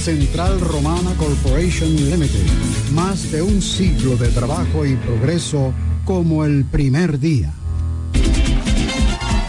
Central 0.00 0.58
Romana 0.60 1.12
Corporation 1.18 1.94
Limited. 1.94 2.46
Más 2.94 3.30
de 3.30 3.42
un 3.42 3.60
siglo 3.60 4.16
de 4.16 4.28
trabajo 4.28 4.86
y 4.86 4.96
progreso 4.96 5.74
como 6.06 6.46
el 6.46 6.64
primer 6.64 7.20
día. 7.20 7.52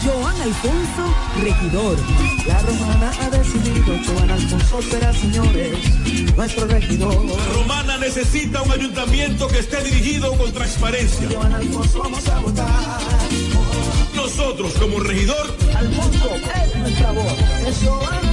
Joan 0.04 0.42
Alfonso, 0.42 1.16
regidor. 1.42 1.98
La 2.46 2.60
romana 2.60 3.12
ha 3.22 3.30
decidido, 3.30 3.98
Joan 4.06 4.30
Alfonso 4.30 4.82
será, 4.82 5.14
señores, 5.14 6.36
nuestro 6.36 6.68
regidor. 6.68 7.26
La 7.26 7.54
romana 7.54 7.98
necesita 7.98 8.62
un 8.62 8.72
ayuntamiento 8.72 9.48
que 9.48 9.60
esté 9.60 9.82
dirigido 9.84 10.38
con 10.38 10.52
transparencia. 10.52 11.30
Joan 11.34 11.54
Alfonso 11.54 12.00
vamos 12.00 12.28
a 12.28 12.40
votar. 12.40 13.00
Nosotros, 14.16 14.74
como 14.74 15.00
regidor, 15.00 15.56
Alfonso 15.76 16.30
es 16.36 16.76
nuestra 16.76 17.12
voz. 17.14 17.34
Es 17.66 17.78
Joan 17.86 18.31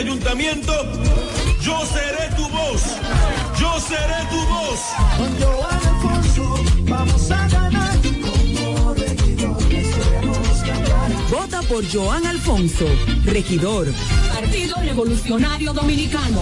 ayuntamiento, 0.00 0.72
yo 1.60 1.78
seré 1.84 2.34
tu 2.34 2.48
voz. 2.48 2.82
Yo 3.60 3.78
seré 3.80 4.20
tu 4.30 4.40
voz. 4.46 4.80
Con 5.18 5.30
Joan 5.38 5.80
Alfonso 5.92 6.64
vamos 6.88 7.30
a 7.30 7.48
ganar. 7.48 7.98
Como 8.22 8.94
regidor. 8.94 9.56
Vota 11.30 11.62
por 11.62 11.84
Joan 11.92 12.26
Alfonso, 12.26 12.86
regidor. 13.26 13.88
Partido 14.34 14.76
Revolucionario 14.80 15.74
Dominicano. 15.74 16.40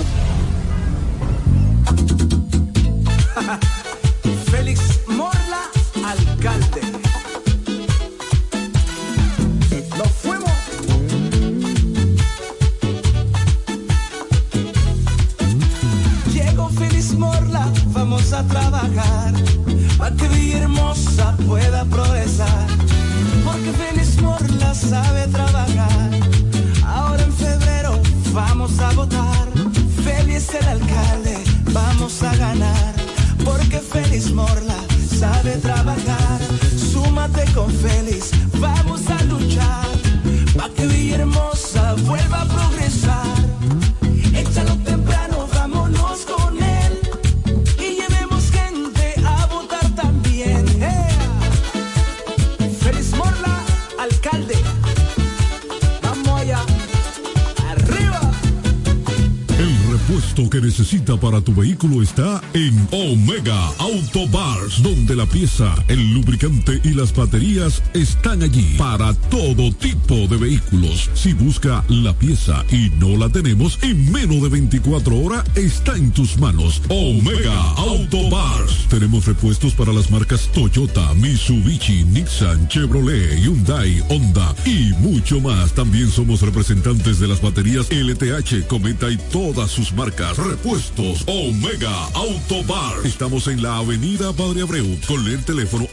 Tu 61.41 61.55
vehículo 61.55 62.03
está 62.03 62.41
en 62.55 62.89
Omega 62.91 63.59
Auto 63.79 64.27
Bars, 64.29 64.83
donde 64.83 65.15
la 65.15 65.27
pieza, 65.27 65.75
el 65.89 66.13
lubricante 66.13 66.78
las 66.99 67.15
baterías 67.15 67.81
están 67.95 68.43
allí 68.43 68.75
para 68.77 69.15
todo 69.15 69.71
tipo 69.71 70.17
de 70.27 70.37
vehículos. 70.37 71.09
Si 71.15 71.33
busca 71.33 71.85
la 71.89 72.13
pieza 72.13 72.65
y 72.73 72.91
no 72.99 73.17
la 73.17 73.29
tenemos, 73.29 73.79
en 73.83 74.11
menos 74.11 74.43
de 74.43 74.49
24 74.49 75.17
horas 75.17 75.45
está 75.55 75.97
en 75.97 76.11
tus 76.11 76.37
manos. 76.39 76.83
Omega 76.89 77.55
Auto 77.77 78.29
Bars. 78.29 78.89
Tenemos 78.91 79.27
repuestos 79.27 79.75
para 79.75 79.93
las 79.93 80.11
marcas 80.11 80.51
Toyota, 80.53 81.15
Mitsubishi, 81.15 82.03
Nissan, 82.03 82.67
Chevrolet, 82.67 83.39
Hyundai, 83.39 84.03
Honda 84.09 84.53
y 84.67 84.93
mucho 84.99 85.41
más. 85.41 85.73
También 85.75 86.11
somos 86.11 86.43
representantes 86.43 87.21
de 87.21 87.29
las 87.29 87.41
baterías 87.41 87.87
LTH, 87.93 88.67
Cometa 88.67 89.09
y 89.09 89.19
todas 89.31 89.71
sus 89.71 89.93
marcas. 89.93 90.37
Repuestos 90.37 91.23
Omega 91.27 91.95
Auto 92.15 92.65
Bar. 92.65 93.07
Estamos 93.07 93.47
en 93.47 93.63
la 93.63 93.77
avenida 93.77 94.33
Padre 94.33 94.63
Abreu 94.63 94.99
con 95.07 95.25
el 95.29 95.45
teléfono 95.45 95.87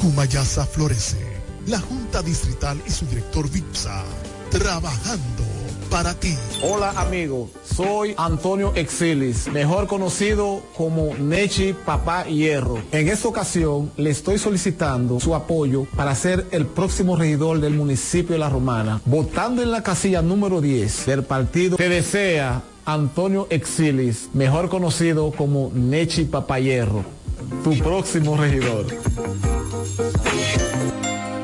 Cumayasa 0.00 0.66
florece. 0.66 1.36
La 1.66 1.80
Junta 1.80 2.22
Distrital 2.22 2.80
y 2.86 2.90
su 2.90 3.06
director 3.06 3.50
VIPSA 3.50 4.04
trabajando 4.50 5.55
para 5.90 6.14
ti. 6.14 6.34
Hola 6.62 6.90
amigos, 6.96 7.50
soy 7.64 8.14
Antonio 8.16 8.72
Exilis, 8.74 9.48
mejor 9.48 9.86
conocido 9.86 10.62
como 10.76 11.14
Nechi 11.14 11.72
Papá 11.72 12.24
Hierro. 12.24 12.78
En 12.92 13.08
esta 13.08 13.28
ocasión 13.28 13.90
le 13.96 14.10
estoy 14.10 14.38
solicitando 14.38 15.20
su 15.20 15.34
apoyo 15.34 15.86
para 15.96 16.14
ser 16.14 16.46
el 16.50 16.66
próximo 16.66 17.16
regidor 17.16 17.60
del 17.60 17.74
municipio 17.74 18.34
de 18.34 18.38
La 18.38 18.48
Romana, 18.48 19.00
votando 19.04 19.62
en 19.62 19.70
la 19.70 19.82
casilla 19.82 20.22
número 20.22 20.60
10 20.60 21.06
del 21.06 21.22
partido 21.24 21.76
que 21.76 21.88
desea 21.88 22.62
Antonio 22.84 23.46
Exilis, 23.50 24.30
mejor 24.32 24.68
conocido 24.68 25.30
como 25.32 25.70
Nechi 25.74 26.24
Papá 26.24 26.60
Hierro, 26.60 27.04
tu 27.64 27.76
próximo 27.78 28.36
regidor. 28.36 28.86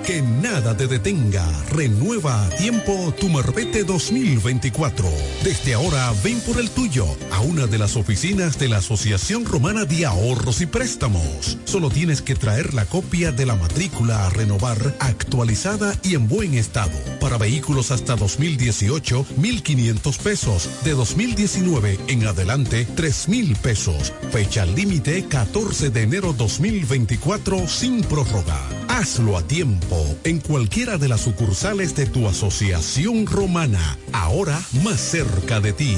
Que 0.06 0.20
nada 0.20 0.76
te 0.76 0.88
detenga. 0.88 1.46
Renueva 1.70 2.44
a 2.44 2.50
tiempo 2.50 3.14
tu 3.20 3.28
Marbete 3.28 3.84
2024. 3.84 5.08
Desde 5.44 5.74
ahora 5.74 6.12
ven 6.24 6.40
por 6.40 6.58
el 6.58 6.70
tuyo 6.70 7.06
a 7.30 7.40
una 7.40 7.68
de 7.68 7.78
las 7.78 7.94
oficinas 7.94 8.58
de 8.58 8.68
la 8.68 8.78
Asociación 8.78 9.44
Romana 9.44 9.84
de 9.84 10.04
Ahorros 10.04 10.60
y 10.60 10.66
Préstamos. 10.66 11.56
Solo 11.64 11.88
tienes 11.88 12.20
que 12.20 12.34
traer 12.34 12.74
la 12.74 12.84
copia 12.84 13.30
de 13.30 13.46
la 13.46 13.54
matrícula 13.54 14.26
a 14.26 14.30
renovar 14.30 14.96
actualizada 14.98 15.94
y 16.02 16.16
en 16.16 16.26
buen 16.26 16.54
estado. 16.54 16.98
Para 17.20 17.38
vehículos 17.38 17.92
hasta 17.92 18.16
2018, 18.16 19.24
1.500 19.38 20.18
pesos. 20.18 20.68
De 20.82 20.94
2019 20.94 21.98
en 22.08 22.26
adelante, 22.26 22.88
3.000 22.96 23.56
pesos. 23.58 24.12
Fecha 24.32 24.66
límite 24.66 25.26
14 25.26 25.90
de 25.90 26.02
enero 26.02 26.32
2024 26.32 27.68
sin 27.68 28.00
prórroga. 28.02 28.60
Hazlo 28.88 29.38
a 29.38 29.42
tiempo 29.42 29.91
en 30.24 30.40
cualquiera 30.40 30.98
de 30.98 31.08
las 31.08 31.22
sucursales 31.22 31.94
de 31.94 32.06
tu 32.06 32.28
asociación 32.28 33.26
romana, 33.26 33.98
ahora 34.12 34.60
más 34.82 35.00
cerca 35.00 35.60
de 35.60 35.72
ti. 35.72 35.96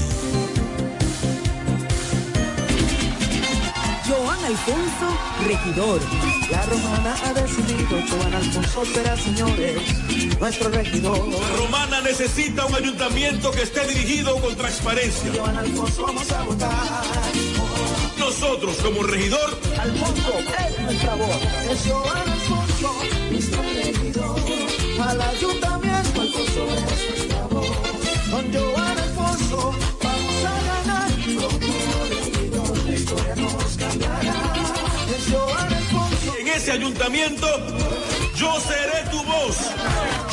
Joan 4.07 4.45
Alfonso, 4.45 5.19
regidor. 5.47 6.01
La 6.51 6.63
romana 6.67 7.15
ha 7.25 7.33
decidido, 7.33 7.99
Joan 8.11 8.35
Alfonso 8.35 8.85
será, 8.85 9.17
señores, 9.17 9.81
nuestro 10.39 10.71
regidor. 10.71 11.29
La 11.29 11.57
romana 11.57 12.01
necesita 12.03 12.67
un 12.67 12.75
ayuntamiento 12.75 13.51
que 13.51 13.63
esté 13.63 13.87
dirigido 13.87 14.41
con 14.41 14.55
transparencia. 14.57 15.33
Joan 15.35 15.57
Alfonso 15.57 16.03
vamos 16.03 16.31
a 16.31 16.43
votar. 16.43 17.03
Nosotros, 18.19 18.77
como 18.83 19.03
regidor, 19.03 19.59
Alfonso 19.79 20.39
es 20.39 20.81
nuestra 20.81 21.15
voz. 21.15 21.41
Es 21.71 21.91
Joan 21.91 22.34
al 25.01 25.21
ayuntamiento 25.21 26.21
Alfonso 26.21 26.67
es 26.75 27.09
nuestra 27.09 27.47
voz. 27.47 27.67
Don 28.31 28.53
Joan 28.53 28.99
Alfonso, 28.99 29.75
vamos 30.03 30.45
a 30.45 30.57
ganar, 30.71 31.11
con 31.11 31.61
tu 31.61 31.73
destino 32.11 32.63
la 32.85 32.95
historia 32.95 33.35
nos 33.37 33.77
cambiará. 33.77 34.35
En 36.39 36.49
ese 36.49 36.73
ayuntamiento 36.73 37.47
yo 38.37 38.61
seré 38.61 39.09
tu 39.11 39.23
voz, 39.25 39.57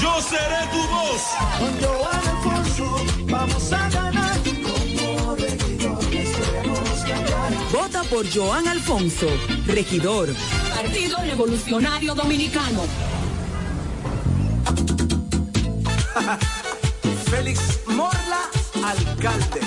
yo 0.01 0.21
seré 0.21 0.67
tu 0.71 0.81
voz. 0.95 1.21
Don 1.59 1.73
Joan 1.81 2.27
Alfonso, 2.27 3.05
vamos 3.27 3.73
a 3.73 3.89
ganar. 3.89 4.11
Vota 7.71 8.03
por 8.03 8.25
Joan 8.29 8.67
Alfonso, 8.67 9.27
regidor. 9.65 10.29
Partido 10.75 11.17
Revolucionario 11.23 12.13
Dominicano. 12.13 12.81
Félix 17.29 17.79
Morla, 17.87 18.41
alcalde. 18.83 19.61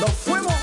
Nos 0.00 0.10
fuimos. 0.24 0.54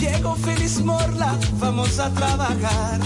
Llegó 0.00 0.34
Félix 0.36 0.80
Morla, 0.80 1.38
vamos 1.58 1.98
a 1.98 2.10
trabajar 2.10 3.00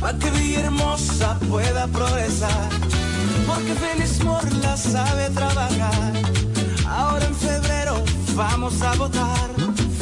para 0.00 0.18
que 0.18 0.30
Villahermosa 0.30 1.38
pueda 1.48 1.86
progresar. 1.88 2.68
Porque 3.46 3.74
Félix 3.74 4.22
Morla 4.22 4.76
sabe 4.76 5.30
trabajar. 5.30 6.12
Ahora 6.86 7.24
en 7.24 7.34
febrero 7.34 8.04
vamos 8.34 8.82
a 8.82 8.94
votar. 8.96 9.50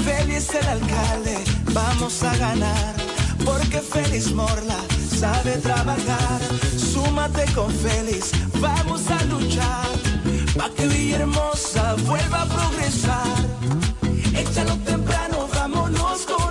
Félix 0.05 0.53
el 0.55 0.67
alcalde, 0.67 1.45
vamos 1.73 2.23
a 2.23 2.37
ganar. 2.37 2.95
Porque 3.45 3.81
Félix 3.81 4.33
Morla 4.33 4.79
sabe 5.21 5.53
trabajar. 5.59 6.41
Súmate 6.77 7.45
con 7.55 7.71
Félix, 7.71 8.33
vamos 8.61 9.03
a 9.11 9.25
luchar. 9.25 9.89
para 10.57 10.73
que 10.75 10.87
Villahermosa 10.87 11.95
vuelva 12.07 12.43
a 12.43 12.47
progresar. 12.47 13.39
Échalo 14.35 14.77
temprano, 14.85 15.49
vámonos 15.55 16.27
con 16.27 16.42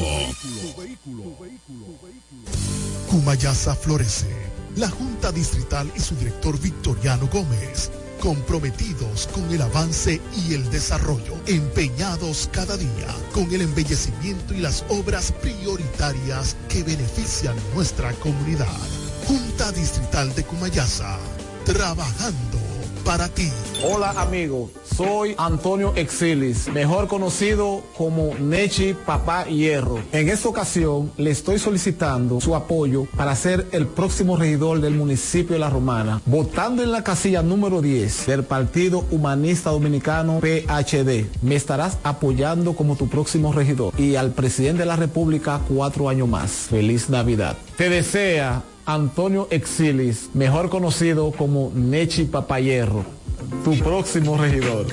Cumayasa 3.08 3.74
florece. 3.74 4.48
La 4.76 4.88
Junta 4.88 5.32
Distrital 5.32 5.90
y 5.96 6.00
su 6.00 6.14
director 6.14 6.60
Victoriano 6.60 7.26
Gómez, 7.26 7.90
comprometidos 8.18 9.28
con 9.28 9.50
el 9.50 9.62
avance 9.62 10.20
y 10.36 10.54
el 10.54 10.70
desarrollo, 10.70 11.34
empeñados 11.46 12.48
cada 12.52 12.76
día 12.76 13.08
con 13.32 13.52
el 13.52 13.62
embellecimiento 13.62 14.54
y 14.54 14.58
las 14.58 14.84
obras 14.88 15.32
prioritarias 15.32 16.56
que 16.68 16.82
benefician 16.82 17.56
nuestra 17.74 18.12
comunidad. 18.14 18.66
Junta 19.26 19.72
Distrital 19.72 20.34
de 20.34 20.44
Cumayasa, 20.44 21.18
trabajando 21.64 22.57
para 23.08 23.26
ti. 23.30 23.50
Hola 23.82 24.10
amigo, 24.18 24.70
soy 24.84 25.34
Antonio 25.38 25.94
Exilis, 25.96 26.68
mejor 26.68 27.08
conocido 27.08 27.82
como 27.96 28.34
Nechi 28.34 28.92
Papá 28.92 29.46
Hierro. 29.46 29.98
En 30.12 30.28
esta 30.28 30.50
ocasión 30.50 31.10
le 31.16 31.30
estoy 31.30 31.58
solicitando 31.58 32.38
su 32.38 32.54
apoyo 32.54 33.06
para 33.16 33.34
ser 33.34 33.66
el 33.72 33.86
próximo 33.86 34.36
regidor 34.36 34.82
del 34.82 34.94
municipio 34.94 35.54
de 35.54 35.58
La 35.58 35.70
Romana, 35.70 36.20
votando 36.26 36.82
en 36.82 36.92
la 36.92 37.02
casilla 37.02 37.40
número 37.42 37.80
10 37.80 38.26
del 38.26 38.44
Partido 38.44 39.06
Humanista 39.10 39.70
Dominicano 39.70 40.40
PHD. 40.40 41.24
Me 41.40 41.54
estarás 41.54 41.96
apoyando 42.02 42.74
como 42.74 42.96
tu 42.96 43.08
próximo 43.08 43.54
regidor 43.54 43.98
y 43.98 44.16
al 44.16 44.32
presidente 44.32 44.80
de 44.80 44.86
la 44.86 44.96
República 44.96 45.62
cuatro 45.66 46.10
años 46.10 46.28
más. 46.28 46.50
Feliz 46.68 47.08
Navidad. 47.08 47.56
Te 47.78 47.88
desea 47.88 48.62
Antonio 48.88 49.48
Exilis, 49.50 50.30
mejor 50.32 50.70
conocido 50.70 51.30
como 51.30 51.70
Nechi 51.74 52.24
Papayerro, 52.24 53.04
tu 53.62 53.78
próximo 53.80 54.38
regidor. 54.38 54.86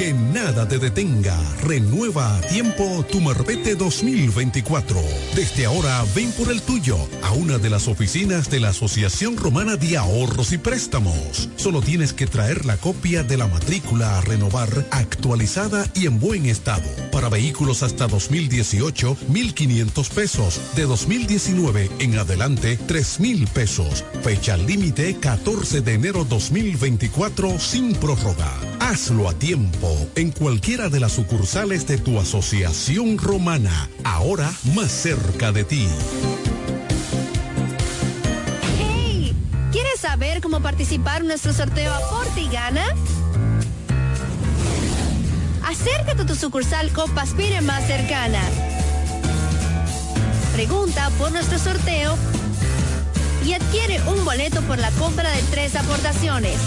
Que 0.00 0.14
nada 0.14 0.66
te 0.66 0.78
detenga. 0.78 1.38
Renueva 1.62 2.34
a 2.34 2.40
tiempo 2.40 3.04
tu 3.12 3.20
Marbete 3.20 3.74
2024. 3.74 4.98
Desde 5.36 5.66
ahora 5.66 6.02
ven 6.14 6.32
por 6.32 6.50
el 6.50 6.62
tuyo 6.62 6.96
a 7.22 7.32
una 7.32 7.58
de 7.58 7.68
las 7.68 7.86
oficinas 7.86 8.48
de 8.48 8.60
la 8.60 8.70
Asociación 8.70 9.36
Romana 9.36 9.76
de 9.76 9.98
Ahorros 9.98 10.52
y 10.52 10.56
Préstamos. 10.56 11.50
Solo 11.56 11.82
tienes 11.82 12.14
que 12.14 12.26
traer 12.26 12.64
la 12.64 12.78
copia 12.78 13.24
de 13.24 13.36
la 13.36 13.46
matrícula 13.46 14.16
a 14.16 14.22
renovar 14.22 14.86
actualizada 14.90 15.86
y 15.92 16.06
en 16.06 16.18
buen 16.18 16.46
estado. 16.46 16.88
Para 17.12 17.28
vehículos 17.28 17.82
hasta 17.82 18.06
2018, 18.06 19.18
1.500 19.30 20.08
pesos. 20.14 20.60
De 20.76 20.84
2019 20.84 21.90
en 21.98 22.16
adelante, 22.16 22.78
3.000 22.88 23.46
pesos. 23.50 24.02
Fecha 24.22 24.56
límite 24.56 25.18
14 25.20 25.82
de 25.82 25.92
enero 25.92 26.24
2024 26.24 27.58
sin 27.58 27.94
prórroga. 27.96 28.50
Hazlo 28.78 29.28
a 29.28 29.34
tiempo 29.34 29.89
en 30.14 30.30
cualquiera 30.30 30.88
de 30.88 31.00
las 31.00 31.12
sucursales 31.12 31.86
de 31.86 31.98
tu 31.98 32.18
asociación 32.18 33.18
romana, 33.18 33.88
ahora 34.04 34.52
más 34.74 34.90
cerca 34.90 35.52
de 35.52 35.64
ti. 35.64 35.88
¡Hey! 38.78 39.34
¿Quieres 39.72 40.00
saber 40.00 40.40
cómo 40.40 40.60
participar 40.60 41.22
en 41.22 41.28
nuestro 41.28 41.52
sorteo 41.52 41.92
Aporte 41.92 42.40
y 42.40 42.48
Gana? 42.48 42.84
Acércate 45.64 46.22
a 46.22 46.26
tu 46.26 46.34
sucursal 46.34 46.90
Copaspire 46.92 47.60
más 47.60 47.86
cercana. 47.86 48.42
Pregunta 50.52 51.10
por 51.18 51.30
nuestro 51.32 51.58
sorteo 51.58 52.16
y 53.46 53.52
adquiere 53.52 54.00
un 54.02 54.24
boleto 54.24 54.60
por 54.62 54.78
la 54.78 54.90
compra 54.92 55.30
de 55.30 55.42
tres 55.50 55.76
aportaciones. 55.76 56.58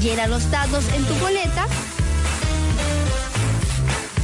Llena 0.00 0.26
los 0.28 0.50
datos 0.50 0.84
en 0.94 1.04
tu 1.04 1.14
boleta. 1.16 1.66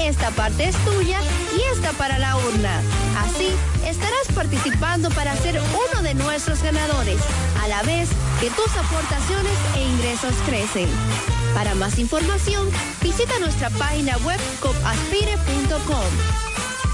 Esta 0.01 0.31
parte 0.31 0.69
es 0.69 0.77
tuya 0.87 1.21
y 1.55 1.61
esta 1.75 1.93
para 1.93 2.19
la 2.19 2.35
urna. 2.37 2.81
Así 3.19 3.49
estarás 3.85 4.27
participando 4.35 5.11
para 5.11 5.37
ser 5.37 5.61
uno 5.61 6.03
de 6.03 6.15
nuestros 6.15 6.63
ganadores, 6.63 7.21
a 7.63 7.69
la 7.69 7.83
vez 7.83 8.09
que 8.41 8.49
tus 8.51 8.75
aportaciones 8.75 9.53
e 9.77 9.85
ingresos 9.85 10.35
crecen. 10.47 10.89
Para 11.55 11.75
más 11.75 11.99
información, 11.99 12.71
visita 13.03 13.39
nuestra 13.39 13.69
página 13.69 14.17
web 14.19 14.41
copaspire.com. 14.61 16.07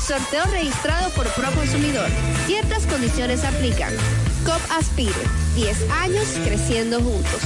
Sorteo 0.05 0.45
registrado 0.47 1.11
por 1.11 1.29
Proconsumidor. 1.35 2.09
Ciertas 2.47 2.87
condiciones 2.87 3.45
aplican. 3.45 3.93
COP 4.45 4.61
Aspire. 4.77 5.15
10 5.55 5.91
años 5.91 6.27
creciendo 6.45 7.01
juntos. 7.01 7.41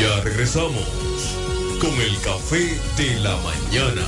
Ya 0.00 0.20
regresamos 0.22 0.86
con 1.78 1.90
el 2.00 2.18
café 2.22 2.80
de 2.96 3.20
la 3.20 3.36
mañana. 3.36 4.02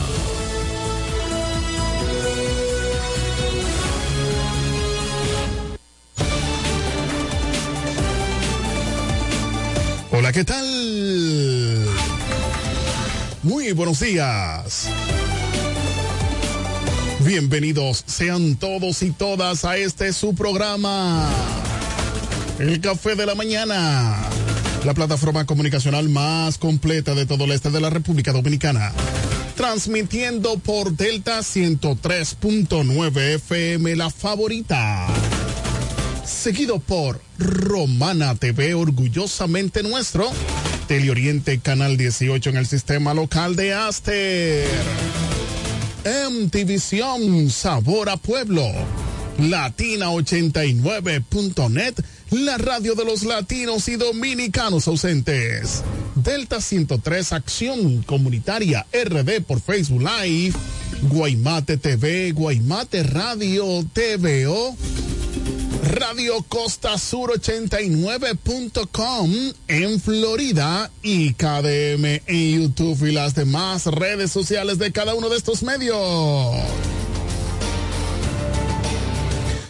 Hola, 10.13 10.33
¿qué 10.33 10.45
tal? 10.45 10.65
Muy 13.43 13.73
buenos 13.73 14.01
días. 14.01 14.89
Bienvenidos 17.21 18.03
sean 18.07 18.57
todos 18.57 19.03
y 19.03 19.11
todas 19.11 19.67
a 19.67 19.77
este 19.77 20.15
su 20.15 20.35
programa, 20.35 21.29
El 22.59 22.81
Café 22.81 23.15
de 23.15 23.27
la 23.27 23.35
Mañana, 23.35 24.17
la 24.85 24.95
plataforma 24.95 25.47
comunicacional 25.47 26.09
más 26.09 26.59
completa 26.59 27.15
de 27.15 27.27
todo 27.27 27.45
el 27.45 27.53
este 27.53 27.71
de 27.71 27.81
la 27.81 27.91
República 27.91 28.33
Dominicana. 28.33 28.93
Transmitiendo 29.57 30.59
por 30.59 30.97
Delta 30.97 31.41
103.9 31.41 33.35
FM, 33.35 33.95
la 33.97 34.11
favorita. 34.11 35.07
Seguido 36.25 36.81
por 36.81 37.21
Romana 37.39 38.35
TV, 38.35 38.75
orgullosamente 38.75 39.83
nuestro. 39.83 40.31
Teleoriente 40.89 41.61
Canal 41.61 41.97
18 41.97 42.51
en 42.51 42.57
el 42.57 42.67
sistema 42.67 43.15
local 43.15 43.55
de 43.55 43.75
Aster. 43.75 44.67
MTVision 46.05 47.51
Sabor 47.51 48.09
a 48.09 48.17
Pueblo. 48.17 48.65
Latina89.net, 49.39 51.95
la 52.31 52.59
radio 52.59 52.95
de 52.95 53.05
los 53.05 53.25
latinos 53.25 53.89
y 53.89 53.97
dominicanos 53.97 54.87
ausentes. 54.89 55.83
Delta 56.15 56.61
103 56.61 57.33
Acción 57.33 58.03
Comunitaria 58.03 58.87
RD 58.93 59.41
por 59.43 59.61
Facebook 59.61 60.03
Live. 60.03 60.55
Guaymate 61.03 61.79
TV, 61.79 62.33
Guaymate 62.33 63.03
Radio 63.03 63.85
TVO. 63.93 64.77
Radio 65.83 66.43
Costa 66.49 66.97
Sur 66.97 67.33
89.com 67.33 69.33
en 69.67 70.01
Florida 70.01 70.93
y 71.03 71.35
KDM 71.35 72.23
en 72.27 72.63
YouTube 72.63 73.09
y 73.09 73.13
las 73.13 73.35
demás 73.35 73.87
redes 73.87 74.31
sociales 74.31 74.79
de 74.79 74.93
cada 74.93 75.15
uno 75.15 75.29
de 75.29 75.37
estos 75.37 75.65
medios. 75.65 75.99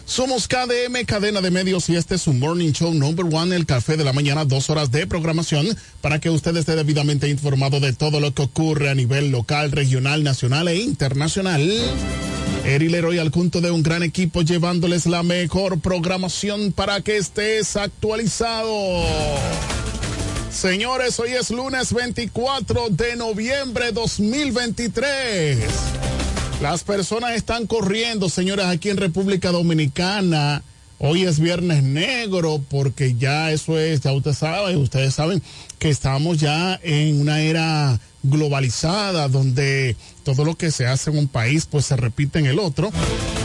Somos 0.05 0.47
KDM, 0.47 1.05
cadena 1.05 1.41
de 1.41 1.49
medios, 1.49 1.89
y 1.89 1.95
este 1.95 2.15
es 2.15 2.27
un 2.27 2.39
morning 2.39 2.73
show 2.73 2.93
number 2.93 3.25
one, 3.25 3.55
el 3.55 3.65
café 3.65 3.95
de 3.95 4.03
la 4.03 4.11
mañana, 4.11 4.43
dos 4.43 4.69
horas 4.69 4.91
de 4.91 5.07
programación 5.07 5.65
para 6.01 6.19
que 6.19 6.29
usted 6.29 6.55
esté 6.57 6.75
debidamente 6.75 7.29
informado 7.29 7.79
de 7.79 7.93
todo 7.93 8.19
lo 8.19 8.33
que 8.33 8.43
ocurre 8.43 8.89
a 8.89 8.95
nivel 8.95 9.31
local, 9.31 9.71
regional, 9.71 10.23
nacional 10.23 10.67
e 10.67 10.75
internacional. 10.75 11.61
Eri 12.65 12.89
Leroy 12.89 13.17
al 13.17 13.31
punto 13.31 13.61
de 13.61 13.71
un 13.71 13.81
gran 13.81 14.03
equipo 14.03 14.41
llevándoles 14.41 15.05
la 15.05 15.23
mejor 15.23 15.79
programación 15.79 16.73
para 16.73 17.01
que 17.01 17.17
estés 17.17 17.75
actualizado. 17.77 19.03
Señores, 20.51 21.19
hoy 21.19 21.31
es 21.31 21.49
lunes 21.49 21.93
24 21.93 22.89
de 22.89 23.15
noviembre 23.15 23.91
2023. 23.91 25.57
Las 26.61 26.83
personas 26.83 27.35
están 27.35 27.67
corriendo, 27.67 28.29
señores, 28.29 28.65
aquí 28.65 28.89
en 28.89 28.97
República 28.97 29.51
Dominicana. 29.51 30.63
Hoy 30.99 31.23
es 31.23 31.39
viernes 31.39 31.83
negro 31.83 32.61
porque 32.69 33.15
ya 33.15 33.51
eso 33.51 33.77
es, 33.77 34.01
ya 34.01 34.13
ustedes 34.13 34.37
saben, 34.37 34.77
ustedes 34.77 35.13
saben 35.13 35.41
que 35.77 35.89
estamos 35.89 36.37
ya 36.39 36.79
en 36.81 37.19
una 37.19 37.41
era 37.41 37.99
globalizada 38.21 39.27
donde 39.27 39.97
todo 40.23 40.45
lo 40.45 40.55
que 40.55 40.71
se 40.71 40.87
hace 40.87 41.09
en 41.09 41.17
un 41.17 41.27
país 41.27 41.65
pues 41.65 41.85
se 41.85 41.97
repite 41.97 42.39
en 42.39 42.45
el 42.45 42.59
otro. 42.59 42.89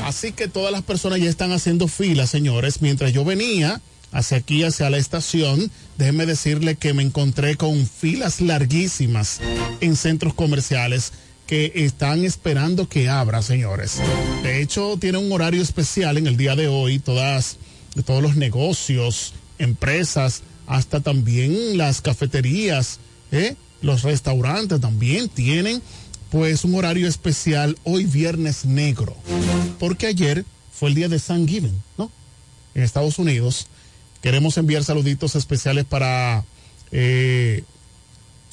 Así 0.04 0.30
que 0.30 0.46
todas 0.46 0.70
las 0.70 0.82
personas 0.82 1.18
ya 1.18 1.28
están 1.28 1.50
haciendo 1.50 1.88
filas, 1.88 2.30
señores. 2.30 2.80
Mientras 2.80 3.12
yo 3.12 3.24
venía 3.24 3.80
hacia 4.12 4.38
aquí, 4.38 4.62
hacia 4.62 4.88
la 4.88 4.98
estación, 4.98 5.70
déjenme 5.96 6.26
decirle 6.26 6.76
que 6.76 6.94
me 6.94 7.02
encontré 7.02 7.56
con 7.56 7.86
filas 7.86 8.40
larguísimas 8.40 9.40
en 9.80 9.96
centros 9.96 10.34
comerciales 10.34 11.12
que 11.48 11.72
están 11.74 12.26
esperando 12.26 12.90
que 12.90 13.08
abra, 13.08 13.40
señores. 13.40 14.02
De 14.42 14.60
hecho, 14.60 14.98
tiene 15.00 15.16
un 15.16 15.32
horario 15.32 15.62
especial 15.62 16.18
en 16.18 16.26
el 16.26 16.36
día 16.36 16.54
de 16.54 16.68
hoy, 16.68 16.98
todas, 16.98 17.56
todos 18.04 18.22
los 18.22 18.36
negocios, 18.36 19.32
empresas, 19.58 20.42
hasta 20.66 21.00
también 21.00 21.78
las 21.78 22.02
cafeterías, 22.02 23.00
¿eh? 23.32 23.56
los 23.80 24.02
restaurantes 24.02 24.78
también 24.78 25.30
tienen 25.30 25.80
pues 26.30 26.64
un 26.64 26.74
horario 26.74 27.08
especial 27.08 27.78
hoy 27.82 28.04
viernes 28.04 28.66
negro. 28.66 29.16
Porque 29.78 30.06
ayer 30.06 30.44
fue 30.70 30.90
el 30.90 30.96
día 30.96 31.08
de 31.08 31.18
San 31.18 31.48
Given, 31.48 31.82
¿no? 31.96 32.12
En 32.74 32.82
Estados 32.82 33.18
Unidos. 33.18 33.68
Queremos 34.20 34.58
enviar 34.58 34.84
saluditos 34.84 35.34
especiales 35.34 35.86
para 35.86 36.44
eh, 36.92 37.64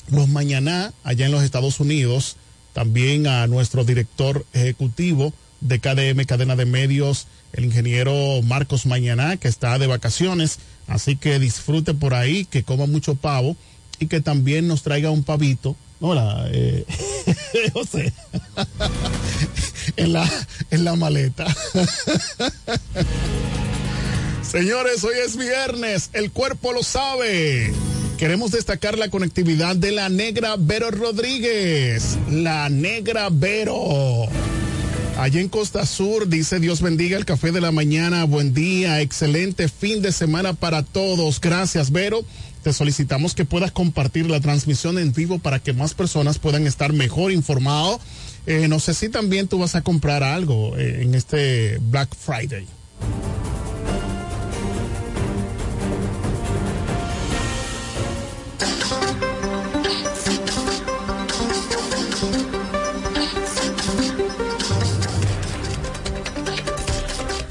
los 0.08 0.30
mañana 0.30 0.94
allá 1.04 1.26
en 1.26 1.34
los 1.34 1.44
Estados 1.44 1.82
Unidos 1.82 2.38
también 2.76 3.26
a 3.26 3.48
nuestro 3.48 3.86
director 3.86 4.46
ejecutivo 4.52 5.32
de 5.62 5.80
KDM, 5.80 6.26
cadena 6.26 6.58
de 6.58 6.66
medios, 6.66 7.26
el 7.54 7.64
ingeniero 7.64 8.42
Marcos 8.44 8.86
Mañaná, 8.86 9.38
que 9.38 9.48
está 9.48 9.80
de 9.80 9.88
vacaciones, 9.88 10.60
así 10.86 11.16
que 11.16 11.40
disfrute 11.40 11.94
por 11.94 12.14
ahí, 12.14 12.44
que 12.44 12.64
coma 12.64 12.86
mucho 12.86 13.16
pavo 13.16 13.56
y 13.98 14.08
que 14.08 14.20
también 14.20 14.68
nos 14.68 14.84
traiga 14.84 15.10
un 15.10 15.24
pavito. 15.24 15.78
Hola, 16.02 16.50
eh, 16.52 16.86
José, 17.74 18.12
en 19.96 20.12
la, 20.12 20.30
en 20.70 20.84
la 20.84 20.98
maleta. 20.98 21.46
Señores, 24.42 25.02
hoy 25.06 25.16
es 25.26 25.38
viernes, 25.38 26.10
el 26.12 26.30
cuerpo 26.30 26.74
lo 26.74 26.84
sabe. 26.84 27.74
Queremos 28.18 28.52
destacar 28.52 28.98
la 28.98 29.10
conectividad 29.10 29.76
de 29.76 29.92
la 29.92 30.08
negra 30.08 30.56
Vero 30.58 30.90
Rodríguez. 30.90 32.18
La 32.32 32.70
negra 32.70 33.28
Vero. 33.30 34.28
Allí 35.18 35.40
en 35.40 35.50
Costa 35.50 35.86
Sur 35.86 36.30
dice 36.30 36.62
Dios 36.62 36.82
bendiga 36.82 37.18
el 37.18 37.26
café 37.26 37.52
de 37.52 37.60
la 37.60 37.74
mañana. 37.74 38.24
Buen 38.24 38.54
día, 38.54 39.02
excelente 39.02 39.68
fin 39.68 40.02
de 40.02 40.14
semana 40.14 40.54
para 40.54 40.84
todos. 40.84 41.42
Gracias, 41.42 41.92
Vero. 41.92 42.24
Te 42.64 42.72
solicitamos 42.72 43.36
que 43.36 43.44
puedas 43.44 43.74
compartir 43.74 44.30
la 44.30 44.40
transmisión 44.40 44.98
en 44.98 45.12
vivo 45.12 45.40
para 45.40 45.60
que 45.60 45.74
más 45.74 45.94
personas 45.94 46.40
puedan 46.40 46.66
estar 46.68 46.94
mejor 46.94 47.34
informados. 47.34 48.00
Eh, 48.48 48.70
no 48.70 48.80
sé 48.80 48.94
si 48.94 49.10
también 49.10 49.50
tú 49.50 49.60
vas 49.60 49.76
a 49.76 49.82
comprar 49.82 50.24
algo 50.24 50.78
eh, 50.78 51.02
en 51.02 51.16
este 51.16 51.80
Black 51.80 52.16
Friday. 52.16 52.66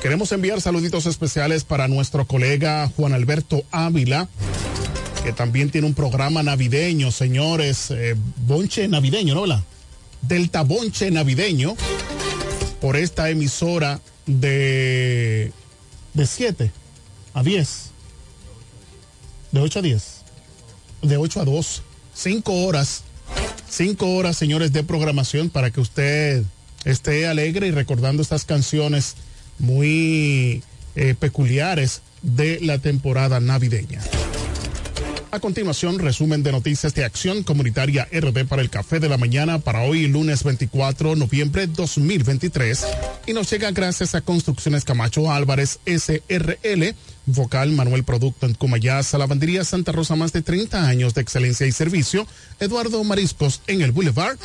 Queremos 0.04 0.30
enviar 0.32 0.60
saluditos 0.60 1.06
especiales 1.06 1.64
para 1.64 1.88
nuestro 1.88 2.26
colega 2.26 2.92
Juan 2.94 3.14
Alberto 3.14 3.64
Ávila, 3.70 4.28
que 5.24 5.32
también 5.32 5.70
tiene 5.70 5.86
un 5.86 5.94
programa 5.94 6.42
navideño, 6.42 7.10
señores, 7.10 7.90
eh, 7.90 8.14
Bonche 8.46 8.86
Navideño, 8.86 9.34
¿no? 9.34 9.46
La 9.46 9.64
Delta 10.20 10.60
Bonche 10.60 11.10
Navideño, 11.10 11.74
por 12.82 12.96
esta 12.96 13.30
emisora 13.30 13.98
de, 14.26 15.52
de 16.12 16.26
7 16.26 16.70
a 17.32 17.42
10, 17.42 17.90
de 19.52 19.60
8 19.60 19.78
a 19.78 19.82
10, 19.82 20.04
de 21.00 21.16
8 21.16 21.40
a 21.40 21.44
2, 21.46 21.82
5 22.12 22.52
horas, 22.66 23.04
5 23.70 24.06
horas, 24.16 24.36
señores, 24.36 24.70
de 24.70 24.82
programación 24.82 25.48
para 25.48 25.70
que 25.70 25.80
usted 25.80 26.44
esté 26.84 27.26
alegre 27.26 27.68
y 27.68 27.70
recordando 27.70 28.20
estas 28.20 28.44
canciones 28.44 29.16
muy 29.58 30.62
eh, 30.96 31.14
peculiares 31.18 32.02
de 32.22 32.60
la 32.60 32.78
temporada 32.78 33.40
navideña. 33.40 34.00
A 35.34 35.40
continuación, 35.40 35.98
resumen 35.98 36.44
de 36.44 36.52
noticias 36.52 36.94
de 36.94 37.04
Acción 37.04 37.42
Comunitaria 37.42 38.06
RD 38.12 38.46
para 38.46 38.62
el 38.62 38.70
Café 38.70 39.00
de 39.00 39.08
la 39.08 39.18
Mañana 39.18 39.58
para 39.58 39.82
hoy, 39.82 40.06
lunes 40.06 40.44
24 40.44 41.10
de 41.10 41.16
noviembre 41.16 41.66
2023. 41.66 42.86
Y 43.26 43.32
nos 43.32 43.50
llega 43.50 43.72
gracias 43.72 44.14
a 44.14 44.20
Construcciones 44.20 44.84
Camacho 44.84 45.32
Álvarez 45.32 45.80
SRL, 45.86 46.94
Vocal 47.26 47.72
Manuel 47.72 48.04
Producto 48.04 48.46
en 48.46 48.54
Cumayasa, 48.54 49.18
Lavandería 49.18 49.64
Santa 49.64 49.90
Rosa, 49.90 50.14
más 50.14 50.32
de 50.32 50.42
30 50.42 50.86
años 50.86 51.14
de 51.14 51.22
excelencia 51.22 51.66
y 51.66 51.72
servicio. 51.72 52.28
Eduardo 52.60 53.02
Mariscos 53.02 53.60
en 53.66 53.82
el 53.82 53.90
Boulevard 53.90 54.38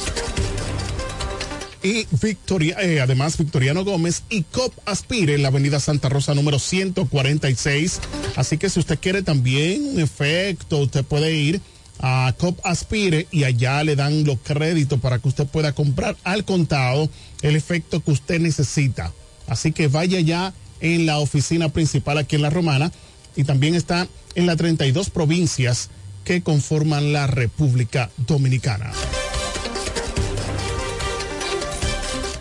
y 1.81 2.05
Victoria, 2.21 2.77
eh, 2.81 3.01
además 3.01 3.37
Victoriano 3.37 3.83
Gómez 3.83 4.23
y 4.29 4.43
COP 4.43 4.73
Aspire 4.85 5.35
en 5.35 5.43
la 5.43 5.47
avenida 5.47 5.79
Santa 5.79 6.09
Rosa 6.09 6.33
número 6.35 6.59
146. 6.59 7.99
Así 8.35 8.57
que 8.57 8.69
si 8.69 8.79
usted 8.79 8.99
quiere 8.99 9.21
también 9.21 9.83
un 9.83 9.99
efecto, 9.99 10.77
usted 10.79 11.05
puede 11.05 11.33
ir 11.33 11.61
a 11.99 12.33
COP 12.37 12.59
Aspire 12.63 13.27
y 13.31 13.43
allá 13.43 13.83
le 13.83 13.95
dan 13.95 14.23
los 14.23 14.39
créditos 14.39 14.99
para 14.99 15.19
que 15.19 15.27
usted 15.27 15.47
pueda 15.47 15.73
comprar 15.73 16.15
al 16.23 16.45
contado 16.45 17.09
el 17.41 17.55
efecto 17.55 18.03
que 18.03 18.11
usted 18.11 18.39
necesita. 18.39 19.13
Así 19.47 19.71
que 19.71 19.87
vaya 19.87 20.19
ya 20.19 20.53
en 20.81 21.05
la 21.05 21.19
oficina 21.19 21.69
principal 21.69 22.17
aquí 22.17 22.35
en 22.35 22.41
La 22.41 22.49
Romana 22.49 22.91
y 23.35 23.43
también 23.43 23.75
está 23.75 24.07
en 24.35 24.45
las 24.45 24.57
32 24.57 25.09
provincias 25.09 25.89
que 26.23 26.41
conforman 26.41 27.13
la 27.13 27.27
República 27.27 28.09
Dominicana. 28.17 28.91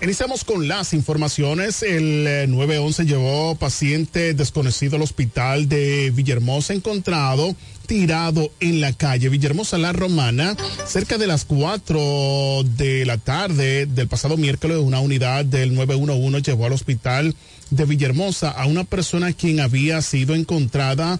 Iniciamos 0.01 0.45
con 0.45 0.69
las 0.69 0.95
informaciones. 0.95 1.83
El 1.83 2.49
911 2.51 3.05
llevó 3.05 3.57
paciente 3.57 4.33
desconocido 4.33 4.95
al 4.95 5.03
hospital 5.03 5.69
de 5.69 6.13
Villahermosa 6.15 6.73
encontrado 6.73 7.57
tirado 7.87 8.53
en 8.61 8.81
la 8.81 8.93
calle 8.93 9.29
Villahermosa 9.29 9.77
La 9.77 9.93
Romana 9.93 10.55
cerca 10.87 11.19
de 11.19 11.27
las 11.27 11.47
4 11.47 12.63
de 12.77 13.07
la 13.07 13.17
tarde 13.17 13.87
del 13.87 14.07
pasado 14.09 14.37
miércoles 14.37 14.77
una 14.77 15.01
unidad 15.01 15.47
del 15.47 15.75
911 15.75 16.43
llevó 16.43 16.67
al 16.67 16.75
hospital 16.75 17.35
de 17.71 17.85
Villahermosa 17.87 18.51
a 18.51 18.67
una 18.67 18.85
persona 18.85 19.33
quien 19.33 19.59
había 19.59 20.03
sido 20.03 20.35
encontrada 20.35 21.19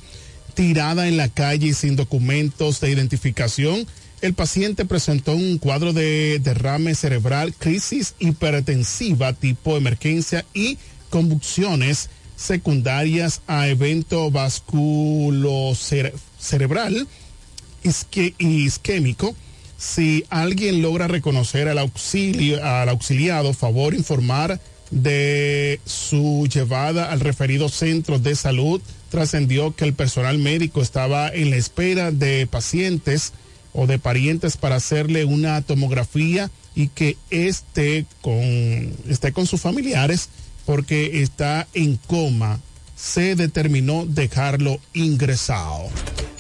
tirada 0.53 1.09
en 1.09 1.17
la 1.17 1.29
calle 1.29 1.73
sin 1.73 1.97
documentos 1.97 2.81
de 2.81 2.91
identificación 2.91 3.87
el 4.21 4.35
paciente 4.35 4.85
presentó 4.85 5.35
un 5.35 5.59
cuadro 5.59 5.93
de 5.93 6.41
derrame 6.43 6.95
cerebral, 6.95 7.55
crisis 7.55 8.15
hipertensiva 8.19 9.33
tipo 9.33 9.77
emergencia 9.77 10.45
y 10.55 10.79
convulsiones 11.11 12.11
secundarias 12.37 13.43
a 13.47 13.69
evento 13.69 14.31
vasculocerebral 14.31 17.07
isquémico. 18.39 19.35
Si 19.77 20.25
alguien 20.29 20.83
logra 20.83 21.07
reconocer 21.07 21.69
al, 21.69 21.79
auxilio, 21.79 22.65
al 22.65 22.89
auxiliado, 22.89 23.55
favor 23.55 23.95
informar 23.95 24.61
de 24.91 25.81
su 25.85 26.49
llevada 26.53 27.13
al 27.13 27.21
referido 27.21 27.69
centro 27.69 28.19
de 28.19 28.35
salud. 28.35 28.81
Trascendió 29.11 29.77
que 29.77 29.85
el 29.85 29.95
personal 29.95 30.39
médico 30.39 30.83
estaba 30.83 31.29
en 31.29 31.51
la 31.51 31.57
espera 31.57 32.11
de 32.11 32.47
pacientes 32.47 33.33
o 33.81 33.87
de 33.87 34.01
parientes 34.01 34.57
para 34.57 34.75
hacerle 34.75 35.25
una 35.25 35.63
tomografía 35.63 36.51
y 36.75 36.89
que 36.89 37.17
esté 37.31 38.07
con, 38.23 38.35
esté 39.09 39.33
con 39.33 39.47
sus 39.47 39.61
familiares 39.61 40.31
porque 40.67 41.23
está 41.23 41.69
en 41.75 41.97
coma. 42.09 42.59
Se 42.97 43.37
determinó 43.37 44.05
dejarlo 44.05 44.81
ingresado. 44.95 45.85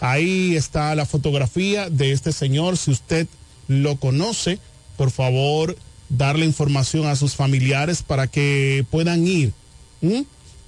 Ahí 0.00 0.56
está 0.56 0.92
la 0.96 1.06
fotografía 1.06 1.88
de 1.88 2.10
este 2.10 2.32
señor. 2.32 2.76
Si 2.76 2.90
usted 2.90 3.28
lo 3.68 3.94
conoce, 3.98 4.58
por 4.96 5.12
favor, 5.12 5.76
darle 6.08 6.44
información 6.44 7.06
a 7.06 7.14
sus 7.14 7.36
familiares 7.36 8.02
para 8.02 8.26
que 8.26 8.84
puedan 8.90 9.24
ir 9.28 9.52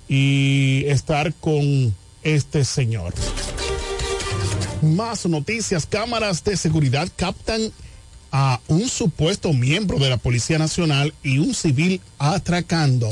y 0.09 0.85
estar 0.87 1.35
con 1.35 1.92
este 2.23 2.64
señor. 2.64 3.12
Más 4.83 5.27
noticias, 5.27 5.85
cámaras 5.85 6.43
de 6.43 6.57
seguridad 6.57 7.07
captan 7.14 7.61
a 8.33 8.61
un 8.69 8.88
supuesto 8.88 9.53
miembro 9.53 9.99
de 9.99 10.09
la 10.09 10.16
Policía 10.16 10.59
Nacional 10.59 11.12
y 11.23 11.38
un 11.38 11.55
civil 11.55 12.01
atracando. 12.19 13.09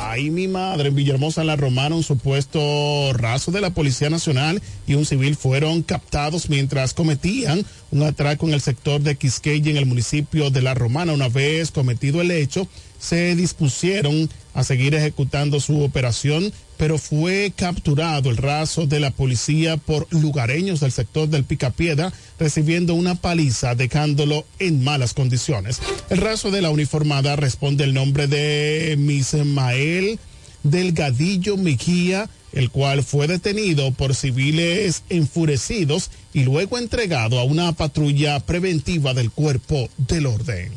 Ahí 0.00 0.30
mi 0.30 0.48
madre, 0.48 0.88
en 0.88 0.96
Villahermosa, 0.96 1.44
la 1.44 1.54
Romana, 1.54 1.94
un 1.94 2.02
supuesto 2.02 3.12
raso 3.12 3.52
de 3.52 3.60
la 3.60 3.70
Policía 3.70 4.10
Nacional 4.10 4.60
y 4.86 4.94
un 4.94 5.06
civil 5.06 5.36
fueron 5.36 5.82
captados 5.82 6.48
mientras 6.48 6.92
cometían 6.92 7.64
un 7.92 8.02
atraco 8.02 8.48
en 8.48 8.54
el 8.54 8.60
sector 8.60 9.00
de 9.00 9.16
Quisqueya, 9.16 9.70
en 9.70 9.76
el 9.76 9.86
municipio 9.86 10.50
de 10.50 10.62
La 10.62 10.74
Romana. 10.74 11.12
Una 11.12 11.28
vez 11.28 11.70
cometido 11.70 12.20
el 12.20 12.32
hecho, 12.32 12.66
se 12.98 13.34
dispusieron 13.36 14.28
a 14.54 14.64
seguir 14.64 14.94
ejecutando 14.94 15.60
su 15.60 15.82
operación, 15.82 16.52
pero 16.76 16.98
fue 16.98 17.52
capturado 17.54 18.30
el 18.30 18.36
raso 18.36 18.86
de 18.86 19.00
la 19.00 19.10
policía 19.10 19.76
por 19.76 20.06
lugareños 20.12 20.80
del 20.80 20.92
sector 20.92 21.28
del 21.28 21.44
Picapiedra, 21.44 22.12
recibiendo 22.38 22.94
una 22.94 23.14
paliza, 23.14 23.74
dejándolo 23.74 24.44
en 24.58 24.82
malas 24.82 25.14
condiciones. 25.14 25.80
El 26.10 26.18
raso 26.18 26.50
de 26.50 26.62
la 26.62 26.70
uniformada 26.70 27.36
responde 27.36 27.84
el 27.84 27.94
nombre 27.94 28.26
de 28.26 28.96
Mismael 28.98 30.18
Delgadillo 30.64 31.56
Mejía, 31.56 32.28
el 32.52 32.70
cual 32.70 33.04
fue 33.04 33.28
detenido 33.28 33.92
por 33.92 34.14
civiles 34.14 35.02
enfurecidos 35.08 36.10
y 36.32 36.44
luego 36.44 36.78
entregado 36.78 37.38
a 37.38 37.44
una 37.44 37.72
patrulla 37.72 38.40
preventiva 38.40 39.14
del 39.14 39.30
cuerpo 39.30 39.88
del 39.98 40.26
orden. 40.26 40.72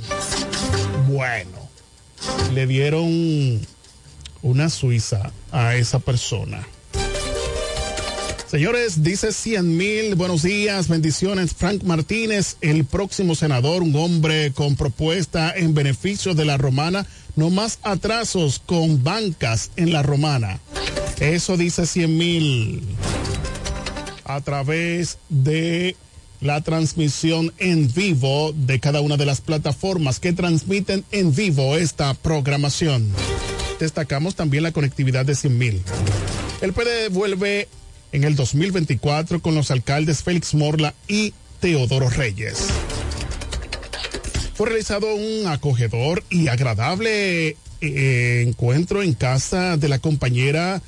Bueno 1.08 1.61
le 2.54 2.68
dieron 2.68 3.60
una 4.42 4.70
suiza 4.70 5.32
a 5.52 5.76
esa 5.76 6.00
persona. 6.00 6.66
Señores, 8.52 9.02
dice 9.02 9.32
100 9.32 9.78
mil, 9.78 10.16
buenos 10.16 10.44
días, 10.44 10.90
bendiciones. 10.90 11.54
Frank 11.54 11.84
Martínez, 11.84 12.58
el 12.60 12.84
próximo 12.84 13.34
senador, 13.34 13.82
un 13.82 13.96
hombre 13.96 14.52
con 14.52 14.76
propuesta 14.76 15.54
en 15.56 15.74
beneficio 15.74 16.34
de 16.34 16.44
la 16.44 16.58
romana, 16.58 17.08
no 17.38 17.50
más 17.50 17.80
atrasos 17.82 18.62
con 18.66 19.06
bancas 19.06 19.72
en 19.78 19.94
la 19.94 20.04
romana. 20.04 20.60
Eso 21.22 21.56
dice 21.56 21.86
100 21.86 22.18
mil 22.18 22.84
a 24.26 24.42
través 24.42 25.18
de 25.30 25.96
la 26.42 26.62
transmisión 26.62 27.54
en 27.60 27.92
vivo 27.94 28.54
de 28.56 28.80
cada 28.80 29.02
una 29.02 29.16
de 29.16 29.26
las 29.26 29.42
plataformas 29.42 30.20
que 30.20 30.34
transmiten 30.34 31.06
en 31.12 31.34
vivo 31.34 31.78
esta 31.78 32.14
programación. 32.16 33.10
Destacamos 33.80 34.36
también 34.36 34.64
la 34.64 34.72
conectividad 34.72 35.26
de 35.26 35.34
100.000. 35.34 35.82
El 36.62 36.74
PD 36.74 37.10
vuelve 37.10 37.68
en 38.12 38.24
el 38.24 38.36
2024 38.36 39.42
con 39.42 39.56
los 39.56 39.72
alcaldes 39.72 40.24
Félix 40.24 40.54
Morla 40.54 40.94
y 41.08 41.34
Teodoro 41.60 42.10
Reyes. 42.10 42.68
Fue 44.56 44.68
realizado 44.68 45.16
un 45.16 45.48
acogedor 45.48 46.24
y 46.30 46.48
agradable 46.48 47.56
eh, 47.82 48.44
encuentro 48.46 49.02
en 49.02 49.14
casa 49.14 49.78
de 49.78 49.90
la 49.90 50.00
compañera 50.00 50.82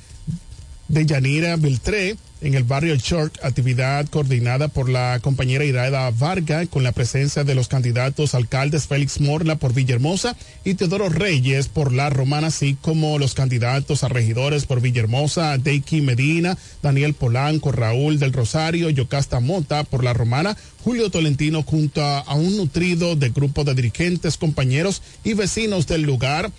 de 0.88 1.06
Yanira 1.06 1.56
Beltré 1.56 2.16
en 2.44 2.52
el 2.52 2.64
barrio 2.64 2.94
Short, 2.96 3.42
actividad 3.42 4.06
coordinada 4.08 4.68
por 4.68 4.90
la 4.90 5.18
compañera 5.22 5.64
Iraida 5.64 6.10
Varga 6.10 6.66
con 6.66 6.82
la 6.82 6.92
presencia 6.92 7.42
de 7.42 7.54
los 7.54 7.68
candidatos 7.68 8.34
alcaldes 8.34 8.86
Félix 8.86 9.18
Morla 9.18 9.56
por 9.56 9.72
Villahermosa 9.72 10.36
y 10.62 10.74
Teodoro 10.74 11.08
Reyes 11.08 11.68
por 11.68 11.90
La 11.90 12.10
Romana, 12.10 12.48
así 12.48 12.76
como 12.82 13.18
los 13.18 13.32
candidatos 13.32 14.04
a 14.04 14.08
regidores 14.08 14.66
por 14.66 14.82
Villahermosa, 14.82 15.56
Deiki 15.56 16.02
Medina, 16.02 16.58
Daniel 16.82 17.14
Polanco, 17.14 17.72
Raúl 17.72 18.18
del 18.18 18.34
Rosario, 18.34 18.90
Yocasta 18.90 19.40
Mota 19.40 19.82
por 19.84 20.04
La 20.04 20.12
Romana, 20.12 20.54
Julio 20.84 21.08
Tolentino 21.08 21.62
junto 21.62 22.04
a 22.04 22.34
un 22.34 22.58
nutrido 22.58 23.16
de 23.16 23.30
grupo 23.30 23.64
de 23.64 23.74
dirigentes, 23.74 24.36
compañeros 24.36 25.00
y 25.24 25.32
vecinos 25.32 25.86
del 25.86 26.02
lugar 26.02 26.50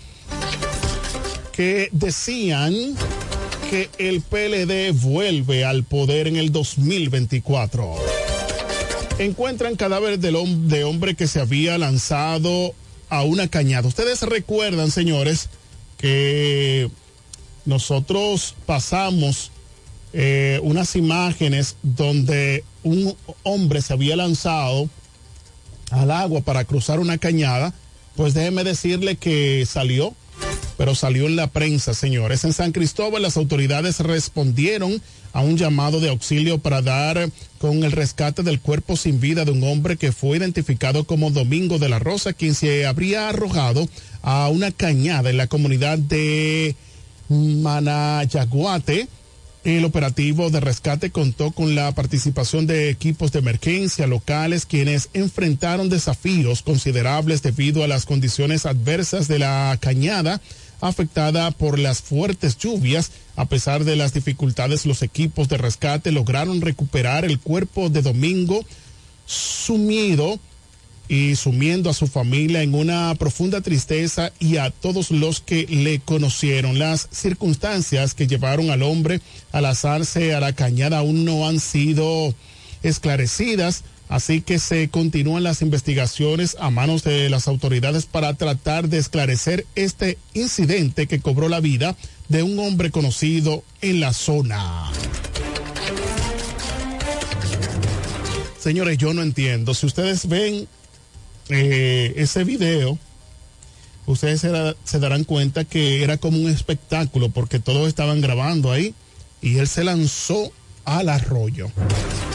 que 1.52 1.88
decían 1.92 2.74
que 3.70 3.90
el 3.98 4.22
PLD 4.22 4.92
vuelve 4.92 5.64
al 5.64 5.84
poder 5.84 6.28
en 6.28 6.36
el 6.36 6.52
2024. 6.52 7.94
Encuentran 9.18 9.76
cadáveres 9.76 10.20
de, 10.20 10.30
de 10.30 10.84
hombre 10.84 11.14
que 11.14 11.26
se 11.26 11.40
había 11.40 11.76
lanzado 11.78 12.74
a 13.08 13.22
una 13.22 13.48
cañada. 13.48 13.88
Ustedes 13.88 14.22
recuerdan, 14.22 14.90
señores, 14.90 15.48
que 15.96 16.90
nosotros 17.64 18.54
pasamos 18.66 19.50
eh, 20.12 20.60
unas 20.62 20.94
imágenes 20.96 21.76
donde 21.82 22.64
un 22.84 23.16
hombre 23.42 23.82
se 23.82 23.92
había 23.92 24.16
lanzado 24.16 24.88
al 25.90 26.10
agua 26.10 26.40
para 26.40 26.64
cruzar 26.64 27.00
una 27.00 27.18
cañada. 27.18 27.74
Pues 28.14 28.32
déjeme 28.32 28.64
decirle 28.64 29.16
que 29.16 29.66
salió 29.66 30.14
pero 30.76 30.94
salió 30.94 31.26
en 31.26 31.36
la 31.36 31.46
prensa, 31.48 31.94
señores. 31.94 32.44
En 32.44 32.52
San 32.52 32.72
Cristóbal 32.72 33.22
las 33.22 33.36
autoridades 33.36 34.00
respondieron 34.00 35.00
a 35.32 35.40
un 35.40 35.56
llamado 35.56 36.00
de 36.00 36.08
auxilio 36.08 36.58
para 36.58 36.82
dar 36.82 37.30
con 37.58 37.84
el 37.84 37.92
rescate 37.92 38.42
del 38.42 38.60
cuerpo 38.60 38.96
sin 38.96 39.20
vida 39.20 39.44
de 39.44 39.50
un 39.50 39.64
hombre 39.64 39.96
que 39.96 40.12
fue 40.12 40.38
identificado 40.38 41.04
como 41.04 41.30
Domingo 41.30 41.78
de 41.78 41.88
la 41.88 41.98
Rosa, 41.98 42.32
quien 42.32 42.54
se 42.54 42.86
habría 42.86 43.28
arrojado 43.28 43.88
a 44.22 44.48
una 44.48 44.70
cañada 44.70 45.30
en 45.30 45.36
la 45.36 45.46
comunidad 45.46 45.98
de 45.98 46.74
Manayaguate. 47.28 49.08
El 49.64 49.84
operativo 49.84 50.48
de 50.48 50.60
rescate 50.60 51.10
contó 51.10 51.50
con 51.50 51.74
la 51.74 51.92
participación 51.92 52.68
de 52.68 52.88
equipos 52.88 53.32
de 53.32 53.40
emergencia 53.40 54.06
locales 54.06 54.64
quienes 54.64 55.08
enfrentaron 55.12 55.88
desafíos 55.88 56.62
considerables 56.62 57.42
debido 57.42 57.82
a 57.82 57.88
las 57.88 58.06
condiciones 58.06 58.64
adversas 58.64 59.26
de 59.26 59.40
la 59.40 59.76
cañada 59.80 60.40
afectada 60.80 61.50
por 61.50 61.78
las 61.78 62.02
fuertes 62.02 62.56
lluvias. 62.58 63.12
A 63.36 63.46
pesar 63.46 63.84
de 63.84 63.96
las 63.96 64.14
dificultades, 64.14 64.86
los 64.86 65.02
equipos 65.02 65.48
de 65.48 65.58
rescate 65.58 66.12
lograron 66.12 66.60
recuperar 66.60 67.24
el 67.24 67.38
cuerpo 67.38 67.90
de 67.90 68.02
Domingo 68.02 68.64
sumido 69.26 70.38
y 71.08 71.36
sumiendo 71.36 71.90
a 71.90 71.94
su 71.94 72.06
familia 72.06 72.62
en 72.62 72.74
una 72.74 73.14
profunda 73.14 73.60
tristeza 73.60 74.32
y 74.40 74.56
a 74.56 74.70
todos 74.70 75.10
los 75.10 75.40
que 75.40 75.66
le 75.66 76.00
conocieron. 76.00 76.78
Las 76.78 77.08
circunstancias 77.12 78.14
que 78.14 78.26
llevaron 78.26 78.70
al 78.70 78.82
hombre 78.82 79.20
a 79.52 79.60
lanzarse 79.60 80.34
a 80.34 80.40
la 80.40 80.52
cañada 80.52 80.98
aún 80.98 81.24
no 81.24 81.46
han 81.46 81.60
sido 81.60 82.34
esclarecidas 82.82 83.84
Así 84.08 84.40
que 84.40 84.58
se 84.58 84.88
continúan 84.88 85.42
las 85.42 85.62
investigaciones 85.62 86.56
a 86.60 86.70
manos 86.70 87.02
de 87.02 87.28
las 87.28 87.48
autoridades 87.48 88.06
para 88.06 88.34
tratar 88.34 88.88
de 88.88 88.98
esclarecer 88.98 89.66
este 89.74 90.16
incidente 90.32 91.08
que 91.08 91.20
cobró 91.20 91.48
la 91.48 91.60
vida 91.60 91.96
de 92.28 92.42
un 92.42 92.58
hombre 92.58 92.90
conocido 92.90 93.64
en 93.80 94.00
la 94.00 94.12
zona. 94.12 94.90
Señores, 98.60 98.98
yo 98.98 99.12
no 99.12 99.22
entiendo. 99.22 99.74
Si 99.74 99.86
ustedes 99.86 100.28
ven 100.28 100.68
eh, 101.48 102.14
ese 102.16 102.44
video, 102.44 102.98
ustedes 104.06 104.40
se, 104.40 104.50
se, 104.84 104.98
darán 104.98 105.24
cuenta 105.24 105.64
que 105.64 106.02
era 106.02 106.16
como 106.16 106.38
un 106.38 106.48
espectáculo 106.48 107.28
porque 107.28 107.58
todos 107.58 107.88
estaban 107.88 108.20
grabando 108.20 108.70
ahí 108.70 108.94
y 109.40 109.58
él 109.58 109.68
se 109.68 109.84
lanzó 109.84 110.52
al 110.86 111.10
arroyo. 111.10 111.70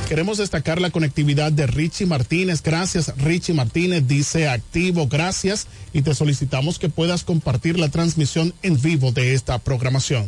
Queremos 0.07 0.37
destacar 0.37 0.81
la 0.81 0.91
conectividad 0.91 1.51
de 1.51 1.65
Richie 1.65 2.05
Martínez. 2.05 2.61
Gracias, 2.61 3.13
Richie 3.17 3.53
Martínez. 3.55 4.07
Dice 4.07 4.49
activo, 4.49 5.07
gracias. 5.07 5.67
Y 5.93 6.01
te 6.01 6.13
solicitamos 6.13 6.77
que 6.77 6.89
puedas 6.89 7.23
compartir 7.23 7.79
la 7.79 7.89
transmisión 7.89 8.53
en 8.61 8.79
vivo 8.79 9.13
de 9.13 9.33
esta 9.33 9.57
programación. 9.57 10.27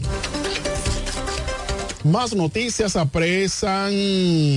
Más 2.06 2.34
noticias 2.34 2.96
apresan 2.96 3.94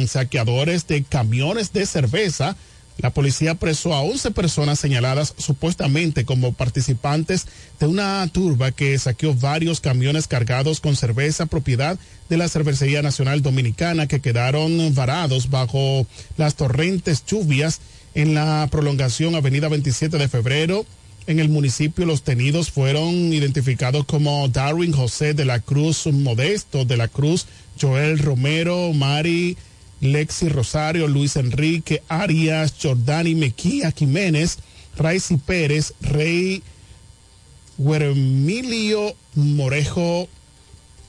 saqueadores 0.08 0.86
de 0.86 1.02
camiones 1.02 1.72
de 1.72 1.86
cerveza. 1.86 2.56
La 2.98 3.10
policía 3.10 3.52
apresó 3.52 3.92
a 3.94 4.00
11 4.00 4.30
personas 4.30 4.80
señaladas 4.80 5.34
supuestamente 5.36 6.24
como 6.24 6.54
participantes 6.54 7.46
de 7.78 7.86
una 7.86 8.26
turba 8.32 8.72
que 8.72 8.98
saqueó 8.98 9.34
varios 9.34 9.80
camiones 9.80 10.26
cargados 10.26 10.80
con 10.80 10.96
cerveza 10.96 11.46
propiedad 11.46 11.98
de 12.30 12.36
la 12.38 12.48
Cervecería 12.48 13.02
Nacional 13.02 13.42
Dominicana 13.42 14.06
que 14.06 14.20
quedaron 14.20 14.94
varados 14.94 15.50
bajo 15.50 16.06
las 16.38 16.54
torrentes 16.54 17.24
lluvias 17.26 17.80
en 18.14 18.34
la 18.34 18.66
prolongación 18.70 19.34
Avenida 19.34 19.68
27 19.68 20.16
de 20.16 20.28
Febrero. 20.28 20.86
En 21.26 21.38
el 21.38 21.50
municipio 21.50 22.06
los 22.06 22.22
tenidos 22.22 22.70
fueron 22.70 23.12
identificados 23.32 24.06
como 24.06 24.48
Darwin 24.48 24.92
José 24.92 25.34
de 25.34 25.44
la 25.44 25.60
Cruz 25.60 26.06
Modesto 26.06 26.84
de 26.86 26.96
la 26.96 27.08
Cruz, 27.08 27.46
Joel 27.78 28.18
Romero, 28.20 28.92
Mari 28.94 29.56
Lexi 30.00 30.48
Rosario, 30.48 31.08
Luis 31.08 31.36
Enrique 31.36 32.02
Arias, 32.08 32.74
Jordani 32.80 33.34
Mequía 33.34 33.92
Jiménez, 33.92 34.58
Raicy 34.96 35.36
Pérez, 35.38 35.94
Rey 36.00 36.62
Guermilio 37.78 39.14
Morejo 39.34 40.28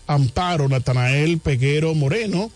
Amparo, 0.07 0.69
Natanael 0.69 1.39
Peguero 1.39 1.93
Moreno, 1.93 2.51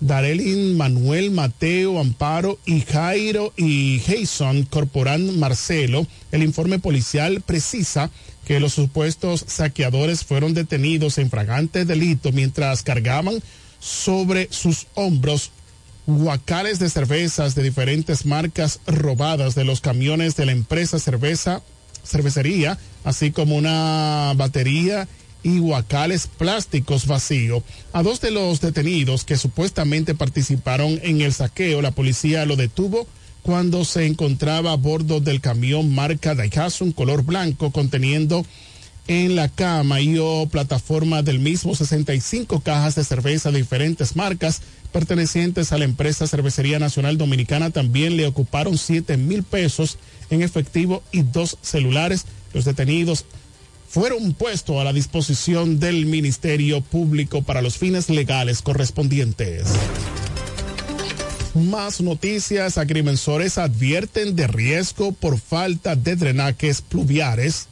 Darelin 0.00 0.76
Manuel 0.76 1.30
Mateo 1.30 2.00
Amparo 2.00 2.58
y 2.64 2.80
Jairo 2.80 3.52
y 3.56 4.00
Jason 4.00 4.64
Corporán 4.64 5.38
Marcelo. 5.38 6.06
El 6.32 6.42
informe 6.42 6.78
policial 6.78 7.42
precisa 7.42 8.10
que 8.46 8.60
los 8.60 8.72
supuestos 8.72 9.44
saqueadores 9.46 10.24
fueron 10.24 10.54
detenidos 10.54 11.18
en 11.18 11.30
fragante 11.30 11.84
delito 11.84 12.32
mientras 12.32 12.82
cargaban 12.82 13.40
sobre 13.78 14.48
sus 14.50 14.86
hombros 14.94 15.50
guacales 16.06 16.78
de 16.78 16.90
cervezas 16.90 17.54
de 17.54 17.62
diferentes 17.62 18.26
marcas 18.26 18.80
robadas 18.86 19.54
de 19.54 19.64
los 19.64 19.80
camiones 19.80 20.36
de 20.36 20.46
la 20.46 20.52
empresa 20.52 20.98
cerveza 20.98 21.62
cervecería, 22.04 22.78
así 23.04 23.30
como 23.30 23.56
una 23.56 24.32
batería 24.36 25.06
y 25.42 25.58
guacales 25.58 26.26
plásticos 26.26 27.06
vacíos. 27.06 27.62
A 27.92 28.02
dos 28.02 28.20
de 28.20 28.30
los 28.30 28.60
detenidos 28.60 29.24
que 29.24 29.36
supuestamente 29.36 30.14
participaron 30.14 31.00
en 31.02 31.20
el 31.20 31.32
saqueo, 31.32 31.82
la 31.82 31.92
policía 31.92 32.44
lo 32.46 32.56
detuvo 32.56 33.06
cuando 33.42 33.84
se 33.84 34.06
encontraba 34.06 34.72
a 34.72 34.76
bordo 34.76 35.20
del 35.20 35.40
camión 35.40 35.94
marca 35.94 36.34
Daihatsu 36.34 36.92
color 36.92 37.24
blanco 37.24 37.70
conteniendo 37.70 38.44
en 39.10 39.34
la 39.34 39.48
cama 39.48 40.00
y 40.00 40.18
o 40.18 40.46
plataforma 40.48 41.24
del 41.24 41.40
mismo 41.40 41.74
65 41.74 42.60
cajas 42.60 42.94
de 42.94 43.02
cerveza 43.02 43.50
de 43.50 43.58
diferentes 43.58 44.14
marcas 44.14 44.62
pertenecientes 44.92 45.72
a 45.72 45.78
la 45.78 45.84
empresa 45.84 46.28
Cervecería 46.28 46.78
Nacional 46.78 47.18
Dominicana. 47.18 47.70
También 47.70 48.16
le 48.16 48.28
ocuparon 48.28 48.78
7 48.78 49.16
mil 49.16 49.42
pesos 49.42 49.98
en 50.30 50.42
efectivo 50.42 51.02
y 51.10 51.22
dos 51.22 51.58
celulares. 51.60 52.24
Los 52.54 52.64
detenidos 52.66 53.24
fueron 53.88 54.32
puestos 54.32 54.76
a 54.76 54.84
la 54.84 54.92
disposición 54.92 55.80
del 55.80 56.06
Ministerio 56.06 56.80
Público 56.80 57.42
para 57.42 57.62
los 57.62 57.78
fines 57.78 58.10
legales 58.10 58.62
correspondientes. 58.62 59.66
Más 61.56 62.00
noticias, 62.00 62.78
agrimensores 62.78 63.58
advierten 63.58 64.36
de 64.36 64.46
riesgo 64.46 65.10
por 65.10 65.40
falta 65.40 65.96
de 65.96 66.14
drenajes 66.14 66.80
pluviales, 66.80 67.66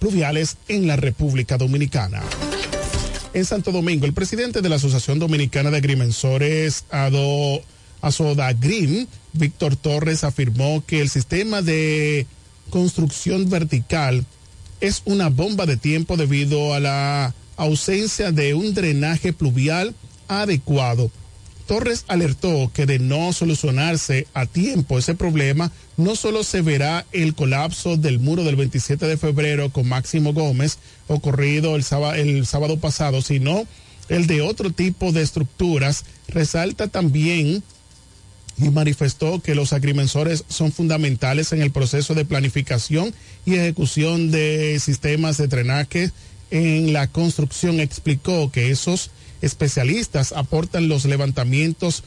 pluviales 0.00 0.56
en 0.66 0.88
la 0.88 0.96
República 0.96 1.56
Dominicana. 1.56 2.20
En 3.32 3.44
Santo 3.44 3.70
Domingo, 3.70 4.06
el 4.06 4.12
presidente 4.12 4.60
de 4.60 4.68
la 4.68 4.76
Asociación 4.76 5.20
Dominicana 5.20 5.70
de 5.70 5.76
Agrimensores, 5.76 6.84
Ado, 6.90 7.62
Green, 8.58 9.06
Víctor 9.32 9.76
Torres, 9.76 10.24
afirmó 10.24 10.82
que 10.84 11.00
el 11.00 11.08
sistema 11.08 11.62
de 11.62 12.26
construcción 12.70 13.48
vertical 13.48 14.26
es 14.80 15.02
una 15.04 15.28
bomba 15.28 15.66
de 15.66 15.76
tiempo 15.76 16.16
debido 16.16 16.74
a 16.74 16.80
la 16.80 17.34
ausencia 17.56 18.32
de 18.32 18.54
un 18.54 18.74
drenaje 18.74 19.32
pluvial 19.32 19.94
adecuado. 20.26 21.10
Torres 21.70 22.04
alertó 22.08 22.72
que 22.74 22.84
de 22.84 22.98
no 22.98 23.32
solucionarse 23.32 24.26
a 24.34 24.44
tiempo 24.46 24.98
ese 24.98 25.14
problema, 25.14 25.70
no 25.96 26.16
solo 26.16 26.42
se 26.42 26.62
verá 26.62 27.06
el 27.12 27.36
colapso 27.36 27.96
del 27.96 28.18
muro 28.18 28.42
del 28.42 28.56
27 28.56 29.06
de 29.06 29.16
febrero 29.16 29.70
con 29.70 29.88
Máximo 29.88 30.32
Gómez, 30.32 30.78
ocurrido 31.06 31.76
el 31.76 31.84
sábado, 31.84 32.14
el 32.14 32.44
sábado 32.44 32.80
pasado, 32.80 33.22
sino 33.22 33.68
el 34.08 34.26
de 34.26 34.42
otro 34.42 34.72
tipo 34.72 35.12
de 35.12 35.22
estructuras. 35.22 36.06
Resalta 36.26 36.88
también 36.88 37.62
y 38.58 38.68
manifestó 38.70 39.40
que 39.40 39.54
los 39.54 39.72
agrimensores 39.72 40.42
son 40.48 40.72
fundamentales 40.72 41.52
en 41.52 41.62
el 41.62 41.70
proceso 41.70 42.16
de 42.16 42.24
planificación 42.24 43.14
y 43.46 43.54
ejecución 43.54 44.32
de 44.32 44.76
sistemas 44.80 45.36
de 45.36 45.46
drenaje 45.46 46.10
en 46.50 46.92
la 46.92 47.06
construcción. 47.06 47.78
Explicó 47.78 48.50
que 48.50 48.72
esos 48.72 49.12
especialistas 49.42 50.32
aportan 50.32 50.88
los 50.88 51.04
levantamientos 51.04 52.04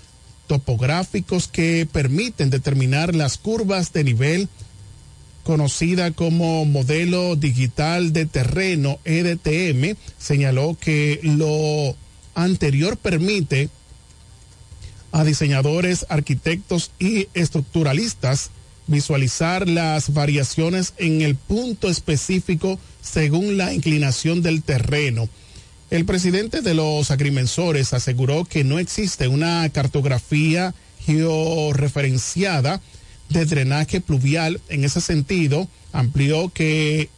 topográficos 0.48 1.48
que 1.48 1.88
permiten 1.92 2.50
determinar 2.50 3.16
las 3.16 3.38
curvas 3.38 3.94
de 3.94 4.04
nivel 4.04 4.50
conocida 5.44 6.12
como 6.12 6.66
modelo 6.66 7.36
digital 7.36 8.14
de 8.14 8.26
terreno 8.26 9.00
EDTM, 9.04 9.98
señaló 10.18 10.78
que 10.80 11.20
lo 11.24 11.96
anterior 12.34 12.98
permite 12.98 13.70
a 15.12 15.24
diseñadores, 15.24 16.06
arquitectos 16.10 16.92
y 16.98 17.28
estructuralistas 17.34 18.50
visualizar 18.88 19.70
las 19.70 20.14
variaciones 20.14 20.94
en 20.98 21.22
el 21.22 21.36
punto 21.36 21.90
específico 21.90 22.80
según 23.02 23.58
la 23.58 23.74
inclinación 23.74 24.42
del 24.42 24.64
terreno. 24.64 25.30
El 25.94 26.06
presidente 26.06 26.62
de 26.62 26.74
los 26.74 27.12
agrimensores 27.12 27.94
aseguró 27.94 28.46
que 28.46 28.64
no 28.64 28.80
existe 28.80 29.28
una 29.28 29.70
cartografía 29.70 30.74
georreferenciada 31.06 32.82
de 33.30 33.46
drenaje 33.46 34.02
pluvial. 34.02 34.60
En 34.70 34.86
ese 34.86 35.02
sentido, 35.02 35.68
amplió 35.92 36.50
que 36.50 37.10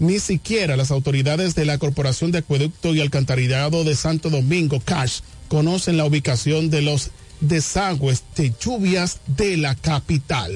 ni 0.00 0.18
siquiera 0.18 0.76
las 0.76 0.90
autoridades 0.90 1.54
de 1.54 1.64
la 1.64 1.78
Corporación 1.78 2.30
de 2.30 2.40
Acueducto 2.40 2.94
y 2.94 3.00
Alcantarillado 3.00 3.84
de 3.84 3.96
Santo 3.96 4.28
Domingo, 4.28 4.80
CASH, 4.80 5.20
conocen 5.48 5.96
la 5.96 6.04
ubicación 6.04 6.68
de 6.68 6.82
los 6.82 7.10
desagües 7.40 8.22
de 8.36 8.52
lluvias 8.60 9.20
de 9.26 9.56
la 9.56 9.74
capital. 9.74 10.52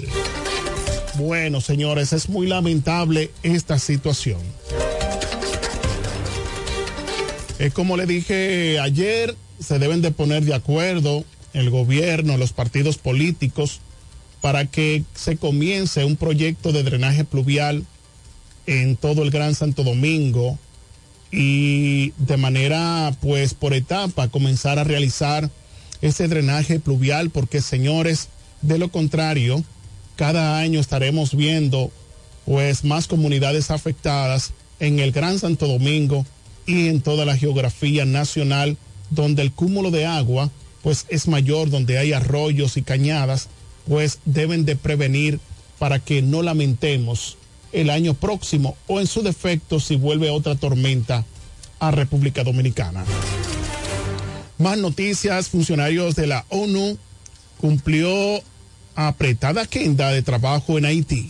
Bueno, 1.15 1.63
señores, 1.63 2.13
es 2.13 2.29
muy 2.29 2.47
lamentable 2.47 3.31
esta 3.43 3.79
situación. 3.79 4.41
Es 7.63 7.73
como 7.73 7.97
le 7.97 8.07
dije 8.07 8.81
ayer, 8.81 9.37
se 9.61 9.79
deben 9.79 10.03
de 10.03 10.11
poner 10.11 10.45
de 10.45 10.53
acuerdo 10.53 11.25
el 11.53 11.71
gobierno, 11.71 12.37
los 12.37 12.53
partidos 12.53 12.99
políticos, 12.99 13.79
para 14.41 14.67
que 14.67 15.05
se 15.15 15.37
comience 15.37 16.05
un 16.05 16.17
proyecto 16.17 16.73
de 16.73 16.83
drenaje 16.83 17.23
pluvial 17.23 17.87
en 18.67 18.97
todo 18.97 19.23
el 19.23 19.31
Gran 19.31 19.55
Santo 19.55 19.85
Domingo, 19.85 20.59
y 21.31 22.11
de 22.19 22.37
manera 22.37 23.17
pues 23.21 23.55
por 23.55 23.75
etapa 23.75 24.27
comenzar 24.27 24.81
a 24.81 24.85
realizar 24.85 25.49
ese 26.01 26.27
drenaje 26.27 26.81
pluvial 26.81 27.31
porque 27.31 27.61
señores, 27.61 28.27
de 28.63 28.79
lo 28.79 28.89
contrario, 28.91 29.63
cada 30.17 30.59
año 30.59 30.81
estaremos 30.81 31.37
viendo 31.37 31.93
pues 32.45 32.83
más 32.83 33.07
comunidades 33.07 33.71
afectadas 33.71 34.53
en 34.81 34.99
el 34.99 35.13
Gran 35.13 35.39
Santo 35.39 35.69
Domingo 35.69 36.27
y 36.67 36.89
en 36.89 37.01
toda 37.01 37.25
la 37.25 37.37
geografía 37.37 38.05
nacional 38.05 38.77
donde 39.11 39.43
el 39.43 39.53
cúmulo 39.53 39.91
de 39.91 40.07
agua 40.07 40.51
pues 40.83 41.07
es 41.09 41.29
mayor, 41.29 41.71
donde 41.71 41.99
hay 41.99 42.13
arroyos 42.13 42.77
y 42.77 42.83
cañadas, 42.83 43.49
pues 43.89 44.19
deben 44.25 44.65
de 44.65 44.77
prevenir 44.77 45.39
para 45.79 45.99
que 45.99 46.23
no 46.23 46.43
lamentemos 46.43 47.37
el 47.73 47.89
año 47.89 48.15
próximo 48.15 48.77
o 48.87 49.01
en 49.01 49.07
su 49.07 49.23
defecto 49.23 49.81
si 49.81 49.97
vuelve 49.97 50.31
otra 50.31 50.57
tormenta 50.57 51.25
a 51.79 51.91
República 51.91 52.45
Dominicana. 52.45 53.05
Más 54.59 54.79
noticias, 54.79 55.49
funcionarios 55.49 56.15
de 56.15 56.27
la 56.27 56.45
ONU 56.49 56.99
cumplió 57.61 58.43
apretada 58.95 59.63
agenda 59.63 60.11
de 60.11 60.23
trabajo 60.23 60.79
en 60.79 60.85
Haití. 60.85 61.29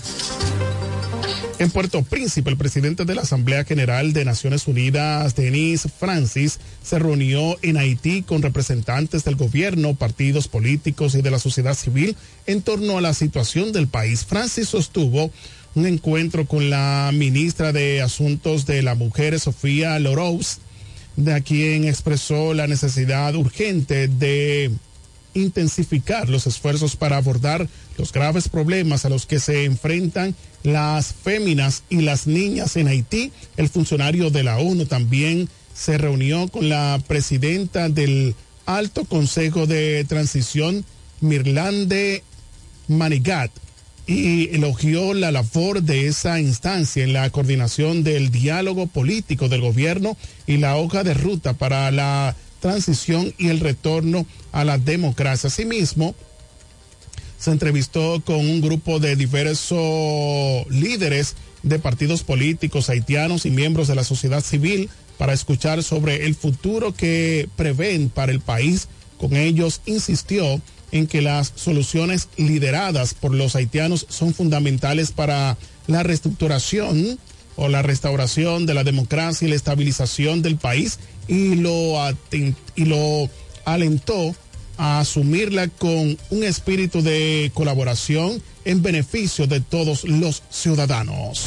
En 1.59 1.71
Puerto 1.71 2.03
Príncipe, 2.03 2.51
el 2.51 2.57
presidente 2.57 3.05
de 3.05 3.15
la 3.15 3.23
Asamblea 3.23 3.65
General 3.65 4.13
de 4.13 4.25
Naciones 4.25 4.67
Unidas, 4.67 5.37
Denis 5.37 5.87
Francis, 5.99 6.59
se 6.83 6.99
reunió 6.99 7.57
en 7.63 7.77
Haití 7.77 8.23
con 8.23 8.43
representantes 8.43 9.25
del 9.25 9.37
gobierno, 9.37 9.95
partidos 9.95 10.49
políticos 10.49 11.15
y 11.15 11.23
de 11.23 11.31
la 11.31 11.39
sociedad 11.39 11.75
civil 11.75 12.17
en 12.47 12.63
torno 12.63 12.99
a 12.99 13.01
la 13.01 13.15
situación 13.15 13.73
del 13.73 13.87
país. 13.87 14.25
Francis 14.25 14.69
sostuvo 14.71 15.31
un 15.75 15.87
encuentro 15.87 16.47
con 16.47 16.69
la 16.69 17.11
ministra 17.15 17.73
de 17.73 18.03
Asuntos 18.03 18.67
de 18.67 18.83
la 18.83 18.95
Mujer, 18.95 19.39
Sofía 19.39 19.99
Lorous, 19.99 20.59
de 21.17 21.43
quien 21.43 21.85
expresó 21.85 22.55
la 22.55 22.67
necesidad 22.67 23.35
urgente 23.37 24.09
de 24.09 24.71
intensificar 25.35 26.29
los 26.29 26.47
esfuerzos 26.47 26.97
para 26.97 27.17
abordar 27.17 27.69
los 27.99 28.13
graves 28.13 28.49
problemas 28.49 29.05
a 29.05 29.09
los 29.09 29.27
que 29.27 29.41
se 29.41 29.65
enfrentan 29.65 30.35
las 30.63 31.13
féminas 31.13 31.83
y 31.91 32.03
las 32.03 32.27
niñas 32.27 32.77
en 32.77 32.89
Haití. 32.89 33.33
El 33.57 33.69
funcionario 33.69 34.31
de 34.31 34.43
la 34.43 34.59
ONU 34.59 34.87
también 34.87 35.49
se 35.75 35.99
reunió 35.99 36.49
con 36.49 36.69
la 36.69 37.01
presidenta 37.07 37.89
del 37.89 38.35
Alto 38.67 39.05
Consejo 39.05 39.67
de 39.67 40.05
Transición, 40.05 40.85
Mirlande 41.21 42.23
Manigat, 42.89 43.51
y 44.07 44.55
elogió 44.55 45.15
la 45.15 45.31
labor 45.31 45.83
de 45.83 46.09
esa 46.09 46.41
instancia 46.41 47.05
en 47.05 47.13
la 47.13 47.31
coordinación 47.31 48.03
del 48.03 48.31
diálogo 48.31 48.87
político 48.87 49.49
del 49.49 49.61
gobierno 49.61 50.17
y 50.47 50.57
la 50.57 50.77
hoja 50.77 51.05
de 51.05 51.15
ruta 51.15 51.55
para 51.55 51.91
la 51.91 52.35
transición 52.63 53.35
y 53.37 53.49
el 53.49 53.61
retorno 53.61 54.25
a 54.53 54.65
la 54.65 54.79
democracia. 54.79 55.49
Asimismo, 55.49 56.15
se 57.39 57.51
entrevistó 57.51 58.23
con 58.25 58.37
un 58.37 58.61
grupo 58.63 59.01
de 59.01 59.17
diversos 59.17 60.67
líderes 60.71 61.35
de 61.65 61.79
partidos 61.81 62.23
políticos 62.23 62.89
haitianos 62.89 63.45
y 63.45 63.51
miembros 63.51 63.89
de 63.89 63.97
la 63.97 64.05
sociedad 64.05 64.43
civil 64.43 64.89
para 65.19 65.33
escuchar 65.33 65.83
sobre 65.83 66.25
el 66.25 66.35
futuro 66.35 66.95
que 66.95 67.49
prevén 67.57 68.09
para 68.09 68.33
el 68.33 68.41
país. 68.41 68.89
Con 69.19 69.37
ellos 69.37 69.81
insistió 69.87 70.61
en 70.93 71.07
que 71.09 71.21
las 71.21 71.53
soluciones 71.57 72.29
lideradas 72.37 73.15
por 73.15 73.35
los 73.35 73.57
haitianos 73.57 74.07
son 74.09 74.35
fundamentales 74.35 75.11
para 75.11 75.59
la 75.89 76.05
reestructuración 76.05 77.19
o 77.57 77.69
la 77.69 77.83
restauración 77.83 78.67
de 78.67 78.75
la 78.75 78.85
democracia 78.85 79.47
y 79.47 79.51
la 79.51 79.57
estabilización 79.57 80.43
del 80.43 80.57
país 80.57 81.01
y 81.29 81.55
lo, 81.57 81.95
y 82.75 82.85
lo 82.85 83.29
alentó 83.65 84.35
a 84.77 85.01
asumirla 85.01 85.69
con 85.69 86.19
un 86.31 86.45
espíritu 86.45 87.03
de 87.03 87.51
colaboración 87.55 88.43
en 88.65 88.83
beneficio 88.83 89.47
de 89.47 89.61
todos 89.61 90.05
los 90.05 90.43
ciudadanos. 90.51 91.47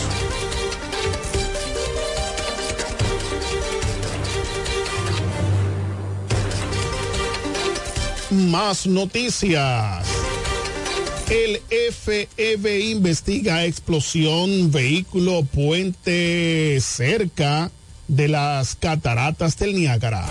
Más 8.32 8.86
noticias. 8.86 10.06
El 11.30 11.60
FEB 11.92 12.92
investiga 12.92 13.66
explosión 13.66 14.72
vehículo 14.72 15.44
puente 15.44 16.78
cerca 16.82 17.72
de 18.08 18.28
las 18.28 18.76
cataratas 18.76 19.58
del 19.58 19.76
Niágara. 19.76 20.26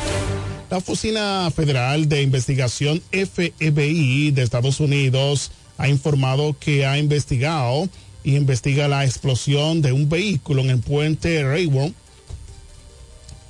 La 0.71 0.79
Oficina 0.79 1.51
Federal 1.55 2.09
de 2.09 2.23
Investigación 2.23 3.03
FBI 3.11 4.31
de 4.31 4.43
Estados 4.43 4.81
Unidos 4.81 5.53
ha 5.79 5.89
informado 5.89 6.57
que 6.59 6.87
ha 6.87 6.99
investigado 6.99 7.89
y 8.23 8.37
investiga 8.37 8.89
la 8.89 9.05
explosión 9.05 9.83
de 9.83 9.93
un 9.93 10.09
vehículo 10.09 10.63
en 10.63 10.71
el 10.71 10.79
puente 10.81 11.43
Rayward 11.45 11.93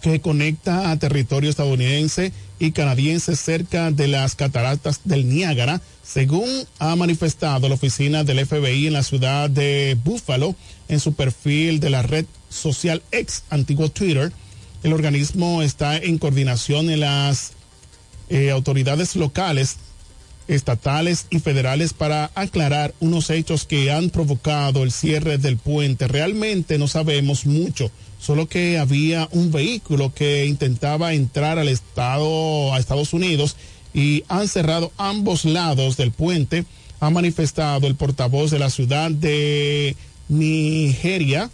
que 0.02 0.20
conecta 0.20 0.90
a 0.90 0.98
territorio 0.98 1.48
estadounidense 1.48 2.32
y 2.58 2.72
canadiense 2.72 3.36
cerca 3.36 3.90
de 3.90 4.06
las 4.06 4.34
cataratas 4.34 5.00
del 5.04 5.28
Niágara, 5.28 5.80
según 6.02 6.48
ha 6.78 6.94
manifestado 6.94 7.68
la 7.68 7.74
oficina 7.74 8.22
del 8.22 8.44
FBI 8.44 8.88
en 8.88 8.92
la 8.92 9.02
ciudad 9.02 9.48
de 9.48 9.96
Buffalo 10.04 10.54
en 10.88 11.00
su 11.00 11.14
perfil 11.14 11.80
de 11.80 11.90
la 11.90 12.02
red 12.02 12.26
social 12.54 13.02
ex 13.10 13.42
antiguo 13.50 13.90
Twitter. 13.90 14.32
El 14.82 14.92
organismo 14.92 15.62
está 15.62 15.96
en 15.96 16.18
coordinación 16.18 16.90
en 16.90 17.00
las 17.00 17.52
eh, 18.28 18.50
autoridades 18.50 19.16
locales, 19.16 19.76
estatales 20.48 21.26
y 21.30 21.40
federales 21.40 21.92
para 21.92 22.30
aclarar 22.34 22.94
unos 23.00 23.30
hechos 23.30 23.64
que 23.64 23.90
han 23.90 24.10
provocado 24.10 24.82
el 24.82 24.92
cierre 24.92 25.38
del 25.38 25.56
puente. 25.56 26.06
Realmente 26.08 26.78
no 26.78 26.86
sabemos 26.88 27.46
mucho, 27.46 27.90
solo 28.18 28.46
que 28.48 28.78
había 28.78 29.28
un 29.32 29.50
vehículo 29.50 30.12
que 30.14 30.46
intentaba 30.46 31.14
entrar 31.14 31.58
al 31.58 31.68
estado, 31.68 32.74
a 32.74 32.78
Estados 32.78 33.12
Unidos 33.12 33.56
y 33.94 34.24
han 34.28 34.48
cerrado 34.48 34.92
ambos 34.98 35.44
lados 35.44 35.96
del 35.96 36.10
puente, 36.10 36.64
ha 37.00 37.10
manifestado 37.10 37.86
el 37.86 37.94
portavoz 37.94 38.50
de 38.50 38.58
la 38.58 38.70
ciudad 38.70 39.10
de 39.10 39.96
Nigeria, 40.28 41.50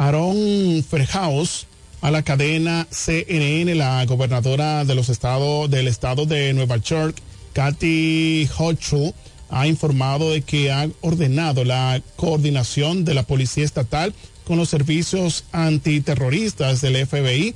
Aaron 0.00 0.82
Ferhaus 0.82 1.66
a 2.00 2.10
la 2.10 2.22
cadena 2.22 2.86
CNN, 2.90 3.74
la 3.74 4.02
gobernadora 4.06 4.86
de 4.86 4.94
los 4.94 5.10
estados 5.10 5.70
del 5.70 5.88
estado 5.88 6.24
de 6.24 6.54
Nueva 6.54 6.78
York, 6.78 7.18
Kathy 7.52 8.48
Hochul, 8.56 9.12
ha 9.50 9.66
informado 9.66 10.30
de 10.30 10.40
que 10.40 10.72
ha 10.72 10.88
ordenado 11.02 11.64
la 11.64 12.00
coordinación 12.16 13.04
de 13.04 13.12
la 13.12 13.24
policía 13.24 13.62
estatal 13.62 14.14
con 14.44 14.56
los 14.56 14.70
servicios 14.70 15.44
antiterroristas 15.52 16.80
del 16.80 17.06
FBI. 17.06 17.54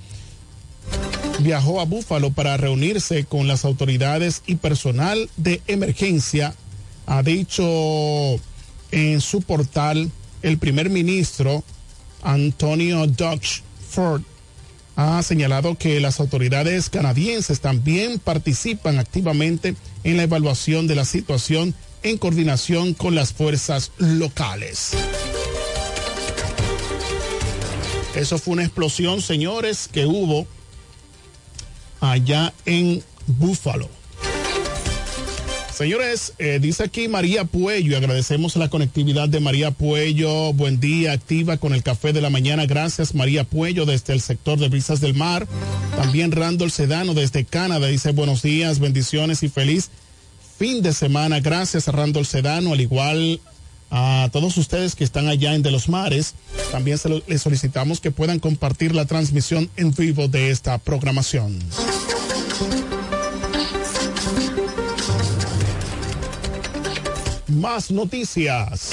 Viajó 1.38 1.80
a 1.80 1.86
Búfalo 1.86 2.30
para 2.30 2.58
reunirse 2.58 3.24
con 3.24 3.48
las 3.48 3.64
autoridades 3.64 4.42
y 4.46 4.56
personal 4.56 5.30
de 5.38 5.62
emergencia. 5.66 6.54
Ha 7.06 7.22
dicho 7.22 7.64
en 8.90 9.22
su 9.22 9.40
portal 9.40 10.10
el 10.42 10.58
primer 10.58 10.90
ministro 10.90 11.64
Antonio 12.24 13.06
Dodge 13.06 13.62
Ford 13.88 14.22
ha 14.96 15.22
señalado 15.22 15.76
que 15.76 16.00
las 16.00 16.20
autoridades 16.20 16.88
canadienses 16.88 17.60
también 17.60 18.18
participan 18.18 18.98
activamente 18.98 19.76
en 20.04 20.16
la 20.16 20.24
evaluación 20.24 20.86
de 20.86 20.94
la 20.94 21.04
situación 21.04 21.74
en 22.02 22.18
coordinación 22.18 22.94
con 22.94 23.14
las 23.14 23.32
fuerzas 23.32 23.92
locales. 23.98 24.92
Eso 28.14 28.38
fue 28.38 28.52
una 28.52 28.64
explosión, 28.64 29.20
señores, 29.20 29.88
que 29.90 30.06
hubo 30.06 30.46
allá 32.00 32.52
en 32.64 33.02
Buffalo. 33.26 33.88
Señores, 35.76 36.34
eh, 36.38 36.60
dice 36.62 36.84
aquí 36.84 37.08
María 37.08 37.44
Puello, 37.44 37.96
agradecemos 37.96 38.54
la 38.54 38.70
conectividad 38.70 39.28
de 39.28 39.40
María 39.40 39.72
Puello, 39.72 40.52
buen 40.52 40.78
día, 40.78 41.10
activa 41.10 41.56
con 41.56 41.74
el 41.74 41.82
café 41.82 42.12
de 42.12 42.20
la 42.20 42.30
mañana, 42.30 42.64
gracias 42.64 43.12
María 43.12 43.42
Puello 43.42 43.84
desde 43.84 44.12
el 44.12 44.20
sector 44.20 44.56
de 44.60 44.68
Brisas 44.68 45.00
del 45.00 45.14
Mar, 45.14 45.48
también 45.96 46.30
Randall 46.30 46.70
Sedano 46.70 47.12
desde 47.12 47.44
Canadá, 47.44 47.88
dice 47.88 48.12
buenos 48.12 48.40
días, 48.42 48.78
bendiciones 48.78 49.42
y 49.42 49.48
feliz 49.48 49.90
fin 50.56 50.80
de 50.80 50.92
semana, 50.92 51.40
gracias 51.40 51.88
a 51.88 51.92
Randall 51.92 52.24
Sedano, 52.24 52.72
al 52.72 52.80
igual 52.80 53.40
a 53.90 54.28
todos 54.32 54.56
ustedes 54.56 54.94
que 54.94 55.02
están 55.02 55.26
allá 55.26 55.56
en 55.56 55.62
De 55.62 55.72
los 55.72 55.88
Mares, 55.88 56.34
también 56.70 57.00
les 57.26 57.42
solicitamos 57.42 57.98
que 57.98 58.12
puedan 58.12 58.38
compartir 58.38 58.94
la 58.94 59.06
transmisión 59.06 59.68
en 59.76 59.92
vivo 59.92 60.28
de 60.28 60.50
esta 60.50 60.78
programación. 60.78 61.58
Más 67.64 67.90
noticias. 67.90 68.90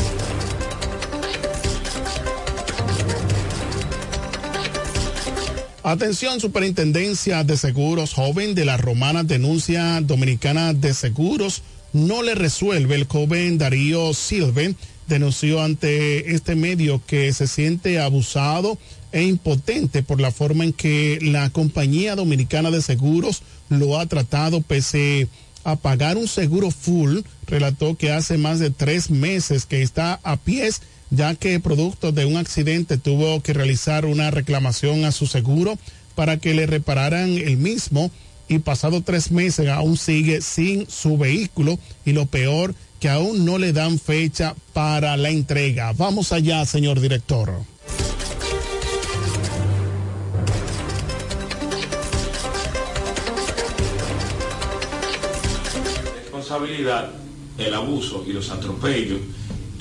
Atención, 5.84 6.40
Superintendencia 6.40 7.44
de 7.44 7.58
Seguros 7.58 8.14
joven 8.14 8.56
de 8.56 8.64
la 8.64 8.78
Romana 8.78 9.26
denuncia 9.26 10.00
dominicana 10.00 10.74
de 10.74 10.94
seguros 10.94 11.64
no 11.92 12.24
le 12.24 12.34
resuelve 12.34 12.96
el 12.96 13.08
joven 13.08 13.58
Darío 13.58 14.14
Silven 14.14 14.78
denunció 15.06 15.62
ante 15.62 16.34
este 16.34 16.56
medio 16.56 17.02
que 17.06 17.34
se 17.34 17.48
siente 17.48 18.00
abusado 18.00 18.78
e 19.12 19.24
impotente 19.24 20.02
por 20.02 20.22
la 20.22 20.32
forma 20.32 20.64
en 20.64 20.72
que 20.72 21.20
la 21.22 21.50
compañía 21.50 22.16
dominicana 22.16 22.72
de 22.72 22.82
seguros 22.82 23.44
lo 23.68 24.00
ha 24.00 24.06
tratado 24.06 24.62
pese 24.62 25.24
a 25.24 25.28
pagar 25.76 26.18
un 26.18 26.28
seguro 26.28 26.72
full. 26.72 27.20
Relató 27.48 27.96
que 27.96 28.12
hace 28.12 28.38
más 28.38 28.60
de 28.60 28.70
tres 28.70 29.10
meses 29.10 29.66
que 29.66 29.82
está 29.82 30.20
a 30.24 30.38
pies 30.38 30.82
ya 31.12 31.36
que 31.36 31.60
producto 31.60 32.12
de 32.12 32.26
un 32.26 32.38
accidente 32.38 32.98
tuvo 32.98 33.42
que 33.42 33.54
realizar 33.54 34.06
una 34.06 34.32
reclamación 34.32 35.06
a 35.06 35.12
su 35.12 35.28
seguro 35.28 35.78
para 36.16 36.38
que 36.38 36.54
le 36.54 36.66
repararan 36.66 37.30
el 37.38 37.58
mismo 37.58 38.10
y 38.48 38.60
pasado 38.60 39.02
tres 39.02 39.32
meses 39.32 39.68
aún 39.70 39.98
sigue 39.98 40.42
sin 40.42 40.90
su 40.90 41.18
vehículo 41.18 41.78
y 42.06 42.14
lo 42.14 42.26
peor 42.26 42.74
que 43.00 43.10
aún 43.10 43.46
no 43.46 43.58
le 43.58 43.74
dan 43.74 44.00
fecha 44.00 44.56
para 44.74 45.18
la 45.18 45.30
entrega. 45.30 45.92
Vamos 45.94 46.32
allá, 46.32 46.66
señor 46.66 47.00
director. 47.00 47.52
Responsabilidad, 56.52 57.10
el 57.58 57.74
abuso 57.74 58.26
y 58.28 58.34
los 58.34 58.50
atropellos 58.50 59.20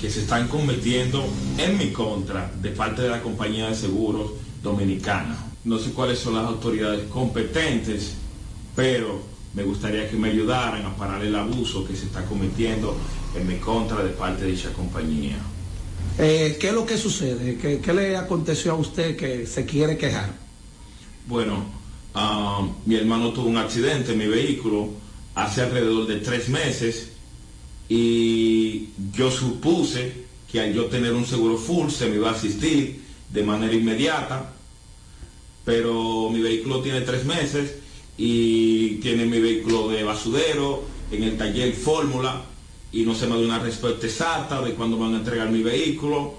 que 0.00 0.08
se 0.08 0.20
están 0.20 0.46
cometiendo 0.46 1.26
en 1.58 1.76
mi 1.76 1.90
contra 1.90 2.48
de 2.62 2.70
parte 2.70 3.02
de 3.02 3.08
la 3.08 3.20
compañía 3.20 3.68
de 3.68 3.74
seguros 3.74 4.30
dominicana. 4.62 5.36
No 5.64 5.80
sé 5.80 5.90
cuáles 5.90 6.20
son 6.20 6.36
las 6.36 6.44
autoridades 6.46 7.08
competentes, 7.08 8.12
pero 8.76 9.20
me 9.52 9.64
gustaría 9.64 10.08
que 10.08 10.16
me 10.16 10.28
ayudaran 10.28 10.86
a 10.86 10.94
parar 10.96 11.24
el 11.24 11.34
abuso 11.34 11.84
que 11.84 11.96
se 11.96 12.06
está 12.06 12.24
cometiendo 12.24 12.96
en 13.34 13.48
mi 13.48 13.56
contra 13.56 14.04
de 14.04 14.10
parte 14.10 14.44
de 14.44 14.52
dicha 14.52 14.72
compañía. 14.72 15.38
Eh, 16.18 16.56
¿Qué 16.60 16.68
es 16.68 16.72
lo 16.72 16.86
que 16.86 16.98
sucede? 16.98 17.58
¿Qué, 17.58 17.80
¿Qué, 17.80 17.92
le 17.92 18.16
aconteció 18.16 18.70
a 18.70 18.76
usted 18.76 19.16
que 19.16 19.44
se 19.44 19.66
quiere 19.66 19.98
quejar? 19.98 20.30
Bueno, 21.26 21.64
uh, 22.14 22.64
mi 22.86 22.94
hermano 22.94 23.32
tuvo 23.32 23.48
un 23.48 23.56
accidente 23.56 24.12
en 24.12 24.18
mi 24.18 24.28
vehículo 24.28 24.99
hace 25.34 25.62
alrededor 25.62 26.06
de 26.06 26.16
tres 26.16 26.48
meses 26.48 27.10
y 27.88 28.88
yo 29.12 29.30
supuse 29.30 30.12
que 30.50 30.60
al 30.60 30.74
yo 30.74 30.86
tener 30.86 31.12
un 31.12 31.26
seguro 31.26 31.56
full 31.56 31.90
se 31.90 32.08
me 32.08 32.16
iba 32.16 32.30
a 32.30 32.34
asistir 32.34 33.00
de 33.30 33.42
manera 33.42 33.72
inmediata, 33.72 34.52
pero 35.64 36.28
mi 36.30 36.40
vehículo 36.40 36.80
tiene 36.80 37.02
tres 37.02 37.24
meses 37.24 37.76
y 38.18 38.96
tiene 38.96 39.26
mi 39.26 39.40
vehículo 39.40 39.88
de 39.88 40.02
basudero 40.02 40.82
en 41.12 41.22
el 41.24 41.36
taller 41.36 41.72
Fórmula 41.74 42.42
y 42.92 43.04
no 43.04 43.14
se 43.14 43.26
me 43.26 43.34
da 43.36 43.40
una 43.40 43.58
respuesta 43.60 44.06
exacta 44.06 44.60
de 44.62 44.74
cuándo 44.74 44.98
van 44.98 45.14
a 45.14 45.18
entregar 45.18 45.50
mi 45.50 45.62
vehículo 45.62 46.34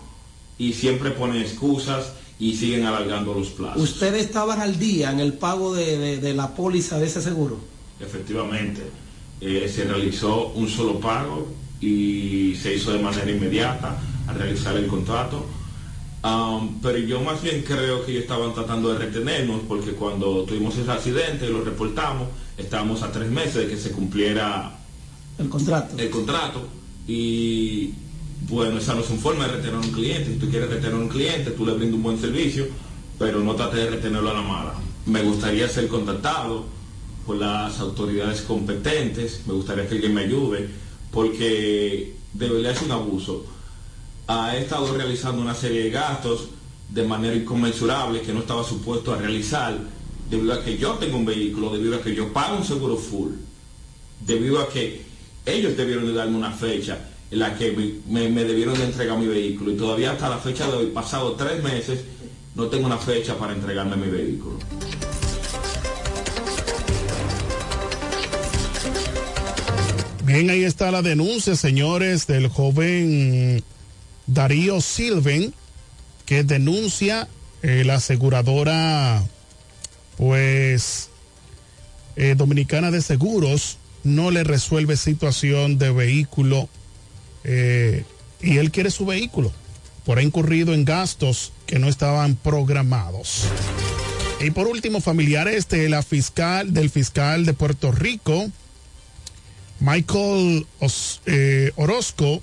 y 0.58 0.74
siempre 0.74 1.12
ponen 1.12 1.42
excusas 1.42 2.14
y 2.40 2.56
siguen 2.56 2.86
alargando 2.86 3.34
los 3.34 3.50
plazos. 3.50 3.82
¿Ustedes 3.82 4.26
estaban 4.26 4.60
al 4.60 4.78
día 4.80 5.12
en 5.12 5.20
el 5.20 5.34
pago 5.34 5.74
de, 5.74 5.98
de, 5.98 6.18
de 6.18 6.34
la 6.34 6.56
póliza 6.56 7.00
de 7.00 7.08
ese 7.08 7.22
seguro? 7.22 7.58
Efectivamente, 8.02 8.82
eh, 9.40 9.72
se 9.74 9.86
realizó 9.86 10.50
un 10.50 10.68
solo 10.68 11.00
pago 11.00 11.48
y 11.80 12.56
se 12.62 12.76
hizo 12.76 12.92
de 12.92 13.00
manera 13.00 13.30
inmediata 13.30 13.98
al 14.28 14.36
realizar 14.36 14.76
el 14.78 14.88
contrato. 14.88 15.46
Um, 16.24 16.80
pero 16.82 17.00
yo 17.00 17.20
más 17.22 17.42
bien 17.42 17.64
creo 17.64 18.06
que 18.06 18.12
ellos 18.12 18.24
estaban 18.24 18.54
tratando 18.54 18.94
de 18.94 19.00
retenernos 19.00 19.62
porque 19.68 19.94
cuando 19.94 20.44
tuvimos 20.44 20.78
ese 20.78 20.92
accidente 20.92 21.48
y 21.48 21.50
lo 21.50 21.64
reportamos, 21.64 22.28
estábamos 22.58 23.02
a 23.02 23.12
tres 23.12 23.30
meses 23.32 23.56
de 23.56 23.68
que 23.68 23.78
se 23.78 23.92
cumpliera 23.92 24.78
el 25.40 25.50
contrato. 25.50 25.98
El 25.98 26.10
contrato. 26.10 26.68
Y 27.08 27.94
bueno, 28.48 28.78
esa 28.78 28.94
no 28.94 29.02
es 29.02 29.10
una 29.10 29.20
forma 29.20 29.48
de 29.48 29.54
retener 29.54 29.76
a 29.76 29.80
un 29.80 29.92
cliente. 29.92 30.34
Si 30.34 30.40
tú 30.40 30.50
quieres 30.50 30.70
retener 30.70 30.94
a 30.94 30.98
un 30.98 31.10
cliente, 31.10 31.52
tú 31.52 31.66
le 31.66 31.74
brindas 31.74 31.96
un 31.96 32.04
buen 32.04 32.20
servicio, 32.20 32.68
pero 33.18 33.40
no 33.40 33.56
trates 33.56 33.80
de 33.80 33.90
retenerlo 33.90 34.30
a 34.30 34.34
la 34.34 34.42
mala. 34.42 34.74
Me 35.08 35.24
gustaría 35.24 35.68
ser 35.68 35.88
contactado 35.88 36.66
por 37.26 37.38
las 37.38 37.80
autoridades 37.80 38.42
competentes, 38.42 39.42
me 39.46 39.54
gustaría 39.54 39.88
que 39.88 39.96
alguien 39.96 40.14
me 40.14 40.22
ayude, 40.22 40.70
porque 41.12 42.16
de 42.34 42.50
verdad 42.50 42.72
es 42.72 42.82
un 42.82 42.92
abuso. 42.92 43.46
Ha 44.28 44.56
estado 44.58 44.96
realizando 44.96 45.42
una 45.42 45.56
serie 45.56 45.84
de 45.84 45.90
gastos 45.90 46.50
de 46.90 47.04
manera 47.04 47.36
inconmensurable 47.36 48.22
que 48.22 48.34
no 48.34 48.40
estaba 48.40 48.64
supuesto 48.64 49.14
a 49.14 49.18
realizar, 49.18 49.78
debido 50.30 50.54
a 50.54 50.64
que 50.64 50.78
yo 50.78 50.94
tengo 50.94 51.18
un 51.18 51.26
vehículo, 51.26 51.72
debido 51.72 51.96
a 51.96 52.02
que 52.02 52.16
yo 52.16 52.32
pago 52.32 52.58
un 52.58 52.66
seguro 52.66 52.98
full, 52.98 53.32
debido 54.26 54.60
a 54.60 54.70
que 54.70 55.02
ellos 55.46 55.76
debieron 55.76 56.06
de 56.06 56.14
darme 56.14 56.38
una 56.38 56.52
fecha 56.52 57.10
en 57.32 57.40
la 57.40 57.58
que 57.58 58.02
me, 58.08 58.30
me, 58.30 58.44
debieron 58.44 58.78
de 58.78 58.86
entregar 58.86 59.18
mi 59.18 59.28
vehículo 59.28 59.72
y 59.72 59.78
todavía 59.78 60.12
hasta 60.12 60.30
la 60.30 60.38
fecha 60.38 60.68
de 60.68 60.78
hoy, 60.78 60.86
pasado 60.88 61.34
tres 61.34 61.64
meses, 61.64 62.02
no 62.56 62.68
tengo 62.68 62.86
una 62.86 62.98
fecha 62.98 63.38
para 63.38 63.54
entregarme 63.54 63.96
mi 63.96 64.12
vehículo. 64.12 64.58
Ahí 70.34 70.64
está 70.64 70.92
la 70.92 71.02
denuncia, 71.02 71.58
señores, 71.58 72.26
del 72.26 72.48
joven 72.48 73.62
Darío 74.28 74.80
Silven, 74.80 75.54
que 76.26 76.46
denuncia 76.46 77.28
eh, 77.64 77.84
la 77.86 77.96
aseguradora, 77.96 79.22
pues, 80.16 81.10
eh, 82.16 82.36
dominicana 82.38 82.92
de 82.92 83.02
seguros, 83.02 83.78
no 84.06 84.32
le 84.32 84.46
resuelve 84.46 84.96
situación 84.96 85.78
de 85.78 85.92
vehículo 85.92 86.70
eh, 87.44 88.06
y 88.42 88.58
él 88.58 88.72
quiere 88.72 88.90
su 88.90 89.06
vehículo 89.06 89.52
por 90.06 90.22
incurrido 90.22 90.74
en 90.74 90.86
gastos 90.86 91.52
que 91.66 91.78
no 91.78 91.90
estaban 91.90 92.36
programados. 92.36 93.48
Y 94.40 94.52
por 94.52 94.68
último, 94.68 95.02
familiares 95.02 95.68
de 95.68 95.90
la 95.90 96.02
fiscal, 96.04 96.74
del 96.74 96.90
fiscal 96.90 97.46
de 97.46 97.54
Puerto 97.54 97.92
Rico, 97.92 98.50
Michael 99.82 100.68
Os, 100.80 101.22
eh, 101.26 101.72
Orozco, 101.76 102.42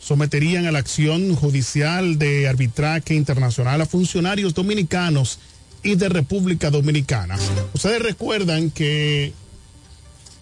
someterían 0.00 0.66
a 0.66 0.72
la 0.72 0.80
acción 0.80 1.34
judicial 1.34 2.18
de 2.18 2.46
arbitraje 2.46 3.14
internacional 3.14 3.80
a 3.80 3.86
funcionarios 3.86 4.52
dominicanos 4.52 5.38
y 5.82 5.96
de 5.96 6.10
República 6.10 6.70
Dominicana. 6.70 7.38
Ustedes 7.72 8.02
recuerdan 8.02 8.70
que 8.70 9.32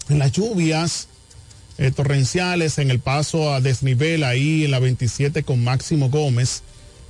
en 0.09 0.19
las 0.19 0.33
lluvias 0.33 1.07
eh, 1.77 1.91
torrenciales 1.91 2.77
en 2.77 2.91
el 2.91 2.99
paso 2.99 3.53
a 3.53 3.61
desnivel 3.61 4.25
ahí 4.25 4.65
en 4.65 4.71
la 4.71 4.79
27 4.79 5.43
con 5.43 5.63
Máximo 5.63 6.09
Gómez, 6.09 6.61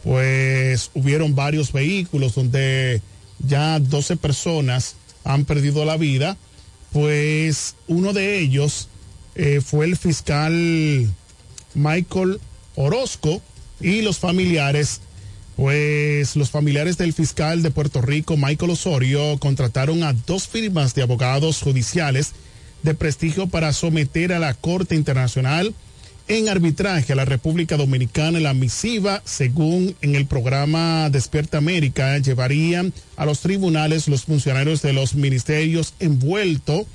pues 0.04 0.92
hubieron 0.94 1.34
varios 1.34 1.72
vehículos 1.72 2.36
donde 2.36 3.02
ya 3.40 3.80
12 3.80 4.16
personas 4.18 4.96
han 5.24 5.46
perdido 5.46 5.86
la 5.86 5.98
vida, 5.98 6.38
pues 6.92 7.76
uno 7.88 8.14
de 8.14 8.40
ellos 8.40 8.90
eh, 9.36 9.62
fue 9.62 9.86
el 9.86 9.98
fiscal 9.98 11.10
Michael 11.74 12.40
Orozco 12.76 13.42
y 13.82 14.02
los 14.02 14.20
familiares, 14.20 15.02
pues 15.56 16.36
los 16.36 16.50
familiares 16.50 16.98
del 16.98 17.14
fiscal 17.14 17.62
de 17.64 17.72
Puerto 17.72 18.02
Rico, 18.02 18.38
Michael 18.38 18.72
Osorio, 18.72 19.38
contrataron 19.40 20.04
a 20.04 20.14
dos 20.14 20.48
firmas 20.48 20.96
de 20.96 21.04
abogados 21.04 21.62
judiciales 21.62 22.34
de 22.84 22.94
prestigio 22.94 23.48
para 23.48 23.74
someter 23.74 24.34
a 24.34 24.40
la 24.40 24.54
Corte 24.54 24.96
Internacional 24.96 25.74
en 26.28 26.48
arbitraje 26.48 27.14
a 27.14 27.16
la 27.16 27.26
República 27.26 27.78
Dominicana. 27.78 28.40
La 28.40 28.54
misiva, 28.54 29.22
según 29.26 29.96
en 30.02 30.16
el 30.16 30.26
programa 30.26 31.10
Despierta 31.10 31.58
América, 31.58 32.18
llevarían 32.20 32.94
a 33.16 33.26
los 33.26 33.40
tribunales 33.40 34.08
los 34.08 34.24
funcionarios 34.26 34.82
de 34.82 34.94
los 34.94 35.16
ministerios 35.16 35.94
envueltos 36.00 36.86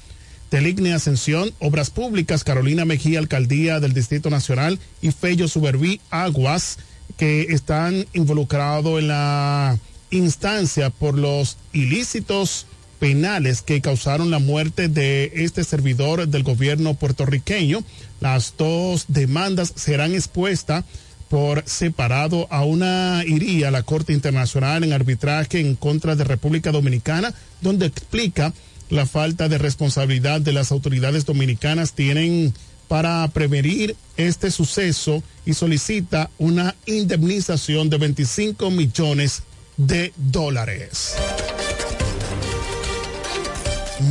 Teligne 0.49 0.95
Ascensión, 0.95 1.53
Obras 1.59 1.91
Públicas, 1.91 2.45
Carolina 2.45 2.85
Mejía, 2.85 3.19
Alcaldía 3.19 3.81
del 3.81 3.93
Distrito 3.93 4.31
Nacional 4.31 4.79
y 5.03 5.11
Fello 5.11 5.49
Suberví, 5.49 6.01
Aguas, 6.11 6.79
que 7.17 7.43
están 7.51 8.07
involucrados 8.15 9.01
en 9.01 9.09
la 9.09 9.79
instancia 10.11 10.91
por 10.91 11.19
los 11.19 11.59
ilícitos 11.73 12.67
penales 12.99 13.63
que 13.63 13.81
causaron 13.81 14.31
la 14.31 14.39
muerte 14.39 14.89
de 14.89 15.31
este 15.35 15.65
servidor 15.65 16.27
del 16.29 16.43
gobierno 16.43 16.95
puertorriqueño. 16.95 17.81
Las 18.21 18.55
dos 18.57 19.05
demandas 19.09 19.73
serán 19.77 20.15
expuestas 20.15 20.85
por 21.29 21.63
separado 21.67 22.47
a 22.51 22.65
una 22.65 23.23
iría 23.27 23.69
a 23.69 23.71
la 23.71 23.83
Corte 23.83 24.13
Internacional 24.15 24.83
en 24.83 24.93
arbitraje 24.93 25.61
en 25.61 25.77
contra 25.77 26.17
de 26.17 26.25
República 26.25 26.73
Dominicana, 26.73 27.35
donde 27.61 27.87
explica 27.87 28.53
la 28.91 29.07
falta 29.07 29.49
de 29.49 29.59
responsabilidad 29.59 30.41
de 30.41 30.53
las 30.53 30.73
autoridades 30.73 31.27
dominicanas 31.27 31.93
tienen 31.93 32.55
para 32.89 33.29
prevenir 33.29 33.97
este 34.17 34.51
suceso 34.51 35.23
y 35.45 35.55
solicita 35.55 36.31
una 36.39 36.75
indemnización 36.87 37.91
de 37.91 37.99
25 37.99 38.71
millones 38.71 39.43
de 39.77 40.13
dólares. 40.17 41.15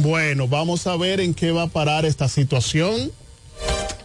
Bueno, 0.01 0.47
vamos 0.47 0.85
a 0.85 0.95
ver 0.95 1.19
en 1.19 1.33
qué 1.33 1.51
va 1.51 1.63
a 1.63 1.67
parar 1.67 2.05
esta 2.05 2.27
situación. 2.27 3.11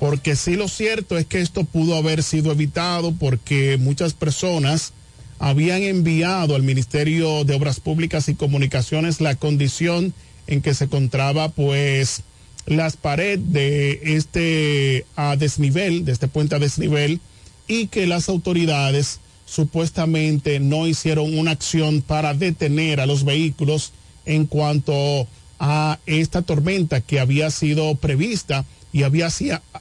porque 0.01 0.35
sí 0.35 0.57
lo 0.57 0.67
cierto 0.67 1.17
es 1.17 1.27
que 1.27 1.41
esto 1.41 1.63
pudo 1.63 1.95
haber 1.95 2.25
sido 2.25 2.51
evitado 2.51 3.13
porque 3.13 3.77
muchas 3.79 4.15
personas 4.15 4.93
habían 5.39 5.83
enviado 5.83 6.57
al 6.57 6.65
Ministerio 6.65 7.45
de 7.45 7.55
Obras 7.55 7.79
Públicas 7.79 8.29
y 8.29 8.35
Comunicaciones 8.35 9.21
la 9.21 9.37
condición 9.37 10.13
en 10.47 10.63
que 10.63 10.75
se 10.75 10.85
encontraba 10.85 11.49
pues 11.49 12.23
las 12.67 12.97
paredes 12.97 13.53
de 13.53 14.01
este 14.17 15.07
a 15.17 15.37
desnivel, 15.37 16.05
de 16.05 16.13
este 16.13 16.29
puente 16.29 16.55
a 16.55 16.59
desnivel, 16.59 17.21
y 17.67 17.89
que 17.89 18.07
las 18.07 18.29
autoridades 18.29 19.21
supuestamente 19.47 20.61
no 20.61 20.87
hicieron 20.87 21.37
una 21.39 21.51
acción 21.51 22.03
para 22.03 22.35
detener 22.35 23.01
a 23.01 23.07
los 23.07 23.25
vehículos 23.25 23.93
en 24.25 24.47
cuanto 24.47 25.27
a 25.59 25.99
esta 26.07 26.43
tormenta 26.43 27.01
que 27.01 27.21
había 27.21 27.51
sido 27.51 27.95
prevista 27.97 28.65
y 28.93 29.03
había, 29.05 29.29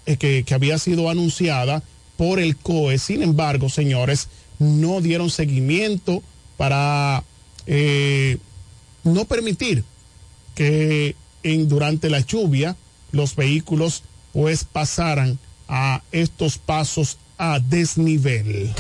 eh, 0.06 0.18
que, 0.18 0.54
había 0.54 0.78
sido 0.78 1.10
anunciada 1.10 1.84
por 2.18 2.40
el 2.40 2.56
COE. 2.58 2.98
Sin 2.98 3.24
embargo, 3.24 3.70
señores, 3.70 4.28
no 4.60 5.02
dieron 5.02 5.30
seguimiento 5.30 6.22
para 6.58 7.24
eh, 7.66 8.38
no 9.04 9.26
permitir 9.26 9.84
que 10.56 11.16
durante 11.44 12.10
la 12.10 12.20
lluvia 12.20 12.76
los 13.12 13.36
vehículos 13.36 14.04
pues 14.34 14.64
pasaran 14.64 15.40
a 15.68 16.02
estos 16.12 16.58
pasos 16.58 17.18
a 17.38 17.60
desnivel. 17.60 18.72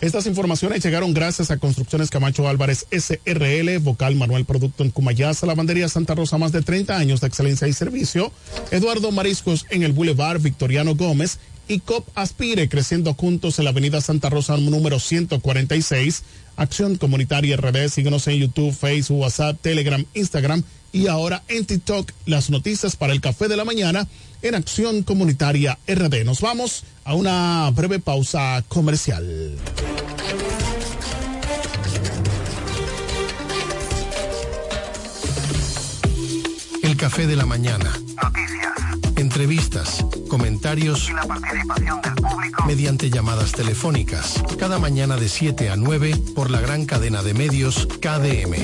Estas 0.00 0.26
informaciones 0.26 0.84
llegaron 0.84 1.14
gracias 1.14 1.50
a 1.50 1.56
Construcciones 1.56 2.10
Camacho 2.10 2.46
Álvarez 2.46 2.86
SRL, 2.90 3.78
Vocal 3.78 4.14
Manuel 4.14 4.44
Producto 4.44 4.84
en 4.84 4.90
Cumayasa, 4.90 5.46
Lavandería 5.46 5.88
Santa 5.88 6.14
Rosa, 6.14 6.36
más 6.36 6.52
de 6.52 6.62
30 6.62 6.96
años 6.96 7.20
de 7.20 7.28
excelencia 7.28 7.66
y 7.66 7.72
servicio, 7.72 8.30
Eduardo 8.70 9.10
Mariscos 9.10 9.64
en 9.70 9.82
el 9.82 9.92
Boulevard 9.92 10.40
Victoriano 10.40 10.94
Gómez 10.94 11.38
y 11.66 11.80
COP 11.80 12.06
Aspire, 12.14 12.68
creciendo 12.68 13.14
juntos 13.14 13.58
en 13.58 13.64
la 13.64 13.70
Avenida 13.70 14.00
Santa 14.00 14.28
Rosa 14.28 14.56
número 14.58 15.00
146, 15.00 16.22
Acción 16.56 16.96
Comunitaria 16.96 17.56
RD, 17.56 17.88
síguenos 17.88 18.26
en 18.28 18.38
YouTube, 18.38 18.74
Facebook, 18.74 19.20
WhatsApp, 19.20 19.58
Telegram, 19.60 20.04
Instagram 20.14 20.62
y 20.92 21.08
ahora 21.08 21.42
en 21.48 21.66
TikTok, 21.66 22.10
las 22.24 22.50
noticias 22.50 22.96
para 22.96 23.12
el 23.12 23.20
café 23.20 23.48
de 23.48 23.56
la 23.56 23.64
mañana 23.64 24.08
en 24.42 24.54
Acción 24.54 25.02
Comunitaria 25.02 25.78
RD. 25.86 26.24
Nos 26.24 26.40
vamos 26.40 26.84
a 27.04 27.14
una 27.14 27.70
breve 27.70 27.98
pausa 27.98 28.64
comercial. 28.68 29.56
El 36.82 36.96
café 36.96 37.26
de 37.26 37.36
la 37.36 37.46
mañana. 37.46 37.92
Noticias. 38.22 38.85
Entrevistas, 39.36 40.02
comentarios 40.30 41.10
y 41.10 41.12
la 41.12 41.26
participación 41.26 42.00
del 42.00 42.14
público 42.14 42.64
mediante 42.64 43.10
llamadas 43.10 43.52
telefónicas. 43.52 44.42
Cada 44.58 44.78
mañana 44.78 45.18
de 45.18 45.28
7 45.28 45.68
a 45.68 45.76
9 45.76 46.16
por 46.34 46.50
la 46.50 46.58
gran 46.58 46.86
cadena 46.86 47.22
de 47.22 47.34
medios 47.34 47.86
KDM. 48.00 48.54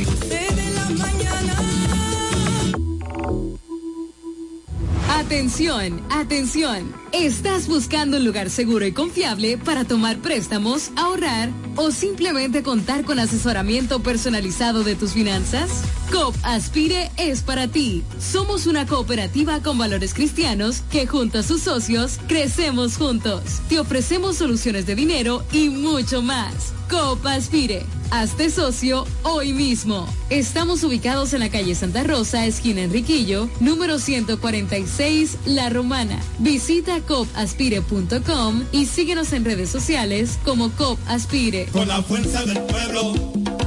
Atención, 5.10 6.00
atención. 6.08 7.01
¿Estás 7.12 7.68
buscando 7.68 8.16
un 8.16 8.24
lugar 8.24 8.48
seguro 8.48 8.86
y 8.86 8.92
confiable 8.92 9.58
para 9.58 9.84
tomar 9.84 10.16
préstamos, 10.18 10.90
ahorrar 10.96 11.50
o 11.76 11.90
simplemente 11.90 12.62
contar 12.62 13.04
con 13.04 13.18
asesoramiento 13.18 14.00
personalizado 14.02 14.82
de 14.82 14.94
tus 14.94 15.12
finanzas? 15.12 15.82
COP 16.10 16.34
Aspire 16.42 17.10
es 17.18 17.42
para 17.42 17.68
ti. 17.68 18.02
Somos 18.18 18.66
una 18.66 18.86
cooperativa 18.86 19.60
con 19.60 19.76
valores 19.76 20.14
cristianos 20.14 20.82
que 20.90 21.06
junto 21.06 21.40
a 21.40 21.42
sus 21.42 21.62
socios 21.62 22.18
crecemos 22.28 22.96
juntos. 22.96 23.60
Te 23.68 23.78
ofrecemos 23.78 24.36
soluciones 24.36 24.86
de 24.86 24.94
dinero 24.94 25.44
y 25.52 25.68
mucho 25.68 26.22
más. 26.22 26.72
COP 26.88 27.26
Aspire. 27.26 27.84
Hazte 28.10 28.50
socio 28.50 29.06
hoy 29.22 29.54
mismo. 29.54 30.06
Estamos 30.28 30.84
ubicados 30.84 31.32
en 31.32 31.40
la 31.40 31.48
calle 31.48 31.74
Santa 31.74 32.04
Rosa, 32.04 32.44
esquina 32.44 32.82
Enriquillo, 32.82 33.48
número 33.58 33.98
146, 33.98 35.38
La 35.46 35.70
Romana. 35.70 36.20
Visita 36.38 37.00
copaspire.com 37.02 38.64
y 38.72 38.86
síguenos 38.86 39.32
en 39.32 39.44
redes 39.44 39.70
sociales 39.70 40.38
como 40.44 40.70
COP 40.72 40.98
Aspire. 41.06 41.66
Con 41.66 41.88
la 41.88 42.02
fuerza 42.02 42.44
del 42.44 42.60
pueblo 42.62 43.14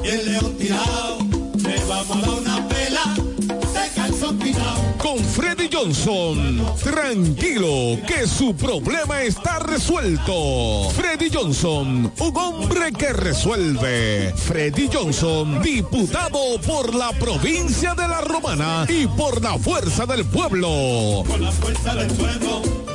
y 0.03 0.07
el 0.07 0.31
león 0.31 0.57
tirado, 0.57 1.17
le 1.57 1.85
vamos 1.85 2.17
a 2.17 2.21
dar 2.21 2.29
una 2.29 2.67
pela 2.67 3.15
con 4.97 5.19
Freddy 5.19 5.69
Johnson, 5.71 6.63
tranquilo 6.83 7.97
que 8.07 8.27
su 8.27 8.55
problema 8.55 9.21
está 9.23 9.59
resuelto. 9.59 10.89
Freddy 10.95 11.29
Johnson, 11.31 12.11
un 12.17 12.37
hombre 12.37 12.91
que 12.91 13.13
resuelve. 13.13 14.33
Freddy 14.35 14.89
Johnson, 14.91 15.61
diputado 15.61 16.59
por 16.65 16.93
la 16.93 17.11
provincia 17.13 17.95
de 17.95 18.07
La 18.07 18.21
Romana 18.21 18.85
y 18.87 19.07
por 19.07 19.41
la 19.41 19.57
fuerza 19.57 20.05
del 20.05 20.25
pueblo. 20.25 21.23
Con 21.27 21.41
la 21.41 21.51
fuerza 21.51 21.95
del 21.95 22.07
pueblo. 22.07 22.94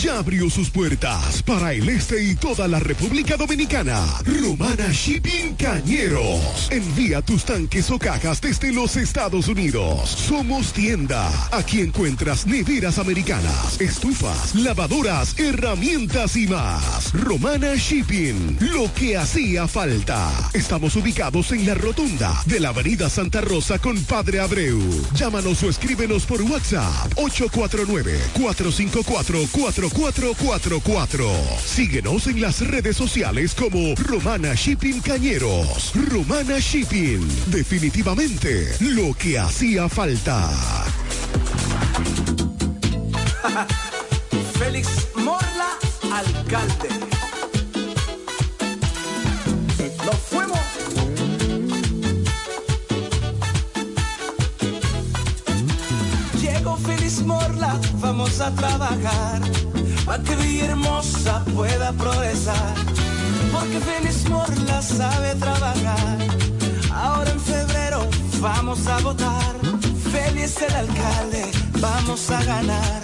ya 0.00 0.18
abrió 0.18 0.48
sus 0.48 0.70
puertas 0.70 1.42
para 1.42 1.74
el 1.74 1.86
este 1.90 2.24
y 2.24 2.34
toda 2.34 2.66
la 2.66 2.80
República 2.80 3.36
Dominicana. 3.36 4.02
Romana 4.24 4.88
Shipping 4.90 5.54
Cañeros. 5.56 6.68
Envía 6.70 7.20
tus 7.20 7.44
tanques 7.44 7.90
o 7.90 7.98
cajas 7.98 8.40
desde 8.40 8.72
los 8.72 8.96
Estados 8.96 9.48
Unidos. 9.48 10.08
Somos 10.08 10.72
tienda. 10.72 11.30
Aquí 11.52 11.80
encuentras 11.80 12.46
neveras 12.46 12.98
americanas, 12.98 13.78
estufas, 13.78 14.54
lavadoras, 14.54 15.38
herramientas 15.38 16.34
y 16.36 16.46
más. 16.46 17.12
Romana 17.12 17.74
Shipping. 17.74 18.56
Lo 18.72 18.92
que 18.94 19.18
hacía 19.18 19.68
falta. 19.68 20.30
Estamos 20.54 20.96
ubicados 20.96 21.52
en 21.52 21.66
la 21.66 21.74
rotunda 21.74 22.42
de 22.46 22.58
la 22.58 22.70
Avenida 22.70 23.10
Santa 23.10 23.42
Rosa 23.42 23.78
con 23.78 24.02
Padre 24.04 24.40
Abreu. 24.40 24.80
Llámanos 25.14 25.62
o 25.62 25.68
escríbenos 25.68 26.24
por 26.24 26.40
WhatsApp 26.40 27.12
849 27.16 28.18
454 28.40 29.89
4444. 29.92 31.30
Síguenos 31.64 32.26
en 32.26 32.40
las 32.40 32.66
redes 32.66 32.96
sociales 32.96 33.54
como 33.54 33.94
Romana 33.96 34.54
Shipping 34.54 35.00
Cañeros. 35.00 35.92
Romana 36.10 36.58
Shipping. 36.58 37.26
Definitivamente 37.46 38.74
lo 38.80 39.14
que 39.14 39.38
hacía 39.38 39.88
falta. 39.88 40.50
Félix 44.58 45.08
Morla, 45.14 45.78
alcalde. 46.12 46.88
Nos 50.04 50.16
fuimos. 50.16 50.58
Llegó 56.40 56.76
Félix 56.76 57.22
Morla, 57.22 57.80
vamos 58.00 58.40
a 58.40 58.54
trabajar. 58.54 59.59
Para 60.10 60.24
que 60.24 60.34
Villahermosa 60.34 61.44
pueda 61.54 61.92
progresar. 61.92 62.74
Porque 63.52 63.78
Félix 63.78 64.28
Morla 64.28 64.82
sabe 64.82 65.36
trabajar. 65.36 66.18
Ahora 66.92 67.30
en 67.30 67.38
febrero 67.38 68.08
vamos 68.40 68.88
a 68.88 68.98
votar. 69.02 69.54
Félix 70.10 70.60
el 70.62 70.74
alcalde, 70.74 71.52
vamos 71.78 72.28
a 72.28 72.42
ganar. 72.42 73.02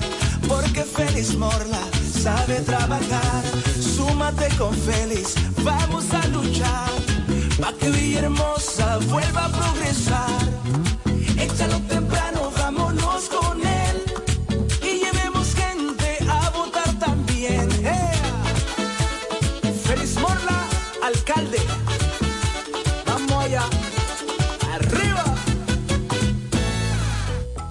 Porque 0.49 0.83
Félix 0.83 1.37
Morla 1.37 1.79
sabe 2.25 2.57
trabajar. 2.63 3.43
Súmate 3.81 4.49
con 4.59 4.75
Félix, 4.75 5.37
vamos 5.63 6.13
a 6.13 6.27
luchar. 6.27 6.91
Para 7.61 7.77
que 7.77 7.89
Villahermosa 7.89 8.99
vuelva 9.13 9.45
a 9.45 9.53
progresar. 9.53 10.43
Échalo 11.39 11.79
temprano, 11.83 12.06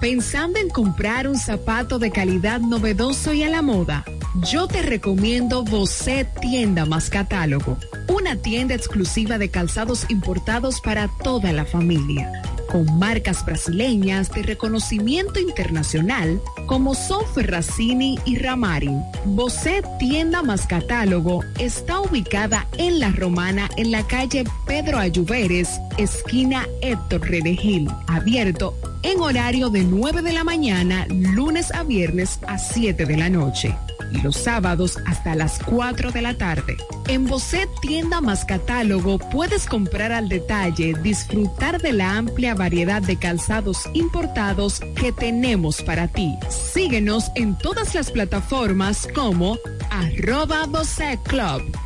Pensando 0.06 0.60
en 0.60 0.70
comprar 0.70 1.26
un 1.26 1.36
zapato 1.36 1.98
de 1.98 2.12
calidad 2.12 2.60
novedoso 2.60 3.34
y 3.34 3.42
a 3.42 3.48
la 3.48 3.60
moda, 3.60 4.04
yo 4.48 4.68
te 4.68 4.80
recomiendo 4.80 5.64
Bocet 5.64 6.28
Tienda 6.38 6.86
más 6.86 7.10
Catálogo, 7.10 7.76
una 8.06 8.36
tienda 8.36 8.76
exclusiva 8.76 9.36
de 9.36 9.50
calzados 9.50 10.06
importados 10.08 10.80
para 10.80 11.10
toda 11.24 11.52
la 11.52 11.64
familia, 11.64 12.30
con 12.70 13.00
marcas 13.00 13.44
brasileñas 13.44 14.30
de 14.30 14.44
reconocimiento 14.44 15.40
internacional 15.40 16.40
como 16.66 16.94
son 16.94 17.24
Ferracini 17.34 18.18
y 18.24 18.36
Ramarin. 18.36 19.02
Bosé 19.24 19.82
Tienda 19.98 20.42
más 20.42 20.66
Catálogo 20.66 21.40
está 21.58 22.00
ubicada 22.00 22.66
en 22.78 23.00
La 23.00 23.10
Romana 23.10 23.68
en 23.76 23.90
la 23.90 24.06
calle 24.06 24.44
Pedro 24.66 24.98
Ayuberes, 24.98 25.80
esquina 25.96 26.66
Héctor 26.82 27.22
Redegil, 27.22 27.88
abierto 28.06 28.74
en 29.02 29.20
horario 29.20 29.70
de 29.70 29.84
9 29.84 30.22
de 30.22 30.32
la 30.32 30.44
mañana, 30.44 31.06
lunes 31.08 31.72
a 31.72 31.82
viernes 31.84 32.40
a 32.46 32.58
7 32.58 33.06
de 33.06 33.16
la 33.16 33.30
noche 33.30 33.74
y 34.12 34.20
los 34.22 34.36
sábados 34.36 34.98
hasta 35.06 35.34
las 35.34 35.58
4 35.64 36.12
de 36.12 36.22
la 36.22 36.34
tarde. 36.34 36.76
En 37.08 37.26
Bocet 37.26 37.68
Tienda 37.80 38.20
más 38.20 38.44
Catálogo 38.44 39.18
puedes 39.18 39.66
comprar 39.66 40.12
al 40.12 40.28
detalle, 40.28 40.94
disfrutar 41.02 41.80
de 41.80 41.92
la 41.92 42.16
amplia 42.16 42.54
variedad 42.54 43.02
de 43.02 43.16
calzados 43.16 43.88
importados 43.94 44.80
que 44.94 45.12
tenemos 45.12 45.82
para 45.82 46.08
ti. 46.08 46.34
Síguenos 46.48 47.30
en 47.34 47.56
todas 47.56 47.94
las 47.94 48.10
plataformas 48.10 49.08
como 49.14 49.58
arroba 49.90 50.66
Bocet 50.66 51.22
Club. 51.22 51.85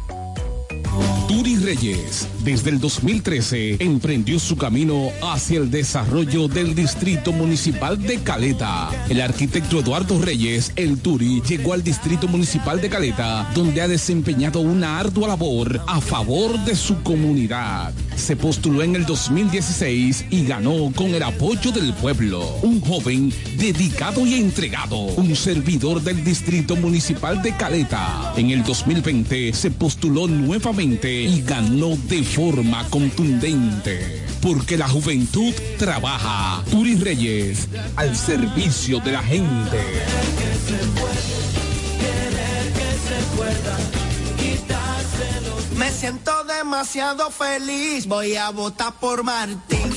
Turi 1.31 1.55
Reyes, 1.59 2.27
desde 2.43 2.71
el 2.71 2.81
2013, 2.81 3.77
emprendió 3.79 4.41
su 4.41 4.57
camino 4.57 5.11
hacia 5.23 5.61
el 5.61 5.71
desarrollo 5.71 6.49
del 6.49 6.75
Distrito 6.75 7.31
Municipal 7.31 8.03
de 8.03 8.21
Caleta. 8.21 8.91
El 9.09 9.21
arquitecto 9.21 9.79
Eduardo 9.79 10.21
Reyes, 10.21 10.73
el 10.75 10.99
Turi, 10.99 11.41
llegó 11.43 11.73
al 11.73 11.85
Distrito 11.85 12.27
Municipal 12.27 12.81
de 12.81 12.89
Caleta, 12.89 13.49
donde 13.55 13.81
ha 13.81 13.87
desempeñado 13.87 14.59
una 14.59 14.99
ardua 14.99 15.29
labor 15.29 15.81
a 15.87 16.01
favor 16.01 16.59
de 16.65 16.75
su 16.75 17.01
comunidad. 17.05 17.93
Se 18.21 18.37
postuló 18.37 18.83
en 18.83 18.97
el 18.97 19.07
2016 19.07 20.27
y 20.31 20.45
ganó 20.45 20.93
con 20.95 21.15
el 21.15 21.23
apoyo 21.23 21.73
del 21.73 21.95
pueblo. 21.95 22.59
Un 22.63 22.81
joven 22.81 23.33
dedicado 23.57 24.27
y 24.27 24.35
entregado, 24.35 24.99
un 24.99 25.35
servidor 25.35 26.03
del 26.03 26.23
Distrito 26.23 26.77
Municipal 26.77 27.43
de 27.43 27.57
Caleta. 27.57 28.35
En 28.37 28.51
el 28.51 28.63
2020 28.63 29.55
se 29.55 29.71
postuló 29.71 30.29
nuevamente 30.29 31.11
y 31.11 31.41
ganó 31.41 31.97
de 32.09 32.23
forma 32.23 32.87
contundente. 32.91 34.23
Porque 34.43 34.77
la 34.77 34.89
juventud 34.89 35.55
trabaja. 35.79 36.63
Turi 36.71 36.97
Reyes, 36.97 37.69
al 37.97 38.15
servicio 38.15 39.01
de 39.01 39.13
la 39.13 39.23
gente. 39.23 39.79
Me 45.81 45.91
siento 45.91 46.45
demasiado 46.45 47.31
feliz, 47.31 48.07
voy 48.07 48.37
a 48.37 48.51
votar 48.51 48.93
por 49.01 49.25
Martín. 49.25 49.91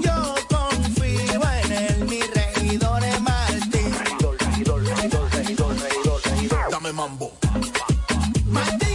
Yo 0.00 0.34
confío 0.48 1.40
en 1.64 1.72
él, 1.72 2.06
mi 2.08 2.20
regidor 2.20 3.02
es 3.02 3.20
Martín. 3.20 3.94
Dame 6.70 6.92
mambo. 6.92 7.32
Martín. 8.46 8.85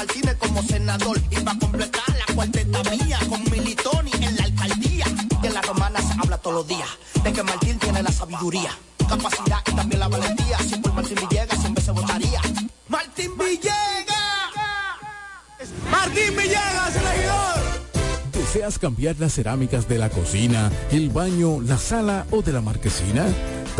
Martínez 0.00 0.36
como 0.38 0.62
senador. 0.62 1.20
Y 1.30 1.36
para 1.40 1.58
completar 1.58 2.08
la 2.08 2.34
cuarteta 2.34 2.82
mía 2.84 3.18
con 3.28 3.42
Militoni 3.50 4.10
en 4.22 4.34
la 4.34 4.44
alcaldía. 4.44 5.04
Y 5.42 5.46
en 5.46 5.52
la 5.52 5.60
romana 5.60 6.00
se 6.00 6.14
habla 6.18 6.38
todos 6.38 6.56
los 6.56 6.66
días 6.66 6.88
de 7.22 7.30
que 7.30 7.42
Martín 7.42 7.78
tiene 7.78 8.02
la 8.02 8.10
sabiduría, 8.10 8.70
capacidad 9.06 9.58
y 9.66 9.72
también 9.72 10.00
la 10.00 10.08
valentía. 10.08 10.58
Si 10.60 10.76
por 10.76 10.94
Martín 10.94 11.18
Villegas 11.20 11.60
siempre 11.60 11.84
se 11.84 11.90
votaría. 11.90 12.40
Martín 12.88 13.32
Villegas. 13.36 14.16
Martín 15.90 16.34
Villegas, 16.34 16.96
el 16.96 17.02
regidor. 17.02 17.60
¿Deseas 18.32 18.78
cambiar 18.78 19.16
las 19.18 19.34
cerámicas 19.34 19.86
de 19.86 19.98
la 19.98 20.08
cocina, 20.08 20.72
el 20.92 21.10
baño, 21.10 21.60
la 21.60 21.76
sala 21.76 22.24
o 22.30 22.40
de 22.40 22.54
la 22.54 22.62
marquesina? 22.62 23.26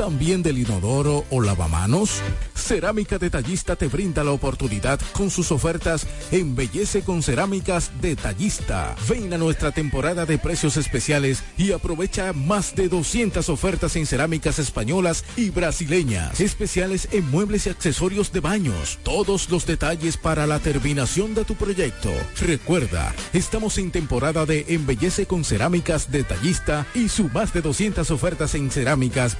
¿También 0.00 0.42
del 0.42 0.56
inodoro 0.56 1.26
o 1.28 1.42
lavamanos? 1.42 2.22
Cerámica 2.54 3.18
Detallista 3.18 3.76
te 3.76 3.86
brinda 3.86 4.24
la 4.24 4.30
oportunidad 4.30 4.98
con 5.12 5.28
sus 5.28 5.52
ofertas 5.52 6.06
Embellece 6.32 7.02
con 7.02 7.22
Cerámicas 7.22 7.90
Detallista. 8.00 8.96
Ven 9.06 9.34
a 9.34 9.36
nuestra 9.36 9.72
temporada 9.72 10.24
de 10.24 10.38
precios 10.38 10.78
especiales 10.78 11.42
y 11.58 11.72
aprovecha 11.72 12.32
más 12.32 12.74
de 12.74 12.88
200 12.88 13.46
ofertas 13.50 13.94
en 13.96 14.06
cerámicas 14.06 14.58
españolas 14.58 15.22
y 15.36 15.50
brasileñas. 15.50 16.40
Especiales 16.40 17.06
en 17.12 17.30
muebles 17.30 17.66
y 17.66 17.70
accesorios 17.70 18.32
de 18.32 18.40
baños. 18.40 18.98
Todos 19.02 19.50
los 19.50 19.66
detalles 19.66 20.16
para 20.16 20.46
la 20.46 20.60
terminación 20.60 21.34
de 21.34 21.44
tu 21.44 21.56
proyecto. 21.56 22.10
Recuerda, 22.40 23.14
estamos 23.34 23.76
en 23.76 23.90
temporada 23.90 24.46
de 24.46 24.64
Embellece 24.68 25.26
con 25.26 25.44
Cerámicas 25.44 26.10
Detallista 26.10 26.86
y 26.94 27.10
su 27.10 27.28
más 27.28 27.52
de 27.52 27.60
200 27.60 28.10
ofertas 28.10 28.54
en 28.54 28.70
cerámicas, 28.70 29.34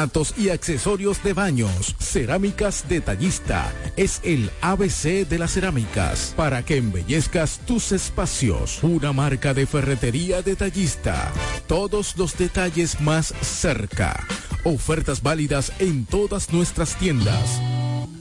porcelanatos 0.00 0.34
y 0.38 0.48
accesorios 0.50 1.22
de 1.22 1.32
baños. 1.32 1.94
Cerámicas 1.98 2.84
Detallista 2.88 3.72
es 3.96 4.20
el 4.22 4.50
ABC 4.60 5.28
de 5.28 5.38
las 5.38 5.52
cerámicas 5.52 6.34
para 6.36 6.64
que 6.64 6.76
embellezcas 6.76 7.60
tus 7.66 7.92
espacios. 7.92 8.82
Una 8.82 9.12
marca 9.12 9.54
de 9.54 9.66
ferretería 9.66 10.42
detallista. 10.42 11.32
Todos 11.66 12.16
los 12.16 12.36
detalles 12.36 13.00
más 13.00 13.34
cerca. 13.42 14.26
Ofertas 14.64 15.22
válidas 15.22 15.72
en 15.78 16.04
todas 16.06 16.52
nuestras 16.52 16.96
tiendas. 16.96 17.60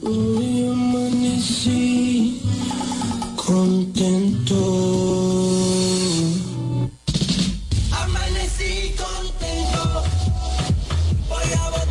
Hoy 0.01 0.67
amanecí 0.71 2.41
contento. 3.35 4.59
Voy 11.49 11.57
a 11.57 11.69
votar 11.71 11.88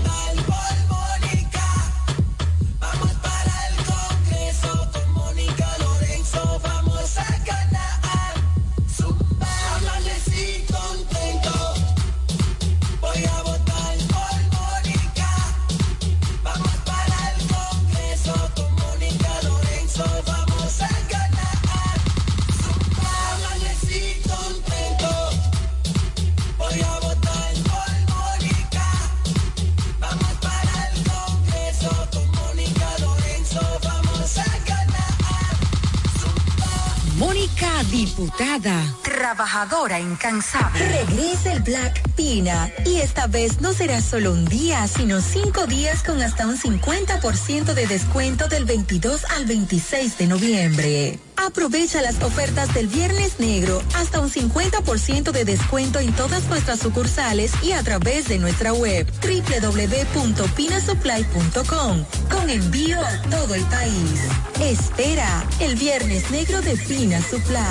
Diputada, 37.85 38.83
trabajadora 39.03 40.01
incansable. 40.01 40.89
Regresa 40.89 41.53
el 41.53 41.62
Black 41.62 42.03
Pina 42.16 42.68
y 42.85 42.97
esta 42.97 43.29
vez 43.29 43.61
no 43.61 43.72
será 43.72 44.03
solo 44.03 44.33
un 44.33 44.45
día, 44.45 44.89
sino 44.89 45.20
cinco 45.20 45.66
días 45.66 46.03
con 46.03 46.20
hasta 46.20 46.45
un 46.47 46.59
50% 46.59 47.74
de 47.74 47.87
descuento 47.87 48.49
del 48.49 48.64
22 48.64 49.24
al 49.37 49.47
26 49.47 50.18
de 50.18 50.26
noviembre. 50.26 51.20
Aprovecha 51.37 52.03
las 52.03 52.20
ofertas 52.22 52.74
del 52.74 52.89
Viernes 52.89 53.39
Negro, 53.39 53.81
hasta 53.95 54.18
un 54.20 54.29
50% 54.29 55.31
de 55.31 55.45
descuento 55.45 56.01
en 56.01 56.12
todas 56.12 56.49
nuestras 56.49 56.81
sucursales 56.81 57.53
y 57.62 57.70
a 57.72 57.83
través 57.85 58.26
de 58.26 58.39
nuestra 58.39 58.72
web 58.72 59.07
www.pinasupply.com 59.22 62.05
con 62.29 62.51
envío 62.51 63.01
a 63.01 63.22
todo 63.31 63.55
el 63.55 63.62
país. 63.66 64.22
Espera 64.61 65.47
el 65.61 65.76
Viernes 65.76 66.29
Negro 66.33 66.61
de 66.61 66.76
Pina 66.76 67.22
Supply. 67.22 67.68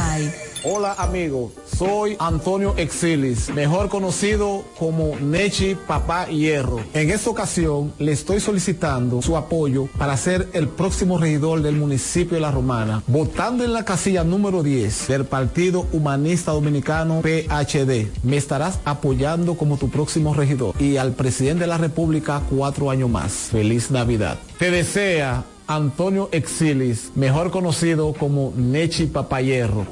Hola 0.63 0.95
amigos, 0.97 1.53
soy 1.77 2.17
Antonio 2.19 2.73
Exilis, 2.77 3.49
mejor 3.51 3.87
conocido 3.87 4.65
como 4.77 5.15
Nechi 5.17 5.75
Papá 5.75 6.25
Hierro. 6.25 6.81
En 6.93 7.09
esta 7.09 7.29
ocasión 7.29 7.93
le 7.99 8.11
estoy 8.11 8.39
solicitando 8.39 9.21
su 9.21 9.37
apoyo 9.37 9.87
para 9.97 10.17
ser 10.17 10.49
el 10.53 10.67
próximo 10.67 11.19
regidor 11.19 11.61
del 11.61 11.75
municipio 11.75 12.35
de 12.35 12.41
La 12.41 12.51
Romana, 12.51 13.01
votando 13.07 13.63
en 13.63 13.71
la 13.71 13.85
casilla 13.85 14.23
número 14.23 14.61
10 14.61 15.07
del 15.07 15.25
Partido 15.25 15.85
Humanista 15.93 16.51
Dominicano 16.51 17.21
PHD. 17.21 18.07
Me 18.23 18.37
estarás 18.37 18.79
apoyando 18.83 19.55
como 19.55 19.77
tu 19.77 19.89
próximo 19.89 20.33
regidor 20.33 20.73
y 20.81 20.97
al 20.97 21.13
presidente 21.13 21.61
de 21.61 21.67
la 21.67 21.77
República 21.77 22.41
cuatro 22.49 22.89
años 22.89 23.09
más. 23.09 23.31
Feliz 23.51 23.89
Navidad. 23.89 24.37
Te 24.59 24.71
desea 24.71 25.45
Antonio 25.67 26.29
Exilis, 26.31 27.11
mejor 27.15 27.51
conocido 27.51 28.13
como 28.13 28.53
Nechi 28.55 29.05
Papayerro, 29.05 29.85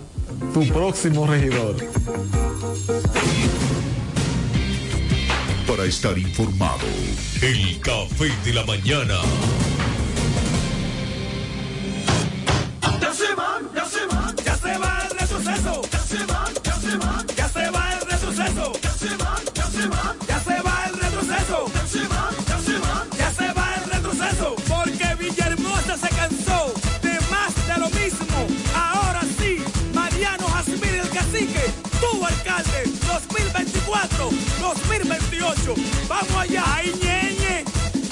tu 0.53 0.65
próximo 0.69 1.27
regidor. 1.27 1.75
Para 5.67 5.83
estar 5.83 6.17
informado, 6.17 6.87
el 7.41 7.79
café 7.81 8.31
de 8.45 8.53
la 8.53 8.63
mañana. 8.65 9.15
2024, 34.07 34.29
2028. 34.59 35.75
Vamos 36.07 36.31
allá, 36.37 36.63
ahí 36.75 36.93
ñeñe, 37.01 37.63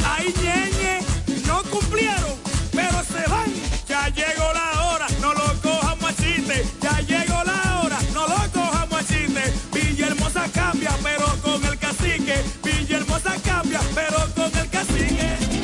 ahí 0.06 0.34
ñeñe, 0.42 1.00
no 1.46 1.64
cumplieron, 1.64 2.34
pero 2.72 3.04
se 3.04 3.30
van. 3.30 3.52
Ya 3.88 4.10
llegó 4.10 4.52
la 4.54 4.86
hora, 4.88 5.08
no 5.22 5.34
lo 5.34 5.62
cojan 5.62 6.00
machiste. 6.02 6.66
Ya 6.82 7.00
llegó 7.02 7.44
la 7.44 7.82
hora, 7.84 8.00
no 8.14 8.28
lo 8.28 8.52
cojan 8.52 8.90
machiste. 8.90 9.54
Villahermosa 9.72 10.48
cambia, 10.54 10.92
pero 11.04 11.26
con 11.44 11.64
el 11.64 11.78
cacique. 11.78 12.44
Villahermosa 12.64 13.36
cambia, 13.44 13.80
pero 13.94 14.18
con 14.36 14.58
el 14.58 14.70
cacique. 14.70 15.63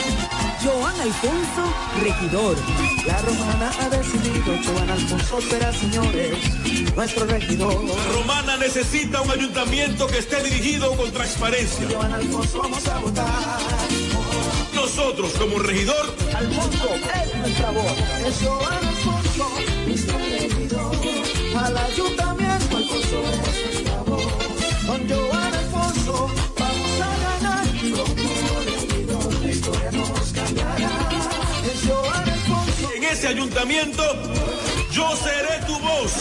Joan 0.61 0.99
Alfonso, 0.99 1.73
regidor. 2.01 2.57
La 3.07 3.17
romana 3.21 3.71
ha 3.79 3.89
decidido, 3.89 4.53
Joan 4.65 4.89
Alfonso 4.89 5.39
será, 5.41 5.71
señores, 5.71 6.37
nuestro 6.95 7.25
regidor. 7.25 7.75
Romana 8.13 8.57
necesita 8.57 9.21
un 9.21 9.31
ayuntamiento 9.31 10.07
que 10.07 10.17
esté 10.17 10.43
dirigido 10.43 10.97
con 10.97 11.11
transparencia. 11.11 11.87
Joan 11.89 12.11
Alfonso 12.11 12.61
vamos 12.61 12.87
a 12.87 12.99
votar. 12.99 13.59
Nosotros, 14.75 15.31
como 15.39 15.59
regidor, 15.59 16.13
Alfonso 16.35 16.89
es 16.93 17.35
nuestra 17.35 17.71
voz. 17.71 17.93
Es 18.25 18.41
Joan 18.43 18.85
Alfonso, 18.85 19.47
ayuntamiento, 33.39 34.03
yo 34.91 35.15
seré 35.15 35.65
tu 35.65 35.79
voz. 35.79 36.11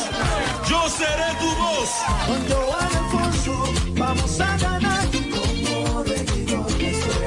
Yo 0.68 0.88
seré 0.88 1.34
tu 1.40 1.48
voz. 1.56 1.90
Con 2.26 2.48
Joan 2.48 2.96
Alfonso 2.96 3.64
vamos 3.96 4.40
a 4.40 4.56
ganar. 4.58 5.08
Como 5.10 6.04
regidor, 6.04 6.70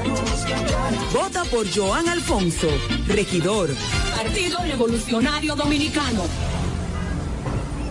nos 0.08 0.40
cambiará. 0.46 0.92
Vota 1.12 1.44
por 1.46 1.66
Joan 1.76 2.08
Alfonso, 2.08 2.68
regidor. 3.08 3.70
Partido 4.16 4.60
Revolucionario 4.64 5.56
Dominicano. 5.56 6.24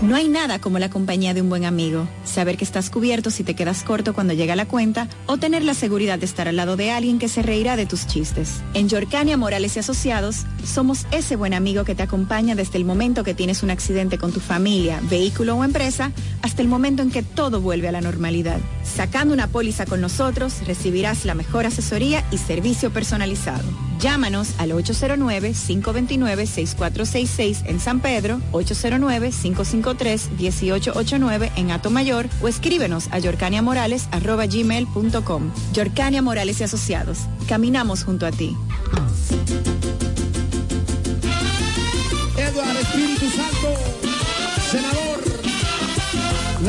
No 0.02 0.16
hay 0.16 0.28
nada 0.28 0.58
como 0.60 0.78
la 0.78 0.88
compañía 0.88 1.34
de 1.34 1.42
un 1.42 1.50
buen 1.50 1.66
amigo. 1.66 2.08
Saber 2.24 2.56
que 2.56 2.64
estás 2.64 2.88
cubierto 2.88 3.30
si 3.30 3.44
te 3.44 3.54
quedas 3.54 3.82
corto 3.82 4.14
cuando 4.14 4.32
llega 4.32 4.56
la 4.56 4.66
cuenta 4.66 5.08
o 5.26 5.36
tener 5.36 5.62
la 5.62 5.74
seguridad 5.74 6.18
de 6.18 6.24
estar 6.24 6.48
al 6.48 6.56
lado 6.56 6.76
de 6.76 6.90
alguien 6.90 7.18
que 7.18 7.28
se 7.28 7.42
reirá 7.42 7.76
de 7.76 7.84
tus 7.84 8.06
chistes. 8.06 8.62
En 8.72 8.88
Yorcania 8.88 9.36
Morales 9.36 9.76
y 9.76 9.80
Asociados 9.80 10.46
somos 10.64 11.06
ese 11.10 11.36
buen 11.36 11.52
amigo 11.52 11.84
que 11.84 11.94
te 11.94 12.02
acompaña 12.02 12.54
desde 12.54 12.78
el 12.78 12.86
momento 12.86 13.24
que 13.24 13.34
tienes 13.34 13.62
un 13.62 13.70
accidente 13.70 14.16
con 14.16 14.32
tu 14.32 14.40
familia, 14.40 15.00
vehículo 15.10 15.56
o 15.56 15.64
empresa 15.64 16.12
hasta 16.40 16.62
el 16.62 16.68
momento 16.68 17.02
en 17.02 17.10
que 17.10 17.22
todo 17.22 17.60
vuelve 17.60 17.88
a 17.88 17.92
la 17.92 18.00
normalidad. 18.00 18.58
Sacando 18.82 19.34
una 19.34 19.48
póliza 19.48 19.84
con 19.84 20.00
nosotros 20.00 20.66
recibirás 20.66 21.26
la 21.26 21.34
mejor 21.34 21.66
asesoría 21.66 22.24
y 22.30 22.38
servicio 22.38 22.90
personalizado. 22.90 23.89
Llámanos 24.00 24.54
al 24.58 24.72
809-529-6466 24.72 27.66
en 27.66 27.78
San 27.80 28.00
Pedro, 28.00 28.40
809-553-1889 28.52 31.50
en 31.56 31.70
Atomayor 31.70 32.26
o 32.42 32.48
escríbenos 32.48 33.08
a 33.12 33.18
yorcaniamorales.gmail.com. 33.18 35.52
Yorcania 35.72 36.22
Morales 36.22 36.60
y 36.60 36.64
Asociados. 36.64 37.18
Caminamos 37.46 38.04
junto 38.04 38.24
a 38.26 38.30
ti. 38.30 38.56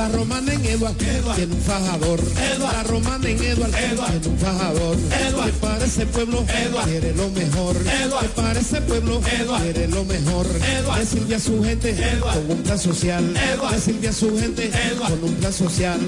La 0.02 0.10
romana 0.10 0.52
en 0.52 0.66
Eduard, 0.66 0.96
tiene 0.96 1.54
un 1.54 1.62
fajador. 1.62 2.20
La 2.58 2.82
romana 2.82 3.30
en 3.30 3.44
Eduard, 3.44 3.70
tiene 3.70 4.28
un 4.28 4.38
fajador. 4.40 4.98
Que 4.98 5.52
para 5.62 5.86
ese 5.86 6.08
pueblo 6.08 6.44
quiere 6.86 7.14
lo 7.14 7.30
mejor. 7.30 7.78
Que 7.78 8.28
para 8.30 8.60
ese 8.60 8.82
pueblo 8.82 9.22
quiere 9.22 9.88
lo 9.90 10.04
mejor. 10.06 10.48
Que 10.48 11.06
sirve 11.06 11.36
a 11.36 11.40
su 11.40 11.64
gente 11.64 11.96
con 12.20 12.58
un 12.58 12.64
plan 12.64 12.80
social. 12.80 13.24
Que 13.70 13.80
sirve 13.80 14.08
a 14.08 14.14
su 14.14 14.36
gente 14.40 14.72
con 14.98 15.24
un 15.24 15.36
plan 15.36 15.54
social. 15.54 16.00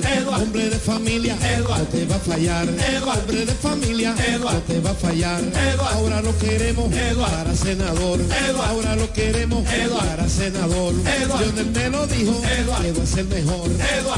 Hombre 0.42 0.72
de 0.72 0.80
familia, 0.80 1.38
no 1.60 1.76
te 1.86 2.06
va 2.08 2.16
a 2.16 2.20
fallar. 2.20 2.68
Hombre 2.68 3.46
de 3.46 3.54
familia, 3.54 4.16
no 4.40 4.50
te 4.62 4.80
va 4.80 4.90
a 4.90 4.96
fallar. 4.96 5.42
Ahora 5.94 6.20
lo 6.24 6.36
queremos 6.40 6.92
para 7.16 7.56
senador. 7.56 8.20
Ahora 8.70 8.96
lo 8.96 9.14
queremos 9.14 9.64
para 9.68 10.28
senador. 10.28 10.96
Lionel 11.40 11.72
me 11.72 11.90
lo 11.90 12.08
dijo, 12.08 12.42
que 12.42 12.92
va 12.92 13.04
a 13.04 13.06
ser 13.06 13.26
mejor. 13.26 13.70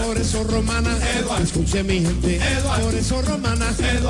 Por 0.06 0.18
eso 0.18 0.44
romana, 0.44 0.98
escuche 1.42 1.84
mi 1.84 2.02
gente. 2.02 2.40
Por 2.82 2.96
eso 2.96 3.22
romana, 3.22 3.68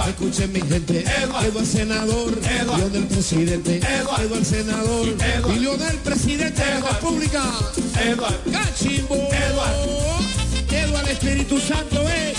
escuche 0.07 0.47
mi 0.47 0.61
gente. 0.61 1.03
Eduardo 1.23 1.65
senador, 1.65 2.37
Lionel 2.77 3.07
presidente. 3.07 3.77
Eduardo 3.77 4.35
el 4.35 4.45
senador, 4.45 5.07
y 5.07 5.59
Lionel 5.59 5.97
presidente 5.97 6.63
de 6.63 6.79
la 6.79 6.89
República. 6.89 7.43
Cachimbo. 8.51 9.15
Eduardo 9.15 10.05
Espíritu 11.15 11.59
Santo 11.59 12.01
es 12.09 12.37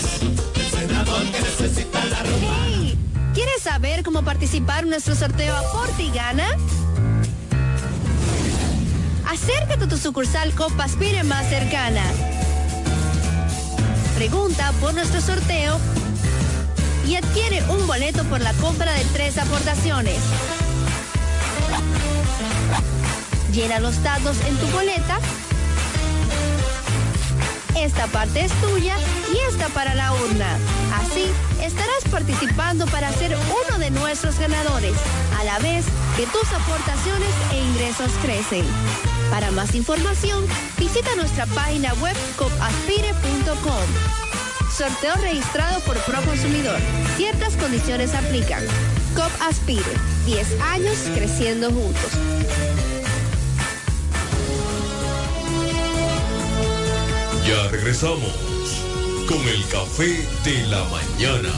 Senador 0.70 1.22
que 1.32 1.40
necesita 1.40 2.04
la 2.04 2.22
romana. 2.22 2.66
Hey, 2.66 2.98
¿Quieres 3.32 3.62
saber 3.62 4.02
cómo 4.02 4.22
participar 4.22 4.84
en 4.84 4.90
nuestro 4.90 5.14
sorteo 5.14 5.56
Aporte 5.56 6.02
y 6.02 6.10
Gana? 6.10 6.46
Acércate 9.26 9.84
a 9.84 9.88
tu 9.88 9.96
sucursal 9.96 10.54
Copa 10.54 10.84
Aspire 10.84 11.24
más 11.24 11.48
cercana. 11.48 12.02
Pregunta 14.16 14.72
por 14.80 14.94
nuestro 14.94 15.20
sorteo 15.20 15.78
y 17.06 17.16
adquiere 17.16 17.62
un 17.64 17.86
boleto 17.86 18.24
por 18.24 18.40
la 18.40 18.54
compra 18.54 18.90
de 18.94 19.04
tres 19.12 19.36
aportaciones. 19.36 20.16
Llena 23.52 23.78
los 23.78 24.02
datos 24.02 24.38
en 24.48 24.56
tu 24.56 24.66
boleta. 24.68 25.18
Esta 27.76 28.06
parte 28.06 28.46
es 28.46 28.52
tuya 28.62 28.96
y 29.34 29.52
esta 29.52 29.68
para 29.68 29.94
la 29.94 30.14
urna. 30.14 30.56
Así 30.94 31.26
estarás 31.62 32.04
participando 32.10 32.86
para 32.86 33.12
ser 33.12 33.36
uno 33.36 33.78
de 33.78 33.90
nuestros 33.90 34.38
ganadores, 34.38 34.94
a 35.38 35.44
la 35.44 35.58
vez 35.58 35.84
que 36.16 36.24
tus 36.24 36.50
aportaciones 36.54 37.34
e 37.52 37.58
ingresos 37.58 38.10
crecen. 38.22 38.64
Para 39.30 39.50
más 39.50 39.74
información, 39.74 40.46
visita 40.78 41.14
nuestra 41.16 41.46
página 41.46 41.92
web 41.94 42.16
copaspire.com. 42.36 44.16
Sorteo 44.76 45.14
registrado 45.22 45.80
por 45.80 45.96
Proconsumidor. 45.98 46.78
Ciertas 47.16 47.56
condiciones 47.56 48.14
aplican. 48.14 48.62
COP 49.14 49.30
Aspire. 49.40 49.82
10 50.26 50.60
años 50.60 50.98
creciendo 51.14 51.70
juntos. 51.70 52.10
Ya 57.46 57.68
regresamos 57.68 58.32
con 59.28 59.40
el 59.48 59.66
café 59.68 60.26
de 60.44 60.66
la 60.66 60.84
mañana. 60.84 61.50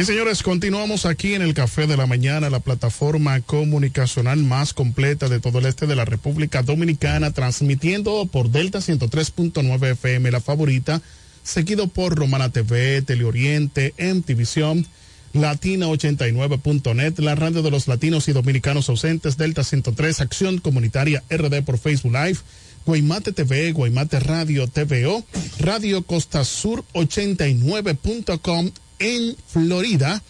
Bien, 0.00 0.06
señores, 0.06 0.42
continuamos 0.42 1.04
aquí 1.04 1.34
en 1.34 1.42
el 1.42 1.52
Café 1.52 1.86
de 1.86 1.98
la 1.98 2.06
Mañana, 2.06 2.48
la 2.48 2.60
plataforma 2.60 3.38
comunicacional 3.42 4.42
más 4.42 4.72
completa 4.72 5.28
de 5.28 5.40
todo 5.40 5.58
el 5.58 5.66
este 5.66 5.86
de 5.86 5.94
la 5.94 6.06
República 6.06 6.62
Dominicana, 6.62 7.32
transmitiendo 7.32 8.24
por 8.24 8.48
Delta 8.48 8.78
103.9 8.78 9.90
FM, 9.92 10.30
la 10.30 10.40
favorita, 10.40 11.02
seguido 11.42 11.88
por 11.88 12.14
Romana 12.14 12.48
TV, 12.48 13.02
Teleoriente, 13.02 13.92
MTVision, 13.98 14.86
Latina89.net, 15.34 17.18
la 17.18 17.34
radio 17.34 17.60
de 17.60 17.70
los 17.70 17.86
latinos 17.86 18.26
y 18.28 18.32
dominicanos 18.32 18.88
ausentes, 18.88 19.36
Delta 19.36 19.64
103, 19.64 20.22
Acción 20.22 20.60
Comunitaria 20.60 21.22
RD 21.28 21.62
por 21.62 21.76
Facebook 21.76 22.14
Live, 22.14 22.38
Guaymate 22.86 23.32
TV, 23.32 23.72
Guaymate 23.72 24.18
Radio 24.20 24.66
TVO, 24.66 25.26
Radio 25.58 26.00
Costa 26.04 26.42
Sur 26.46 26.86
89.com 26.94 28.70
en 29.00 29.34
Florida 29.48 30.22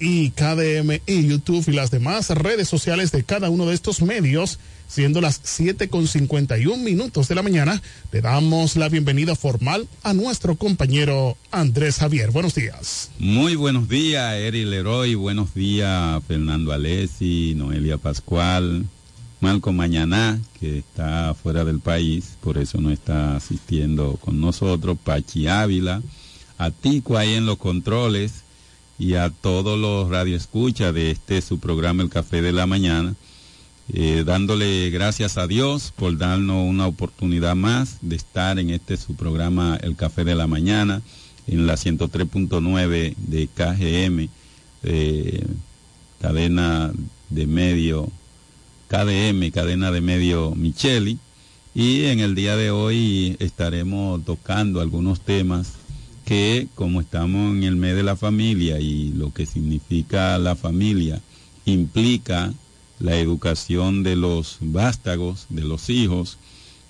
y 0.00 0.30
KDM 0.30 1.00
en 1.06 1.28
YouTube 1.28 1.64
y 1.68 1.72
las 1.72 1.90
demás 1.90 2.30
redes 2.30 2.68
sociales 2.68 3.12
de 3.12 3.22
cada 3.22 3.48
uno 3.48 3.66
de 3.66 3.74
estos 3.74 4.02
medios, 4.02 4.58
siendo 4.88 5.20
las 5.20 5.40
7 5.42 5.88
con 5.88 6.08
51 6.08 6.82
minutos 6.82 7.28
de 7.28 7.34
la 7.36 7.42
mañana, 7.42 7.80
le 8.10 8.20
damos 8.20 8.76
la 8.76 8.88
bienvenida 8.88 9.36
formal 9.36 9.86
a 10.02 10.12
nuestro 10.12 10.56
compañero 10.56 11.36
Andrés 11.52 11.98
Javier. 11.98 12.32
Buenos 12.32 12.54
días. 12.54 13.10
Muy 13.18 13.54
buenos 13.54 13.88
días, 13.88 14.34
Eri 14.34 14.64
Leroy. 14.64 15.14
Buenos 15.14 15.54
días, 15.54 16.20
Fernando 16.26 16.72
Alessi, 16.72 17.54
Noelia 17.56 17.98
Pascual, 17.98 18.86
Malco 19.40 19.72
Mañana, 19.72 20.40
que 20.58 20.78
está 20.78 21.34
fuera 21.34 21.64
del 21.64 21.80
país, 21.80 22.36
por 22.40 22.58
eso 22.58 22.80
no 22.80 22.90
está 22.90 23.36
asistiendo 23.36 24.18
con 24.20 24.40
nosotros, 24.40 24.98
Pachi 25.02 25.48
Ávila, 25.48 26.02
a 26.58 26.70
Tico 26.70 27.16
ahí 27.16 27.34
en 27.34 27.46
los 27.46 27.58
controles 27.58 28.44
y 28.98 29.14
a 29.14 29.30
todos 29.30 29.78
los 29.78 30.08
radioescuchas 30.08 30.94
de 30.94 31.10
este 31.10 31.42
su 31.42 31.58
programa 31.58 32.02
El 32.02 32.10
Café 32.10 32.42
de 32.42 32.52
la 32.52 32.66
Mañana, 32.66 33.14
eh, 33.92 34.22
dándole 34.24 34.90
gracias 34.90 35.36
a 35.36 35.46
Dios 35.46 35.92
por 35.96 36.16
darnos 36.16 36.68
una 36.68 36.86
oportunidad 36.86 37.56
más 37.56 37.98
de 38.00 38.16
estar 38.16 38.58
en 38.58 38.70
este 38.70 38.96
su 38.96 39.14
programa 39.14 39.78
El 39.82 39.96
Café 39.96 40.24
de 40.24 40.34
la 40.34 40.46
Mañana 40.46 41.02
en 41.46 41.66
la 41.66 41.74
103.9 41.74 43.14
de 43.16 43.48
KGM, 43.48 44.28
eh, 44.84 45.46
cadena 46.20 46.92
de 47.30 47.46
medio 47.46 48.10
KDM, 48.88 49.50
cadena 49.50 49.90
de 49.90 50.00
medio 50.00 50.54
Micheli. 50.54 51.18
Y 51.74 52.04
en 52.04 52.20
el 52.20 52.34
día 52.34 52.56
de 52.56 52.70
hoy 52.70 53.36
estaremos 53.40 54.24
tocando 54.24 54.80
algunos 54.80 55.20
temas 55.20 55.72
que 56.24 56.68
como 56.74 57.00
estamos 57.00 57.54
en 57.54 57.64
el 57.64 57.76
mes 57.76 57.96
de 57.96 58.02
la 58.02 58.16
familia 58.16 58.80
y 58.80 59.12
lo 59.12 59.32
que 59.32 59.46
significa 59.46 60.38
la 60.38 60.56
familia 60.56 61.20
implica 61.64 62.52
la 62.98 63.16
educación 63.16 64.02
de 64.02 64.16
los 64.16 64.58
vástagos, 64.60 65.46
de 65.50 65.62
los 65.62 65.90
hijos, 65.90 66.38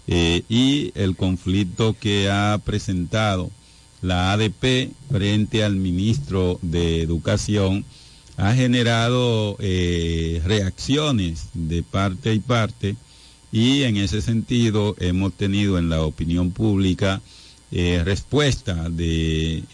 eh, 0.07 0.43
y 0.49 0.93
el 0.95 1.17
conflicto 1.17 1.97
que 1.99 2.31
ha 2.31 2.59
presentado 2.63 3.51
la 4.03 4.33
ADP 4.33 4.91
frente 5.11 5.65
al 5.65 5.77
ministro 5.77 6.59
de 6.61 7.01
Educación 7.01 7.87
ha 8.37 8.53
generado 8.53 9.57
eh, 9.61 10.43
reacciones 10.45 11.49
de 11.55 11.83
parte 11.83 12.35
y 12.35 12.41
parte 12.41 12.97
y 13.51 13.85
en 13.85 13.97
ese 13.97 14.21
sentido 14.21 14.95
hemos 14.99 15.33
tenido 15.33 15.79
en 15.79 15.89
la 15.89 16.03
opinión 16.03 16.51
pública 16.51 17.23
eh, 17.73 18.03
respuesta 18.05 18.89
del 18.89 19.65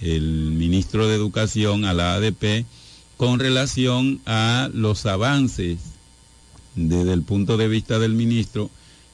ministro 0.53 1.09
de 1.09 1.17
Educación 1.17 1.85
a 1.85 1.95
la 1.95 2.15
ADP 2.15 2.65
con 3.17 3.39
relación 3.39 4.21
a 4.27 4.71
los 4.73 5.07
avances 5.07 5.79
desde 6.75 7.13
el 7.13 7.23
punto 7.23 7.57
de 7.57 7.69
vista 7.69 7.99
del 7.99 8.15
ministro 8.15 8.71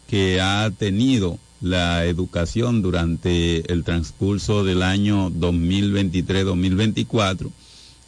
que 0.09 0.41
ha 0.41 0.71
tenido 0.71 1.39
la 1.61 2.05
educación 2.05 2.83
durante 2.83 3.73
el 3.73 3.83
transcurso 3.83 4.63
del 4.65 4.83
año 4.83 5.31
2023-2024 5.31 7.51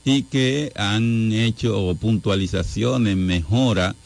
y 0.05 0.25
que 0.25 0.73
han 0.77 1.33
hecho 1.33 1.97
puntualizaciones, 2.01 3.17
mejora 3.17 3.97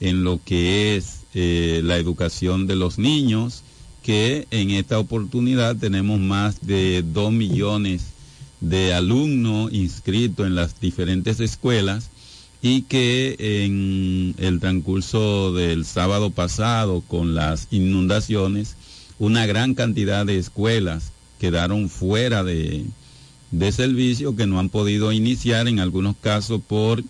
en 0.00 0.24
lo 0.24 0.40
que 0.44 0.96
es 0.96 1.20
eh, 1.34 1.80
la 1.84 1.96
educación 1.96 2.66
de 2.66 2.74
los 2.76 2.98
niños, 2.98 3.62
que 4.10 4.48
en 4.50 4.70
esta 4.70 4.98
oportunidad 4.98 5.76
tenemos 5.76 6.18
más 6.18 6.66
de 6.66 7.04
dos 7.04 7.30
millones 7.30 8.06
de 8.60 8.92
alumnos 8.92 9.72
inscritos 9.72 10.48
en 10.48 10.56
las 10.56 10.80
diferentes 10.80 11.38
escuelas 11.38 12.10
y 12.60 12.82
que 12.82 13.36
en 13.38 14.34
el 14.38 14.58
transcurso 14.58 15.52
del 15.52 15.84
sábado 15.84 16.30
pasado 16.30 17.04
con 17.06 17.36
las 17.36 17.68
inundaciones, 17.70 18.74
una 19.20 19.46
gran 19.46 19.74
cantidad 19.74 20.26
de 20.26 20.38
escuelas 20.38 21.12
quedaron 21.38 21.88
fuera 21.88 22.42
de, 22.42 22.86
de 23.52 23.70
servicio 23.70 24.34
que 24.34 24.48
no 24.48 24.58
han 24.58 24.70
podido 24.70 25.12
iniciar 25.12 25.68
en 25.68 25.78
algunos 25.78 26.16
casos 26.16 26.60
por 26.66 27.04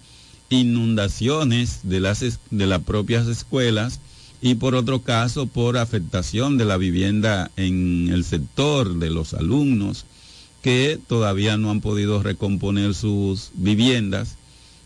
inundaciones 0.50 1.80
de 1.82 2.00
las, 2.00 2.20
de 2.50 2.66
las 2.66 2.82
propias 2.82 3.26
escuelas 3.26 4.00
y 4.42 4.54
por 4.54 4.74
otro 4.74 5.02
caso 5.02 5.46
por 5.46 5.76
afectación 5.76 6.56
de 6.56 6.64
la 6.64 6.76
vivienda 6.76 7.50
en 7.56 8.08
el 8.10 8.24
sector 8.24 8.98
de 8.98 9.10
los 9.10 9.34
alumnos 9.34 10.06
que 10.62 10.98
todavía 11.06 11.56
no 11.56 11.70
han 11.70 11.80
podido 11.80 12.22
recomponer 12.22 12.94
sus 12.94 13.50
viviendas 13.54 14.36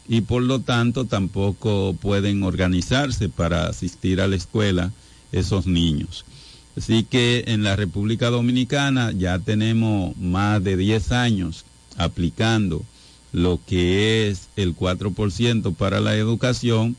y 0.09 0.22
por 0.22 0.42
lo 0.42 0.61
tanto 0.61 1.05
tampoco 1.07 1.96
pueden 2.00 2.42
organizarse 2.42 3.28
para 3.28 3.66
asistir 3.66 4.20
a 4.20 4.28
la 4.28 4.36
escuela 4.36 4.92
esos 5.32 5.66
niños. 5.66 6.24
Así 6.76 7.05
que 7.05 7.44
en 7.46 7.62
la 7.62 7.76
República 7.76 8.30
Dominicana 8.30 9.12
ya 9.12 9.38
tenemos 9.38 10.16
más 10.16 10.62
de 10.62 10.76
10 10.76 11.12
años 11.12 11.64
aplicando 11.96 12.84
lo 13.32 13.61
que 13.66 14.28
es 14.28 14.48
el 14.57 14.76
4% 14.76 15.74
para 15.74 16.00
la 16.00 16.16
educación, 16.16 16.96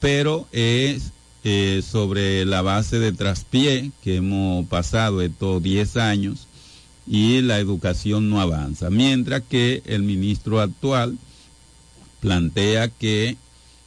pero 0.00 0.46
es 0.52 1.12
eh, 1.48 1.80
sobre 1.80 2.44
la 2.44 2.60
base 2.60 2.98
de 2.98 3.12
traspié 3.12 3.92
que 4.02 4.16
hemos 4.16 4.66
pasado 4.66 5.22
estos 5.22 5.62
10 5.62 5.96
años 5.96 6.48
y 7.06 7.40
la 7.40 7.60
educación 7.60 8.28
no 8.28 8.40
avanza. 8.40 8.90
Mientras 8.90 9.42
que 9.42 9.80
el 9.86 10.02
ministro 10.02 10.60
actual 10.60 11.16
plantea 12.18 12.88
que 12.88 13.36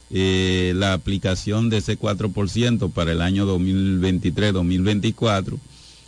eh, 0.08 0.72
la 0.74 0.94
aplicación 0.94 1.68
de 1.68 1.76
ese 1.76 1.98
4% 1.98 2.90
para 2.92 3.12
el 3.12 3.20
año 3.20 3.46
2023-2024 3.46 5.58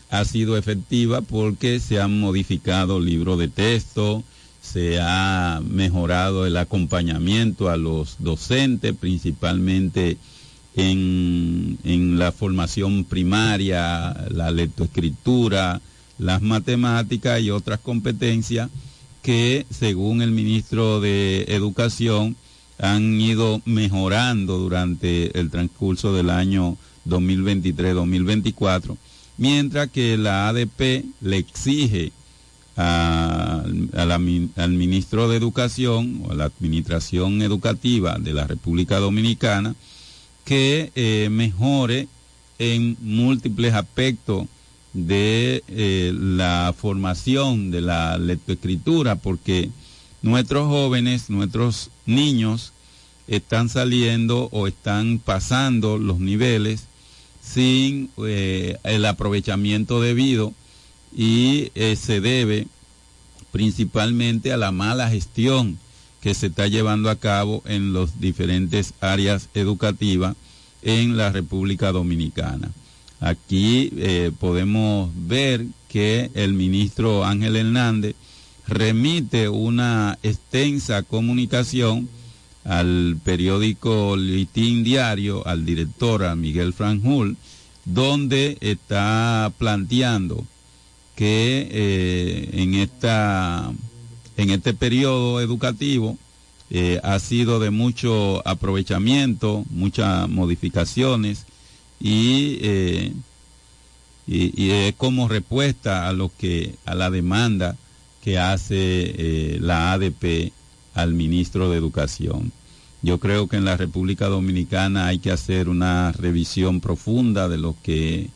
ha 0.09 0.25
sido 0.25 0.57
efectiva 0.57 1.21
porque 1.21 1.81
se 1.81 2.01
han 2.01 2.19
modificado 2.19 2.99
libros 2.99 3.39
de 3.39 3.49
texto, 3.49 4.25
se 4.63 5.01
ha 5.03 5.61
mejorado 5.63 6.47
el 6.47 6.57
acompañamiento 6.57 7.69
a 7.69 7.77
los 7.77 8.17
docentes, 8.21 8.95
principalmente 8.99 10.17
en, 10.77 11.79
en 11.85 12.19
la 12.19 12.33
formación 12.33 13.05
primaria, 13.05 14.15
la 14.31 14.51
lectoescritura, 14.51 15.81
las 16.19 16.43
matemáticas 16.43 17.41
y 17.41 17.51
otras 17.51 17.81
competencias 17.81 18.71
que, 19.23 19.67
según 19.71 20.23
el 20.23 20.31
ministro 20.31 21.01
de 21.01 21.45
Educación, 21.49 22.37
han 22.79 23.21
ido 23.21 23.61
mejorando 23.65 24.59
durante 24.59 25.39
el 25.39 25.51
transcurso 25.51 26.13
del 26.15 26.31
año 26.31 26.77
2023-2024, 27.07 28.97
mientras 29.39 29.91
que 29.91 30.17
la 30.17 30.49
ADP 30.49 31.05
le 31.21 31.37
exige 31.37 32.13
a, 32.77 33.63
a 33.95 34.05
la, 34.05 34.15
al 34.15 34.73
ministro 34.73 35.29
de 35.29 35.37
Educación 35.37 36.23
o 36.25 36.33
a 36.33 36.35
la 36.35 36.45
Administración 36.45 37.43
Educativa 37.43 38.19
de 38.19 38.33
la 38.33 38.47
República 38.47 38.99
Dominicana 38.99 39.75
que 40.45 40.93
eh, 40.95 41.29
mejore 41.31 42.09
en 42.59 42.97
múltiples 43.01 43.75
aspectos 43.75 44.47
de 44.93 45.63
eh, 45.69 46.13
la 46.15 46.75
formación 46.77 47.71
de 47.71 47.81
la 47.81 48.19
lectoescritura, 48.19 49.17
porque 49.17 49.71
nuestros 50.21 50.69
jóvenes, 50.69 51.31
nuestros 51.31 51.91
niños 52.07 52.73
están 53.27 53.69
saliendo 53.69 54.49
o 54.53 54.67
están 54.67 55.19
pasando 55.19 55.99
los 55.99 56.19
niveles 56.21 56.85
sin 57.43 58.11
eh, 58.27 58.79
el 58.85 59.05
aprovechamiento 59.07 60.01
debido 60.01 60.53
y 61.17 61.71
se 61.75 62.21
debe 62.21 62.67
principalmente 63.51 64.53
a 64.53 64.57
la 64.57 64.73
mala 64.73 65.11
gestión 65.11 65.79
que 66.23 66.35
se 66.35 66.47
está 66.47 66.69
llevando 66.69 67.11
a 67.11 67.17
cabo 67.17 67.63
en 67.67 67.93
las 67.93 68.21
diferentes 68.21 68.95
áreas 69.01 69.49
educativas 69.55 70.37
en 70.83 71.17
la 71.17 71.31
República 71.31 71.93
Dominicana. 71.93 72.71
Aquí 73.21 73.93
eh, 73.97 74.33
podemos 74.39 75.11
ver 75.15 75.67
que 75.89 76.31
el 76.35 76.55
ministro 76.55 77.25
Ángel 77.25 77.57
Hernández 77.57 78.15
remite 78.67 79.49
una 79.49 80.19
extensa 80.23 81.03
comunicación 81.03 82.09
al 82.65 83.19
periódico 83.25 84.17
Litín 84.17 84.85
Diario, 84.85 85.47
al 85.47 85.67
director, 85.67 86.25
a 86.25 86.37
Miguel 86.37 86.73
Franjul, 86.73 87.37
donde 87.85 88.59
está 88.61 89.53
planteando 89.59 90.45
que 91.17 91.69
eh, 91.71 92.51
en, 92.53 92.75
esta, 92.75 93.73
en 94.37 94.51
este 94.51 94.75
periodo 94.75 95.41
educativo 95.41 96.17
eh, 96.71 97.01
ha 97.03 97.19
sido 97.19 97.61
de 97.61 97.71
mucho 97.71 98.47
aprovechamiento, 98.49 99.65
muchas 99.71 100.29
modificaciones 100.29 101.45
y, 102.01 102.59
eh, 102.63 103.13
y, 104.27 104.63
y 104.63 104.71
es 104.71 104.95
como 104.95 105.29
respuesta 105.29 106.09
a 106.09 106.13
lo 106.13 106.31
que 106.37 106.77
a 106.87 106.95
la 106.95 107.11
demanda 107.11 107.77
que 108.23 108.39
hace 108.39 108.77
eh, 108.77 109.59
la 109.61 109.93
ADP 109.93 110.53
al 110.95 111.13
ministro 111.13 111.71
de 111.71 111.77
Educación. 111.77 112.53
Yo 113.03 113.19
creo 113.19 113.49
que 113.49 113.57
en 113.57 113.65
la 113.65 113.77
República 113.77 114.29
Dominicana 114.29 115.09
hay 115.09 115.19
que 115.19 115.33
hacer 115.33 115.69
una 115.69 116.13
revisión 116.13 116.81
profunda 116.81 117.49
de 117.49 117.59
lo 117.59 117.75
que 117.83 118.31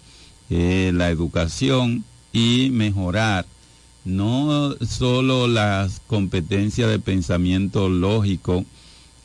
es 0.51 0.93
la 0.93 1.09
educación 1.11 2.05
y 2.33 2.71
mejorar 2.71 3.47
no 4.07 4.77
solo 4.87 5.49
las 5.49 6.01
competencias 6.07 6.89
de 6.89 7.01
pensamiento 7.01 7.89
lógico, 7.89 8.65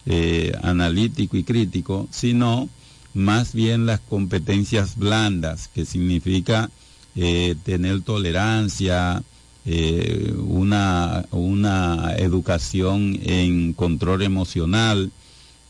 eh, 0.07 0.51
analítico 0.63 1.37
y 1.37 1.43
crítico, 1.43 2.07
sino 2.09 2.67
más 3.13 3.53
bien 3.53 3.85
las 3.85 3.99
competencias 3.99 4.97
blandas, 4.97 5.67
que 5.67 5.85
significa 5.85 6.71
eh, 7.15 7.55
tener 7.63 8.01
tolerancia, 8.01 9.21
eh, 9.65 10.33
una, 10.39 11.25
una 11.29 12.15
educación 12.17 13.19
en 13.21 13.73
control 13.73 14.23
emocional 14.23 15.11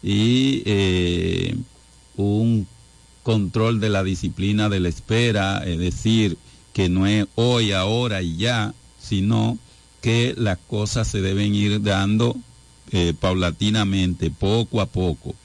y 0.02 0.64
un 2.16 2.66
control 3.24 3.82
de 3.82 3.90
la 3.90 4.04
disciplina 4.04 4.70
de 4.70 4.80
la 4.80 4.88
espera, 4.88 5.64
es 5.66 5.78
decir, 5.78 6.38
que 6.72 6.88
no 6.88 7.06
es 7.06 7.28
hoy, 7.36 7.74
ahora 7.74 8.22
y 8.22 8.38
ya, 8.38 8.74
sino 9.12 9.58
que 10.00 10.34
las 10.38 10.58
cosas 10.58 11.06
se 11.06 11.20
deben 11.20 11.54
ir 11.54 11.82
dando 11.82 12.38
eh, 12.94 13.14
paulatinamente, 13.20 14.32
poco 14.32 14.80
a 14.80 14.86
poco. 14.86 15.36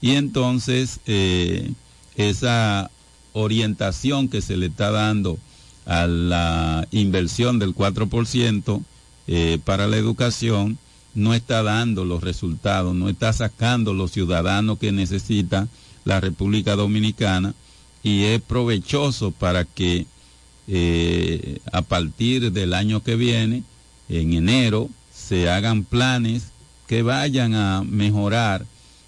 Y 0.00 0.16
entonces 0.16 0.98
eh, 1.06 1.70
esa 2.16 2.90
orientación 3.32 4.26
que 4.26 4.40
se 4.40 4.56
le 4.56 4.66
está 4.66 4.90
dando 4.90 5.38
a 5.86 6.08
la 6.08 6.88
inversión 6.90 7.60
del 7.60 7.72
4% 7.72 8.82
eh, 9.28 9.58
para 9.64 9.86
la 9.86 9.96
educación 9.96 10.76
no 11.14 11.34
está 11.34 11.62
dando 11.62 12.04
los 12.04 12.20
resultados, 12.20 12.96
no 12.96 13.08
está 13.08 13.32
sacando 13.32 13.94
los 13.94 14.10
ciudadanos 14.10 14.80
que 14.80 14.90
necesita 14.90 15.68
la 16.04 16.18
República 16.18 16.74
Dominicana 16.74 17.54
y 18.02 18.24
es 18.24 18.42
provechoso 18.42 19.30
para 19.30 19.64
que 19.64 20.08
eh, 20.68 21.58
a 21.72 21.82
partir 21.82 22.52
del 22.52 22.74
año 22.74 23.02
que 23.02 23.16
viene, 23.16 23.62
en 24.08 24.32
enero, 24.32 24.88
se 25.14 25.50
hagan 25.50 25.84
planes 25.84 26.48
que 26.86 27.02
vayan 27.02 27.54
a 27.54 27.82
mejorar 27.82 28.66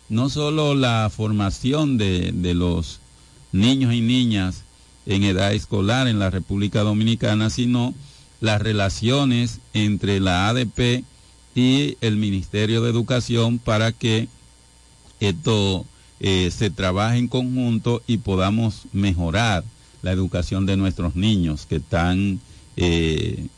no 0.09 0.31
solo 0.31 0.75
la 0.75 1.11
formación 1.15 1.99
de, 1.99 2.33
de 2.33 2.55
los 2.55 3.01
niños 3.53 3.93
y 3.93 4.01
niñas 4.01 4.63
en 5.07 5.23
edad 5.23 5.53
escolar 5.53 6.09
en 6.09 6.19
la 6.19 6.31
República 6.31 6.81
Dominicana, 6.81 7.51
sino 7.51 7.95
las 8.41 8.61
relaciones 8.61 9.61
entre 9.73 10.21
la 10.21 10.49
ADP 10.49 11.05
y 11.55 11.97
el 12.01 12.17
Ministerio 12.17 12.83
de 12.83 12.91
Educación 12.91 13.59
para 13.59 13.93
que 13.93 14.29
esto 15.21 15.87
eh, 16.21 16.51
se 16.51 16.71
trabaje 16.71 17.19
en 17.19 17.29
conjunto 17.29 18.03
y 18.07 18.19
podamos 18.19 18.83
mejorar 18.93 19.65
la 20.07 20.13
educación 20.13 20.67
de 20.67 20.77
nuestros 20.77 21.17
niños 21.17 21.67
que 21.67 21.77
están 21.77 22.39
eh, 22.77 23.49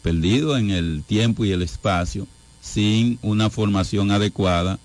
perdidos 0.00 0.58
en 0.58 0.70
el 0.70 1.04
tiempo 1.06 1.44
y 1.44 1.52
el 1.52 1.60
espacio 1.60 2.26
sin 2.62 3.18
una 3.20 3.50
formación 3.50 4.10
adecuada 4.10 4.78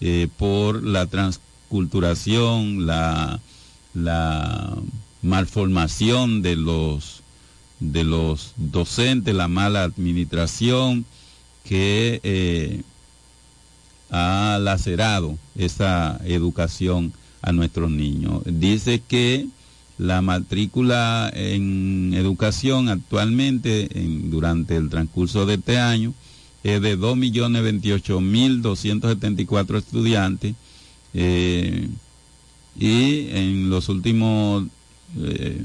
eh, 0.00 0.28
por 0.38 0.84
la 0.84 1.06
transculturación, 1.06 2.86
la, 2.86 3.40
la 3.94 4.76
malformación 5.22 6.40
de 6.40 6.54
los 6.54 7.24
de 7.80 8.04
los 8.04 8.52
docentes, 8.56 9.34
la 9.34 9.48
mala 9.48 9.82
administración 9.82 11.04
que 11.64 12.20
eh, 12.22 12.82
ha 14.10 14.58
lacerado 14.60 15.36
esa 15.56 16.20
educación 16.24 17.12
a 17.42 17.50
nuestros 17.50 17.90
niños. 17.90 18.42
Dice 18.46 19.00
que 19.00 19.48
la 19.98 20.22
matrícula 20.22 21.30
en 21.34 22.14
educación 22.14 22.88
actualmente, 22.88 23.88
en, 24.00 24.30
durante 24.30 24.76
el 24.76 24.88
transcurso 24.88 25.44
de 25.44 25.54
este 25.54 25.78
año, 25.78 26.14
es 26.62 26.80
de 26.80 26.96
2.028.274 26.98 29.76
estudiantes 29.76 30.54
eh, 31.14 31.88
y 32.78 33.30
en 33.30 33.70
los 33.70 33.88
últimos 33.88 34.66
eh, 35.16 35.64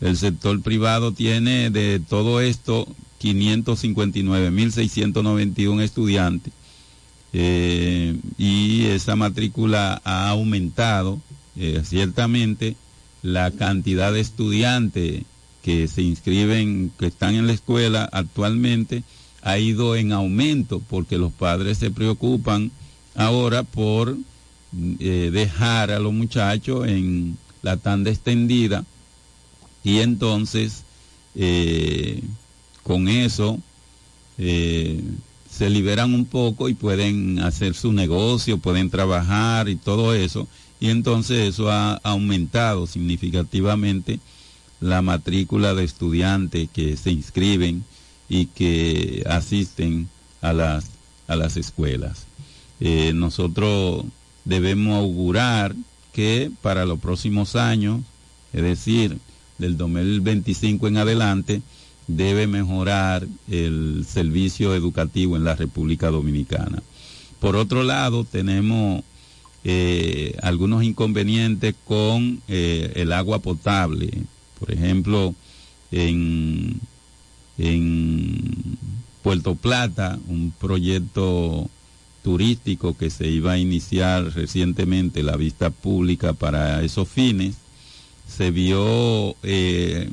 el 0.00 0.16
sector 0.16 0.62
privado 0.62 1.12
tiene 1.12 1.68
de 1.70 2.00
todo 2.00 2.40
esto 2.40 2.88
559.691 3.20 5.82
estudiantes 5.82 6.52
eh, 7.32 8.16
y 8.38 8.86
esa 8.86 9.14
matrícula 9.16 10.00
ha 10.04 10.30
aumentado 10.30 11.20
eh, 11.56 11.82
ciertamente 11.84 12.76
la 13.22 13.50
cantidad 13.50 14.12
de 14.12 14.20
estudiantes 14.20 15.22
que 15.62 15.88
se 15.88 16.02
inscriben, 16.02 16.92
que 16.98 17.06
están 17.06 17.34
en 17.34 17.46
la 17.46 17.52
escuela 17.52 18.08
actualmente, 18.12 19.02
ha 19.42 19.58
ido 19.58 19.96
en 19.96 20.12
aumento 20.12 20.80
porque 20.80 21.16
los 21.16 21.32
padres 21.32 21.78
se 21.78 21.90
preocupan 21.90 22.70
ahora 23.14 23.62
por 23.62 24.16
eh, 24.98 25.30
dejar 25.32 25.90
a 25.90 25.98
los 25.98 26.12
muchachos 26.12 26.88
en 26.88 27.38
la 27.62 27.76
tanda 27.76 28.10
extendida 28.10 28.84
y 29.84 30.00
entonces 30.00 30.82
eh, 31.34 32.22
con 32.82 33.08
eso 33.08 33.58
se 34.36 35.70
liberan 35.70 36.12
un 36.12 36.24
poco 36.24 36.68
y 36.68 36.74
pueden 36.74 37.38
hacer 37.38 37.74
su 37.74 37.92
negocio, 37.92 38.58
pueden 38.58 38.90
trabajar 38.90 39.68
y 39.68 39.76
todo 39.76 40.12
eso 40.12 40.48
y 40.80 40.90
entonces 40.90 41.48
eso 41.48 41.70
ha 41.70 41.94
aumentado 42.02 42.86
significativamente 42.86 44.20
la 44.80 45.02
matrícula 45.02 45.74
de 45.74 45.84
estudiantes 45.84 46.68
que 46.72 46.96
se 46.96 47.10
inscriben 47.10 47.84
y 48.28 48.46
que 48.46 49.24
asisten 49.28 50.08
a 50.40 50.52
las, 50.52 50.90
a 51.26 51.36
las 51.36 51.56
escuelas. 51.56 52.26
Eh, 52.80 53.12
nosotros 53.14 54.04
debemos 54.44 54.96
augurar 54.98 55.74
que 56.12 56.50
para 56.62 56.84
los 56.84 56.98
próximos 56.98 57.56
años, 57.56 58.02
es 58.52 58.62
decir, 58.62 59.18
del 59.58 59.76
2025 59.76 60.88
en 60.88 60.96
adelante, 60.98 61.62
debe 62.06 62.46
mejorar 62.46 63.26
el 63.50 64.04
servicio 64.06 64.74
educativo 64.74 65.36
en 65.36 65.44
la 65.44 65.56
República 65.56 66.10
Dominicana. 66.10 66.82
Por 67.40 67.56
otro 67.56 67.82
lado, 67.82 68.24
tenemos 68.24 69.02
eh, 69.66 70.36
algunos 70.42 70.84
inconvenientes 70.84 71.74
con 71.86 72.42
eh, 72.48 72.92
el 72.96 73.12
agua 73.12 73.38
potable. 73.38 74.10
Por 74.60 74.70
ejemplo, 74.70 75.34
en, 75.90 76.80
en 77.56 78.78
Puerto 79.22 79.54
Plata, 79.54 80.18
un 80.28 80.52
proyecto 80.60 81.70
turístico 82.22 82.94
que 82.94 83.08
se 83.08 83.26
iba 83.28 83.52
a 83.52 83.58
iniciar 83.58 84.34
recientemente, 84.34 85.22
la 85.22 85.36
vista 85.36 85.70
pública 85.70 86.34
para 86.34 86.82
esos 86.82 87.08
fines, 87.08 87.56
se 88.28 88.50
vio, 88.50 89.34
eh, 89.42 90.10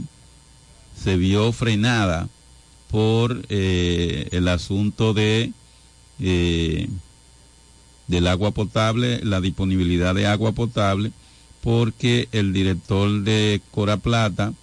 se 0.96 1.18
vio 1.18 1.52
frenada 1.52 2.30
por 2.90 3.42
el 3.50 4.48
asunto 4.48 5.14
de 5.14 5.52
del 8.12 8.28
agua 8.28 8.52
potable, 8.52 9.22
la 9.24 9.40
disponibilidad 9.40 10.14
de 10.14 10.28
agua 10.28 10.52
potable, 10.52 11.14
porque 11.62 12.28
el 12.34 12.52
director 12.52 13.22
de 13.22 13.62
Cora 13.72 13.96
Plata 13.96 14.54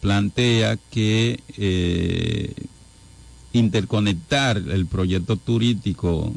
plantea 0.00 0.78
que 0.90 1.38
eh, 1.58 2.54
interconectar 3.52 4.56
el 4.56 4.86
proyecto 4.86 5.36
turístico 5.36 6.32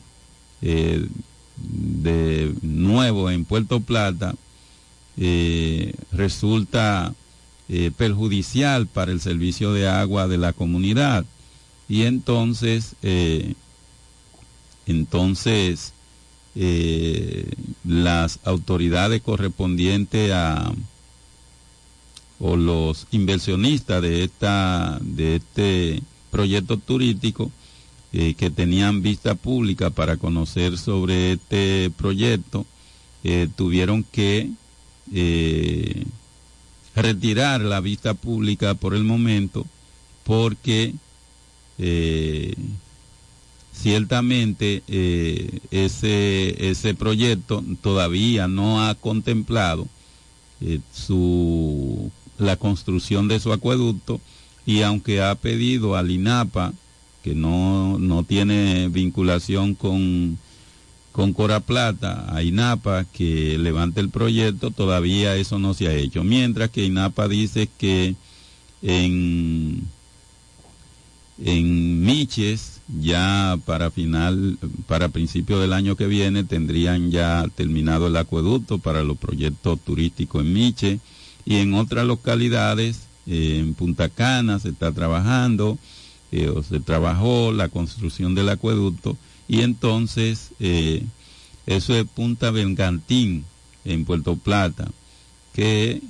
eh, 0.61 1.07
de 1.55 2.53
nuevo 2.61 3.32
en 3.32 3.45
Puerto 3.45 3.80
Plata 3.80 4.36
eh, 5.15 5.93
resulta 6.11 7.15
perjudicial 7.97 8.88
para 8.88 9.11
el 9.11 9.20
servicio 9.20 9.74
de 9.74 9.89
agua 9.89 10.30
de 10.30 10.38
la 10.38 10.53
comunidad. 10.53 11.26
y 11.89 12.03
entonces, 12.03 12.95
entonces 14.86 15.91
eh, 16.60 17.45
las 17.86 18.39
autoridades 18.43 19.22
correspondientes 19.22 20.32
a 20.32 20.74
o 22.39 22.55
los 22.55 23.05
inversionistas 23.12 24.01
de 24.01 24.24
esta 24.24 24.97
de 25.01 25.36
este 25.36 26.01
proyecto 26.32 26.78
turístico 26.78 27.51
eh, 28.12 28.34
que 28.34 28.49
tenían 28.49 29.03
vista 29.03 29.36
pública 29.36 29.91
para 29.91 30.18
conocer 30.18 30.80
sobre 30.80 31.34
este 31.34 31.91
proyecto 31.95 32.66
eh, 33.24 33.47
tuvieron 33.55 34.03
que 34.03 34.49
retirar 36.95 37.62
la 37.62 37.82
vista 37.82 38.16
pública 38.16 38.74
por 38.74 38.95
el 38.95 39.03
momento 39.03 39.64
porque 40.24 40.95
ciertamente 43.78 44.84
eh, 44.88 45.59
ese, 45.71 46.69
ese 46.69 46.93
proyecto 46.95 47.63
todavía 47.82 48.47
no 48.47 48.86
ha 48.86 48.95
contemplado 48.95 49.88
eh, 50.61 50.80
su, 50.91 52.11
la 52.38 52.55
construcción 52.55 53.28
de 53.28 53.39
su 53.39 53.53
acueducto 53.53 54.19
y 54.65 54.82
aunque 54.82 55.21
ha 55.21 55.36
pedido 55.36 55.95
al 55.95 56.11
INAPA, 56.11 56.73
que 57.23 57.36
no, 57.36 57.99
no 57.99 58.23
tiene 58.23 58.89
vinculación 58.89 59.75
con, 59.75 60.38
con 61.11 61.34
Cora 61.34 61.59
Plata, 61.59 62.25
a 62.36 62.43
INAPA 62.43 63.05
que 63.05 63.57
levante 63.57 64.01
el 64.01 64.09
proyecto, 64.09 64.71
todavía 64.71 65.36
eso 65.36 65.59
no 65.59 65.73
se 65.73 65.88
ha 65.88 65.93
hecho. 65.93 66.23
Mientras 66.23 66.69
que 66.69 66.84
INAPA 66.84 67.28
dice 67.28 67.69
que 67.78 68.15
en, 68.82 69.88
en 71.44 72.04
Miches, 72.04 72.82
ya 73.00 73.60
para 73.66 73.92
final, 73.92 74.58
para 74.88 75.10
principio 75.10 75.60
del 75.60 75.74
año 75.74 75.96
que 75.96 76.08
viene, 76.08 76.44
tendrían 76.44 77.12
ya 77.12 77.46
terminado 77.56 78.08
el 78.08 78.18
acueducto 78.18 78.80
para 78.80 79.04
los 79.04 79.18
proyectos 79.18 79.80
turísticos 79.82 80.44
en 80.44 80.54
Miche. 80.54 81.00
Y 81.46 81.58
en 81.58 81.74
otras 81.74 82.06
localidades, 82.06 83.08
eh, 83.28 83.60
en 83.60 83.74
Punta 83.74 84.10
Cana 84.10 84.60
se 84.60 84.70
está 84.70 84.92
trabajando, 84.92 85.78
eh, 86.32 86.50
o 86.50 86.64
se 86.64 86.80
trabajó 86.80 87.52
la 87.52 87.70
construcción 87.70 88.36
del 88.36 88.50
acueducto. 88.50 89.18
Y 89.48 89.62
entonces 89.62 90.52
eh, 90.60 91.04
eso 91.66 91.96
es 91.96 92.06
Punta 92.06 92.52
Bengantín 92.52 93.46
en 93.86 94.06
Puerto 94.06 94.36
Plata, 94.36 94.90
que 95.54 96.02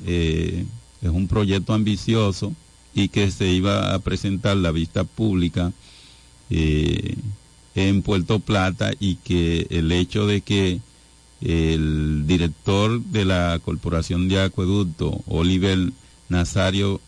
es 1.01 1.09
un 1.09 1.27
proyecto 1.27 1.73
ambicioso 1.73 2.53
y 2.97 3.09
que 3.09 3.29
se 3.29 3.47
iba 3.51 3.93
a 3.93 3.99
presentar 3.99 4.57
la 4.57 4.71
vista 4.71 5.03
pública 5.03 5.71
eh, 6.49 7.15
en 7.75 8.01
Puerto 8.01 8.39
Plata 8.39 8.91
y 8.99 9.17
que 9.17 9.67
el 9.69 9.91
hecho 9.91 10.25
de 10.25 10.41
que 10.41 10.81
el 11.41 12.25
director 12.25 12.99
de 12.99 13.23
la 13.23 13.59
Corporación 13.63 14.27
de 14.27 14.41
Acueducto, 14.41 15.21
Oliver 15.27 15.77
Nazario 16.27 16.99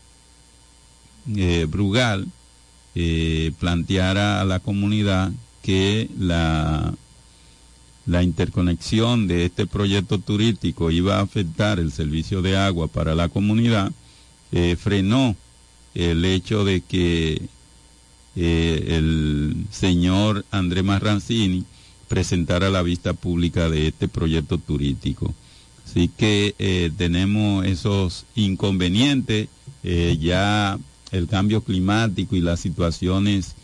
eh, 1.34 1.66
Brugal, 1.68 2.28
eh, 2.94 3.50
planteara 3.58 4.40
a 4.40 4.44
la 4.44 4.60
comunidad 4.60 5.32
que 5.60 6.08
la, 6.16 6.94
la 8.06 8.22
interconexión 8.22 9.26
de 9.26 9.46
este 9.46 9.66
proyecto 9.66 10.20
turístico 10.20 10.92
iba 10.92 11.16
a 11.16 11.22
afectar 11.22 11.80
el 11.80 11.90
servicio 11.90 12.42
de 12.42 12.56
agua 12.56 12.86
para 12.86 13.16
la 13.16 13.28
comunidad, 13.28 13.90
frenó 14.78 15.34
el 15.94 16.24
hecho 16.24 16.64
de 16.64 16.80
que 16.80 17.48
eh, 18.36 18.84
el 18.88 19.66
señor 19.70 20.44
André 20.50 20.82
Marrancini 20.82 21.64
presentara 22.08 22.70
la 22.70 22.82
vista 22.82 23.12
pública 23.12 23.68
de 23.68 23.88
este 23.88 24.08
proyecto 24.08 24.58
turístico. 24.58 25.34
Así 25.86 26.08
que 26.08 26.54
eh, 26.58 26.90
tenemos 26.96 27.66
esos 27.66 28.24
inconvenientes, 28.34 29.48
eh, 29.82 30.16
ya 30.20 30.78
el 31.10 31.26
cambio 31.26 31.62
climático 31.62 32.36
y 32.36 32.40
las 32.40 32.60
situaciones 32.60 33.54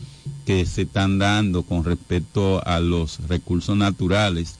que 0.45 0.65
se 0.65 0.83
están 0.83 1.19
dando 1.19 1.63
con 1.63 1.83
respecto 1.83 2.65
a 2.65 2.79
los 2.79 3.19
recursos 3.27 3.77
naturales 3.77 4.55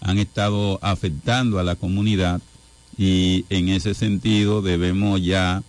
han 0.00 0.18
estado 0.18 0.78
afectando 0.82 1.58
a 1.58 1.64
la 1.64 1.76
comunidad 1.76 2.40
y 2.98 3.44
en 3.50 3.68
ese 3.68 3.94
sentido 3.94 4.62
debemos 4.62 5.22
ya 5.22 5.62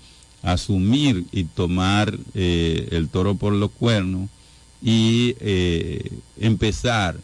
asumir 0.44 1.26
y 1.32 1.46
tomar 1.46 2.18
eh, 2.34 2.90
el 2.92 3.10
toro 3.10 3.36
por 3.36 3.54
los 3.54 3.72
cuernos 3.72 4.30
y 4.82 5.36
eh, 5.40 6.12
empezar 6.40 7.20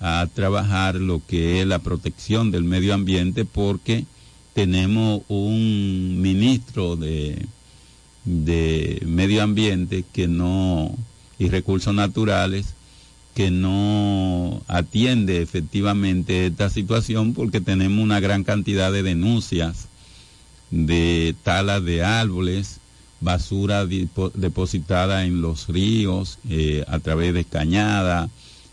a 0.00 0.26
trabajar 0.34 0.96
lo 0.96 1.20
que 1.26 1.60
es 1.60 1.66
la 1.66 1.78
protección 1.78 2.50
del 2.50 2.64
medio 2.64 2.94
ambiente 2.94 3.44
porque 3.44 4.04
tenemos 4.54 5.22
un 5.28 6.20
ministro 6.20 6.96
de, 6.96 7.46
de 8.24 9.02
medio 9.06 9.42
ambiente 9.42 10.04
que 10.12 10.26
no 10.26 10.96
y 11.38 11.48
recursos 11.48 11.94
naturales 11.94 12.74
que 13.34 13.50
no 13.50 14.62
atiende 14.66 15.40
efectivamente 15.40 16.46
esta 16.46 16.68
situación 16.68 17.32
porque 17.32 17.60
tenemos 17.60 18.02
una 18.02 18.20
gran 18.20 18.42
cantidad 18.42 18.92
de 18.92 19.02
denuncias 19.02 19.89
de 20.70 21.34
talas 21.42 21.84
de 21.84 22.02
árboles, 22.04 22.80
basura 23.20 23.86
depositada 23.86 25.24
en 25.24 25.42
los 25.42 25.68
ríos, 25.68 26.38
eh, 26.48 26.84
a 26.88 26.98
través 27.00 27.34
de 27.34 27.44
cañadas, 27.44 28.30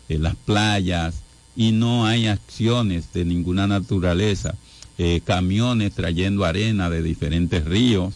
en 0.08 0.22
las 0.22 0.36
playas, 0.36 1.16
y 1.54 1.72
no 1.72 2.06
hay 2.06 2.28
acciones 2.28 3.12
de 3.12 3.24
ninguna 3.24 3.66
naturaleza, 3.66 4.54
eh, 4.96 5.20
camiones 5.24 5.92
trayendo 5.92 6.44
arena 6.44 6.88
de 6.88 7.02
diferentes 7.02 7.64
ríos, 7.64 8.14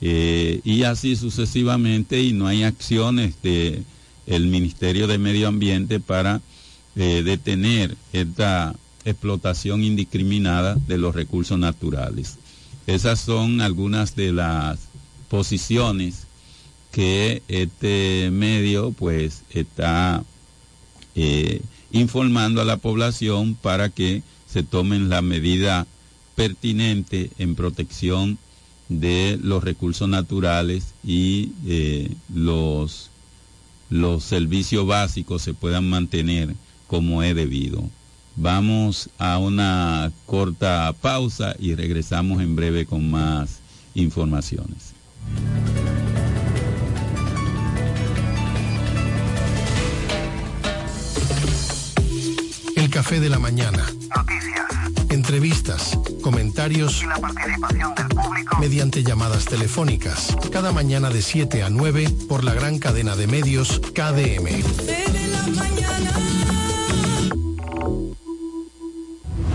eh, 0.00 0.60
y 0.64 0.82
así 0.82 1.16
sucesivamente, 1.16 2.22
y 2.22 2.32
no 2.32 2.48
hay 2.48 2.64
acciones 2.64 3.34
de 3.42 3.82
el 4.26 4.46
Ministerio 4.46 5.06
de 5.06 5.18
Medio 5.18 5.48
Ambiente 5.48 5.98
para 5.98 6.40
detener 6.94 7.96
esta 8.12 8.74
explotación 9.04 9.82
indiscriminada 9.82 10.74
de 10.74 10.98
los 10.98 11.14
recursos 11.14 11.58
naturales. 11.58 12.36
Esas 12.86 13.20
son 13.20 13.60
algunas 13.60 14.16
de 14.16 14.32
las 14.32 14.80
posiciones 15.28 16.26
que 16.90 17.42
este 17.48 18.30
medio 18.32 18.92
pues 18.92 19.44
está 19.50 20.24
eh, 21.14 21.62
informando 21.90 22.60
a 22.60 22.64
la 22.64 22.76
población 22.76 23.54
para 23.54 23.88
que 23.88 24.22
se 24.46 24.62
tomen 24.62 25.08
la 25.08 25.22
medida 25.22 25.86
pertinente 26.34 27.30
en 27.38 27.54
protección 27.54 28.38
de 28.88 29.38
los 29.42 29.64
recursos 29.64 30.08
naturales 30.08 30.94
y 31.04 31.52
eh, 31.66 32.10
los, 32.34 33.10
los 33.88 34.24
servicios 34.24 34.86
básicos 34.86 35.42
se 35.42 35.54
puedan 35.54 35.88
mantener 35.88 36.54
como 36.88 37.22
es 37.22 37.34
debido. 37.34 37.88
Vamos 38.36 39.10
a 39.18 39.38
una 39.38 40.10
corta 40.26 40.92
pausa 41.00 41.54
y 41.58 41.74
regresamos 41.74 42.40
en 42.40 42.56
breve 42.56 42.86
con 42.86 43.10
más 43.10 43.60
informaciones. 43.94 44.94
El 52.76 52.90
café 52.90 53.20
de 53.20 53.28
la 53.28 53.38
mañana. 53.38 53.84
Noticias. 54.16 54.66
Entrevistas, 55.10 55.98
comentarios 56.22 57.02
Y 57.02 57.06
la 57.06 57.18
participación 57.18 57.94
del 57.94 58.08
público. 58.08 58.58
mediante 58.58 59.02
llamadas 59.04 59.44
telefónicas. 59.44 60.34
Cada 60.50 60.72
mañana 60.72 61.10
de 61.10 61.22
7 61.22 61.62
a 61.62 61.70
9 61.70 62.08
por 62.28 62.44
la 62.44 62.54
gran 62.54 62.78
cadena 62.78 63.14
de 63.14 63.26
medios 63.26 63.80
KDM. 63.94 64.62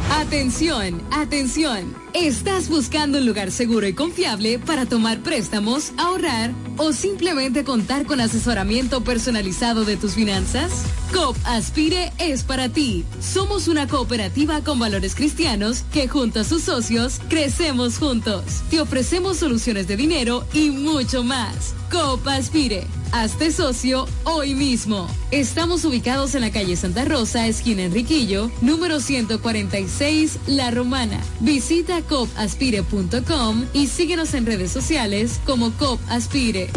Atención, 0.10 1.02
atención. 1.12 2.07
¿Estás 2.22 2.68
buscando 2.68 3.20
un 3.20 3.28
lugar 3.28 3.52
seguro 3.52 3.88
y 3.88 3.94
confiable 3.94 4.58
para 4.58 4.88
tomar 4.88 5.20
préstamos, 5.22 5.92
ahorrar 5.98 6.52
o 6.78 6.92
simplemente 6.92 7.64
contar 7.64 8.08
con 8.08 8.20
asesoramiento 8.20 9.04
personalizado 9.04 9.86
de 9.86 9.98
tus 9.98 10.16
finanzas? 10.16 10.84
COP 11.14 11.38
Aspire 11.46 12.12
es 12.18 12.42
para 12.42 12.70
ti. 12.70 13.06
Somos 13.22 13.68
una 13.68 13.88
cooperativa 13.88 14.64
con 14.64 14.80
valores 14.80 15.14
cristianos 15.14 15.84
que 15.94 16.08
junto 16.08 16.40
a 16.40 16.44
sus 16.44 16.64
socios 16.64 17.22
crecemos 17.30 18.00
juntos. 18.00 18.64
Te 18.72 18.82
ofrecemos 18.82 19.38
soluciones 19.38 19.88
de 19.88 19.96
dinero 19.96 20.44
y 20.54 20.72
mucho 20.72 21.24
más. 21.24 21.76
COP 21.92 22.28
Aspire 22.28 22.88
Hazte 23.12 23.52
socio 23.52 24.06
hoy 24.26 24.54
mismo. 24.54 25.08
Estamos 25.32 25.86
ubicados 25.86 26.36
en 26.36 26.42
la 26.42 26.52
calle 26.52 26.76
Santa 26.76 27.06
Rosa, 27.06 27.48
esquina 27.48 27.84
Enriquillo, 27.84 28.52
número 28.62 29.00
146, 29.00 30.40
La 30.48 30.72
Romana. 30.72 31.20
Visita 31.40 32.02
copaspire.com 32.08 33.66
y 33.74 33.88
síguenos 33.88 34.34
en 34.34 34.46
redes 34.46 34.72
sociales 34.72 35.40
como 35.46 35.72
Copaspire. 35.74 36.70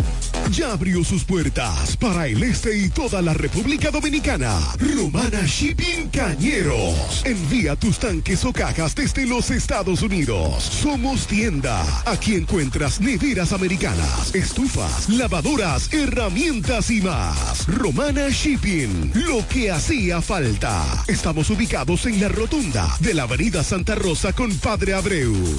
Ya 0.52 0.72
abrió 0.72 1.04
sus 1.04 1.22
puertas 1.24 1.96
para 1.96 2.26
el 2.26 2.42
este 2.42 2.76
y 2.76 2.88
toda 2.88 3.22
la 3.22 3.34
República 3.34 3.90
Dominicana. 3.90 4.58
Romana 4.78 5.42
Shipping 5.46 6.08
Cañeros. 6.08 7.22
Envía 7.24 7.76
tus 7.76 7.98
tanques 7.98 8.44
o 8.44 8.52
cajas 8.52 8.94
desde 8.94 9.26
los 9.26 9.50
Estados 9.50 10.02
Unidos. 10.02 10.64
Somos 10.64 11.26
tienda. 11.28 11.84
Aquí 12.04 12.34
encuentras 12.34 13.00
neveras 13.00 13.52
americanas, 13.52 14.34
estufas, 14.34 15.08
lavadoras, 15.08 15.92
herramientas 15.92 16.90
y 16.90 17.00
más. 17.00 17.66
Romana 17.68 18.28
Shipping. 18.30 19.12
Lo 19.14 19.46
que 19.46 19.70
hacía 19.70 20.20
falta. 20.20 21.04
Estamos 21.06 21.48
ubicados 21.50 22.06
en 22.06 22.20
la 22.20 22.28
rotunda 22.28 22.88
de 22.98 23.14
la 23.14 23.22
Avenida 23.22 23.62
Santa 23.62 23.94
Rosa 23.94 24.32
con 24.32 24.52
Padre 24.56 24.94
Abreu. 24.94 25.09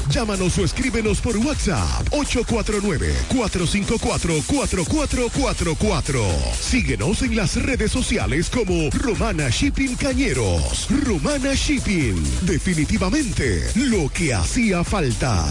Llámanos 0.09 0.57
o 0.59 0.63
escríbenos 0.63 1.19
por 1.19 1.35
WhatsApp 1.35 2.07
849 2.11 3.13
454 3.27 4.41
4444. 4.47 6.21
Síguenos 6.57 7.21
en 7.21 7.35
las 7.35 7.61
redes 7.61 7.91
sociales 7.91 8.49
como 8.49 8.89
Romana 8.91 9.49
Shipping 9.49 9.95
Cañeros. 9.97 10.87
Romana 11.05 11.53
Shipping. 11.53 12.15
Definitivamente 12.43 13.69
lo 13.75 14.07
que 14.07 14.33
hacía 14.33 14.85
falta. 14.85 15.45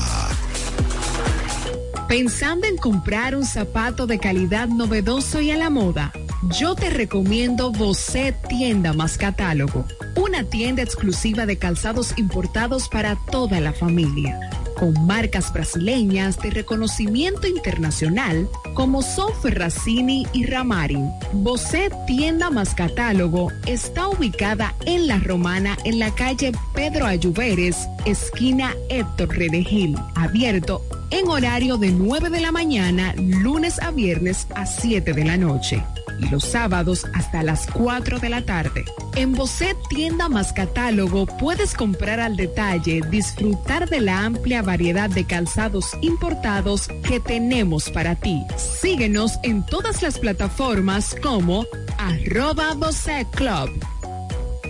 Pensando 2.11 2.67
en 2.67 2.77
comprar 2.77 3.37
un 3.37 3.45
zapato 3.45 4.09
de 4.09 4.19
calidad 4.19 4.67
novedoso 4.67 5.41
y 5.41 5.53
a 5.53 5.57
la 5.57 5.71
moda, 5.71 6.13
yo 6.59 6.75
te 6.75 6.91
recomiendo 6.91 7.71
Bocet 7.71 8.35
Tienda 8.49 8.93
más 8.93 9.17
Catálogo, 9.17 9.85
una 10.17 10.43
tienda 10.43 10.83
exclusiva 10.83 11.47
de 11.47 11.57
calzados 11.57 12.19
importados 12.19 12.89
para 12.89 13.15
toda 13.31 13.61
la 13.61 13.73
familia 13.73 14.41
con 14.77 15.07
marcas 15.07 15.53
brasileñas 15.53 16.37
de 16.39 16.51
reconocimiento 16.51 17.47
internacional 17.47 18.49
como 18.75 19.03
Son 19.03 19.33
Ferracini 19.41 20.27
y 20.33 20.47
Ramarin. 20.47 21.11
Bosé 21.35 21.91
Tienda 22.09 22.51
más 22.51 22.75
Catálogo 22.75 23.53
está 23.67 24.09
ubicada 24.09 24.75
en 24.85 25.07
La 25.07 25.21
Romana 25.21 25.77
en 25.85 26.01
la 26.01 26.13
calle 26.13 26.51
Pedro 26.75 27.07
Ayuberes, 27.07 27.77
esquina 28.05 28.75
Héctor 28.89 29.29
Redegil, 29.29 29.95
abierto 30.17 30.83
en 31.11 31.29
horario 31.29 31.77
de 31.77 31.91
9 31.91 32.31
de 32.31 32.41
la 32.41 32.53
mañana, 32.53 33.15
lunes 33.17 33.81
a 33.81 33.91
viernes 33.91 34.47
a 34.55 34.67
7 34.67 35.13
de 35.13 35.25
la 35.25 35.37
noche 35.37 35.83
y 36.21 36.29
los 36.29 36.45
sábados 36.45 37.07
hasta 37.15 37.43
las 37.43 37.67
4 37.67 38.19
de 38.19 38.29
la 38.29 38.43
tarde. 38.43 38.85
En 39.17 39.33
Bocet 39.33 39.77
Tienda 39.89 40.29
más 40.29 40.53
Catálogo 40.53 41.27
puedes 41.27 41.75
comprar 41.75 42.21
al 42.21 42.37
detalle, 42.37 43.01
disfrutar 43.11 43.89
de 43.89 44.01
la 44.01 44.25
amplia 44.25 44.63
variedad 44.63 45.11
de 45.11 45.25
calzados 45.25 45.91
importados 46.03 46.89
que 47.07 47.21
tenemos 47.21 47.91
para 47.91 48.15
ti. 48.15 48.43
Síguenos 48.57 49.39
en 49.43 49.65
todas 49.67 50.03
las 50.03 50.19
plataformas 50.19 51.17
como 51.23 51.67
arroba 51.99 52.75
Bocet 52.75 53.29
Club. 53.31 53.71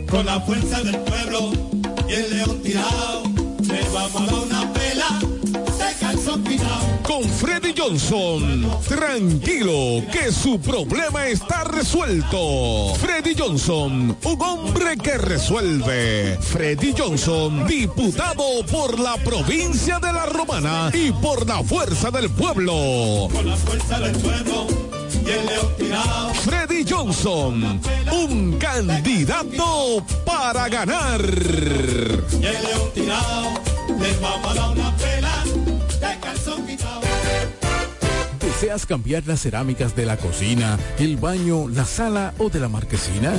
Con 0.08 0.26
la 0.26 0.40
fuerza 0.40 0.82
del 0.82 0.98
pueblo 0.98 1.52
y 2.08 2.12
el 2.12 2.36
león 2.36 2.62
tirado, 2.62 3.22
le 3.60 3.88
vamos 3.92 4.52
a 4.52 4.64
dar. 4.64 4.79
Con 7.02 7.24
Freddy 7.24 7.74
Johnson, 7.76 8.70
tranquilo 8.86 10.00
que 10.12 10.30
su 10.30 10.60
problema 10.60 11.26
está 11.26 11.64
resuelto. 11.64 12.94
Freddy 13.00 13.34
Johnson, 13.36 14.16
un 14.22 14.42
hombre 14.42 14.96
que 14.96 15.18
resuelve. 15.18 16.38
Freddy 16.40 16.94
Johnson, 16.96 17.66
diputado 17.66 18.64
por 18.70 19.00
la 19.00 19.16
provincia 19.16 19.98
de 19.98 20.12
La 20.12 20.26
Romana 20.26 20.92
y 20.94 21.10
por 21.10 21.44
la 21.48 21.64
fuerza 21.64 22.12
del 22.12 22.30
pueblo. 22.30 23.28
Con 23.32 23.48
la 23.48 23.56
fuerza 23.56 23.98
del 23.98 24.16
pueblo. 24.18 24.68
Freddy 26.44 26.84
Johnson, 26.88 27.80
un 28.12 28.56
candidato 28.58 30.04
para 30.24 30.68
ganar. 30.68 31.20
¿Deseas 38.60 38.84
cambiar 38.84 39.26
las 39.26 39.40
cerámicas 39.40 39.96
de 39.96 40.04
la 40.04 40.18
cocina, 40.18 40.78
el 40.98 41.16
baño, 41.16 41.66
la 41.66 41.86
sala 41.86 42.34
o 42.36 42.50
de 42.50 42.60
la 42.60 42.68
marquesina? 42.68 43.32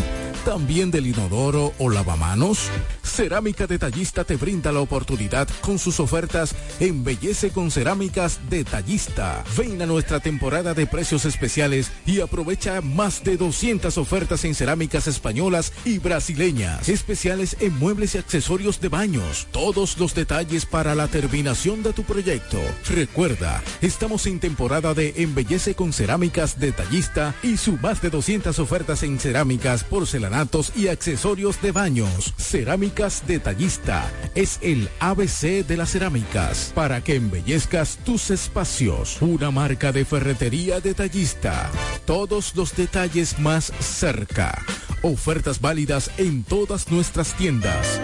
¿También 0.45 0.89
del 0.89 1.05
inodoro 1.05 1.71
o 1.77 1.89
lavamanos? 1.89 2.71
Cerámica 3.03 3.67
Detallista 3.67 4.23
te 4.23 4.37
brinda 4.37 4.71
la 4.71 4.79
oportunidad 4.79 5.47
con 5.61 5.77
sus 5.77 5.99
ofertas 5.99 6.55
Embellece 6.79 7.51
con 7.51 7.69
Cerámicas 7.69 8.39
Detallista. 8.49 9.43
Ven 9.55 9.79
a 9.83 9.85
nuestra 9.85 10.19
temporada 10.19 10.73
de 10.73 10.87
precios 10.87 11.25
especiales 11.25 11.91
y 12.07 12.21
aprovecha 12.21 12.81
más 12.81 13.23
de 13.23 13.37
200 13.37 13.95
ofertas 13.99 14.43
en 14.43 14.55
cerámicas 14.55 15.05
españolas 15.05 15.73
y 15.85 15.99
brasileñas. 15.99 16.89
Especiales 16.89 17.57
en 17.59 17.77
muebles 17.77 18.15
y 18.15 18.17
accesorios 18.17 18.81
de 18.81 18.89
baños. 18.89 19.47
Todos 19.51 19.99
los 19.99 20.15
detalles 20.15 20.65
para 20.65 20.95
la 20.95 21.07
terminación 21.07 21.83
de 21.83 21.93
tu 21.93 22.03
proyecto. 22.03 22.59
Recuerda, 22.89 23.61
estamos 23.81 24.25
en 24.25 24.39
temporada 24.39 24.95
de 24.95 25.13
Embellece 25.17 25.75
con 25.75 25.93
Cerámicas 25.93 26.59
Detallista 26.59 27.35
y 27.43 27.57
su 27.57 27.73
más 27.77 28.01
de 28.01 28.09
200 28.09 28.57
ofertas 28.57 29.03
en 29.03 29.19
cerámicas, 29.19 29.83
porcelanatos 30.31 30.71
y 30.75 30.87
accesorios 30.87 31.61
de 31.61 31.71
baños. 31.71 32.33
Cerámicas 32.37 33.23
Detallista 33.27 34.09
es 34.33 34.59
el 34.61 34.89
ABC 34.99 35.65
de 35.65 35.77
las 35.77 35.91
cerámicas 35.91 36.71
para 36.73 37.03
que 37.03 37.15
embellezcas 37.15 37.97
tus 38.05 38.31
espacios. 38.31 39.21
Una 39.21 39.51
marca 39.51 39.91
de 39.91 40.05
ferretería 40.05 40.79
detallista. 40.79 41.69
Todos 42.05 42.55
los 42.55 42.75
detalles 42.75 43.39
más 43.39 43.73
cerca. 43.79 44.63
Ofertas 45.01 45.59
válidas 45.59 46.11
en 46.17 46.43
todas 46.43 46.89
nuestras 46.91 47.35
tiendas. 47.35 47.99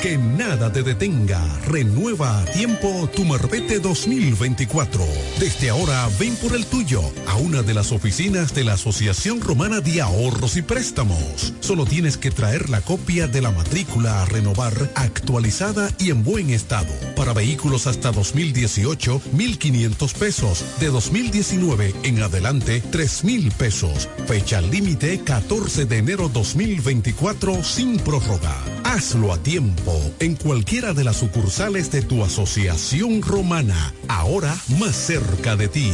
Que 0.00 0.16
nada 0.16 0.72
te 0.72 0.84
detenga. 0.84 1.44
Renueva 1.66 2.40
a 2.40 2.44
tiempo 2.44 3.10
tu 3.12 3.24
Marbete 3.24 3.80
2024. 3.80 5.04
Desde 5.40 5.70
ahora 5.70 6.08
ven 6.20 6.36
por 6.36 6.54
el 6.54 6.66
tuyo 6.66 7.02
a 7.26 7.34
una 7.34 7.62
de 7.62 7.74
las 7.74 7.90
oficinas 7.90 8.54
de 8.54 8.62
la 8.62 8.74
Asociación 8.74 9.40
Romana 9.40 9.80
de 9.80 10.00
Ahorros 10.00 10.56
y 10.56 10.62
Préstamos. 10.62 11.52
Solo 11.58 11.84
tienes 11.84 12.16
que 12.16 12.30
traer 12.30 12.70
la 12.70 12.80
copia 12.80 13.26
de 13.26 13.42
la 13.42 13.50
matrícula 13.50 14.22
a 14.22 14.26
renovar 14.26 14.72
actualizada 14.94 15.90
y 15.98 16.10
en 16.10 16.22
buen 16.22 16.50
estado. 16.50 16.92
Para 17.16 17.32
vehículos 17.32 17.88
hasta 17.88 18.12
2018, 18.12 19.20
1.500 19.34 20.12
pesos. 20.14 20.64
De 20.78 20.90
2019 20.90 21.92
en 22.04 22.22
adelante, 22.22 22.84
3.000 22.92 23.52
pesos. 23.54 24.08
Fecha 24.28 24.60
límite 24.60 25.18
14 25.24 25.86
de 25.86 25.98
enero 25.98 26.30
2024 26.32 27.64
sin 27.64 27.98
prórroga. 27.98 28.54
Hazlo 28.84 29.32
a 29.32 29.38
tiempo 29.38 29.87
en 30.20 30.34
cualquiera 30.34 30.92
de 30.92 31.04
las 31.04 31.16
sucursales 31.16 31.90
de 31.90 32.02
tu 32.02 32.24
asociación 32.24 33.22
romana, 33.22 33.94
ahora 34.08 34.56
más 34.78 34.96
cerca 34.96 35.56
de 35.56 35.68
ti. 35.68 35.92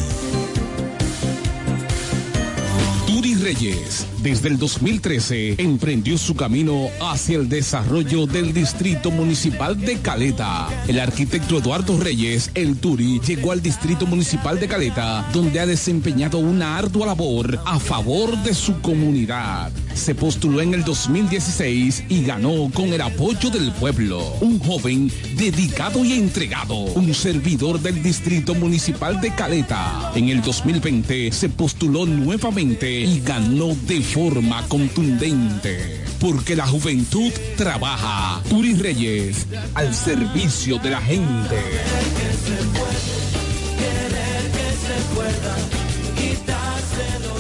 Turi 3.06 3.34
Reyes, 3.34 4.06
desde 4.22 4.48
el 4.48 4.58
2013, 4.58 5.56
emprendió 5.58 6.16
su 6.16 6.34
camino 6.34 6.88
hacia 7.02 7.36
el 7.36 7.50
desarrollo 7.50 8.26
del 8.26 8.54
Distrito 8.54 9.10
Municipal 9.10 9.78
de 9.78 10.00
Caleta. 10.00 10.68
El 10.88 10.98
arquitecto 10.98 11.58
Eduardo 11.58 12.00
Reyes, 12.00 12.50
el 12.54 12.78
Turi, 12.78 13.20
llegó 13.20 13.52
al 13.52 13.60
Distrito 13.60 14.06
Municipal 14.06 14.58
de 14.58 14.68
Caleta, 14.68 15.28
donde 15.34 15.60
ha 15.60 15.66
desempeñado 15.66 16.38
una 16.38 16.78
ardua 16.78 17.06
labor 17.08 17.60
a 17.66 17.78
favor 17.78 18.38
de 18.42 18.54
su 18.54 18.80
comunidad. 18.80 19.70
Se 19.94 20.14
postuló 20.14 20.62
en 20.62 20.74
el 20.74 20.82
2016 20.82 22.04
y 22.08 22.24
ganó 22.24 22.70
con 22.72 22.92
el 22.92 23.02
apoyo 23.02 23.50
del 23.50 23.70
pueblo. 23.72 24.20
Un 24.40 24.58
joven 24.58 25.12
dedicado 25.36 26.04
y 26.04 26.14
entregado, 26.14 26.74
un 26.74 27.12
servidor 27.14 27.80
del 27.80 28.02
Distrito 28.02 28.54
Municipal 28.54 29.20
de 29.20 29.32
Caleta. 29.34 30.10
En 30.14 30.30
el 30.30 30.40
2020 30.42 31.30
se 31.30 31.48
postuló 31.50 32.06
nuevamente 32.06 32.93
y 33.00 33.20
ganó 33.20 33.74
de 33.86 34.00
forma 34.00 34.66
contundente. 34.68 36.04
Porque 36.20 36.56
la 36.56 36.66
juventud 36.66 37.32
trabaja. 37.56 38.42
Turi 38.48 38.74
Reyes, 38.74 39.46
al 39.74 39.94
servicio 39.94 40.78
de 40.78 40.90
la 40.90 41.00
gente. 41.00 41.56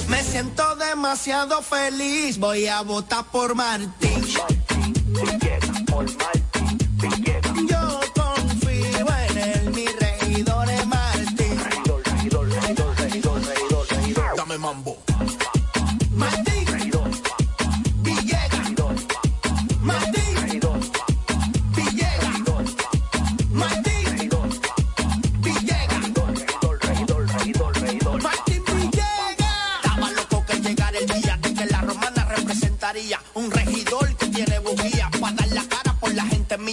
Me 0.08 0.22
siento 0.22 0.76
demasiado 0.76 1.62
feliz, 1.62 2.38
voy 2.38 2.66
a 2.66 2.82
votar 2.82 3.24
por 3.30 3.54
Martín. 3.54 4.24
Yo 4.26 4.46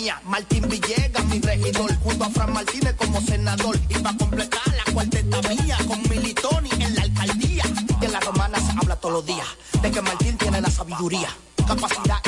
Villegas, 0.01 1.25
mi 1.25 1.39
regidor, 1.39 1.95
junto 1.97 2.23
a 2.23 2.29
Fran 2.29 2.53
Martínez 2.53 2.95
como 2.95 3.21
senador. 3.21 3.79
Y 3.89 3.93
para 3.99 4.17
completar 4.17 4.61
la 4.67 4.93
cuarteta 4.93 5.41
mía, 5.49 5.77
con 5.87 6.01
Militoni 6.09 6.69
en 6.79 6.95
la 6.95 7.03
alcaldía. 7.03 7.63
Y 8.01 8.05
en 8.05 8.11
la 8.11 8.19
romana 8.19 8.59
se 8.59 8.71
habla 8.71 8.95
todos 8.95 9.13
los 9.13 9.25
días, 9.25 9.47
de 9.81 9.91
que 9.91 10.01
Martín 10.01 10.37
tiene 10.37 10.59
la 10.59 10.71
sabiduría, 10.71 11.29
capacidad 11.67 12.20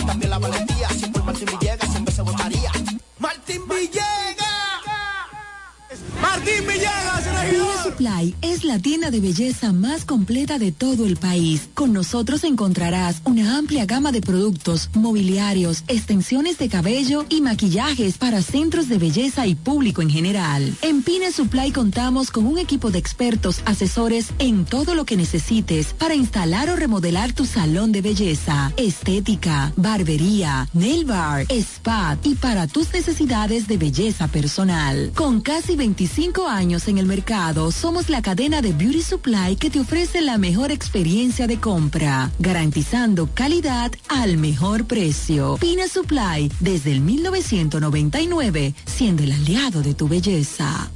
Supply 7.83 8.33
es 8.41 8.63
la 8.63 8.79
tienda 8.79 9.11
de 9.11 9.19
belleza 9.19 9.73
más 9.73 10.05
completa 10.05 10.57
de 10.57 10.71
todo 10.71 11.05
el 11.05 11.17
país. 11.17 11.67
Con 11.73 11.91
nosotros 11.91 12.45
encontrarás 12.45 13.21
una 13.25 13.57
amplia 13.57 13.85
gama 13.85 14.13
de 14.13 14.21
productos, 14.21 14.89
mobiliarios, 14.93 15.83
extensiones 15.89 16.57
de 16.57 16.69
cabello 16.69 17.25
y 17.27 17.41
maquillajes 17.41 18.17
para 18.17 18.41
centros 18.41 18.87
de 18.87 18.99
belleza 18.99 19.47
y 19.47 19.55
público 19.55 20.01
en 20.01 20.09
general. 20.09 20.73
En 20.81 21.03
Pina 21.03 21.29
Supply 21.29 21.73
contamos 21.73 22.31
con 22.31 22.45
un 22.45 22.57
equipo 22.57 22.89
de 22.89 22.99
expertos 22.99 23.61
asesores 23.65 24.29
en 24.39 24.63
todo 24.63 24.95
lo 24.95 25.03
que 25.03 25.17
necesites 25.17 25.87
para 25.93 26.15
instalar 26.15 26.69
o 26.69 26.77
remodelar 26.77 27.33
tu 27.33 27.45
salón 27.45 27.91
de 27.91 28.01
belleza, 28.01 28.71
estética, 28.77 29.73
barbería, 29.75 30.69
nail 30.73 31.03
bar, 31.03 31.47
spa 31.49 32.17
y 32.23 32.35
para 32.35 32.67
tus 32.67 32.93
necesidades 32.93 33.67
de 33.67 33.75
belleza 33.77 34.29
personal. 34.29 35.11
Con 35.15 35.41
casi 35.41 35.75
25 35.75 36.47
años 36.47 36.87
en 36.87 36.97
el 36.97 37.07
mercado, 37.07 37.72
somos 37.73 38.09
la 38.09 38.21
cadena 38.21 38.61
de 38.61 38.71
Beauty 38.71 39.01
Supply 39.01 39.55
que 39.55 39.69
te 39.69 39.79
ofrece 39.79 40.21
la 40.21 40.37
mejor 40.37 40.71
experiencia 40.71 41.47
de 41.47 41.59
compra, 41.59 42.31
garantizando 42.39 43.29
calidad 43.33 43.91
al 44.07 44.37
mejor 44.37 44.85
precio. 44.85 45.57
Pina 45.59 45.87
Supply, 45.87 46.51
desde 46.59 46.91
el 46.91 47.01
1999, 47.01 48.73
siendo 48.85 49.23
el 49.23 49.31
aliado 49.31 49.81
de 49.81 49.93
tu 49.93 50.07
belleza. 50.07 50.91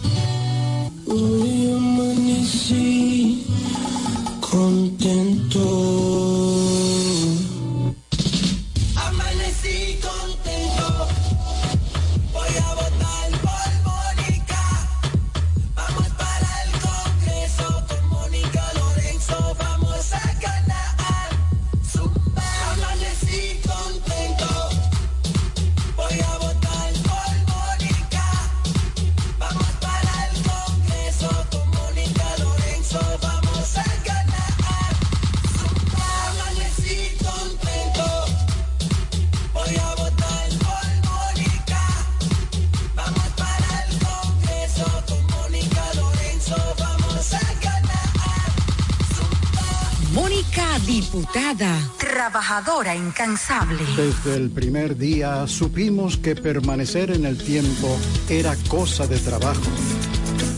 Diputada, 50.85 51.75
trabajadora 51.97 52.95
incansable. 52.95 53.79
Desde 53.95 54.35
el 54.35 54.49
primer 54.51 54.95
día 54.95 55.47
supimos 55.47 56.17
que 56.17 56.35
permanecer 56.35 57.11
en 57.11 57.25
el 57.25 57.37
tiempo 57.37 57.97
era 58.29 58.55
cosa 58.69 59.07
de 59.07 59.17
trabajo. 59.17 59.61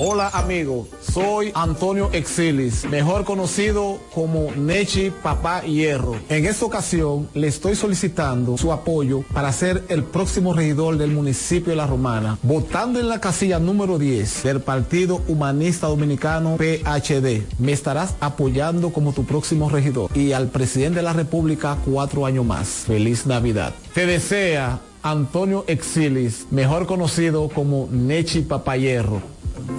Hola 0.00 0.28
amigo, 0.28 0.86
soy 1.00 1.50
Antonio 1.54 2.08
Exilis, 2.12 2.84
mejor 2.88 3.24
conocido 3.24 3.98
como 4.14 4.52
Nechi 4.54 5.10
Papá. 5.10 5.62
En 5.64 6.46
esta 6.46 6.64
ocasión 6.64 7.28
le 7.34 7.48
estoy 7.48 7.74
solicitando 7.74 8.56
su 8.56 8.72
apoyo 8.72 9.24
para 9.34 9.52
ser 9.52 9.82
el 9.88 10.04
próximo 10.04 10.54
regidor 10.54 10.98
del 10.98 11.10
municipio 11.10 11.70
de 11.70 11.76
La 11.76 11.88
Romana, 11.88 12.38
votando 12.44 13.00
en 13.00 13.08
la 13.08 13.20
casilla 13.20 13.58
número 13.58 13.98
10 13.98 14.44
del 14.44 14.60
Partido 14.60 15.20
Humanista 15.26 15.88
Dominicano 15.88 16.58
PHD. 16.58 17.42
Me 17.58 17.72
estarás 17.72 18.14
apoyando 18.20 18.90
como 18.90 19.12
tu 19.12 19.24
próximo 19.24 19.68
regidor 19.68 20.16
y 20.16 20.30
al 20.30 20.46
presidente 20.46 20.98
de 20.98 21.02
la 21.02 21.12
República 21.12 21.76
cuatro 21.84 22.24
años 22.24 22.46
más. 22.46 22.84
Feliz 22.86 23.26
Navidad. 23.26 23.74
Te 23.94 24.06
desea 24.06 24.78
Antonio 25.02 25.64
Exilis, 25.68 26.46
mejor 26.50 26.86
conocido 26.86 27.48
como 27.48 27.88
Nechi 27.90 28.42
Papayerro, 28.42 29.22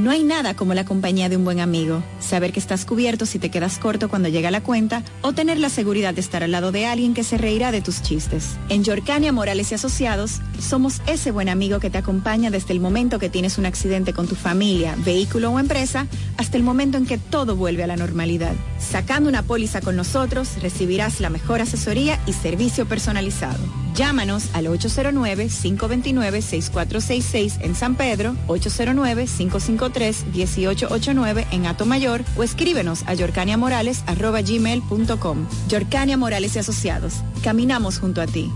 No 0.02 0.10
hay 0.10 0.24
nada 0.24 0.56
como 0.56 0.74
la 0.74 0.84
compañía 0.84 1.30
de 1.30 1.38
un 1.38 1.44
buen 1.44 1.60
amigo. 1.60 2.02
Saber 2.20 2.52
que 2.52 2.60
estás 2.60 2.86
cubierto 2.86 3.28
si 3.28 3.38
te 3.38 3.52
quedas 3.52 3.78
corto 3.78 4.10
cuando 4.10 4.30
llega 4.30 4.50
la 4.50 4.64
cuenta 4.64 5.04
o 5.22 5.34
tener 5.34 5.60
la 5.60 5.70
seguridad 5.70 6.16
de 6.16 6.22
estar 6.22 6.42
al 6.42 6.50
lado 6.50 6.72
de 6.72 6.88
alguien 6.88 7.14
que 7.14 7.24
se 7.24 7.38
reirá 7.38 7.72
de 7.72 7.82
tus 7.82 8.02
chistes. 8.02 8.58
En 8.70 8.84
Yorcania 8.84 9.32
Morales 9.32 9.72
y 9.72 9.76
Asociados 9.76 10.42
somos 10.60 11.04
ese 11.06 11.30
buen 11.30 11.50
amigo 11.50 11.80
que 11.80 11.92
te 11.92 12.00
acompaña 12.00 12.50
desde 12.50 12.74
el 12.74 12.80
momento 12.80 13.20
que 13.20 13.30
tienes 13.30 13.60
un 13.60 13.68
accidente 13.68 14.12
con 14.12 14.28
tu 14.28 14.34
familia, 14.34 14.96
vehículo 15.06 15.52
o 15.52 15.60
empresa 15.60 16.08
hasta 16.38 16.58
el 16.58 16.64
momento 16.64 16.98
en 16.98 17.06
que 17.06 17.20
todo 17.20 17.56
vuelve 17.56 17.84
a 17.84 17.88
la 17.88 17.96
normalidad. 17.96 18.56
Sacando 18.80 19.30
una 19.30 19.44
póliza 19.44 19.82
con 19.82 19.96
nosotros 19.96 20.60
recibirás 20.64 21.20
la 21.20 21.30
mejor 21.30 21.62
asesoría 21.62 22.20
y 22.26 22.34
servicio 22.34 22.88
personalizado. 22.88 23.60
Llámanos 23.96 24.50
al 24.54 24.68
809-529-6466 24.68 27.62
en 27.62 27.76
San 27.76 27.96
Pedro, 27.96 28.36
809-553-1889 28.48 31.48
en 31.52 31.66
Atomayor 31.66 32.24
o 32.36 32.44
escríbenos 32.44 33.04
a 33.08 33.14
yorcaniamorales.gmail.com. 33.14 35.48
Yorcania 35.68 36.18
Morales 36.18 36.56
y 36.56 36.60
Asociados. 36.60 37.16
Caminamos 37.44 38.00
junto 38.00 38.22
a 38.22 38.28
ti. 38.28 38.50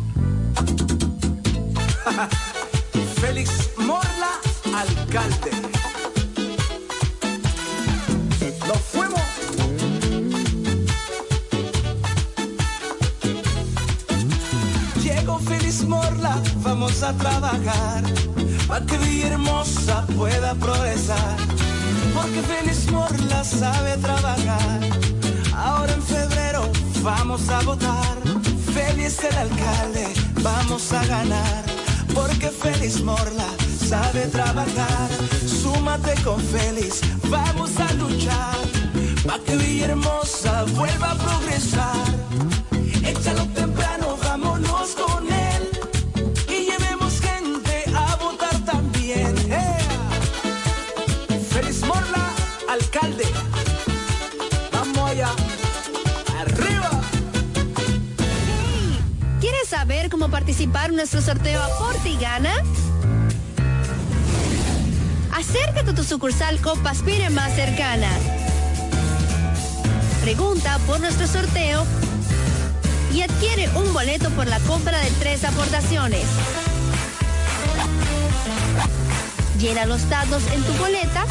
Félix 3.20 3.72
Morla, 3.78 4.40
alcalde. 4.74 5.75
Morla, 15.84 16.42
vamos 16.64 17.04
a 17.04 17.12
trabajar 17.14 18.04
para 18.68 18.86
que 18.86 18.98
Villahermosa 18.98 20.06
pueda 20.16 20.54
progresar. 20.56 21.38
Félix 22.48 22.92
Morla 22.92 23.44
sabe 23.44 23.98
trabajar. 23.98 24.80
Ahora 25.56 25.94
en 25.94 26.02
febrero 26.02 26.72
vamos 27.02 27.50
a 27.50 27.62
votar. 27.62 28.16
Félix 28.74 29.24
el 29.24 29.36
alcalde, 29.36 30.08
vamos 30.42 30.92
a 30.94 31.06
ganar. 31.06 31.64
Porque 32.14 32.50
Félix 32.50 33.02
Morla 33.02 33.48
sabe 33.90 34.28
trabajar. 34.28 35.10
Súmate 35.46 36.16
con 36.24 36.40
Félix, 36.40 37.02
vamos 37.30 37.72
a 37.80 37.92
luchar. 37.94 38.58
Pa' 39.26 39.40
que 39.40 39.56
Villahermosa 39.56 40.64
vuelva 40.76 41.12
a 41.12 41.16
progresar. 41.16 42.55
Participar 60.66 60.90
en 60.90 60.96
nuestro 60.96 61.22
sorteo 61.22 61.62
Aporte 61.62 62.10
y 62.10 62.18
Gana? 62.18 62.54
Acércate 65.32 65.92
a 65.92 65.96
tu 65.96 66.04
sucursal 66.04 66.60
Copa 66.60 66.92
Aspire 66.92 67.30
más 67.30 67.54
cercana. 67.54 68.10
Pregunta 70.22 70.80
por 70.88 71.00
nuestro 71.00 71.28
sorteo 71.28 71.86
y 73.14 73.22
adquiere 73.22 73.70
un 73.76 73.94
boleto 73.94 74.30
por 74.32 74.48
la 74.48 74.60
compra 74.62 75.00
de 75.00 75.12
tres 75.20 75.44
aportaciones. 75.44 76.26
Llena 79.60 79.86
los 79.86 80.10
datos 80.10 80.44
en 80.52 80.64
tu 80.64 80.74
boleta. 80.74 81.26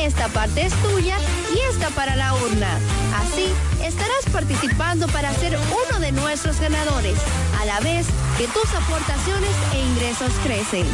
Esta 0.00 0.28
parte 0.28 0.64
es 0.64 0.72
tuya 0.82 1.18
y 1.54 1.58
esta 1.70 1.90
para 1.90 2.16
la 2.16 2.32
urna. 2.32 2.78
Así 3.16 3.46
estarás 3.84 4.24
participando 4.32 5.06
para 5.08 5.32
ser 5.34 5.58
uno 5.58 6.00
de 6.00 6.10
nuestros 6.12 6.58
ganadores, 6.58 7.18
a 7.60 7.66
la 7.66 7.80
vez 7.80 8.06
que 8.38 8.46
tus 8.48 8.74
aportaciones 8.74 9.50
e 9.74 9.80
ingresos 9.80 10.32
crecen. 10.42 10.86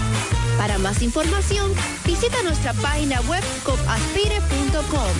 Para 0.58 0.78
más 0.78 1.02
información, 1.02 1.72
visita 2.04 2.42
nuestra 2.42 2.72
página 2.74 3.20
web 3.22 3.44
copaspire.com. 3.62 5.12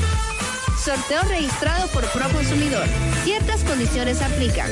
Sorteo 0.76 1.22
registrado 1.28 1.86
por 1.88 2.04
Proconsumidor. 2.06 2.86
Ciertas 3.22 3.62
condiciones 3.62 4.20
aplican. 4.20 4.70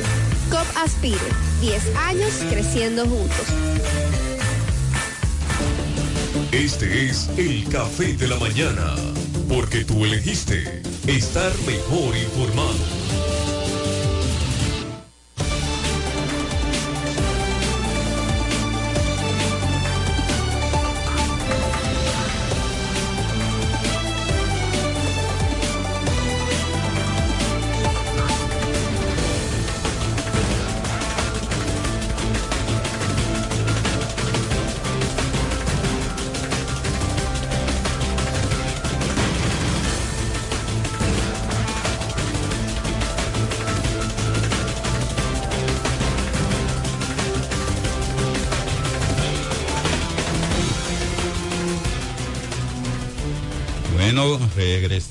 COP 0.51 0.67
Aspire. 0.85 1.19
10 1.61 1.97
años 1.97 2.33
creciendo 2.51 3.07
juntos. 3.07 3.47
Este 6.55 7.07
es 7.07 7.29
el 7.37 7.69
café 7.69 8.13
de 8.13 8.29
la 8.29 8.39
mañana, 8.39 8.95
porque 9.49 9.85
tú 9.85 10.05
elegiste 10.05 10.83
estar 11.05 11.53
mejor 11.67 12.17
informado. 12.17 13.04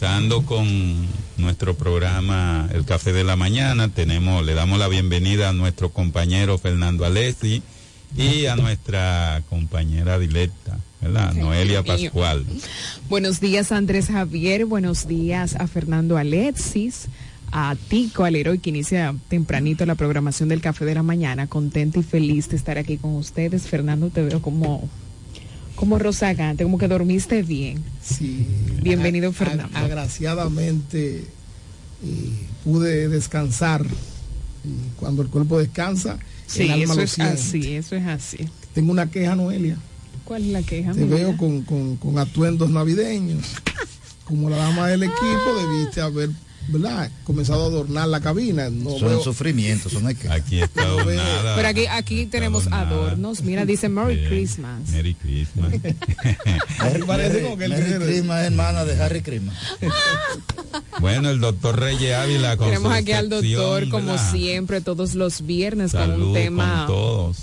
Regresando 0.04 0.46
con 0.46 0.68
nuestro 1.38 1.78
programa 1.78 2.68
El 2.74 2.84
Café 2.84 3.14
de 3.14 3.24
la 3.24 3.38
Mañana, 3.38 3.88
tenemos, 3.88 4.46
le 4.46 4.54
damos 4.54 4.78
la 4.78 4.90
bienvenida 4.90 5.48
a 5.48 5.54
nuestro 5.54 5.94
compañero 5.94 6.58
Fernando 6.58 7.06
Alessi 7.06 7.64
y 8.18 8.48
a 8.48 8.58
nuestra 8.58 9.42
compañera 9.50 10.20
directa, 10.20 10.78
¿verdad? 11.00 11.34
Noelia. 11.36 11.84
Pascual. 11.84 12.46
Buenos 13.08 13.40
días 13.40 13.72
Andrés 13.72 14.08
Javier, 14.08 14.66
buenos 14.66 15.08
días 15.08 15.56
a 15.56 15.68
Fernando 15.68 16.18
Alexis, 16.18 17.08
a 17.54 17.78
Tico 17.88 18.26
Aleroy 18.26 18.60
que 18.60 18.72
inicia 18.72 19.16
tempranito 19.30 19.86
la 19.86 19.96
programación 19.96 20.50
del 20.50 20.60
Café 20.60 20.84
de 20.84 20.96
la 20.96 21.04
Mañana, 21.04 21.48
contenta 21.48 22.00
y 22.00 22.04
feliz 22.04 22.50
de 22.50 22.58
estar 22.58 22.78
aquí 22.78 22.98
con 22.98 23.16
ustedes. 23.16 23.68
Fernando, 23.68 24.10
te 24.10 24.22
veo 24.22 24.42
como, 24.42 24.90
como 25.76 25.98
rozagante, 26.00 26.64
como 26.64 26.78
que 26.78 26.88
dormiste 26.88 27.42
bien. 27.44 27.84
Sí. 28.04 28.46
Bienvenido, 28.82 29.30
A- 29.30 29.34
Fernando. 29.34 29.78
a- 29.78 29.82
agraciadamente 29.82 31.26
eh, 32.06 32.30
pude 32.64 33.08
descansar. 33.10 33.86
Y 34.66 34.96
cuando 35.00 35.22
el 35.22 35.30
cuerpo 35.30 35.60
descansa, 35.60 36.18
Sí, 36.48 36.64
el 36.64 36.72
alma 36.72 36.84
eso 36.86 36.96
lo 36.96 37.02
es 37.02 37.12
siente. 37.12 37.34
así, 37.34 37.74
eso 37.76 37.96
es 37.96 38.06
así. 38.06 38.38
Tengo 38.74 38.92
una 38.92 39.10
queja, 39.10 39.36
Noelia. 39.36 39.78
¿Cuál 40.26 40.44
es 40.44 40.50
la 40.50 40.62
queja? 40.62 40.94
Te 40.94 41.06
mía? 41.06 41.16
veo 41.16 41.38
con, 41.38 41.64
con- 41.64 41.98
con 41.98 42.18
atuendos 42.18 42.70
navideños. 42.70 43.46
Como 44.26 44.50
la 44.50 44.56
dama 44.58 44.88
del 44.88 45.04
equipo, 45.04 45.70
debiste 45.70 46.00
haber, 46.02 46.30
¿verdad? 46.68 47.10
Comenzado 47.24 47.64
a 47.64 47.68
adornar 47.68 48.08
la 48.08 48.20
cabina. 48.22 48.70
No 48.70 48.92
Son 49.00 49.10
veo- 49.10 49.24
sufrimientos, 49.24 49.92
son 49.92 50.08
hay 50.08 50.16
que. 50.16 50.30
Aquí 50.30 50.62
está 50.62 50.86
nada. 50.86 51.56
Pero 51.56 51.68
aquí, 51.68 51.86
aquí 51.88 52.26
tenemos 52.26 52.68
adornos. 52.72 53.42
Mira, 53.42 53.66
dice 53.66 53.90
Merry 53.90 54.26
Christmas. 54.28 54.90
Merry 54.90 55.14
Christmas. 55.16 55.74
Parece 57.08 57.42
como 57.44 57.58
que 57.58 57.66
el 57.66 57.72
Merry 57.72 58.06
Christmas 58.06 58.40
es 58.42 58.46
hermana 58.48 58.86
de 58.86 59.02
Harry 59.02 59.22
Christmas. 59.22 59.56
bueno, 61.00 61.30
el 61.30 61.40
doctor 61.40 61.80
Reyes 61.80 62.16
Ávila 62.16 62.58
con 62.58 62.68
Tenemos 62.68 62.92
su 62.92 62.98
aquí 62.98 63.12
al 63.12 63.30
doctor, 63.30 63.90
como 63.90 64.08
¿verdad? 64.14 64.32
siempre, 64.32 64.82
todos 64.82 65.16
los 65.16 65.46
viernes 65.46 65.92
con 65.92 66.02
Salud 66.02 66.28
un 66.28 66.34
tema 66.34 66.86
con 66.88 66.96
todos. 66.96 67.38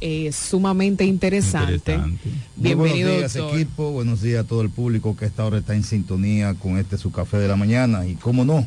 Eh, 0.00 0.30
sumamente 0.32 1.04
interesante. 1.04 1.98
Muy 1.98 2.18
Bienvenido, 2.56 3.08
buenos 3.10 3.32
días, 3.32 3.34
doctor. 3.34 3.60
equipo. 3.60 3.90
Buenos 3.92 4.22
días 4.22 4.44
a 4.44 4.46
todo 4.46 4.62
el 4.62 4.70
público 4.70 5.16
que 5.16 5.24
a 5.24 5.28
esta 5.28 5.44
hora 5.44 5.58
está 5.58 5.74
en 5.74 5.84
sintonía 5.84 6.54
con 6.54 6.78
este 6.78 6.98
su 6.98 7.12
café 7.12 7.38
de 7.38 7.48
la 7.48 7.56
mañana. 7.56 8.06
Y 8.06 8.14
cómo 8.14 8.44
no, 8.44 8.66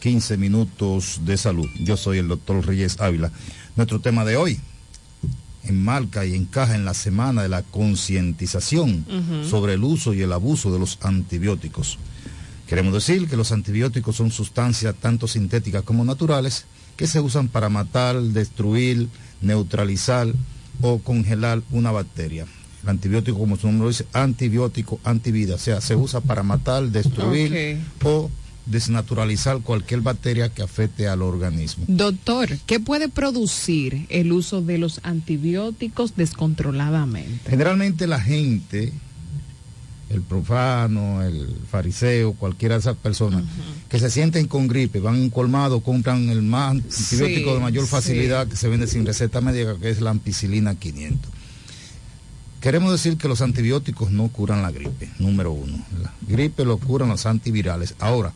15 0.00 0.36
minutos 0.36 1.20
de 1.24 1.36
salud. 1.36 1.66
Yo 1.84 1.96
soy 1.96 2.18
el 2.18 2.28
doctor 2.28 2.66
Reyes 2.66 3.00
Ávila. 3.00 3.30
Nuestro 3.76 4.00
tema 4.00 4.24
de 4.24 4.36
hoy 4.36 4.60
enmarca 5.64 6.24
y 6.24 6.34
encaja 6.34 6.74
en 6.74 6.84
la 6.84 6.94
semana 6.94 7.42
de 7.42 7.48
la 7.48 7.62
concientización 7.62 9.04
sobre 9.48 9.74
el 9.74 9.84
uso 9.84 10.14
y 10.14 10.22
el 10.22 10.32
abuso 10.32 10.72
de 10.72 10.78
los 10.78 10.98
antibióticos. 11.02 11.98
Queremos 12.66 12.94
decir 12.94 13.28
que 13.28 13.36
los 13.36 13.52
antibióticos 13.52 14.16
son 14.16 14.30
sustancias 14.30 14.94
tanto 14.94 15.26
sintéticas 15.26 15.82
como 15.82 16.04
naturales 16.04 16.66
que 16.96 17.06
se 17.06 17.20
usan 17.20 17.48
para 17.48 17.68
matar, 17.68 18.20
destruir, 18.20 19.08
neutralizar 19.40 20.28
o 20.80 20.98
congelar 20.98 21.62
una 21.70 21.90
bacteria. 21.90 22.46
El 22.82 22.88
antibiótico, 22.88 23.38
como 23.38 23.56
su 23.56 23.66
nombre 23.66 23.84
lo 23.84 23.88
dice, 23.88 24.06
antibiótico, 24.12 25.00
antivida, 25.04 25.56
o 25.56 25.58
sea, 25.58 25.80
se 25.80 25.96
usa 25.96 26.20
para 26.20 26.42
matar, 26.42 26.84
destruir 26.84 27.78
o 28.02 28.30
desnaturalizar 28.66 29.60
cualquier 29.60 30.00
bacteria 30.00 30.48
que 30.48 30.62
afecte 30.62 31.08
al 31.08 31.22
organismo. 31.22 31.84
Doctor, 31.88 32.56
¿qué 32.66 32.80
puede 32.80 33.08
producir 33.08 34.06
el 34.08 34.32
uso 34.32 34.62
de 34.62 34.78
los 34.78 35.00
antibióticos 35.02 36.16
descontroladamente? 36.16 37.50
Generalmente 37.50 38.06
la 38.06 38.20
gente, 38.20 38.92
el 40.10 40.22
profano, 40.22 41.22
el 41.22 41.48
fariseo, 41.70 42.32
cualquiera 42.34 42.74
de 42.74 42.80
esas 42.80 42.96
personas 42.96 43.44
que 43.88 43.98
se 44.00 44.10
sienten 44.10 44.46
con 44.48 44.66
gripe, 44.68 44.98
van 45.00 45.30
colmado, 45.30 45.80
compran 45.80 46.28
el 46.30 46.42
más 46.42 46.72
antibiótico 46.72 47.50
Sí, 47.50 47.54
de 47.54 47.60
mayor 47.60 47.84
sí. 47.84 47.90
facilidad 47.90 48.48
que 48.48 48.56
se 48.56 48.68
vende 48.68 48.86
sin 48.88 49.06
receta 49.06 49.40
médica, 49.40 49.76
que 49.80 49.88
es 49.90 50.00
la 50.00 50.10
ampicilina 50.10 50.74
500. 50.74 51.30
Queremos 52.60 52.92
decir 52.92 53.16
que 53.16 53.28
los 53.28 53.40
antibióticos 53.40 54.10
no 54.10 54.28
curan 54.28 54.60
la 54.62 54.70
gripe, 54.70 55.08
número 55.18 55.52
uno. 55.52 55.78
La 56.02 56.12
gripe 56.28 56.64
lo 56.64 56.76
curan 56.78 57.08
los 57.08 57.24
antivirales. 57.24 57.94
Ahora, 58.00 58.32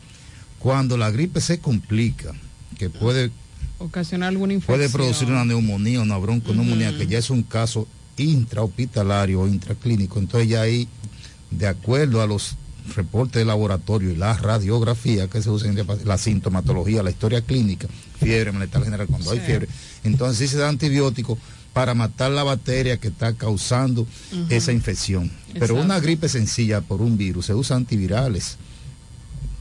cuando 0.59 0.97
la 0.97 1.11
gripe 1.11 1.41
se 1.41 1.59
complica, 1.59 2.31
que 2.79 2.89
puede 2.89 3.31
¿Ocasionar 3.77 4.29
alguna 4.29 4.53
infección? 4.53 4.77
puede 4.77 4.89
producir 4.89 5.27
una 5.27 5.45
neumonía, 5.45 6.01
una 6.01 6.17
bronconeumonía, 6.17 6.97
que 6.97 7.05
ya 7.05 7.19
es 7.19 7.29
un 7.29 7.43
caso 7.43 7.87
intrahospitalario 8.17 9.41
o 9.41 9.47
intraclínico. 9.47 10.17
Entonces 10.19 10.49
ya 10.49 10.61
ahí, 10.61 10.87
de 11.57 11.67
acuerdo 11.67 12.21
a 12.21 12.27
los 12.27 12.55
reportes 12.95 13.39
de 13.39 13.45
laboratorio 13.45 14.11
y 14.11 14.15
la 14.15 14.33
radiografía 14.35 15.27
que 15.27 15.41
se 15.41 15.49
usan, 15.49 15.75
la 16.03 16.17
sintomatología, 16.17 17.01
la 17.01 17.09
historia 17.09 17.41
clínica, 17.41 17.87
fiebre, 18.19 18.51
malestar 18.51 18.83
general, 18.83 19.07
cuando 19.07 19.31
hay 19.31 19.39
fiebre, 19.39 19.67
entonces 20.03 20.37
sí 20.37 20.47
se 20.47 20.57
da 20.57 20.69
antibiótico 20.69 21.37
para 21.73 21.93
matar 21.93 22.31
la 22.31 22.43
bacteria 22.43 22.97
que 22.97 23.09
está 23.09 23.33
causando 23.33 24.07
esa 24.49 24.71
infección. 24.71 25.31
Pero 25.59 25.75
una 25.75 25.99
gripe 25.99 26.29
sencilla 26.29 26.81
por 26.81 27.01
un 27.01 27.17
virus 27.17 27.47
se 27.47 27.53
usa 27.53 27.75
antivirales, 27.75 28.57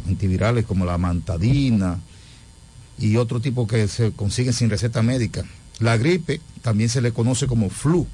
antivirales 0.06 0.64
como 0.64 0.84
la 0.84 0.98
mantadina 0.98 1.98
y 2.98 3.16
otro 3.16 3.40
tipo 3.40 3.66
que 3.66 3.88
se 3.88 4.12
consiguen 4.12 4.52
sin 4.52 4.70
receta 4.70 5.02
médica. 5.02 5.44
La 5.80 5.96
gripe 5.96 6.40
también 6.62 6.88
se 6.88 7.00
le 7.00 7.12
conoce 7.12 7.48
como 7.48 7.68
flu, 7.68 8.06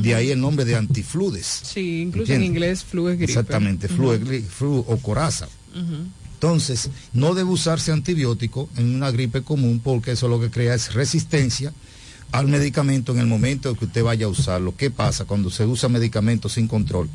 de 0.00 0.14
ahí 0.14 0.30
el 0.30 0.40
nombre 0.40 0.64
de 0.64 0.76
antifludes. 0.76 1.46
Sí, 1.64 2.02
incluso 2.02 2.32
en 2.32 2.42
inglés 2.44 2.84
flu 2.84 3.08
es 3.08 3.16
gripe. 3.18 3.32
Exactamente, 3.32 3.88
flu, 3.88 4.12
es 4.12 4.20
gri- 4.20 4.42
flu 4.44 4.84
o 4.86 4.96
coraza. 4.98 5.48
Entonces, 6.34 6.90
no 7.12 7.34
debe 7.34 7.50
usarse 7.50 7.90
antibiótico 7.92 8.68
en 8.76 8.94
una 8.94 9.10
gripe 9.10 9.42
común 9.42 9.80
porque 9.82 10.12
eso 10.12 10.28
lo 10.28 10.40
que 10.40 10.50
crea 10.50 10.74
es 10.74 10.92
resistencia 10.94 11.72
al 12.32 12.48
medicamento 12.48 13.12
en 13.12 13.18
el 13.20 13.26
momento 13.26 13.74
que 13.76 13.86
usted 13.86 14.02
vaya 14.02 14.26
a 14.26 14.28
usarlo. 14.28 14.74
¿Qué 14.76 14.90
pasa 14.90 15.24
cuando 15.24 15.50
se 15.50 15.64
usa 15.64 15.88
medicamento 15.88 16.48
sin 16.48 16.68
control? 16.68 17.08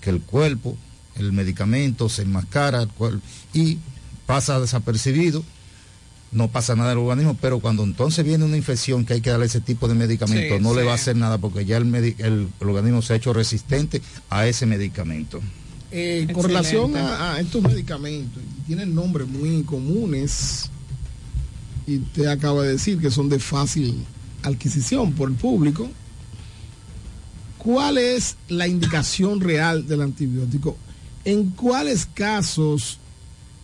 Que 0.00 0.10
el 0.10 0.20
cuerpo, 0.20 0.76
el 1.16 1.32
medicamento 1.32 2.08
se 2.08 2.22
enmascara 2.22 2.82
el 2.82 2.88
cuerpo, 2.88 3.20
y 3.54 3.78
pasa 4.26 4.60
desapercibido, 4.60 5.44
no 6.34 6.48
pasa 6.48 6.74
nada 6.76 6.92
el 6.92 6.98
organismo, 6.98 7.36
pero 7.40 7.60
cuando 7.60 7.82
entonces 7.84 8.24
viene 8.24 8.44
una 8.44 8.56
infección 8.56 9.04
que 9.06 9.14
hay 9.14 9.20
que 9.20 9.30
darle 9.30 9.46
ese 9.46 9.60
tipo 9.60 9.88
de 9.88 9.94
medicamento, 9.94 10.56
Sí, 10.56 10.62
no 10.62 10.74
le 10.74 10.82
va 10.82 10.92
a 10.92 10.96
hacer 10.96 11.16
nada 11.16 11.38
porque 11.38 11.64
ya 11.64 11.76
el, 11.78 11.94
el- 11.94 12.48
el 12.60 12.68
organismo 12.68 13.00
se 13.02 13.12
ha 13.14 13.16
hecho 13.16 13.32
resistente 13.32 14.02
a 14.30 14.46
ese 14.46 14.66
medicamento. 14.66 15.40
Eh, 15.90 16.26
con 16.34 16.44
relación 16.44 16.96
a, 16.96 17.34
a 17.34 17.40
estos 17.40 17.62
medicamentos, 17.62 18.42
tienen 18.66 18.94
nombres 18.94 19.28
muy 19.28 19.62
comunes 19.62 20.68
y 21.86 21.98
usted 21.98 22.26
acaba 22.26 22.62
de 22.64 22.72
decir 22.72 22.98
que 22.98 23.10
son 23.12 23.28
de 23.28 23.38
fácil 23.38 24.04
adquisición 24.42 25.12
por 25.12 25.28
el 25.30 25.36
público. 25.36 25.88
¿Cuál 27.58 27.98
es 27.98 28.36
la 28.48 28.66
indicación 28.68 29.40
real 29.40 29.86
del 29.86 30.02
antibiótico? 30.02 30.76
¿En 31.24 31.50
cuáles 31.50 32.06
casos 32.06 32.98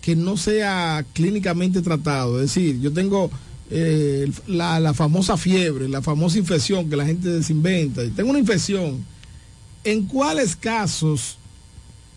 que 0.01 0.17
no 0.17 0.37
sea 0.37 1.05
clínicamente 1.13 1.83
tratado? 1.83 2.41
Es 2.41 2.55
decir, 2.55 2.81
yo 2.81 2.93
tengo 2.93 3.31
eh, 3.71 4.31
la, 4.47 4.81
la 4.81 4.95
famosa 4.95 5.37
fiebre, 5.37 5.89
la 5.89 6.03
famosa 6.03 6.39
infección 6.39 6.91
que 6.91 6.97
la 6.97 7.07
gente 7.07 7.43
se 7.43 7.53
inventa. 7.53 8.03
Tengo 8.15 8.31
una 8.31 8.39
infección. 8.39 9.05
¿En 9.85 10.05
cuáles 10.05 10.57
casos 10.57 11.37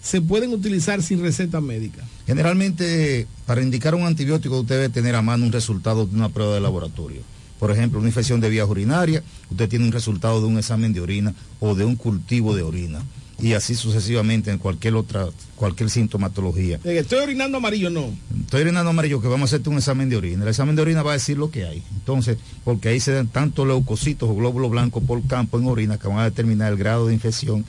se 0.02 0.20
pueden 0.20 0.52
utilizar 0.52 1.02
sin 1.02 1.22
receta 1.22 1.62
médica? 1.62 2.04
Generalmente, 2.26 3.28
para 3.46 3.62
indicar 3.62 3.96
un 3.96 4.04
antibiótico, 4.04 4.60
usted 4.60 4.76
debe 4.76 4.90
tener 4.90 5.16
a 5.16 5.22
mano 5.22 5.46
un 5.46 5.52
resultado 5.52 6.06
de 6.06 6.16
una 6.16 6.30
prueba 6.30 6.56
de 6.56 6.62
laboratorio. 6.62 7.22
Por 7.60 7.72
ejemplo, 7.72 8.00
una 8.00 8.10
infección 8.10 8.42
de 8.42 8.50
vías 8.50 8.68
urinarias, 8.68 9.24
usted 9.50 9.70
tiene 9.70 9.86
un 9.86 9.92
resultado 9.92 10.42
de 10.42 10.48
un 10.48 10.58
examen 10.58 10.92
de 10.92 11.00
orina 11.00 11.34
o 11.62 11.76
de 11.76 11.86
un 11.86 11.96
cultivo 11.96 12.56
de 12.56 12.64
orina. 12.64 13.02
Y 13.44 13.54
así 13.54 13.76
sucesivamente 13.76 14.52
en 14.52 14.58
cualquier 14.58 14.96
otra, 14.96 15.28
cualquier 15.58 15.90
sintomatología. 15.90 16.80
Eh, 16.86 16.98
Estoy 17.00 17.20
orinando 17.20 17.58
amarillo, 17.58 17.90
no. 17.90 18.10
Estoy 18.40 18.62
orinando 18.62 18.92
amarillo 18.92 19.22
que 19.22 19.28
vamos 19.28 19.42
a 19.42 19.56
hacerte 19.56 19.70
un 19.70 19.78
examen 19.78 20.10
de 20.10 20.16
orina. 20.16 20.44
El 20.44 20.50
examen 20.50 20.76
de 20.76 20.82
orina 20.82 21.04
va 21.04 21.12
a 21.12 21.16
decir 21.16 21.38
lo 21.38 21.52
que 21.52 21.66
hay. 21.66 21.84
Entonces, 21.94 22.38
porque 22.64 22.88
ahí 22.88 23.02
se 23.02 23.12
dan 23.12 23.28
tanto 23.28 23.66
leucocitos 23.66 24.30
o 24.30 24.36
glóbulos 24.36 24.72
blancos 24.72 25.04
por 25.04 25.22
campo 25.28 25.60
en 25.60 25.68
orina 25.68 25.98
que 25.98 26.08
van 26.08 26.20
a 26.20 26.24
determinar 26.24 26.72
el 26.72 26.78
grado 26.78 27.08
de 27.08 27.14
infección 27.14 27.66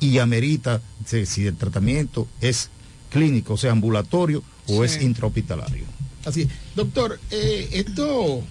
y 0.00 0.16
amerita 0.18 0.80
si, 1.04 1.26
si 1.26 1.46
el 1.46 1.56
tratamiento 1.56 2.26
es 2.40 2.70
clínico, 3.10 3.54
o 3.54 3.56
sea, 3.58 3.72
ambulatorio 3.72 4.42
o 4.66 4.82
es 4.84 5.00
intrahospitalario. 5.02 5.84
Así 6.24 6.42
es. 6.42 6.48
Doctor, 6.74 7.18
eh, 7.30 7.68
esto, 7.72 8.42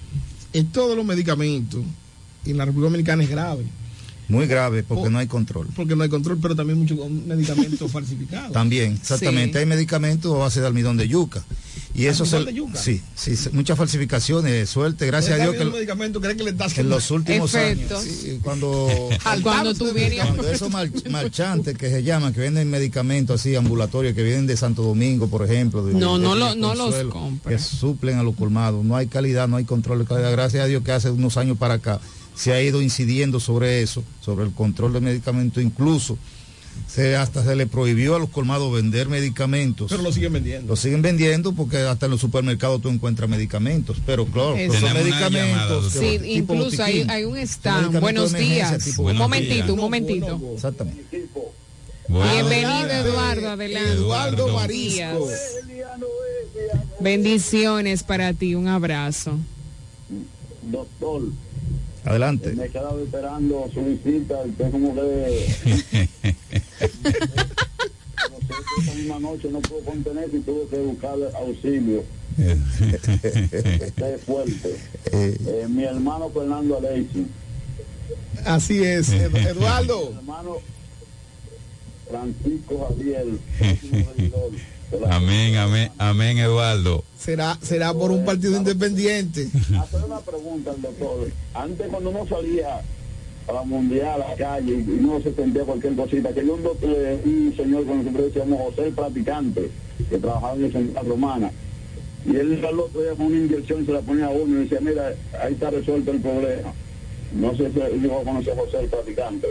esto 0.53 0.89
de 0.89 0.95
los 0.95 1.05
medicamentos 1.05 1.81
en 2.45 2.57
la 2.57 2.65
República 2.65 2.89
Dominicana 2.89 3.23
es 3.23 3.29
grave. 3.29 3.63
Muy 4.29 4.45
grave 4.47 4.83
porque 4.83 5.07
Oh. 5.07 5.09
no 5.09 5.19
hay 5.19 5.27
control. 5.27 5.67
Porque 5.75 5.95
no 5.95 6.03
hay 6.03 6.09
control, 6.09 6.37
pero 6.41 6.55
también 6.55 6.77
muchos 6.79 6.97
medicamentos 7.09 7.89
falsificados. 7.91 8.51
También, 8.51 8.93
exactamente. 8.93 9.53
Sí. 9.53 9.59
Hay 9.59 9.65
medicamentos 9.65 10.33
a 10.35 10.37
base 10.39 10.59
de 10.61 10.67
almidón 10.67 10.97
de 10.97 11.07
yuca. 11.07 11.43
Y 11.95 12.05
eso 12.05 12.25
¿Almidón 12.25 12.43
se, 12.45 12.51
de 12.51 12.57
yuca? 12.57 12.77
Sí, 12.79 13.01
sí, 13.15 13.35
muchas 13.53 13.75
falsificaciones. 13.77 14.69
Suerte, 14.69 15.07
gracias 15.07 15.39
a 15.39 15.43
Dios 15.43 15.55
que 15.55 15.63
el 15.63 15.71
medicamento 15.71 16.21
que 16.21 16.33
le 16.33 16.49
en 16.75 16.89
los 16.89 17.09
últimos 17.09 17.53
Efectos. 17.55 18.03
años, 18.03 18.13
sí, 18.21 18.39
cuando, 18.43 18.87
Cuando 19.43 19.73
tú 19.73 19.91
vienes- 19.93 20.23
cuando 20.23 20.47
esos 20.49 20.69
mar- 20.69 20.91
marchantes 21.09 21.75
que 21.77 21.89
se 21.89 22.03
llaman, 22.03 22.33
que 22.33 22.41
venden 22.41 22.69
medicamentos 22.69 23.39
así 23.41 23.55
ambulatorios, 23.55 24.13
que 24.13 24.21
vienen 24.23 24.45
de 24.45 24.55
Santo 24.57 24.83
Domingo, 24.83 25.27
por 25.27 25.43
ejemplo, 25.43 25.83
de- 25.85 25.93
No, 25.93 26.17
de- 26.17 26.23
no 26.23 26.33
de 26.35 26.39
lo- 26.39 26.55
no 26.55 26.75
los 26.75 26.85
Consuelo, 26.87 27.09
compre. 27.09 27.55
que 27.55 27.59
suplen 27.61 28.17
a 28.19 28.23
los 28.23 28.35
colmados. 28.35 28.83
No 28.85 28.95
hay 28.95 29.07
calidad, 29.07 29.47
no 29.47 29.55
hay 29.55 29.63
control 29.65 29.99
de 29.99 30.05
calidad. 30.05 30.31
Gracias 30.31 30.63
a 30.63 30.67
Dios 30.67 30.83
que 30.83 30.91
hace 30.91 31.09
unos 31.09 31.37
años 31.37 31.57
para 31.57 31.75
acá 31.75 31.99
se 32.37 32.53
ha 32.53 32.61
ido 32.61 32.81
incidiendo 32.81 33.39
sobre 33.39 33.81
eso, 33.81 34.03
sobre 34.21 34.45
el 34.45 34.51
control 34.53 34.93
de 34.93 35.01
medicamentos, 35.01 35.61
incluso 35.63 36.17
se 36.87 37.15
hasta 37.15 37.43
se 37.43 37.55
le 37.55 37.65
prohibió 37.65 38.15
a 38.15 38.19
los 38.19 38.29
colmados 38.29 38.71
vender 38.71 39.09
medicamentos. 39.09 39.89
Pero 39.89 40.03
lo 40.03 40.11
siguen 40.11 40.33
vendiendo. 40.33 40.67
Lo 40.67 40.75
siguen 40.75 41.01
vendiendo 41.01 41.53
porque 41.53 41.77
hasta 41.77 42.05
en 42.05 42.11
los 42.11 42.21
supermercados 42.21 42.79
tú 42.83 42.89
encuentras 42.89 43.27
medicamentos, 43.27 43.97
pero 44.05 44.25
claro, 44.27 44.55
son 44.79 44.93
medicamentos. 44.93 45.93
que- 45.93 45.99
Sí, 45.99 46.19
tipo 46.19 46.53
incluso 46.53 46.83
hay, 46.83 47.23
un 47.25 47.37
stand. 47.39 47.99
Buenos 47.99 48.31
días. 48.33 48.83
tipo 48.85 49.01
Un 49.01 49.17
momentito, 49.17 49.73
un 49.73 49.79
momentito. 49.79 50.39
Exactamente. 50.53 51.27
Bienvenido 52.07 52.89
Eduardo, 52.91 53.49
adelante. 53.49 53.91
Eduardo 53.93 54.47
Marisco. 54.53 55.27
Bendiciones 56.99 58.03
para 58.03 58.33
ti, 58.33 58.55
un 58.55 58.67
abrazo. 58.67 59.37
Doctor, 60.61 61.23
Adelante. 62.07 62.53
me 62.53 62.65
he 62.65 62.69
quedado 62.69 63.03
esperando 63.03 63.69
su 63.73 63.83
visita. 63.83 64.37
Usted 64.45 64.71
como 64.71 64.95
que... 64.95 65.45
Esta 68.79 68.93
misma 68.93 69.19
noche 69.19 69.49
no 69.51 69.59
pudo 69.59 69.79
contenerse 69.81 70.37
y 70.37 70.41
tuve 70.41 70.67
que 70.69 70.77
buscar 70.77 71.15
auxilio. 71.35 72.03
Usted 72.37 74.13
es 74.15 74.21
fuerte. 74.23 74.75
Eh, 75.11 75.65
mi 75.69 75.83
hermano 75.83 76.29
Fernando 76.29 76.77
Alexi. 76.77 77.25
Así 78.45 78.83
es, 78.83 79.09
Ed- 79.09 79.35
Eduardo. 79.47 80.11
Mi 80.11 80.17
hermano 80.17 80.57
Francisco 82.09 82.87
Javier. 82.87 83.25
La- 84.91 85.15
Amén, 85.15 85.55
amén, 85.57 85.91
amén, 85.97 86.37
Eduardo. 86.37 87.03
Será, 87.19 87.57
será 87.61 87.93
por 87.93 88.11
un 88.11 88.23
partido 88.25 88.55
independiente. 88.57 89.47
hacer 89.79 90.03
una 90.05 90.19
pregunta 90.19 90.71
al 90.71 90.81
doctor. 90.81 91.27
Antes 91.53 91.87
cuando 91.87 92.09
uno 92.09 92.25
salía 92.27 92.81
a 93.47 93.51
la 93.53 93.63
mundial, 93.63 94.21
a 94.21 94.29
la 94.29 94.35
calle, 94.35 94.73
y 94.73 94.89
uno 94.99 95.21
se 95.21 95.33
sentía 95.33 95.63
cualquier 95.63 95.95
cosita, 95.95 96.33
que 96.33 96.39
había 96.41 96.53
un, 96.53 96.63
doctor, 96.63 96.89
eh, 96.95 97.19
un 97.25 97.53
señor 97.55 97.85
con 97.85 98.01
siempre 98.01 98.23
decíamos 98.23 98.59
José 98.61 98.87
el 98.87 98.93
Practicante, 98.93 99.69
que 100.09 100.17
trabajaba 100.17 100.55
en 100.55 100.65
el 100.65 100.71
Central 100.71 101.05
Romana. 101.05 101.51
Y 102.25 102.35
él 102.35 102.65
al 102.65 102.79
otro 102.79 103.01
día 103.01 103.11
con 103.13 103.27
una 103.27 103.37
inyección 103.37 103.85
se 103.85 103.91
la 103.93 104.01
ponía 104.01 104.25
a 104.25 104.29
uno 104.29 104.59
y 104.59 104.63
decía, 104.63 104.79
mira, 104.81 105.13
ahí 105.41 105.53
está 105.53 105.69
resuelto 105.69 106.11
el 106.11 106.19
problema. 106.19 106.73
No 107.33 107.55
sé 107.55 107.71
si 107.71 107.79
yo 108.01 108.23
conoce 108.23 108.51
a 108.51 108.55
José 108.55 108.79
el 108.81 108.87
Practicante. 108.87 109.47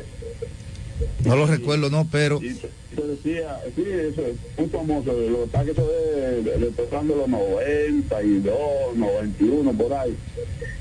No 1.25 1.37
lo 1.37 1.47
recuerdo, 1.47 1.91
no, 1.91 2.07
pero 2.11 2.41
Y 2.43 2.51
se 2.51 2.71
se 2.97 3.03
decía, 3.07 3.61
sí, 3.75 3.83
eso 3.87 4.23
es 4.23 4.37
muy 4.59 4.69
famoso, 4.71 5.13
lo 5.13 5.41
que 5.45 5.47
pasa 5.51 5.61
es 5.61 5.67
que 5.67 5.73
eso 5.83 5.91
es 5.93 6.45
de- 6.45 6.59
de- 6.59 6.71
tocando 6.73 7.15
los 7.17 7.29
92, 7.29 8.97
91, 8.97 9.73
por 9.73 9.93
ahí. 9.93 10.17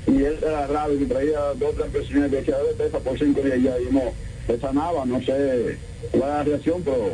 Y 0.06 0.22
él 0.24 0.38
era 0.42 0.66
raro 0.66 0.94
y 0.94 1.04
traía 1.04 1.40
dos 1.58 1.74
tres 1.76 1.90
personas 1.90 2.30
que 2.30 2.36
decía, 2.36 2.56
debe 2.58 2.86
esa 2.88 2.98
por 3.00 3.18
cinco 3.18 3.42
días 3.42 3.58
ya, 3.62 3.78
y 3.80 3.92
no, 3.92 4.02
le 4.48 4.58
sanaba, 4.60 5.04
no 5.04 5.20
sé 5.22 5.76
cuál 6.12 6.22
era 6.22 6.38
la 6.38 6.44
reacción, 6.44 6.82
pero 6.82 7.10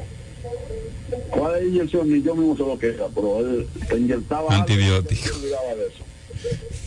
cuál 1.31 1.57
es 1.57 1.63
la 1.63 1.69
inyección, 1.69 2.13
ni 2.13 2.23
yo 2.23 2.35
mismo 2.37 2.57
sé 2.57 2.63
lo 2.63 2.79
que 2.79 2.89
era, 2.89 3.07
pero 3.15 3.41
él 3.41 3.67
te 3.89 3.97
inyectaba 3.97 4.51
algo, 4.51 4.61
Antibiótico. 4.63 5.21
y 5.27 5.39
olvidaba 5.39 5.75
de 5.75 5.87
eso. 5.87 6.05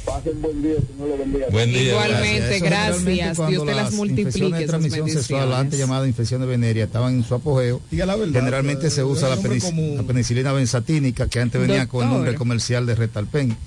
Pasen 0.06 0.42
buen 0.42 0.62
día, 0.62 0.76
Señor 0.76 1.18
bendiga. 1.18 1.48
Buen 1.52 1.70
día. 1.72 1.90
Igualmente, 1.92 2.60
gracias. 2.60 3.04
generalmente 3.04 3.12
Dios 3.24 3.32
te 3.32 3.36
cuando 3.38 3.66
las 3.66 3.94
multiplique. 3.94 4.22
infecciones 4.22 4.60
de 4.60 4.68
transmisión 4.68 5.10
sexual, 5.10 5.54
antes 5.54 5.80
llamadas 5.80 6.08
infecciones 6.08 6.48
venéreas, 6.48 6.88
estaban 6.88 7.16
en 7.16 7.24
su 7.24 7.36
apogeo. 7.36 7.82
Diga 7.90 8.06
la 8.06 8.16
verdad, 8.16 8.34
Generalmente 8.40 8.90
se 8.92 9.04
usa 9.04 9.30
la, 9.30 9.38
penic- 9.38 9.62
común. 9.62 9.98
la 9.98 10.04
penicilina 10.04 10.52
benzatínica, 10.54 11.28
que 11.28 11.40
antes 11.40 11.60
venía 11.60 11.88
con 11.88 12.02
el 12.02 12.10
Doctor. 12.10 12.18
nombre 12.20 12.36
comercial 12.36 12.86
de 12.86 12.96
Retalpen. 12.96 13.58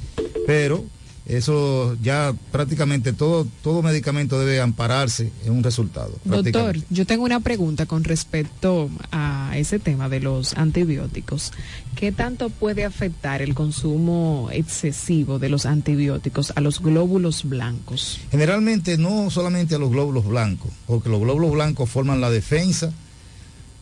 Pero 0.47 0.85
eso 1.29 1.95
ya 2.03 2.35
prácticamente 2.51 3.13
todo, 3.13 3.47
todo 3.63 3.83
medicamento 3.83 4.41
debe 4.41 4.61
ampararse 4.63 5.31
en 5.45 5.53
un 5.53 5.63
resultado. 5.63 6.15
Doctor, 6.25 6.79
yo 6.89 7.05
tengo 7.05 7.25
una 7.25 7.41
pregunta 7.41 7.85
con 7.85 8.03
respecto 8.03 8.89
a 9.13 9.53
ese 9.57 9.79
tema 9.79 10.09
de 10.09 10.21
los 10.21 10.55
antibióticos. 10.55 11.53
¿Qué 11.95 12.13
tanto 12.13 12.49
puede 12.49 12.87
afectar 12.87 13.43
el 13.43 13.55
consumo 13.55 14.49
excesivo 14.53 15.39
de 15.39 15.51
los 15.51 15.67
antibióticos 15.67 16.53
a 16.57 16.63
los 16.63 16.81
glóbulos 16.81 17.45
blancos? 17.45 18.21
Generalmente 18.31 18.97
no 18.97 19.29
solamente 19.31 19.75
a 19.75 19.79
los 19.79 19.91
glóbulos 19.91 20.27
blancos, 20.27 20.71
porque 20.87 21.11
los 21.11 21.21
glóbulos 21.21 21.53
blancos 21.53 21.91
forman 21.91 22.23
la 22.23 22.31
defensa 22.31 22.91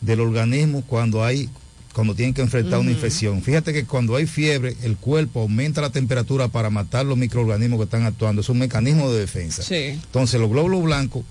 del 0.01 0.19
organismo 0.19 0.83
cuando 0.85 1.23
hay 1.23 1.49
cuando 1.97 2.13
tienen 2.13 2.35
que 2.35 2.43
enfrentar 2.43 2.77
una 2.77 2.91
infección. 2.91 3.41
Fíjate 3.41 3.73
que 3.73 3.85
cuando 3.85 4.15
hay 4.15 4.27
fiebre, 4.27 4.77
el 4.83 4.97
cuerpo 4.97 5.41
aumenta 5.41 5.81
la 5.81 5.89
temperatura 5.89 6.47
para 6.47 6.69
matar 6.69 7.07
los 7.07 7.17
microorganismos 7.17 7.79
que 7.79 7.85
están 7.85 8.05
actuando. 8.05 8.41
Es 8.41 8.49
un 8.49 8.59
mecanismo 8.59 9.11
de 9.11 9.21
defensa. 9.21 9.63
Sí. 9.63 9.97
Entonces 10.05 10.39
los 10.39 10.47
glóbulos 10.47 10.83
blancos 10.83 11.23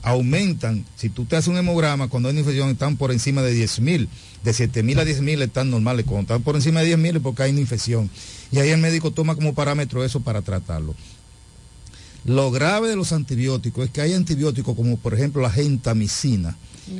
aumentan, 0.00 0.84
si 0.94 1.08
tú 1.08 1.24
te 1.24 1.34
haces 1.34 1.48
un 1.48 1.56
hemograma, 1.56 2.06
cuando 2.06 2.28
hay 2.28 2.34
una 2.34 2.40
infección 2.42 2.70
están 2.70 2.96
por 2.96 3.10
encima 3.10 3.42
de 3.42 3.52
10 3.52 3.80
mil, 3.80 4.08
de 4.44 4.52
7 4.52 4.84
mil 4.84 5.00
a 5.00 5.04
10 5.04 5.22
mil 5.22 5.42
están 5.42 5.72
normales, 5.72 6.06
cuando 6.06 6.22
están 6.22 6.42
por 6.44 6.54
encima 6.54 6.78
de 6.78 6.86
10 6.86 6.98
mil 6.98 7.16
es 7.16 7.22
porque 7.22 7.42
hay 7.42 7.50
una 7.50 7.58
infección. 7.60 8.08
Y 8.52 8.60
ahí 8.60 8.70
el 8.70 8.78
médico 8.78 9.10
toma 9.10 9.34
como 9.34 9.54
parámetro 9.54 10.04
eso 10.04 10.20
para 10.20 10.42
tratarlo. 10.42 10.94
Lo 12.24 12.52
grave 12.52 12.86
de 12.86 12.94
los 12.94 13.12
antibióticos 13.12 13.86
es 13.86 13.90
que 13.90 14.02
hay 14.02 14.12
antibióticos 14.12 14.76
como 14.76 14.98
por 14.98 15.14
ejemplo 15.14 15.42
la 15.42 15.50
gentamicina, 15.50 16.56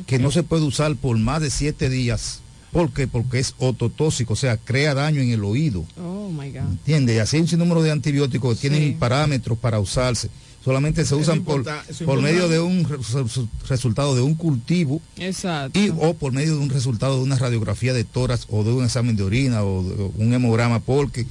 que 0.07 0.19
no 0.19 0.29
se 0.29 0.43
puede 0.43 0.63
usar 0.63 0.93
por 0.97 1.17
más 1.17 1.41
de 1.41 1.51
7 1.51 1.87
días. 1.87 2.41
¿Por 2.73 2.91
qué? 2.91 3.07
Porque 3.07 3.39
es 3.39 3.55
ototóxico, 3.59 4.33
o 4.33 4.35
sea, 4.35 4.57
crea 4.57 4.93
daño 4.93 5.21
en 5.21 5.29
el 5.29 5.43
oído. 5.45 5.85
Oh 5.97 6.29
my 6.29 6.49
God. 6.51 6.59
¿Entiendes? 6.71 7.15
Y 7.15 7.19
así 7.19 7.35
hay 7.37 7.43
un 7.43 7.47
sinnúmero 7.47 7.81
de 7.81 7.91
antibióticos 7.91 8.59
que 8.59 8.69
tienen 8.69 8.97
parámetros 8.99 9.57
para 9.57 9.79
usarse. 9.79 10.29
Solamente 10.65 11.01
se 11.01 11.07
Eso 11.13 11.17
usan 11.17 11.43
por, 11.43 11.63
por 12.05 12.21
medio 12.21 12.47
de 12.49 12.59
un 12.61 12.85
resu- 12.85 13.47
resultado 13.67 14.15
de 14.15 14.21
un 14.21 14.33
cultivo 14.33 15.01
Exacto. 15.17 15.77
y 15.77 15.89
o 15.99 16.13
por 16.13 16.31
medio 16.31 16.55
de 16.55 16.61
un 16.61 16.69
resultado 16.69 17.17
de 17.17 17.23
una 17.23 17.37
radiografía 17.37 17.93
de 17.93 18.05
toras 18.05 18.47
o 18.49 18.63
de 18.63 18.71
un 18.71 18.85
examen 18.85 19.15
de 19.17 19.23
orina 19.23 19.61
o 19.63 19.83
de 19.83 20.09
un 20.23 20.33
hemograma, 20.33 20.79
porque 20.79 21.25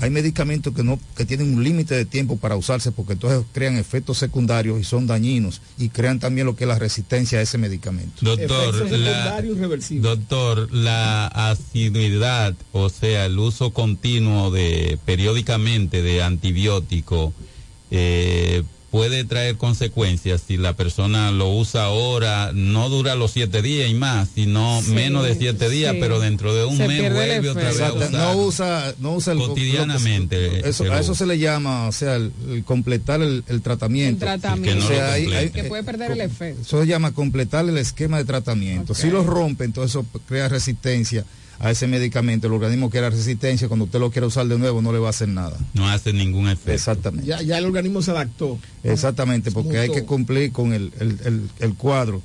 hay 0.00 0.10
medicamentos 0.10 0.74
que 0.74 0.82
no 0.82 0.98
que 1.16 1.24
tienen 1.24 1.54
un 1.54 1.64
límite 1.64 1.94
de 1.94 2.04
tiempo 2.04 2.36
para 2.36 2.56
usarse 2.56 2.92
porque 2.92 3.14
entonces 3.14 3.44
crean 3.52 3.76
efectos 3.76 4.18
secundarios 4.18 4.80
y 4.80 4.84
son 4.84 5.06
dañinos 5.06 5.60
y 5.78 5.88
crean 5.88 6.18
también 6.18 6.46
lo 6.46 6.56
que 6.56 6.64
es 6.64 6.68
la 6.68 6.78
resistencia 6.78 7.38
a 7.38 7.42
ese 7.42 7.58
medicamento. 7.58 8.12
Doctor, 8.20 8.90
la, 8.90 9.42
doctor, 10.00 10.72
la 10.72 11.26
asiduidad, 11.26 12.54
o 12.72 12.88
sea, 12.88 13.26
el 13.26 13.38
uso 13.38 13.70
continuo 13.70 14.50
de 14.50 14.98
periódicamente 15.04 16.02
de 16.02 16.22
antibiótico 16.22 17.32
eh, 17.90 18.62
puede 18.90 19.24
traer 19.24 19.56
consecuencias 19.56 20.42
si 20.46 20.56
la 20.56 20.72
persona 20.74 21.30
lo 21.30 21.48
usa 21.50 21.84
ahora, 21.84 22.50
no 22.54 22.88
dura 22.88 23.14
los 23.14 23.30
siete 23.30 23.62
días 23.62 23.88
y 23.88 23.94
más, 23.94 24.28
sino 24.34 24.82
Sí, 24.82 24.90
menos 24.92 25.24
de 25.24 25.36
siete 25.36 25.68
días, 25.70 25.92
sí. 25.94 25.98
pero 26.00 26.18
dentro 26.18 26.54
de 26.54 26.64
un 26.64 26.76
Se 26.76 26.88
mes 26.88 27.12
vuelve 27.12 27.50
otra 27.50 27.68
vez 27.68 27.80
a 27.80 27.92
usar. 27.92 28.10
no 28.12 28.36
usa, 28.38 28.94
no 28.98 29.14
usa 29.14 29.32
el 29.32 29.38
Cotidianamente, 29.38 30.68
Eso, 30.68 30.84
se 30.84 30.90
a 30.90 30.98
eso 31.00 31.14
se 31.14 31.26
le 31.26 31.38
llama, 31.38 31.86
o 31.88 31.92
sea, 31.92 32.16
el, 32.16 32.32
el 32.50 32.64
completar 32.64 33.22
el, 33.22 33.44
el 33.48 33.62
tratamiento. 33.62 34.24
El 34.26 34.40
tratamiento. 34.40 34.84
O 34.84 34.88
sea, 34.88 35.12
hay- 35.12 35.32
hay- 35.32 35.50
que 35.50 35.64
puede 35.64 35.82
perder 35.84 36.12
el 36.12 36.20
efecto. 36.20 36.62
Eso 36.62 36.80
se 36.80 36.86
llama 36.86 37.12
completar 37.12 37.68
el 37.68 37.78
esquema 37.78 38.18
de 38.18 38.24
tratamiento. 38.24 38.94
Si 38.94 39.10
lo 39.10 39.22
rompe, 39.24 39.64
entonces 39.64 39.90
eso 39.92 40.04
crea 40.26 40.48
resistencia 40.48 41.24
a 41.60 41.70
ese 41.70 41.86
medicamento. 41.86 42.46
El 42.48 42.54
organismo 42.54 42.90
crea 42.90 43.08
resistencia, 43.10 43.68
cuando 43.68 43.84
usted 43.84 44.00
lo 44.00 44.10
quiera 44.10 44.26
usar 44.26 44.46
de 44.48 44.58
nuevo 44.58 44.82
no 44.82 44.92
le 44.92 44.98
va 44.98 45.06
a 45.06 45.10
hacer 45.10 45.28
nada. 45.28 45.56
No 45.74 45.88
hace 45.88 46.12
ningún 46.12 46.48
efecto. 46.48 46.72
Exactamente. 46.72 47.26
Ya, 47.28 47.40
ya 47.42 47.58
el 47.58 47.66
organismo 47.66 48.02
se 48.02 48.10
adaptó. 48.10 48.58
Exactamente, 48.82 49.52
porque 49.52 49.78
hay 49.78 49.90
que 49.90 50.04
cumplir 50.04 50.50
con 50.52 50.72
el, 50.72 50.92
el- 50.98 51.18
el- 51.24 51.50
el 51.60 51.74
cuadro, 51.74 52.22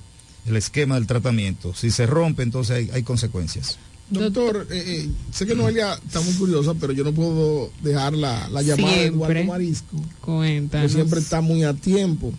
el 0.48 0.56
esquema 0.56 0.96
del 0.96 1.06
tratamiento. 1.06 1.74
Si 1.76 1.92
se 1.92 2.06
rompe, 2.08 2.42
entonces 2.44 2.78
hay, 2.78 2.90
hay 2.94 3.04
consecuencias. 3.04 3.78
Doctor, 4.10 4.68
eh, 4.70 4.84
eh, 4.86 5.10
sé 5.32 5.48
que 5.48 5.56
Noelia 5.56 5.96
está 5.96 6.22
muy 6.22 6.34
curiosa, 6.36 6.76
pero 6.80 6.94
yo 6.94 7.04
no 7.04 7.12
puedo 7.12 7.72
dejar 7.82 8.14
la, 8.14 8.48
la 8.50 8.62
llamada 8.62 8.94
de. 8.96 9.06
Eduardo 9.08 9.44
Marisco, 9.46 9.98
Cuéntanos. 10.22 10.92
que 10.92 10.94
siempre 10.96 11.20
está 11.20 11.42
muy 11.42 11.64
a 11.64 11.74
tiempo. 11.74 12.32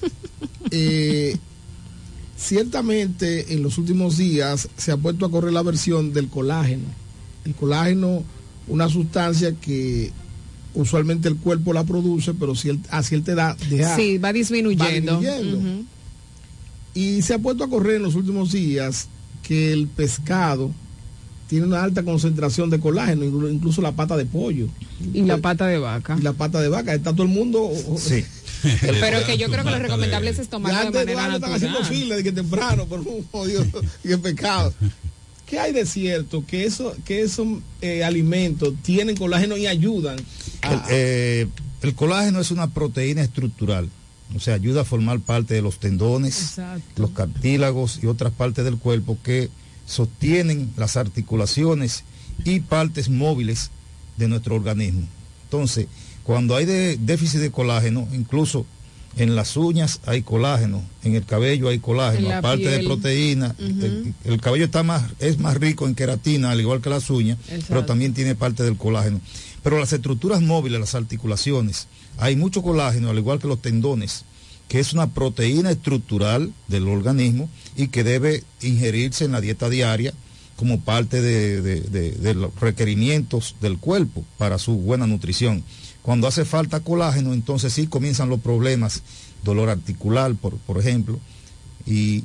Eh, 0.70 1.36
ciertamente 2.42 3.54
en 3.54 3.62
los 3.62 3.78
últimos 3.78 4.16
días 4.18 4.68
se 4.76 4.92
ha 4.92 4.96
puesto 4.96 5.26
a 5.26 5.30
correr 5.30 5.52
la 5.52 5.62
versión 5.62 6.12
del 6.12 6.28
colágeno. 6.28 6.84
El 7.44 7.54
colágeno, 7.54 8.22
una 8.68 8.88
sustancia 8.88 9.52
que 9.60 10.10
usualmente 10.74 11.28
el 11.28 11.36
cuerpo 11.36 11.72
la 11.72 11.84
produce, 11.84 12.34
pero 12.34 12.54
si 12.54 12.70
él, 12.70 12.80
así 12.90 13.14
él 13.14 13.22
te 13.22 13.34
da, 13.34 13.56
deja- 13.70 13.96
Sí, 13.96 14.18
va 14.18 14.32
disminuyendo. 14.32 15.14
va 15.14 15.20
disminuyendo. 15.20 15.84
Y 16.94 17.22
se 17.22 17.34
ha 17.34 17.38
puesto 17.38 17.64
a 17.64 17.68
correr 17.70 17.96
en 17.96 18.02
los 18.02 18.14
últimos 18.14 18.52
días 18.52 19.08
que 19.42 19.72
el 19.72 19.86
pescado 19.88 20.70
tiene 21.48 21.66
una 21.66 21.82
alta 21.82 22.02
concentración 22.02 22.70
de 22.70 22.80
colágeno, 22.80 23.24
inclu- 23.24 23.52
incluso 23.52 23.82
la 23.82 23.92
pata 23.92 24.16
de 24.16 24.24
pollo. 24.24 24.68
Y 25.12 25.22
la 25.22 25.38
pata 25.38 25.66
de 25.66 25.78
vaca. 25.78 26.16
Y 26.18 26.22
la 26.22 26.32
pata 26.32 26.60
de 26.60 26.68
vaca. 26.68 26.94
Está 26.94 27.12
todo 27.12 27.24
el 27.24 27.28
mundo. 27.28 27.70
Sí. 27.98 28.24
Pero 28.80 29.24
que 29.26 29.38
yo 29.38 29.48
creo 29.48 29.64
que 29.64 29.70
lo 29.70 29.78
recomendable 29.78 30.30
es 30.30 30.48
tomarlo 30.48 30.90
de 30.90 30.90
manera 30.90 31.12
Eduardo 31.12 31.36
están 31.36 31.52
haciendo 31.52 31.80
natural. 31.80 31.98
fila 31.98 32.16
de 32.16 32.22
que 32.24 32.32
temprano, 32.32 32.86
pero 32.88 33.02
un 33.02 33.26
jodido 33.28 33.64
y 34.04 34.12
el 34.12 34.20
pecado. 34.20 34.72
¿Qué 35.46 35.58
hay 35.58 35.72
de 35.72 35.84
cierto? 35.84 36.44
Que, 36.46 36.64
eso, 36.64 36.94
que 37.04 37.22
esos 37.22 37.46
eh, 37.80 38.04
alimentos 38.04 38.74
tienen 38.82 39.16
colágeno 39.16 39.56
y 39.56 39.66
ayudan. 39.66 40.16
El, 40.62 40.80
eh, 40.90 41.46
el 41.82 41.94
colágeno 41.94 42.40
es 42.40 42.50
una 42.50 42.68
proteína 42.68 43.22
estructural, 43.22 43.90
o 44.34 44.40
sea, 44.40 44.54
ayuda 44.54 44.82
a 44.82 44.84
formar 44.84 45.20
parte 45.20 45.54
de 45.54 45.62
los 45.62 45.78
tendones, 45.78 46.56
los 46.96 47.10
cartílagos 47.10 47.98
y 48.02 48.06
otras 48.06 48.32
partes 48.32 48.64
del 48.64 48.78
cuerpo 48.78 49.18
que 49.22 49.50
sostienen 49.84 50.72
las 50.76 50.96
articulaciones 50.96 52.04
y 52.44 52.60
partes 52.60 53.08
móviles 53.08 53.70
de 54.16 54.28
nuestro 54.28 54.54
organismo. 54.54 55.06
Entonces, 55.44 55.86
cuando 56.24 56.56
hay 56.56 56.64
de- 56.66 56.96
déficit 56.98 57.40
de 57.40 57.50
colágeno, 57.50 58.06
incluso 58.12 58.64
en 59.16 59.34
las 59.36 59.56
uñas 59.58 60.00
hay 60.06 60.22
colágeno, 60.22 60.82
en 61.04 61.14
el 61.16 61.24
cabello 61.26 61.68
hay 61.68 61.74
En 61.76 61.80
colágeno, 61.82 62.32
aparte 62.32 62.68
de 62.68 62.84
proteína, 62.84 63.54
el, 63.58 64.14
el 64.24 64.40
cabello 64.40 64.64
está 64.64 64.82
más, 64.82 65.02
es 65.18 65.38
más 65.38 65.56
rico 65.58 65.86
en 65.86 65.94
queratina, 65.94 66.50
al 66.50 66.60
igual 66.60 66.80
que 66.80 66.88
las 66.90 67.10
uñas, 67.10 67.38
Exacto. 67.48 67.66
pero 67.68 67.84
también 67.84 68.14
tiene 68.14 68.34
parte 68.34 68.62
del 68.62 68.76
colágeno. 68.76 69.20
Pero 69.62 69.78
las 69.78 69.92
estructuras 69.92 70.40
móviles, 70.40 70.80
las 70.80 70.94
articulaciones, 70.94 71.88
hay 72.18 72.36
mucho 72.36 72.62
colágeno, 72.62 73.10
al 73.10 73.18
igual 73.18 73.38
que 73.38 73.48
los 73.48 73.60
tendones, 73.60 74.24
que 74.68 74.80
es 74.80 74.94
una 74.94 75.10
proteína 75.10 75.70
estructural 75.70 76.52
del 76.68 76.88
organismo 76.88 77.50
y 77.76 77.88
que 77.88 78.04
debe 78.04 78.42
ingerirse 78.62 79.26
en 79.26 79.32
la 79.32 79.40
dieta 79.42 79.68
diaria 79.68 80.14
como 80.56 80.80
parte 80.80 81.20
de, 81.20 81.60
de- 81.60 81.80
de- 81.82 82.12
de 82.12 82.34
los 82.34 82.54
requerimientos 82.60 83.56
del 83.60 83.76
cuerpo 83.78 84.24
para 84.38 84.58
su 84.58 84.74
buena 84.76 85.06
nutrición. 85.06 85.62
Cuando 86.02 86.26
hace 86.26 86.44
falta 86.44 86.80
colágeno, 86.80 87.32
entonces 87.32 87.72
sí 87.72 87.86
comienzan 87.86 88.28
los 88.28 88.40
problemas, 88.40 89.02
dolor 89.44 89.70
articular, 89.70 90.34
por, 90.34 90.56
por 90.58 90.78
ejemplo, 90.78 91.18
y 91.86 92.24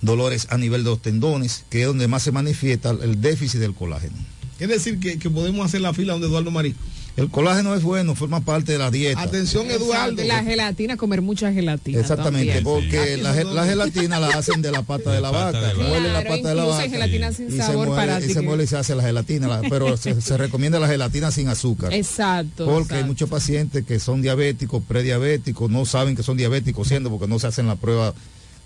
dolores 0.00 0.46
a 0.50 0.56
nivel 0.56 0.84
de 0.84 0.90
los 0.90 1.02
tendones, 1.02 1.64
que 1.68 1.82
es 1.82 1.86
donde 1.86 2.08
más 2.08 2.22
se 2.22 2.32
manifiesta 2.32 2.90
el 2.90 3.20
déficit 3.20 3.60
del 3.60 3.74
colágeno. 3.74 4.16
Es 4.58 4.68
decir, 4.68 4.98
que, 5.00 5.18
que 5.18 5.30
podemos 5.30 5.64
hacer 5.64 5.80
la 5.80 5.92
fila 5.92 6.14
donde 6.14 6.28
Eduardo 6.28 6.50
Marisco. 6.50 6.80
El 7.20 7.30
colágeno 7.30 7.74
es 7.74 7.82
bueno, 7.82 8.14
forma 8.14 8.40
parte 8.40 8.72
de 8.72 8.78
la 8.78 8.90
dieta. 8.90 9.20
Atención, 9.20 9.70
Eduardo. 9.70 10.22
La 10.24 10.42
gelatina, 10.42 10.96
comer 10.96 11.20
mucha 11.22 11.52
gelatina. 11.52 12.00
Exactamente, 12.00 12.54
también. 12.54 12.64
porque 12.64 13.16
la, 13.18 13.34
ge- 13.34 13.44
la 13.44 13.64
gelatina 13.66 14.18
la 14.18 14.28
hacen 14.28 14.62
de 14.62 14.72
la 14.72 14.82
pata 14.82 15.12
de 15.12 15.20
la 15.20 15.30
vaca, 15.30 15.72
muelen 15.76 16.12
la 16.12 16.24
pata 16.24 16.48
de 16.48 16.54
la 16.54 16.64
vaca 16.64 16.88
gelatina 16.88 17.32
sin 17.32 17.48
y 17.48 17.60
se 17.60 17.72
muele, 17.72 17.92
para 17.94 18.20
y 18.20 18.32
se 18.32 18.40
muele 18.40 18.64
y 18.64 18.66
se 18.66 18.76
hace 18.78 18.94
la 18.94 19.02
gelatina, 19.02 19.48
la- 19.48 19.60
pero 19.68 19.96
se, 19.98 20.20
se 20.20 20.36
recomienda 20.36 20.80
la 20.80 20.88
gelatina 20.88 21.30
sin 21.30 21.48
azúcar. 21.48 21.92
Exacto. 21.92 22.64
Porque 22.64 22.94
hay 22.94 23.04
muchos 23.04 23.28
pacientes 23.28 23.84
que 23.84 24.00
son 24.00 24.22
diabéticos, 24.22 24.82
prediabéticos, 24.82 25.70
no 25.70 25.84
saben 25.84 26.16
que 26.16 26.22
son 26.22 26.36
diabéticos 26.38 26.88
siendo 26.88 27.10
porque 27.10 27.26
no 27.28 27.38
se 27.38 27.46
hacen 27.48 27.66
la 27.66 27.76
prueba 27.76 28.14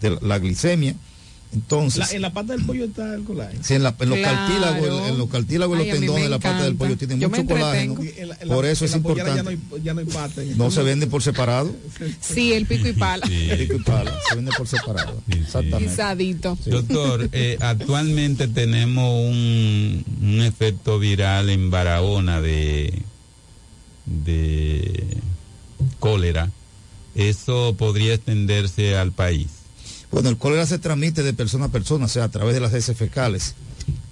de 0.00 0.10
la, 0.10 0.18
la 0.22 0.38
glicemia. 0.38 0.94
Entonces, 1.54 1.98
La- 2.10 2.16
en 2.16 2.22
la 2.22 2.32
pata 2.32 2.52
del 2.56 2.64
pollo 2.66 2.84
está 2.86 3.14
el 3.14 3.22
colágeno. 3.22 3.62
Sí, 3.62 3.74
en, 3.74 3.84
la- 3.84 3.94
en 4.00 4.08
los 4.10 4.18
Claro. 4.18 4.36
cartílagos, 4.36 4.88
en, 5.02 5.12
en 5.12 5.18
los 5.18 5.28
cartílagos 5.30 5.78
y 5.78 5.82
Ay, 5.82 5.88
los 5.90 5.98
tendones, 6.00 6.30
la 6.30 6.38
pata 6.40 6.64
del 6.64 6.74
pollo 6.74 6.96
tiene 6.96 7.16
Yo 7.18 7.30
me 7.30 7.38
mucho 7.42 7.54
colágeno. 7.54 7.96
la- 8.26 8.54
Por 8.54 8.66
eso 8.66 8.84
es 8.84 8.94
importante. 8.96 9.36
Ya 9.36 9.42
no 9.44 9.50
hay, 9.50 9.58
ya 9.84 9.94
no 9.94 10.00
hay 10.00 10.06
pata. 10.06 10.42
No 10.56 10.70
se 10.72 10.82
venden 10.82 11.08
por 11.10 11.22
separado. 11.22 11.74
Sí, 12.20 12.52
el 12.52 12.66
pico 12.66 12.88
y 12.88 12.92
pala. 12.92 13.24
Pico 13.26 13.74
y 13.76 13.82
pala, 13.84 14.12
se 14.28 14.34
vende 14.34 14.50
por 14.58 14.66
separado. 14.66 15.22
Exactamente. 15.28 15.78
Guisadito. 15.90 16.58
Doctor, 16.66 17.28
eh, 17.32 17.56
actualmente 17.60 18.48
tenemos 18.48 19.30
un, 19.30 20.04
un 20.22 20.40
efecto 20.42 20.98
viral 20.98 21.50
en 21.50 21.70
Barahona 21.70 22.40
de, 22.40 23.00
de 24.06 25.16
cólera. 26.00 26.50
¿Eso 27.14 27.74
podría 27.78 28.14
extenderse 28.14 28.96
al 28.96 29.12
país? 29.12 29.46
Bueno, 30.14 30.28
el 30.28 30.38
cólera 30.38 30.64
se 30.64 30.78
transmite 30.78 31.24
de 31.24 31.32
persona 31.32 31.64
a 31.64 31.68
persona, 31.70 32.04
o 32.04 32.08
sea, 32.08 32.22
a 32.22 32.28
través 32.28 32.54
de 32.54 32.60
las 32.60 32.72
heces 32.72 32.96
fecales. 32.96 33.56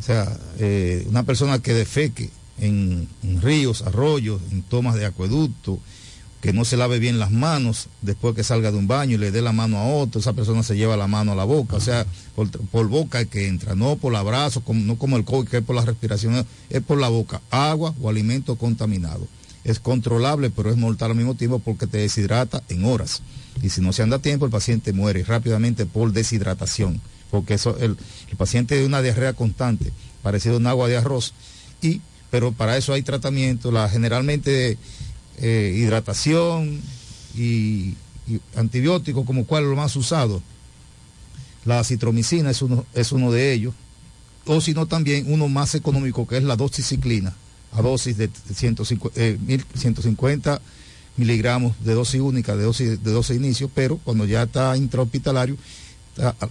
O 0.00 0.02
sea, 0.02 0.36
eh, 0.58 1.06
una 1.08 1.22
persona 1.22 1.60
que 1.60 1.74
defeque 1.74 2.28
en, 2.58 3.06
ríos, 3.40 3.82
arroyos, 3.82 4.40
en 4.50 4.62
tomas 4.62 4.96
de 4.96 5.06
acueducto, 5.06 5.78
que 6.40 6.52
no 6.52 6.64
se 6.64 6.76
lave 6.76 6.98
bien 6.98 7.20
las 7.20 7.30
manos 7.30 7.86
después 8.00 8.34
que 8.34 8.42
salga 8.42 8.72
de 8.72 8.78
un 8.78 8.88
baño 8.88 9.14
y 9.14 9.18
le 9.18 9.30
dé 9.30 9.42
la 9.42 9.52
mano 9.52 9.78
a 9.78 9.84
otro, 9.84 10.20
esa 10.20 10.32
persona 10.32 10.64
se 10.64 10.74
lleva 10.74 10.96
la 10.96 11.06
mano 11.06 11.32
a 11.32 11.36
la 11.36 11.44
boca, 11.44 11.76
o 11.76 11.80
sea, 11.80 12.04
por, 12.34 12.50
por 12.50 12.88
boca 12.88 13.24
que 13.26 13.46
entra, 13.46 13.76
no 13.76 13.94
por 13.94 14.12
el 14.12 14.86
no 14.86 14.98
como 14.98 15.16
el 15.16 15.24
COVID, 15.24 15.48
que 15.48 15.58
es 15.58 15.62
por 15.62 15.76
la 15.76 15.84
respiración, 15.84 16.44
es 16.68 16.82
por 16.82 16.98
la 16.98 17.10
boca, 17.10 17.40
agua 17.48 17.94
o 18.00 18.10
alimento 18.10 18.56
contaminado. 18.56 19.28
Es 19.64 19.78
controlable, 19.78 20.50
pero 20.50 20.70
es 20.70 20.76
mortal 20.76 21.12
al 21.12 21.16
mismo 21.16 21.34
tiempo 21.34 21.58
porque 21.58 21.86
te 21.86 21.98
deshidrata 21.98 22.62
en 22.68 22.84
horas. 22.84 23.22
Y 23.62 23.68
si 23.68 23.80
no 23.80 23.92
se 23.92 24.02
anda 24.02 24.16
a 24.16 24.22
tiempo, 24.22 24.44
el 24.44 24.50
paciente 24.50 24.92
muere 24.92 25.22
rápidamente 25.24 25.86
por 25.86 26.12
deshidratación, 26.12 27.00
porque 27.30 27.56
el, 27.80 27.96
paciente 28.36 28.76
de 28.76 28.86
una 28.86 29.02
diarrea 29.02 29.34
constante, 29.34 29.92
parecido 30.22 30.54
a 30.54 30.58
un 30.58 30.66
agua 30.66 30.88
de 30.88 30.96
arroz, 30.96 31.34
y, 31.80 32.00
pero 32.30 32.52
para 32.52 32.76
eso 32.76 32.92
hay 32.92 33.02
tratamiento, 33.02 33.70
la, 33.70 33.88
generalmente 33.88 34.78
eh, 35.38 35.74
hidratación 35.76 36.80
y 37.36 37.94
antibióticos, 38.56 39.24
como 39.24 39.46
cuál 39.46 39.64
es 39.64 39.70
lo 39.70 39.76
más 39.76 39.94
usado. 39.96 40.42
La 41.64 41.78
acitromicina 41.78 42.50
es 42.50 42.62
uno, 42.62 42.86
es 42.94 43.12
uno 43.12 43.30
de 43.30 43.52
ellos, 43.52 43.74
o 44.46 44.60
si 44.60 44.74
no 44.74 44.86
también 44.86 45.32
uno 45.32 45.48
más 45.48 45.74
económico 45.74 46.26
que 46.26 46.36
es 46.36 46.42
la 46.42 46.56
doxiciclina, 46.56 47.34
a 47.72 47.82
dosis 47.82 48.16
de 48.16 48.30
150, 48.54 49.20
eh, 49.20 49.38
1150 49.40 50.60
miligramos 51.16 51.74
de 51.84 51.94
dosis 51.94 52.20
única, 52.20 52.56
de 52.56 52.64
dosis, 52.64 53.02
de 53.02 53.12
dosis 53.12 53.36
inicio, 53.36 53.70
pero 53.74 53.98
cuando 53.98 54.24
ya 54.24 54.44
está 54.44 54.76
intrahospitalario, 54.76 55.56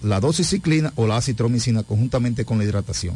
la 0.02 0.19
doxiciclina 0.19 0.91
o 0.95 1.06
la 1.06 1.18
acitromicina 1.18 1.84
conjuntamente 1.84 2.45
con 2.45 2.57
la 2.57 2.64
hidratación. 2.64 3.15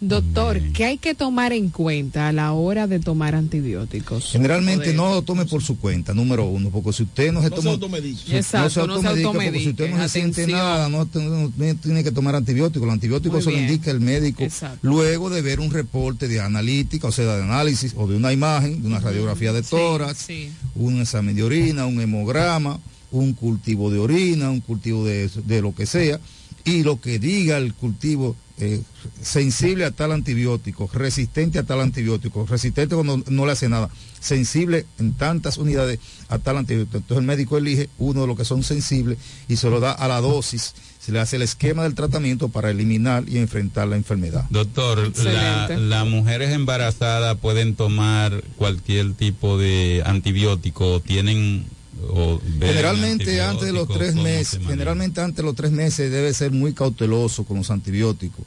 Doctor, 0.00 0.60
¿qué 0.72 0.86
hay 0.86 0.96
que 0.98 1.14
tomar 1.14 1.52
en 1.52 1.68
cuenta 1.68 2.28
a 2.28 2.32
la 2.32 2.52
hora 2.52 2.86
de 2.86 3.00
tomar 3.00 3.34
antibióticos? 3.34 4.24
Generalmente 4.32 4.94
no 4.94 5.10
lo 5.10 5.20
tome 5.22 5.44
por 5.44 5.62
su 5.62 5.78
cuenta, 5.78 6.14
número 6.14 6.46
uno, 6.46 6.70
porque 6.70 6.92
si 6.94 7.02
usted 7.02 7.32
no 7.32 7.42
se 7.42 7.50
No 7.50 7.56
toma... 7.56 7.62
se 7.62 7.68
automedique. 7.74 8.22
si- 8.26 8.36
Exacto, 8.36 8.86
no 8.86 9.00
se 9.02 9.08
automedique, 9.08 9.28
porque 9.50 9.60
si 9.60 9.68
usted 9.68 9.90
no 9.90 9.98
se 10.02 10.08
siente 10.08 10.46
nada, 10.46 10.88
no, 10.88 11.06
no- 11.12 11.52
no 11.54 11.74
tiene 11.76 12.02
que 12.02 12.10
tomar 12.12 12.34
antibióticos. 12.34 12.86
Los 12.86 12.94
antibióticos 12.94 13.44
se 13.44 13.50
lo 13.52 13.58
indica 13.58 13.90
el 13.90 14.00
médico 14.00 14.42
Exacto. 14.42 14.78
luego 14.80 15.28
de 15.28 15.42
ver 15.42 15.60
un 15.60 15.70
reporte 15.70 16.28
de 16.28 16.40
analítica, 16.40 17.08
o 17.08 17.12
sea, 17.12 17.36
de 17.36 17.42
análisis 17.42 17.92
o 17.96 18.06
de 18.06 18.16
una 18.16 18.32
imagen, 18.32 18.80
de 18.80 18.88
una 18.88 19.00
radiografía 19.00 19.52
de 19.52 19.62
tórax, 19.62 20.28
un 20.76 21.00
examen 21.02 21.36
de 21.36 21.42
orina, 21.42 21.84
un 21.84 22.00
hemograma, 22.00 22.80
un 23.10 23.34
cultivo 23.34 23.90
de 23.90 23.98
orina, 23.98 24.50
un 24.50 24.60
cultivo 24.60 25.04
de, 25.04 25.28
de 25.46 25.60
lo 25.60 25.74
que 25.74 25.84
sea, 25.84 26.18
y 26.64 26.84
lo 26.84 27.00
que 27.00 27.18
diga 27.18 27.58
el 27.58 27.74
cultivo 27.74 28.36
eh, 28.60 28.80
sensible 29.22 29.84
a 29.84 29.90
tal 29.90 30.12
antibiótico, 30.12 30.88
resistente 30.92 31.58
a 31.58 31.62
tal 31.64 31.80
antibiótico, 31.80 32.46
resistente 32.46 32.94
cuando 32.94 33.22
no 33.28 33.46
le 33.46 33.52
hace 33.52 33.68
nada, 33.68 33.88
sensible 34.20 34.86
en 34.98 35.14
tantas 35.14 35.56
unidades 35.58 35.98
a 36.28 36.38
tal 36.38 36.58
antibiótico. 36.58 36.98
Entonces 36.98 37.20
el 37.22 37.26
médico 37.26 37.56
elige 37.58 37.88
uno 37.98 38.22
de 38.22 38.26
los 38.26 38.36
que 38.36 38.44
son 38.44 38.62
sensibles 38.62 39.18
y 39.48 39.56
se 39.56 39.68
lo 39.70 39.80
da 39.80 39.92
a 39.92 40.06
la 40.08 40.20
dosis, 40.20 40.74
se 41.00 41.12
le 41.12 41.20
hace 41.20 41.36
el 41.36 41.42
esquema 41.42 41.82
del 41.84 41.94
tratamiento 41.94 42.48
para 42.50 42.70
eliminar 42.70 43.24
y 43.26 43.38
enfrentar 43.38 43.88
la 43.88 43.96
enfermedad. 43.96 44.44
Doctor, 44.50 45.10
la- 45.24 45.68
las 45.78 46.06
mujeres 46.06 46.50
embarazadas 46.50 47.36
pueden 47.38 47.74
tomar 47.74 48.44
cualquier 48.56 49.14
tipo 49.14 49.56
de 49.58 50.02
antibiótico, 50.04 51.00
tienen 51.00 51.64
o 52.08 52.40
Generalmente 52.60 53.40
antes 53.42 53.66
de 53.66 53.72
los 53.72 53.88
tres 53.88 54.12
¿cómo 54.14 54.24
se 54.24 54.32
meses, 54.32 54.60
generalmente 54.66 55.20
antes 55.20 55.36
de 55.36 55.42
los 55.42 55.54
tres 55.54 55.70
meses 55.70 56.10
debe 56.10 56.32
ser 56.34 56.50
muy 56.52 56.72
cauteloso 56.72 57.44
con 57.44 57.58
los 57.58 57.70
antibióticos. 57.70 58.44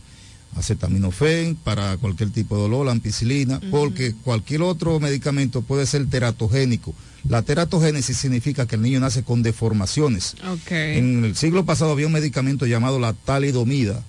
Acetaminofén 0.55 1.55
para 1.55 1.97
cualquier 1.97 2.29
tipo 2.29 2.55
de 2.55 2.61
dolor, 2.63 2.85
la 2.85 2.91
ampicilina, 2.91 3.59
porque 3.71 4.13
cualquier 4.23 4.61
otro 4.61 4.99
medicamento 4.99 5.63
puede 5.63 5.87
ser 5.87 6.07
teratogénico. 6.07 6.93
La 7.27 7.41
teratogénesis 7.41 8.17
significa 8.17 8.67
que 8.67 8.75
el 8.75 8.83
niño 8.83 8.99
nace 8.99 9.23
con 9.23 9.41
deformaciones. 9.41 10.35
En 10.69 11.25
el 11.25 11.35
siglo 11.35 11.65
pasado 11.65 11.91
había 11.91 12.05
un 12.05 12.13
medicamento 12.13 12.67
llamado 12.67 12.99
la 12.99 13.13
talidomida, 13.13 14.03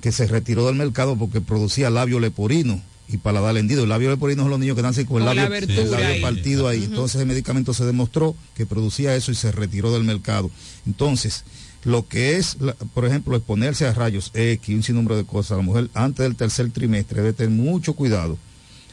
que 0.00 0.10
se 0.10 0.26
retiró 0.26 0.66
del 0.66 0.74
mercado 0.74 1.16
porque 1.16 1.40
producía 1.40 1.90
labio 1.90 2.18
leporino 2.18 2.82
y 3.08 3.18
paladar 3.18 3.56
hendido. 3.56 3.84
El 3.84 3.88
labio 3.88 4.10
leporino 4.10 4.42
son 4.42 4.50
los 4.50 4.58
niños 4.60 4.76
que 4.76 4.82
nacen 4.82 5.06
con 5.06 5.18
el 5.22 5.26
la 5.26 5.34
labio, 5.34 5.56
el 5.58 6.20
partido 6.20 6.66
ahí. 6.68 6.84
Entonces 6.84 7.20
el 7.20 7.26
medicamento 7.26 7.72
se 7.74 7.84
demostró 7.84 8.34
que 8.54 8.66
producía 8.66 9.14
eso 9.14 9.30
y 9.30 9.34
se 9.34 9.52
retiró 9.52 9.92
del 9.92 10.04
mercado. 10.04 10.50
Entonces, 10.86 11.44
lo 11.84 12.08
que 12.08 12.36
es, 12.36 12.56
la- 12.60 12.74
por 12.74 13.04
ejemplo, 13.06 13.36
exponerse 13.36 13.86
a 13.86 13.92
rayos 13.94 14.30
X, 14.34 14.74
un 14.74 14.82
sinnúmero 14.82 15.16
de 15.16 15.24
cosas, 15.24 15.56
la 15.56 15.62
mujer 15.62 15.88
antes 15.94 16.24
del 16.24 16.34
tercer 16.34 16.70
trimestre 16.70 17.18
debe 17.22 17.32
tener 17.32 17.50
mucho 17.52 17.92
cuidado. 17.92 18.36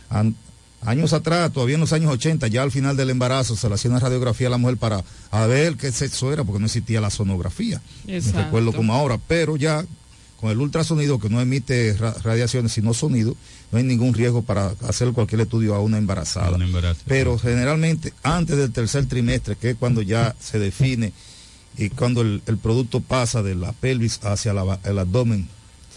An- 0.10 0.35
años 0.81 1.14
atrás, 1.14 1.52
todavía 1.52 1.76
en 1.76 1.81
los 1.81 1.94
años 1.94 2.11
80, 2.11 2.48
ya 2.49 2.61
al 2.61 2.72
final 2.72 2.95
del 2.95 3.10
embarazo, 3.10 3.56
se 3.56 3.68
le 3.68 3.76
hacía 3.76 3.90
una 3.90 3.99
radiografía 3.99 4.48
a 4.48 4.52
la 4.52 4.57
mujer 4.57 4.77
para 4.77 5.03
a 5.31 5.48
ver 5.48 5.76
qué 5.77 5.91
sexo 5.91 6.31
era, 6.31 6.44
porque 6.44 6.60
no 6.60 6.65
existía 6.68 7.02
la 7.02 7.10
sonografía. 7.10 7.81
No 8.06 8.14
Exacto. 8.14 8.44
recuerdo 8.44 8.73
como 8.73 8.94
ahora, 8.94 9.18
pero 9.27 9.56
ya 9.56 9.84
con 10.40 10.52
el 10.52 10.60
ultrasonido 10.60 11.19
que 11.19 11.30
no 11.30 11.40
emite 11.40 11.94
ra- 11.94 12.14
radiaciones 12.22 12.73
sino 12.73 12.94
sonido, 12.94 13.35
no 13.73 13.79
hay 13.79 13.83
ningún 13.83 14.13
riesgo 14.13 14.43
para 14.43 14.67
hacer 14.87 15.11
cualquier 15.13 15.41
estudio 15.41 15.73
a 15.73 15.79
una 15.81 15.97
embarazada. 15.97 16.59
Pero 17.07 17.39
generalmente 17.39 18.13
antes 18.21 18.55
del 18.55 18.71
tercer 18.71 19.07
trimestre, 19.07 19.55
que 19.55 19.71
es 19.71 19.75
cuando 19.75 20.03
ya 20.03 20.35
se 20.39 20.59
define 20.59 21.11
y 21.75 21.89
cuando 21.89 22.21
el, 22.21 22.43
el 22.45 22.59
producto 22.59 22.99
pasa 22.99 23.41
de 23.41 23.55
la 23.55 23.71
pelvis 23.73 24.19
hacia 24.23 24.53
la 24.53 24.79
el 24.83 24.99
abdomen, 24.99 25.47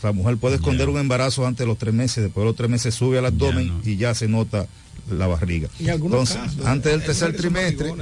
la 0.02 0.12
mujer 0.12 0.38
puede 0.38 0.56
esconder 0.56 0.88
un 0.88 0.96
embarazo 0.98 1.46
antes 1.46 1.58
de 1.58 1.66
los 1.66 1.76
tres 1.76 1.92
meses, 1.92 2.24
después 2.24 2.42
de 2.44 2.46
los 2.46 2.56
tres 2.56 2.70
meses 2.70 2.94
sube 2.94 3.18
al 3.18 3.26
abdomen 3.26 3.70
y 3.84 3.96
ya 3.96 4.14
se 4.14 4.26
nota 4.26 4.66
la 5.10 5.26
barriga. 5.26 5.68
Entonces, 5.78 6.36
casos, 6.36 6.64
antes 6.64 6.92
del 6.92 7.04
tercer 7.04 7.36
trimestre, 7.36 7.92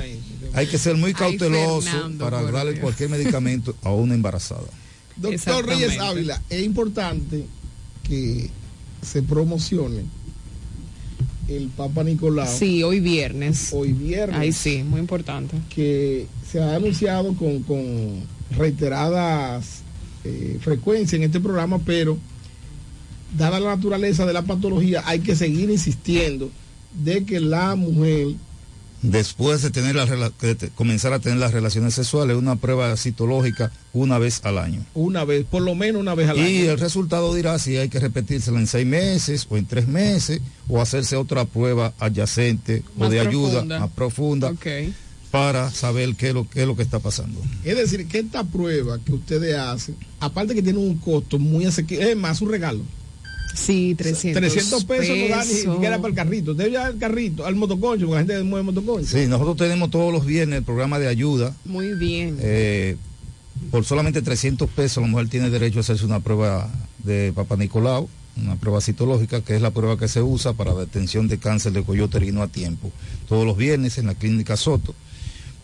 hay 0.52 0.68
que 0.68 0.78
ser 0.78 0.96
muy 0.96 1.08
Ay, 1.08 1.14
cauteloso 1.14 1.90
Fernando, 1.90 2.24
para 2.24 2.42
darle 2.42 2.72
Dios. 2.72 2.82
cualquier 2.82 3.10
medicamento 3.10 3.74
a 3.82 3.90
una 3.90 4.14
embarazada. 4.14 4.68
Doctor 5.16 5.66
Reyes. 5.66 5.98
Ávila, 5.98 6.40
es 6.48 6.62
importante 6.62 7.46
que 8.04 8.50
se 9.04 9.22
promocione 9.22 10.02
el 11.48 11.68
Papa 11.68 12.04
Nicolau. 12.04 12.46
Sí, 12.48 12.82
hoy 12.82 13.00
viernes. 13.00 13.70
Hoy 13.72 13.92
viernes. 13.92 14.38
Ay, 14.38 14.52
sí, 14.52 14.82
muy 14.82 15.00
importante. 15.00 15.56
Que 15.74 16.26
se 16.50 16.62
ha 16.62 16.76
anunciado 16.76 17.34
con, 17.34 17.62
con 17.62 18.22
reiteradas 18.56 19.82
eh, 20.24 20.58
frecuencias 20.60 21.14
en 21.14 21.24
este 21.24 21.40
programa, 21.40 21.78
pero 21.84 22.16
dada 23.36 23.60
la 23.60 23.74
naturaleza 23.74 24.24
de 24.26 24.32
la 24.32 24.42
patología, 24.42 25.02
hay 25.06 25.20
que 25.20 25.36
seguir 25.36 25.70
insistiendo 25.70 26.50
de 27.04 27.24
que 27.24 27.40
la 27.40 27.74
mujer 27.74 28.28
Después 29.04 29.60
de 29.60 29.70
tener 29.70 29.94
la 29.94 30.06
de 30.06 30.70
comenzar 30.74 31.12
a 31.12 31.18
tener 31.18 31.36
las 31.38 31.52
relaciones 31.52 31.92
sexuales, 31.92 32.38
una 32.38 32.56
prueba 32.56 32.96
citológica 32.96 33.70
una 33.92 34.18
vez 34.18 34.40
al 34.44 34.56
año. 34.56 34.82
una 34.94 35.24
vez, 35.26 35.44
por 35.44 35.60
lo 35.60 35.74
menos 35.74 36.00
una 36.00 36.14
vez 36.14 36.30
al 36.30 36.38
Y 36.38 36.40
año. 36.62 36.70
el 36.72 36.78
resultado 36.80 37.34
dirá 37.34 37.58
si 37.58 37.76
hay 37.76 37.90
que 37.90 38.00
repetírsela 38.00 38.58
en 38.58 38.66
seis 38.66 38.86
meses 38.86 39.46
o 39.50 39.58
en 39.58 39.66
tres 39.66 39.86
meses 39.88 40.40
o 40.68 40.80
hacerse 40.80 41.16
otra 41.16 41.44
prueba 41.44 41.92
adyacente 41.98 42.82
o 42.98 43.10
de 43.10 43.20
ayuda 43.20 43.60
profunda. 43.60 43.80
más 43.80 43.90
profunda 43.90 44.52
para 45.30 45.70
saber 45.70 46.14
qué 46.14 46.28
es, 46.28 46.34
lo, 46.34 46.48
qué 46.48 46.62
es 46.62 46.66
lo 46.66 46.74
que 46.74 46.82
está 46.82 46.98
pasando. 46.98 47.38
Es 47.62 47.76
decir, 47.76 48.08
que 48.08 48.20
esta 48.20 48.42
prueba 48.42 48.98
que 49.04 49.12
ustedes 49.12 49.54
hacen, 49.58 49.96
aparte 50.18 50.54
que 50.54 50.62
tiene 50.62 50.78
un 50.78 50.96
costo 50.96 51.38
muy 51.38 51.66
asequible, 51.66 52.12
es 52.12 52.16
más 52.16 52.40
un 52.40 52.50
regalo. 52.50 52.80
Sí, 53.54 53.94
300, 53.94 54.40
300 54.40 54.84
pesos, 54.84 55.16
no 55.16 55.28
da 55.28 55.44
ni 55.44 55.50
pesos. 55.50 55.74
siquiera 55.74 55.96
para 55.98 56.08
el 56.08 56.14
carrito. 56.14 56.50
Usted 56.52 56.70
ya 56.70 56.88
el 56.88 56.98
carrito, 56.98 57.46
al 57.46 57.54
motoconcho, 57.54 58.06
porque 58.06 58.22
la 58.24 58.26
gente 58.34 58.42
mueve 58.42 58.64
motoconcho. 58.64 59.06
Sí, 59.06 59.26
nosotros 59.26 59.56
tenemos 59.56 59.90
todos 59.90 60.12
los 60.12 60.26
viernes 60.26 60.58
el 60.58 60.64
programa 60.64 60.98
de 60.98 61.08
ayuda. 61.08 61.54
Muy 61.64 61.94
bien. 61.94 62.36
Eh, 62.40 62.96
por 63.70 63.84
solamente 63.84 64.22
300 64.22 64.68
pesos 64.70 65.02
la 65.02 65.08
mujer 65.08 65.28
tiene 65.28 65.50
derecho 65.50 65.78
a 65.78 65.80
hacerse 65.80 66.04
una 66.04 66.20
prueba 66.20 66.68
de 67.04 67.32
Papa 67.34 67.56
Nicolau, 67.56 68.08
una 68.36 68.56
prueba 68.56 68.80
citológica, 68.80 69.42
que 69.42 69.54
es 69.54 69.62
la 69.62 69.70
prueba 69.70 69.96
que 69.96 70.08
se 70.08 70.20
usa 70.22 70.52
para 70.54 70.74
la 70.74 70.80
detención 70.80 71.28
de 71.28 71.38
cáncer 71.38 71.72
de 71.72 71.82
cuello 71.82 72.04
uterino 72.06 72.42
a 72.42 72.48
tiempo. 72.48 72.90
Todos 73.28 73.46
los 73.46 73.56
viernes 73.56 73.98
en 73.98 74.06
la 74.06 74.14
clínica 74.14 74.56
Soto. 74.56 74.94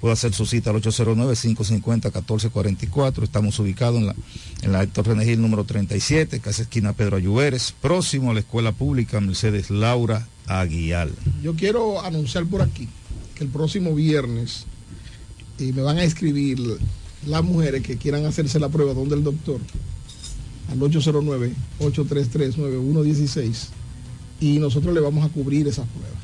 Puede 0.01 0.15
hacer 0.15 0.33
su 0.33 0.47
cita 0.47 0.71
al 0.71 0.81
809-550-1444. 0.83 3.23
Estamos 3.23 3.59
ubicados 3.59 3.99
en 3.99 4.07
la, 4.07 4.15
en 4.63 4.73
la 4.73 4.83
Héctor 4.83 5.09
René 5.09 5.27
Gil 5.27 5.43
número 5.43 5.65
37, 5.65 6.41
casi 6.41 6.63
esquina 6.63 6.95
Pedro 6.95 7.19
Ayuberes, 7.19 7.75
próximo 7.81 8.31
a 8.31 8.35
la 8.35 8.41
Escuela 8.41 8.73
Pública 8.73 9.21
Mercedes 9.21 9.69
Laura 9.71 10.27
Aguial. 10.47 11.13
Yo 11.43 11.55
quiero 11.55 12.03
anunciar 12.03 12.47
por 12.47 12.63
aquí 12.63 12.89
que 13.35 13.45
el 13.45 13.51
próximo 13.51 13.95
viernes 13.95 14.65
eh, 15.59 15.75
me 15.75 15.83
van 15.83 15.99
a 15.99 16.05
escribir 16.05 16.59
las 17.27 17.45
mujeres 17.45 17.83
que 17.83 17.99
quieran 17.99 18.25
hacerse 18.25 18.59
la 18.59 18.71
prueba 18.71 18.95
donde 18.95 19.17
el 19.17 19.23
doctor 19.23 19.61
al 20.71 20.79
809-833-9116 20.79 23.69
y 24.41 24.59
nosotros 24.59 24.95
le 24.95 25.01
vamos 25.01 25.25
a 25.25 25.29
cubrir 25.29 25.69
esas 25.69 25.87
pruebas. 25.89 26.19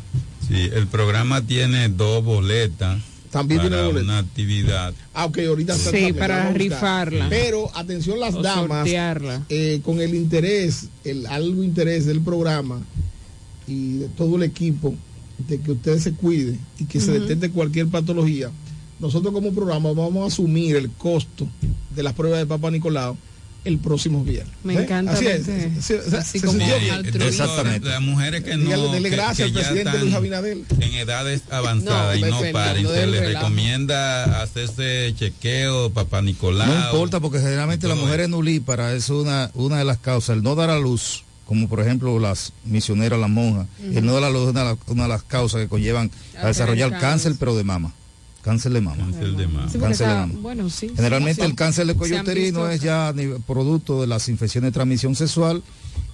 Sí, 0.49 0.71
el 0.73 0.87
programa 0.87 1.43
tiene 1.43 1.89
dos 1.89 2.25
boletas. 2.25 3.03
También 3.31 3.61
para 3.61 3.71
tiene 3.71 3.83
boletas. 3.87 4.05
una 4.05 4.19
actividad. 4.19 4.95
Ah, 5.15 5.27
ok, 5.27 5.39
ahorita 5.49 5.75
Sí, 5.77 6.13
para 6.13 6.53
rifarla. 6.53 7.29
Pero 7.29 7.71
atención 7.77 8.19
las 8.21 8.35
O 8.35 8.43
damas, 8.43 8.79
sortearla. 8.87 9.45
eh, 9.49 9.81
con 9.85 10.01
el 10.01 10.15
interés, 10.15 10.89
el 11.05 11.27
algo 11.27 11.63
interés 11.63 12.07
del 12.07 12.21
programa 12.21 12.81
y 13.67 13.99
de 13.99 14.09
todo 14.09 14.37
el 14.37 14.43
equipo, 14.45 14.95
de 15.49 15.61
que 15.61 15.73
ustedes 15.73 16.03
se 16.03 16.13
cuide 16.13 16.57
y 16.79 16.85
que 16.85 17.01
se 17.01 17.13
detecte 17.19 17.51
cualquier 17.51 17.89
patología, 17.89 18.51
nosotros 19.01 19.33
como 19.35 19.53
programa 19.53 19.93
vamos 19.93 20.25
a 20.25 20.27
asumir 20.33 20.77
el 20.77 20.91
costo 20.91 21.47
de 21.95 22.03
las 22.03 22.15
pruebas 22.15 22.39
de 22.41 22.47
Papa 22.47 22.71
Nicolau 22.71 23.17
el 23.67 23.79
próximo 23.79 24.25
viernes. 24.25 24.55
Me 24.65 24.75
¿Eh? 24.75 24.83
encanta 24.83 25.13
Así 25.13 25.27
es. 25.27 25.45
Se- 25.45 25.81
se- 26.03 26.17
así 26.17 26.41
como 26.41 26.59
Exactamente. 26.61 27.89
Las 27.89 28.01
mujeres 28.01 28.43
que 28.45 28.57
no. 28.57 28.93
Dele 28.93 29.11
que- 29.11 29.17
gracias 29.17 29.37
que 29.37 29.43
al 29.45 29.51
ya 29.51 29.55
presidente 29.61 29.91
están 29.91 30.01
Luis 30.01 30.15
Abinadel. 30.15 30.65
En 30.81 30.95
edades 30.95 31.43
avanzadas 31.51 32.19
No, 32.21 32.27
y 32.27 32.31
no 32.31 32.41
paren, 32.53 32.87
se 32.87 33.07
les 33.07 33.27
recomienda 33.35 34.43
hacerse 34.43 35.15
chequeo, 35.19 35.91
papá 35.91 36.23
Nicolau. 36.23 36.67
No 36.67 36.75
importa 36.87 37.21
porque 37.21 37.39
generalmente 37.41 37.89
las 37.89 37.97
mujeres 37.99 38.29
nulíparas 38.29 38.95
es 38.95 39.09
una, 39.11 39.51
una 39.55 39.79
de 39.79 39.85
las 39.85 39.99
causas, 39.99 40.37
el 40.37 40.43
no 40.43 40.55
dar 40.55 40.71
a 40.71 40.79
luz, 40.79 41.25
como 41.47 41.69
por 41.69 41.81
ejemplo 41.81 42.19
las 42.19 42.53
misioneras, 42.65 43.19
las 43.19 43.31
monjas, 43.31 43.67
el 43.83 44.05
no 44.05 44.15
dar 44.15 44.25
a 44.25 44.31
luz 44.31 44.43
es 44.45 44.49
una, 44.51 44.61
de 44.65 44.67
las- 44.71 44.79
una 44.89 45.03
de 45.05 45.09
las 45.09 45.23
causas 45.23 45.61
que 45.61 45.69
conllevan 45.69 46.11
a, 46.39 46.43
A 46.43 46.47
desarrollar 46.49 46.99
cáncer. 46.99 47.35
pero 47.39 47.57
de 47.57 47.65
mama. 47.65 47.93
Cáncer 48.47 48.73
de 48.73 48.81
mama. 48.81 48.97
Cáncer 48.97 49.31
de 49.33 49.47
mama. 49.49 49.69
Sí, 49.71 49.79
Cáncer 49.79 50.07
de 50.07 50.13
está- 50.13 50.27
mama. 50.27 50.39
bueno, 50.41 50.71
sí. 50.71 50.91
Generalmente 50.97 51.43
sí, 51.43 51.49
el 51.49 51.55
cáncer 51.57 51.87
de 51.87 51.95
cuello 51.95 52.21
uterino 52.21 52.69
es 52.71 52.81
ya 52.81 53.13
producto 53.47 54.01
de 54.01 54.07
las 54.07 54.29
infecciones 54.29 54.69
de 54.69 54.73
transmisión 54.73 55.15
sexual 55.17 55.63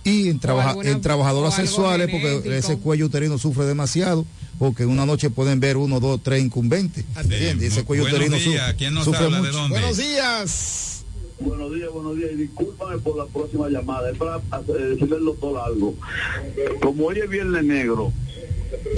y 0.05 0.29
en, 0.31 0.39
trabaja- 0.41 0.71
alguna- 0.71 0.91
en 0.91 1.01
trabajadoras 1.01 1.55
sexuales 1.55 2.09
porque 2.11 2.57
ese 2.59 2.79
cuello 2.79 3.07
uterino 3.07 3.39
sufre 3.39 3.67
demasiado 3.67 4.25
porque 4.59 4.87
una 4.87 5.05
noche 5.07 5.29
pueden 5.31 5.61
ver 5.61 5.77
uno, 5.77 6.01
dos, 6.01 6.21
tres 6.23 6.43
incumbentes. 6.43 7.05
¿entiendes? 7.17 7.63
Y 7.63 7.67
ese 7.67 7.85
cuello 7.85 8.05
Buenos 8.05 8.19
uterino 8.21 8.37
días. 8.39 8.61
sufre, 8.63 8.77
¿Quién 8.77 8.95
nos 8.95 9.05
sufre 9.05 9.25
habla? 9.25 9.37
¿De 9.37 9.43
mucho. 9.49 9.59
dónde? 9.59 9.79
Buenos 9.79 9.97
días. 9.99 11.05
Buenos 11.41 11.75
días, 11.75 11.91
buenos 11.93 12.17
días. 12.17 12.31
Y 12.33 12.37
discúlpame 12.37 12.99
por 12.99 13.17
la 13.17 13.27
próxima 13.27 13.69
llamada. 13.69 14.11
Es 14.11 14.17
para 14.17 14.37
hacer- 14.53 14.89
decirle 14.91 15.17
al 15.17 15.25
doctor 15.25 15.61
algo. 15.67 15.95
Como 16.81 17.07
hoy 17.07 17.19
es 17.19 17.29
Viernes 17.29 17.65
Negro, 17.65 18.13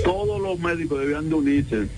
todos 0.04 0.40
los 0.42 0.58
médicos 0.60 1.00
debían 1.00 1.28
de 1.30 1.34
unirse, 1.34 1.88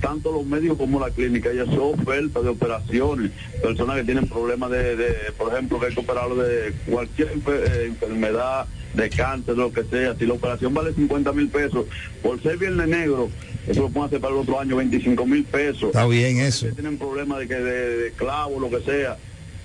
tanto 0.00 0.32
los 0.32 0.44
médicos 0.44 0.78
como 0.78 0.98
la 1.00 1.10
clínica, 1.10 1.52
y 1.52 1.58
hacer 1.58 1.78
ofertas 1.78 2.42
de 2.42 2.48
operaciones. 2.48 3.30
Personas 3.62 3.96
que 3.96 4.04
tienen 4.04 4.28
problemas 4.28 4.70
de, 4.70 4.96
de, 4.96 5.14
por 5.36 5.52
ejemplo, 5.52 5.78
que 5.78 5.86
hay 5.86 5.94
que 5.94 6.00
operarlo 6.00 6.36
de 6.36 6.72
cualquier 6.86 7.28
eh, 7.28 7.84
enfermedad, 7.86 8.66
de 8.94 9.10
cáncer, 9.10 9.56
lo 9.56 9.72
que 9.72 9.84
sea. 9.84 10.16
Si 10.16 10.26
la 10.26 10.34
operación 10.34 10.74
vale 10.74 10.92
50 10.92 11.32
mil 11.32 11.48
pesos, 11.48 11.86
por 12.22 12.42
ser 12.42 12.56
Viernes 12.56 12.88
Negro, 12.88 13.30
eso 13.66 13.82
lo 13.82 13.90
pueden 13.90 14.08
hacer 14.08 14.20
para 14.20 14.34
el 14.34 14.40
otro 14.40 14.58
año 14.58 14.76
25 14.76 15.26
mil 15.26 15.44
pesos. 15.44 15.84
Está 15.84 16.06
bien 16.06 16.38
eso. 16.38 16.66
Que 16.66 16.72
tienen 16.72 16.98
problemas 16.98 17.38
de, 17.38 17.48
que 17.48 17.54
de, 17.54 17.96
de 17.96 18.12
clavo, 18.12 18.58
lo 18.58 18.70
que 18.70 18.80
sea. 18.84 19.16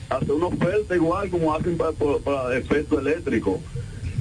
Hacer 0.09 0.31
una 0.31 0.47
oferta 0.47 0.95
igual 0.95 1.29
como 1.29 1.55
hacen 1.55 1.77
para, 1.77 1.91
para, 1.93 2.17
para 2.19 2.57
efecto 2.57 2.99
eléctrico. 2.99 3.59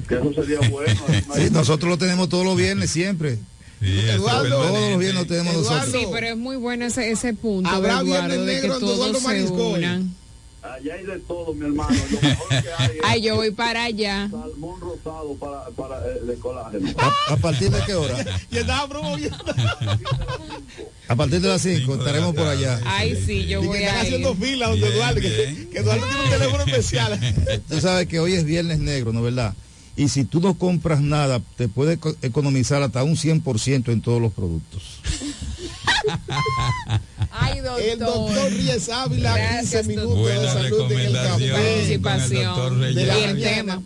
Que 0.07 0.15
eso 0.15 0.33
sería 0.33 0.59
bueno. 0.69 0.99
Sí, 1.35 1.49
nosotros 1.51 1.89
lo 1.89 1.97
tenemos 1.97 2.29
todos 2.29 2.45
los 2.45 2.57
viernes 2.57 2.89
siempre. 2.89 3.37
Eduardo, 3.81 4.49
todos 4.49 4.71
los 4.91 4.99
viernes 4.99 5.13
lo 5.15 5.25
tenemos 5.27 5.53
nosotros. 5.55 5.91
Sí, 5.91 6.07
pero 6.11 6.27
es 6.27 6.37
muy 6.37 6.55
bueno 6.57 6.85
ese, 6.85 7.11
ese 7.11 7.33
punto, 7.33 7.69
Habrá 7.69 7.99
Eduardo, 7.99 8.05
Viernes 8.05 8.39
de 8.39 8.45
que 8.45 8.51
Negro 8.53 8.73
en 8.75 8.79
todos 8.79 8.95
Eduardo 8.97 9.19
se 9.19 9.51
unan. 9.51 10.15
Allá 10.63 10.95
hay 10.95 11.05
de 11.05 11.19
todo, 11.19 11.53
mi 11.53 11.63
hermano. 11.67 11.95
Lo 12.11 12.21
mejor 12.27 12.49
que 12.49 12.55
hay 12.79 12.97
Ay, 13.03 13.21
yo 13.21 13.35
voy 13.35 13.51
para 13.51 13.83
allá. 13.83 14.27
salmón 14.31 14.81
rosado 14.81 15.35
para, 15.35 15.65
para 15.69 16.07
eh, 16.07 16.19
de 16.25 16.35
colágeno. 16.39 16.89
¿A, 16.97 17.33
a 17.33 17.37
partir 17.37 17.69
de 17.69 17.79
qué 17.85 17.93
hora? 17.93 18.25
Y 18.49 18.57
estaba 18.57 18.89
promoviendo. 18.89 19.37
A 21.07 21.15
partir 21.15 21.39
de 21.41 21.47
las 21.49 21.61
5 21.61 21.95
estaremos 21.95 22.33
por 22.33 22.47
allá. 22.47 22.79
Ay, 22.83 23.15
sí, 23.25 23.45
yo 23.45 23.61
Y 23.63 23.67
voy 23.67 23.77
que 23.77 23.83
están 23.83 23.97
a 23.99 24.01
haciendo 24.01 24.31
ir. 24.31 24.37
fila 24.37 24.67
donde 24.69 24.87
Eduardo, 24.87 25.21
que, 25.21 25.67
que 25.71 25.77
Eduardo 25.79 26.03
tiene 26.07 26.23
un 26.23 26.29
teléfono 26.31 26.63
especial. 26.63 27.35
Tú 27.69 27.79
sabes 27.81 28.07
que 28.07 28.19
hoy 28.19 28.33
es 28.33 28.43
viernes 28.43 28.79
negro, 28.79 29.13
¿no 29.13 29.19
es 29.19 29.25
verdad? 29.35 29.53
Y 29.97 30.09
si 30.09 30.25
tú 30.25 30.41
no 30.41 30.55
compras 30.55 30.99
nada, 31.01 31.41
te 31.57 31.67
puedes 31.69 31.97
co- 31.99 32.15
economizar 32.21 32.83
hasta 32.83 33.03
un 33.03 33.15
100% 33.15 33.91
en 33.93 34.01
todos 34.01 34.21
los 34.21 34.33
productos. 34.33 34.81
Ay, 37.31 37.59
doctor. 37.61 37.81
El 37.81 37.99
doctor 37.99 38.51
Ries 38.51 38.89
Ávila, 38.89 39.37
Gracias, 39.37 39.85
15 39.87 40.01
doctor. 40.01 40.17
minutos 40.17 40.41
de 40.41 40.47
salud 40.61 40.91
en 40.91 40.99
el 40.99 41.13
café. 41.13 41.51
Participación. 41.51 42.55
con 42.55 42.83
el 42.83 42.95
doctor 42.95 42.95
de 42.95 43.05
la 43.05 43.19
Y 43.19 43.23
el 43.23 43.41
tema. 43.41 43.81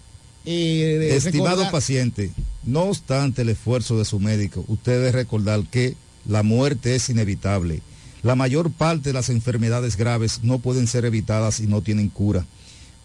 Eh, 0.45 1.09
Estimado 1.15 1.49
recordar- 1.63 1.71
paciente, 1.71 2.31
no 2.63 2.83
obstante 2.83 3.41
el 3.43 3.49
esfuerzo 3.49 3.97
de 3.97 4.05
su 4.05 4.19
médico, 4.19 4.63
usted 4.67 4.93
debe 4.93 5.11
recordar 5.11 5.61
que 5.69 5.95
la 6.27 6.43
muerte 6.43 6.95
es 6.95 7.09
inevitable. 7.09 7.81
La 8.23 8.35
mayor 8.35 8.71
parte 8.71 9.09
de 9.09 9.13
las 9.13 9.29
enfermedades 9.29 9.95
graves 9.95 10.39
no 10.43 10.59
pueden 10.59 10.87
ser 10.87 11.05
evitadas 11.05 11.59
y 11.59 11.67
no 11.67 11.81
tienen 11.81 12.09
cura. 12.09 12.45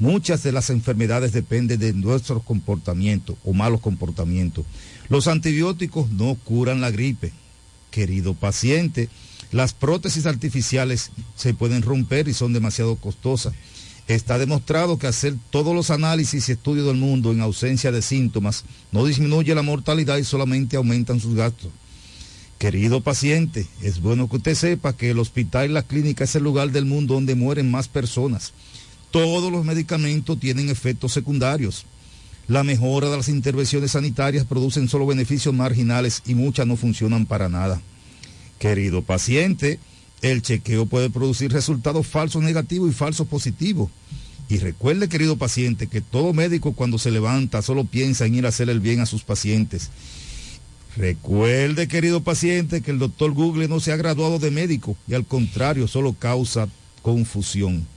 Muchas 0.05 0.43
de 0.43 0.53
las 0.53 0.69
enfermedades 0.69 1.33
dependen 1.33 1.81
de 1.81 1.95
nuestros 1.95 2.43
comportamientos 2.43 3.37
o 3.43 3.55
malos 3.55 3.81
comportamientos. 3.81 4.67
Los 5.09 5.29
antibióticos 5.29 6.11
no 6.11 6.35
curan 6.35 6.83
la 6.83 6.91
gripe. 6.91 7.33
Querido 7.91 8.35
paciente, 8.35 9.09
las 9.51 9.73
prótesis 9.73 10.27
artificiales 10.27 11.11
se 11.37 11.55
pueden 11.55 11.81
romper 11.81 12.29
y 12.29 12.35
son 12.35 12.53
demasiado 12.53 12.97
costosas. 12.97 13.55
Está 14.07 14.37
demostrado 14.37 14.99
que 14.99 15.07
hacer 15.07 15.37
todos 15.49 15.75
los 15.75 15.89
análisis 15.89 16.51
y 16.51 16.53
estudios 16.53 16.87
del 16.87 16.97
mundo 16.97 17.33
en 17.33 17.41
ausencia 17.41 17.91
de 17.91 18.03
síntomas 18.03 18.67
no 18.93 19.07
disminuye 19.07 19.55
la 19.55 19.63
mortalidad 19.63 20.19
y 20.19 20.25
solamente 20.25 20.77
aumentan 20.77 21.19
sus 21.19 21.35
gastos. 21.35 21.71
Querido 22.59 23.01
paciente, 23.01 23.67
es 23.81 24.03
bueno 24.03 24.29
que 24.29 24.37
usted 24.37 24.55
sepa 24.55 24.95
que 24.95 25.13
el 25.13 25.19
hospital 25.19 25.71
y 25.71 25.73
la 25.73 25.83
clínica 25.83 26.25
es 26.25 26.37
el 26.37 26.43
lugar 26.43 26.73
del 26.73 26.85
mundo 26.85 27.15
donde 27.15 27.35
mueren 27.35 27.71
más 27.71 27.89
personas. 27.89 28.53
Todos 29.15 29.53
los 29.53 29.65
medicamentos 29.65 30.41
tienen 30.41 30.71
efectos 30.71 31.13
secundarios. 31.13 31.87
La 32.49 32.65
mejora 32.65 33.09
de 33.09 33.17
las 33.17 33.29
intervenciones 33.29 33.93
sanitarias 33.93 34.45
producen 34.45 34.89
solo 34.89 35.07
beneficios 35.07 35.55
marginales 35.55 36.21
y 36.27 36.35
muchas 36.35 36.67
no 36.67 36.75
funcionan 36.75 37.25
para 37.25 37.49
nada. 37.49 37.81
Querido 38.59 39.03
paciente, 39.03 39.79
el 40.21 40.43
chequeo 40.43 40.87
puede 40.87 41.11
producir 41.11 41.53
resultados 41.53 42.09
falsos 42.09 42.43
negativos 42.43 42.91
y 42.91 42.93
falsos 42.93 43.29
positivos. 43.29 43.89
Y 44.49 44.59
recuerde, 44.59 45.09
querido 45.09 45.37
paciente, 45.37 45.87
que 45.87 46.01
todo 46.01 46.33
médico 46.33 46.73
cuando 46.73 46.99
se 46.99 47.13
levanta 47.13 47.63
solo 47.63 47.85
piensa 47.85 48.27
en 48.27 48.35
ir 48.35 48.47
a 48.47 48.49
hacer 48.49 48.69
el 48.69 48.81
bien 48.81 48.99
a 48.99 49.07
sus 49.07 49.23
pacientes. 49.23 49.91
Recuerde, 50.97 51.87
querido 51.87 52.25
paciente, 52.25 52.81
que 52.81 52.91
el 52.91 52.99
doctor 52.99 53.31
Google 53.31 53.69
no 53.69 53.79
se 53.79 53.93
ha 53.93 53.97
graduado 53.97 54.41
de 54.41 54.51
médico 54.51 54.97
y 55.07 55.15
al 55.15 55.25
contrario 55.25 55.87
solo 55.87 56.15
causa 56.15 56.67
confusión. 57.03 57.94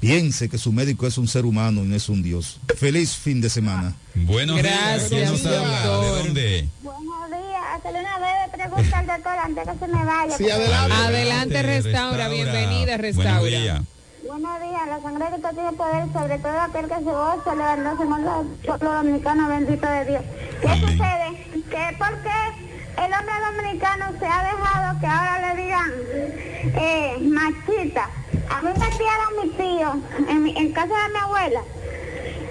Piense 0.00 0.48
que 0.48 0.58
su 0.58 0.72
médico 0.72 1.06
es 1.06 1.18
un 1.18 1.26
ser 1.26 1.44
humano 1.44 1.82
y 1.84 1.88
no 1.88 1.96
es 1.96 2.08
un 2.08 2.22
dios. 2.22 2.60
Feliz 2.76 3.16
fin 3.16 3.40
de 3.40 3.50
semana. 3.50 3.94
Buenos 4.14 4.58
Gracias, 4.58 5.10
días. 5.10 5.30
¿Quién 5.30 5.32
nos 5.32 5.46
habla? 5.46 5.80
¿De 5.80 5.86
doctor. 5.88 6.24
dónde? 6.24 6.68
Buenos 6.82 7.28
días, 7.30 7.62
hacerle 7.76 8.00
una 8.00 8.18
breve 8.18 8.48
pregunta 8.52 8.98
al 8.98 9.06
doctor 9.06 9.32
antes 9.44 9.64
que 9.68 9.78
se 9.78 9.88
me 9.92 10.04
vaya. 10.04 10.36
Sí, 10.36 10.50
adelante. 10.50 10.94
Adelante, 10.96 11.62
restaura. 11.62 12.28
Bienvenida, 12.28 12.96
restaura. 12.96 13.40
Buenos 13.40 13.60
días. 13.60 13.80
Buenos 14.28 14.60
días, 14.60 14.88
la 14.88 15.00
sangre 15.02 15.24
de 15.24 15.30
Cristo 15.32 15.48
tiene 15.54 15.72
poder 15.72 16.04
sobre 16.12 16.38
todo 16.38 16.60
aquel 16.60 16.86
que 16.88 16.94
se 16.94 17.00
goza, 17.02 17.54
levantarse 17.54 18.04
con 18.04 18.24
los 18.24 18.46
pueblo 18.66 18.92
dominicano, 18.92 19.48
bendito 19.48 19.86
de 19.88 20.04
Dios. 20.04 20.22
¿Qué 20.60 20.68
Amén. 20.68 20.80
sucede? 20.80 21.64
Que 21.70 21.96
porque 21.98 22.36
el 23.04 23.12
hombre 23.14 23.34
dominicano 23.50 24.06
se 24.20 24.26
ha 24.26 24.44
dejado 24.44 25.00
que 25.00 25.06
ahora 25.06 25.54
le 25.54 25.62
digan 25.62 25.90
eh, 26.76 27.16
machita. 27.22 28.10
A 28.50 28.62
mí 28.62 28.70
me 28.78 28.88
criaron 28.96 29.30
mis 29.42 29.56
tíos 29.56 29.96
en, 30.28 30.42
mi- 30.42 30.54
en 30.56 30.72
casa 30.72 30.94
de 30.94 31.12
mi 31.12 31.18
abuela. 31.18 31.62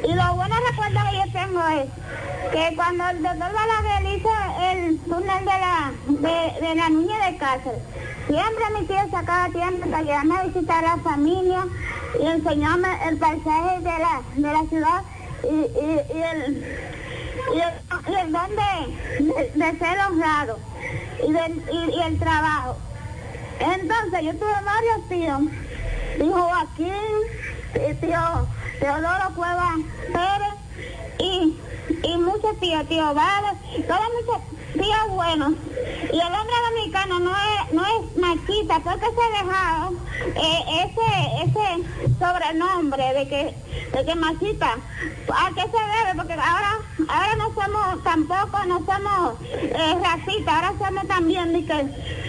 Y 0.04 0.14
los 0.14 0.36
buenos 0.36 0.58
recuerdos 0.70 1.04
que 1.10 1.18
yo 1.18 1.32
tengo 1.34 1.68
es 1.68 1.90
que 2.52 2.76
cuando 2.76 3.10
el 3.10 3.24
doctor 3.24 3.52
Balaguer 3.54 4.18
hizo 4.18 4.30
el 4.72 5.00
túnel 5.00 5.40
de 5.40 5.46
la, 5.46 5.92
de, 6.08 6.68
de 6.68 6.76
la 6.76 6.90
niña 6.90 7.26
de 7.30 7.38
cárcel, 7.38 7.76
siempre 8.28 8.64
mi 8.80 8.86
tío 8.86 8.98
sacaba 9.12 9.50
tiempo 9.50 9.90
para 9.90 10.04
llevarme 10.04 10.36
a 10.38 10.44
visitar 10.44 10.86
a 10.86 10.96
la 10.98 11.04
familia 11.04 11.66
y 12.22 12.26
enseñarme 12.26 12.88
el 13.08 13.18
paisaje 13.18 13.80
de 13.80 13.84
la, 14.00 14.22
de 14.36 14.54
la 14.54 14.64
ciudad 14.70 15.02
y, 15.44 15.56
y, 15.56 16.02
y 16.16 16.22
el 16.22 16.66
y 17.54 17.60
el, 17.60 18.14
y 18.14 18.20
el 18.20 18.32
don 18.32 18.50
de, 18.50 19.24
de- 19.24 19.52
de 19.56 19.80
ser 19.80 19.98
honrado 20.10 20.60
y, 21.28 21.32
del, 21.32 21.64
y, 21.72 21.96
y 21.98 22.02
el 22.02 22.20
trabajo. 22.20 22.78
Entonces 23.60 24.22
yo 24.22 24.34
tuve 24.36 24.54
varios 24.66 25.10
tíos, 25.10 25.42
tío 26.18 26.34
Joaquín, 26.34 26.94
y 27.76 27.94
tío 27.96 28.48
Teodoro 28.80 29.36
Cueva 29.36 29.76
Pérez 30.08 30.56
y, 31.20 31.58
y 32.04 32.18
muchos 32.18 32.60
tíos, 32.60 32.88
tío 32.88 33.14
Vales, 33.14 33.54
todos 33.88 34.02
muchos 34.26 34.57
tíos 34.78 35.10
buenos. 35.10 35.54
Y 36.12 36.16
el 36.16 36.34
hombre 36.34 36.56
dominicano 36.70 37.20
no 37.20 37.32
es, 37.32 37.74
no 37.74 37.84
es 37.86 38.18
machista 38.18 38.80
porque 38.80 39.06
se 39.06 39.22
ha 39.22 39.44
dejado 39.44 39.94
eh, 40.36 40.86
ese, 40.86 41.44
ese 41.44 42.18
sobrenombre 42.20 43.14
de 43.14 43.28
que, 43.28 43.56
de 43.98 44.06
que 44.06 44.16
machista. 44.16 44.76
¿A 45.34 45.50
qué 45.54 45.62
se 45.62 45.68
debe? 45.68 46.16
Porque 46.16 46.34
ahora, 46.34 46.80
ahora 47.08 47.36
no 47.38 47.54
somos 47.54 48.04
tampoco, 48.04 48.66
no 48.68 48.86
somos 48.86 49.34
eh, 49.42 49.98
racistas, 50.02 50.54
ahora 50.54 50.74
somos 50.80 51.08
también 51.08 51.54
de 51.54 51.66
que 51.66 51.74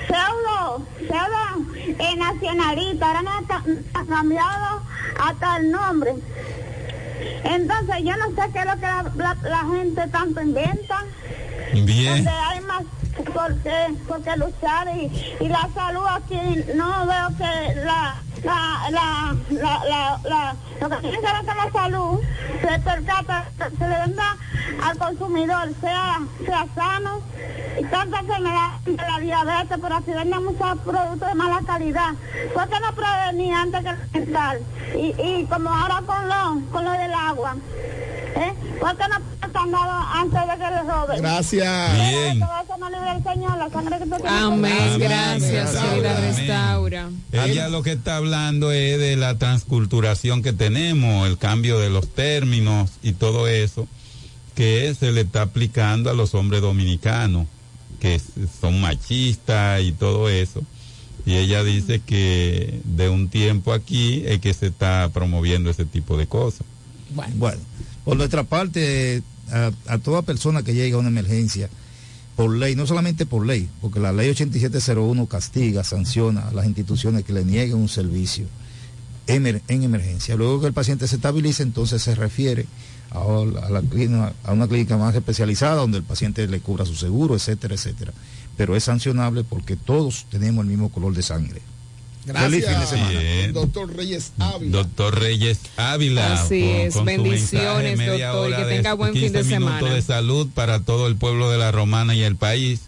pseudo, 0.08 0.82
pseudo 0.98 1.98
eh, 1.98 2.16
nacionalistas, 2.16 3.08
ahora 3.08 3.22
nos 3.22 3.50
ha, 3.50 4.00
ha 4.00 4.04
cambiado 4.04 4.82
hasta 5.18 5.56
el 5.58 5.70
nombre. 5.70 6.14
Entonces 7.44 7.96
yo 8.04 8.16
no 8.16 8.26
sé 8.34 8.50
qué 8.52 8.58
es 8.60 8.64
lo 8.66 8.74
que 8.74 8.80
la, 8.86 9.04
la- 9.16 9.36
la 9.48 9.64
gente 9.76 10.06
tanto 10.08 10.40
inventa, 10.42 11.02
Bien. 11.72 12.14
donde 12.24 12.30
hay 12.30 12.60
más 12.60 12.82
por 13.22 13.54
qué, 13.62 13.94
por 14.06 14.22
qué 14.22 14.36
luchar 14.36 14.88
y, 14.96 15.36
y 15.40 15.48
la 15.48 15.68
salud 15.74 16.04
aquí 16.08 16.64
no 16.74 17.06
veo 17.06 17.28
que 17.36 17.74
la 17.84 18.14
la 18.44 18.90
la 18.90 19.36
la 19.52 20.20
la, 20.24 20.56
lo 20.80 20.88
que 20.90 20.96
tiene 20.96 21.18
que 21.18 21.24
la 21.24 21.70
salud 21.72 22.20
se 22.60 22.78
percata 22.80 23.44
se 23.58 23.88
le 23.88 23.98
venda 23.98 24.36
al 24.84 24.98
consumidor 24.98 25.68
sea 25.80 26.20
sea 26.44 26.66
sano 26.74 27.20
y 27.80 27.84
tanta 27.84 28.20
enfermedad 28.20 28.70
de 28.84 28.96
la 28.96 29.18
diabetes 29.20 29.78
pero 29.80 30.02
si 30.04 30.12
venden 30.12 30.44
muchos 30.44 30.78
productos 30.80 31.28
de 31.28 31.34
mala 31.34 31.60
calidad. 31.66 32.12
¿por 32.54 32.68
qué 32.68 32.80
no 32.80 32.92
prevenir 32.94 33.54
antes 33.54 33.84
que 33.84 34.18
mental 34.18 34.60
y, 34.94 35.14
y 35.20 35.46
como 35.50 35.70
ahora 35.70 36.02
con 36.06 36.28
lo 36.28 36.70
con 36.70 36.84
lo 36.84 36.92
del 36.92 37.12
agua 37.12 37.56
¿Eh? 38.38 38.52
¿Por 38.80 38.96
qué 38.96 39.04
no 39.08 39.16
pasan 39.40 39.70
nada 39.70 40.20
antes 40.20 40.40
de 40.40 40.64
que 40.64 40.70
les 40.70 40.86
roben? 40.86 41.22
Gracias. 41.22 41.94
Bien. 41.94 42.40
Todo 42.40 42.50
eso 42.62 42.76
no 42.78 42.90
libre 42.90 43.10
el 43.16 43.22
Señor, 43.22 43.58
la 43.58 43.70
sangre 43.70 43.98
que 43.98 44.04
tú 44.04 44.16
tienes. 44.16 44.32
Amén, 44.32 44.72
Amén. 44.80 44.98
gracias, 45.00 45.76
Amén. 45.76 46.02
Restaura. 46.02 47.10
Ella 47.32 47.68
lo 47.68 47.82
que 47.82 47.92
está 47.92 48.16
hablando 48.16 48.72
es 48.72 48.98
de 48.98 49.16
la 49.16 49.38
transculturación 49.38 50.42
que 50.42 50.52
tenemos, 50.52 51.26
el 51.26 51.38
cambio 51.38 51.78
de 51.78 51.90
los 51.90 52.08
términos 52.08 52.90
y 53.02 53.12
todo 53.12 53.48
eso 53.48 53.88
que 54.54 54.92
se 54.98 55.12
le 55.12 55.20
está 55.20 55.42
aplicando 55.42 56.10
a 56.10 56.14
los 56.14 56.34
hombres 56.34 56.60
dominicanos, 56.62 57.46
que 58.00 58.20
son 58.60 58.80
machistas 58.80 59.82
y 59.82 59.92
todo 59.92 60.28
eso. 60.28 60.64
Y 61.24 61.36
ella 61.36 61.62
dice 61.62 62.00
que 62.00 62.80
de 62.82 63.08
un 63.08 63.28
tiempo 63.28 63.72
aquí 63.72 64.24
es 64.26 64.40
que 64.40 64.52
se 64.54 64.66
está 64.66 65.10
promoviendo 65.12 65.70
ese 65.70 65.84
tipo 65.84 66.16
de 66.16 66.26
cosas. 66.26 66.66
Bueno, 67.10 67.58
por 68.08 68.16
nuestra 68.16 68.42
parte, 68.42 69.22
a, 69.50 69.98
toda 69.98 70.22
persona 70.22 70.62
que 70.62 70.72
llegue 70.72 70.94
a 70.94 70.96
una 70.96 71.10
emergencia, 71.10 71.68
por 72.36 72.56
ley, 72.56 72.74
no 72.74 72.86
solamente 72.86 73.26
por 73.26 73.44
ley, 73.44 73.68
porque 73.82 74.00
la 74.00 74.14
ley 74.14 74.30
8701 74.30 75.26
castiga, 75.26 75.84
sanciona 75.84 76.48
a 76.48 76.52
las 76.54 76.64
instituciones 76.64 77.22
que 77.22 77.34
le 77.34 77.44
nieguen 77.44 77.76
un 77.76 77.90
servicio 77.90 78.46
en 79.26 79.44
emergencia. 79.68 80.36
Luego 80.36 80.58
que 80.58 80.68
el 80.68 80.72
paciente 80.72 81.06
se 81.06 81.16
estabilice, 81.16 81.62
entonces 81.62 82.00
se 82.00 82.14
refiere 82.14 82.64
a, 83.10 83.18
a 83.18 84.52
una 84.54 84.68
clínica 84.68 84.96
más 84.96 85.14
especializada 85.14 85.74
donde 85.74 85.98
el 85.98 86.04
paciente 86.04 86.48
le 86.48 86.60
cubra 86.60 86.86
su 86.86 86.94
seguro, 86.94 87.34
etcétera, 87.34 87.74
etcétera. 87.74 88.14
Pero 88.56 88.74
es 88.74 88.84
sancionable 88.84 89.44
porque 89.44 89.76
todos 89.76 90.24
tenemos 90.30 90.64
el 90.64 90.70
mismo 90.70 90.88
color 90.88 91.12
de 91.12 91.22
sangre. 91.22 91.60
Feliz 92.32 92.64
fin 92.64 92.74
de 92.74 92.78
Gracias, 92.78 92.90
semana. 92.90 93.20
Bien. 93.20 93.52
doctor 93.52 93.96
Reyes 93.96 94.32
Ávila. 94.38 94.78
Doctor 94.78 95.20
Reyes 95.20 95.58
Ávila. 95.76 96.42
Así 96.42 96.62
es, 96.62 96.94
su 96.94 97.04
bendiciones, 97.04 97.96
mensaje, 97.96 97.96
media 97.96 98.28
doctor, 98.28 98.50
y 98.50 98.54
que 98.54 98.64
de 98.64 98.76
tenga 98.76 98.94
buen 98.94 99.12
fin 99.12 99.22
15 99.22 99.38
de 99.38 99.44
minutos 99.44 99.78
semana. 99.78 99.94
de 99.94 100.02
salud 100.02 100.48
para 100.54 100.80
todo 100.80 101.06
el 101.06 101.16
pueblo 101.16 101.50
de 101.50 101.58
la 101.58 101.72
Romana 101.72 102.14
y 102.14 102.22
el 102.22 102.36
país. 102.36 102.80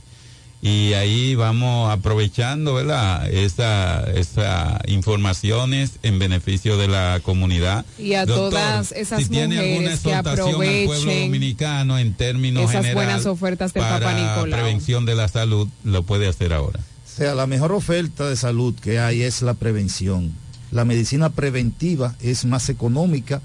Y 0.63 0.93
ahí 0.93 1.35
vamos 1.35 1.91
aprovechando, 1.91 2.75
¿verdad? 2.75 3.31
Esa, 3.33 4.05
esa 4.11 4.79
informaciones 4.89 5.93
en 6.03 6.19
beneficio 6.19 6.77
de 6.77 6.87
la 6.87 7.21
comunidad. 7.23 7.87
Y 7.99 8.13
a 8.13 8.27
Doctor, 8.27 8.51
todas 8.51 8.93
esas 8.93 9.23
si 9.23 9.31
tiene 9.31 9.59
alguna 9.59 9.75
mujeres 9.75 10.01
que 10.01 10.11
exhortación 10.11 10.49
al 10.49 10.55
pueblo 10.57 10.87
aprovechen 10.89 11.23
dominicano 11.23 11.99
en 11.99 12.13
términos 12.13 12.65
esas 12.65 12.85
general 12.85 12.95
buenas 12.95 13.27
ofertas 13.27 13.73
del 13.73 13.83
para 13.83 14.01
Papa 14.01 14.13
Nicolau. 14.13 14.51
prevención 14.51 15.07
de 15.07 15.15
la 15.15 15.29
salud, 15.29 15.67
lo 15.83 16.03
puede 16.03 16.29
hacer 16.29 16.53
ahora. 16.53 16.81
O 17.13 17.17
sea, 17.17 17.35
la 17.35 17.49
mejor 17.49 17.73
oferta 17.73 18.29
de 18.29 18.37
salud 18.37 18.73
que 18.77 19.01
hay 19.01 19.23
es 19.23 19.43
la 19.43 19.55
prevención. 19.55 20.33
La 20.71 20.85
medicina 20.85 21.29
preventiva 21.29 22.15
es 22.21 22.45
más 22.45 22.69
económica 22.69 23.43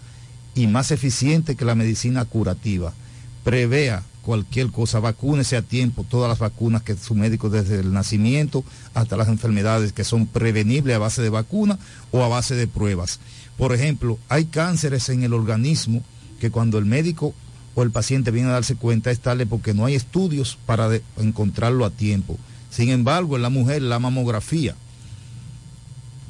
y 0.53 0.67
más 0.67 0.91
eficiente 0.91 1.55
que 1.55 1.65
la 1.65 1.73
medicina 1.73 2.25
curativa. 2.25 2.93
Prevea 3.43 4.03
cualquier 4.21 4.67
cosa, 4.67 4.99
vacúnese 4.99 5.57
a 5.57 5.63
tiempo, 5.63 6.05
todas 6.07 6.29
las 6.29 6.37
vacunas 6.37 6.83
que 6.83 6.95
su 6.95 7.15
médico 7.15 7.49
desde 7.49 7.79
el 7.79 7.91
nacimiento 7.91 8.63
hasta 8.93 9.17
las 9.17 9.29
enfermedades 9.29 9.93
que 9.93 10.03
son 10.03 10.27
prevenibles 10.27 10.95
a 10.95 10.99
base 10.99 11.23
de 11.23 11.29
vacuna 11.29 11.79
o 12.11 12.23
a 12.23 12.27
base 12.27 12.53
de 12.53 12.67
pruebas. 12.67 13.19
Por 13.57 13.73
ejemplo, 13.73 14.19
hay 14.29 14.45
cánceres 14.45 15.09
en 15.09 15.23
el 15.23 15.33
organismo 15.33 16.03
que 16.39 16.51
cuando 16.51 16.77
el 16.77 16.85
médico 16.85 17.33
o 17.73 17.81
el 17.81 17.89
paciente 17.89 18.29
viene 18.29 18.49
a 18.49 18.53
darse 18.53 18.75
cuenta 18.75 19.09
es 19.09 19.19
tarde 19.19 19.47
porque 19.47 19.73
no 19.73 19.85
hay 19.85 19.95
estudios 19.95 20.57
para 20.67 20.89
encontrarlo 21.17 21.83
a 21.83 21.89
tiempo. 21.89 22.37
Sin 22.75 22.89
embargo, 22.89 23.37
en 23.37 23.41
la 23.41 23.49
mujer 23.49 23.81
la 23.81 23.99
mamografía, 23.99 24.75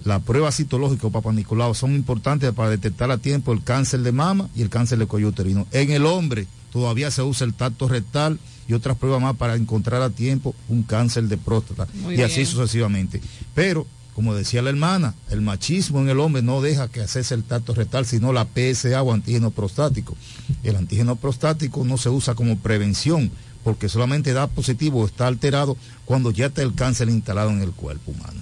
la 0.04 0.20
prueba 0.20 0.52
citológica 0.52 1.08
o 1.08 1.10
Papa 1.12 1.34
Nicolau 1.34 1.74
son 1.74 1.96
importantes 1.96 2.54
para 2.54 2.70
detectar 2.70 3.10
a 3.10 3.18
tiempo 3.18 3.52
el 3.52 3.64
cáncer 3.64 4.02
de 4.02 4.12
mama 4.12 4.48
y 4.56 4.62
el 4.62 4.70
cáncer 4.70 5.00
de 5.00 5.08
cuello 5.08 5.30
uterino. 5.30 5.66
En 5.72 5.90
el 5.90 6.06
hombre 6.06 6.46
todavía 6.72 7.10
se 7.10 7.24
usa 7.24 7.48
el 7.48 7.56
tacto 7.56 7.88
rectal 7.88 8.38
y 8.68 8.74
otras 8.74 8.96
pruebas 8.96 9.24
más 9.24 9.36
para 9.38 9.56
encontrar 9.56 10.04
a 10.04 10.12
tiempo 10.12 10.54
un 10.70 10.84
cáncer 10.84 11.24
de 11.24 11.38
próstata 11.38 11.88
Muy 11.96 12.14
y 12.14 12.22
así 12.22 12.46
sucesivamente. 12.46 13.22
Pero, 13.56 13.88
como 14.14 14.36
decía 14.36 14.62
la 14.62 14.70
hermana, 14.70 15.16
el 15.32 15.42
machismo 15.42 16.00
en 16.00 16.10
el 16.10 16.20
hombre 16.20 16.44
no 16.44 16.62
deja 16.62 16.90
que 16.90 17.02
hacerse 17.02 17.34
el 17.34 17.44
tacto 17.44 17.74
rectal, 17.74 18.06
sino 18.06 18.34
la 18.34 18.46
PSA 18.46 19.02
o 19.02 19.12
antígeno 19.12 19.50
prostático. 19.50 20.16
El 20.62 20.76
antígeno 20.76 21.16
prostático 21.16 21.84
no 21.84 21.98
se 21.98 22.10
usa 22.10 22.36
como 22.36 22.60
prevención, 22.60 23.32
porque 23.66 23.90
solamente 23.90 24.32
da 24.32 24.46
positivo 24.46 25.02
o 25.02 25.06
está 25.08 25.26
alterado 25.26 25.76
cuando 26.06 26.30
ya 26.30 26.46
está 26.46 26.62
el 26.62 26.76
cáncer 26.76 27.10
instalado 27.10 27.50
en 27.50 27.62
el 27.64 27.72
cuerpo 27.72 28.12
humano. 28.12 28.42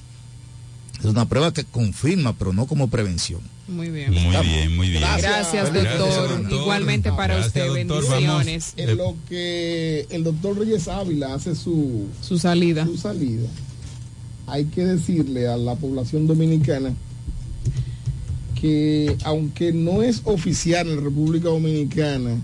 Es 0.99 1.05
una 1.05 1.27
prueba 1.29 1.53
que 1.53 1.63
confirma, 1.63 2.33
pero 2.37 2.51
no 2.51 2.65
como 2.67 2.89
prevención. 2.89 3.39
Muy 3.69 3.89
bien. 3.89 4.11
Muy 4.11 4.35
bien, 4.45 4.75
muy 4.75 4.89
bien. 4.89 5.01
Gracias, 5.01 5.53
Gracias, 5.53 5.73
doctor. 5.73 6.29
doctor. 6.29 6.51
Igualmente 6.59 7.09
para 7.13 7.35
Gracias, 7.35 7.47
usted, 7.47 7.87
doctor. 7.87 8.09
bendiciones. 8.09 8.73
En 8.75 8.97
lo 8.97 9.15
que 9.29 10.05
el 10.09 10.25
doctor 10.25 10.59
Reyes 10.59 10.89
Ávila 10.89 11.33
hace 11.33 11.55
su, 11.55 12.05
Su 12.21 12.37
salida. 12.37 12.85
su 12.85 12.97
salida, 12.97 13.47
hay 14.47 14.65
que 14.65 14.83
decirle 14.83 15.47
a 15.47 15.55
la 15.55 15.75
población 15.75 16.27
dominicana 16.27 16.93
que 18.59 19.15
aunque 19.23 19.71
no 19.71 20.03
es 20.03 20.21
oficial 20.25 20.87
en 20.89 20.97
la 20.97 21.01
República 21.01 21.47
Dominicana 21.47 22.35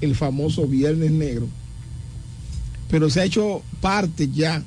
el 0.00 0.14
famoso 0.14 0.66
Viernes 0.66 1.10
Negro, 1.10 1.46
pero 2.90 3.10
se 3.10 3.20
ha 3.20 3.24
hecho 3.24 3.62
parte 3.80 4.28
ya 4.32 4.62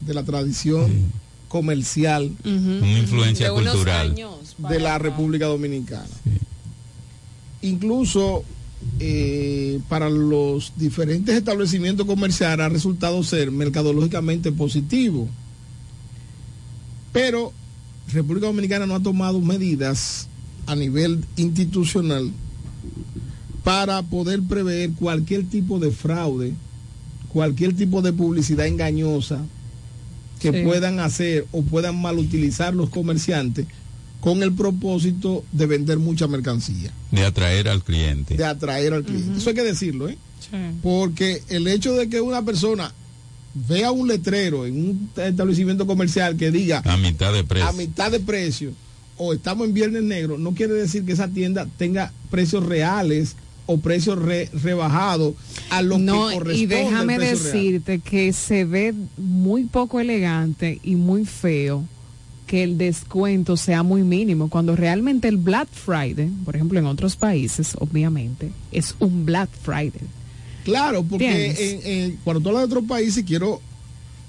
de 0.00 0.14
la 0.14 0.22
tradición 0.24 0.90
comercial 1.48 2.32
Una 2.44 2.98
influencia 2.98 3.46
De 3.46 3.52
cultural. 3.52 4.14
de 4.58 4.80
la 4.80 4.98
República 4.98 5.46
Dominicana. 5.46 6.08
Incluso 7.60 8.42
eh, 8.98 9.78
para 9.88 10.10
los 10.10 10.72
diferentes 10.76 11.36
establecimientos 11.36 12.06
comerciales 12.06 12.64
ha 12.66 12.68
resultado 12.68 13.22
ser 13.22 13.50
mercadológicamente 13.50 14.50
positivo. 14.50 15.28
Pero 17.12 17.52
República 18.12 18.46
Dominicana 18.46 18.86
no 18.86 18.94
ha 18.96 19.02
tomado 19.02 19.40
medidas 19.40 20.28
a 20.66 20.74
nivel 20.74 21.24
institucional 21.36 22.30
para 23.64 24.02
poder 24.02 24.42
prever 24.42 24.90
cualquier 24.92 25.44
tipo 25.48 25.78
de 25.78 25.90
fraude, 25.90 26.54
cualquier 27.28 27.74
tipo 27.74 28.02
de 28.02 28.12
publicidad 28.12 28.66
engañosa 28.66 29.40
que 30.40 30.50
Sí. 30.52 30.62
puedan 30.64 30.98
hacer 30.98 31.46
o 31.52 31.62
puedan 31.62 32.00
mal 32.00 32.18
utilizar 32.18 32.74
los 32.74 32.90
comerciantes 32.90 33.66
con 34.20 34.42
el 34.42 34.52
propósito 34.52 35.44
de 35.52 35.66
vender 35.66 35.98
mucha 35.98 36.26
mercancía, 36.26 36.90
De 37.10 37.24
atraer 37.24 37.68
al 37.68 37.82
cliente. 37.82 38.36
de 38.36 38.44
atraer 38.44 38.92
al 38.94 39.04
cliente. 39.04 39.38
Eso 39.38 39.50
hay 39.50 39.54
que 39.56 39.62
decirlo, 39.64 40.08
¿eh? 40.08 40.18
Sí. 40.40 40.56
Porque 40.82 41.42
el 41.48 41.66
hecho 41.68 41.92
de 41.94 42.08
que 42.08 42.20
una 42.20 42.44
persona 42.44 42.92
vea 43.54 43.90
un 43.92 44.08
letrero 44.08 44.66
en 44.66 44.74
un 44.76 45.10
establecimiento 45.16 45.86
comercial 45.86 46.36
que 46.36 46.50
diga 46.50 46.82
A 46.84 46.96
mitad 46.96 47.32
de 47.32 47.44
precio. 47.44 47.68
a 47.68 47.72
mitad 47.72 48.10
de 48.10 48.18
precio 48.20 48.72
o 49.18 49.32
estamos 49.34 49.66
en 49.68 49.74
viernes 49.74 50.02
negro, 50.02 50.38
no 50.38 50.52
quiere 50.52 50.74
decir 50.74 51.04
que 51.04 51.12
esa 51.12 51.28
tienda 51.28 51.66
tenga 51.76 52.12
precios 52.30 52.64
reales 52.64 53.36
o 53.66 53.78
precios 53.78 54.18
re- 54.20 54.48
rebajados 54.52 55.34
a 55.70 55.82
lo 55.82 55.98
No, 55.98 56.28
que 56.28 56.34
y 56.34 56.38
corresponde 56.38 56.76
al 56.78 56.84
déjame 56.84 57.18
real. 57.18 57.30
decirte 57.38 57.98
que 58.00 58.32
se 58.32 58.64
ve 58.64 58.94
muy 59.16 59.64
poco 59.64 60.00
elegante 60.00 60.80
y 60.82 60.96
muy 60.96 61.24
feo 61.24 61.84
que 62.46 62.64
el 62.64 62.76
descuento 62.76 63.56
sea 63.56 63.82
muy 63.82 64.02
mínimo, 64.02 64.50
cuando 64.50 64.76
realmente 64.76 65.26
el 65.28 65.38
Black 65.38 65.68
Friday, 65.72 66.28
por 66.44 66.54
ejemplo 66.54 66.78
en 66.78 66.86
otros 66.86 67.16
países, 67.16 67.74
obviamente, 67.78 68.50
es 68.72 68.94
un 68.98 69.24
Black 69.24 69.48
Friday. 69.62 69.92
Claro, 70.64 71.02
porque 71.02 71.46
en- 71.58 71.80
en- 72.10 72.18
cuando 72.24 72.40
tú 72.42 72.48
hablas 72.50 72.62
de 72.62 72.66
otros 72.66 72.84
países, 72.84 73.24
quiero 73.24 73.60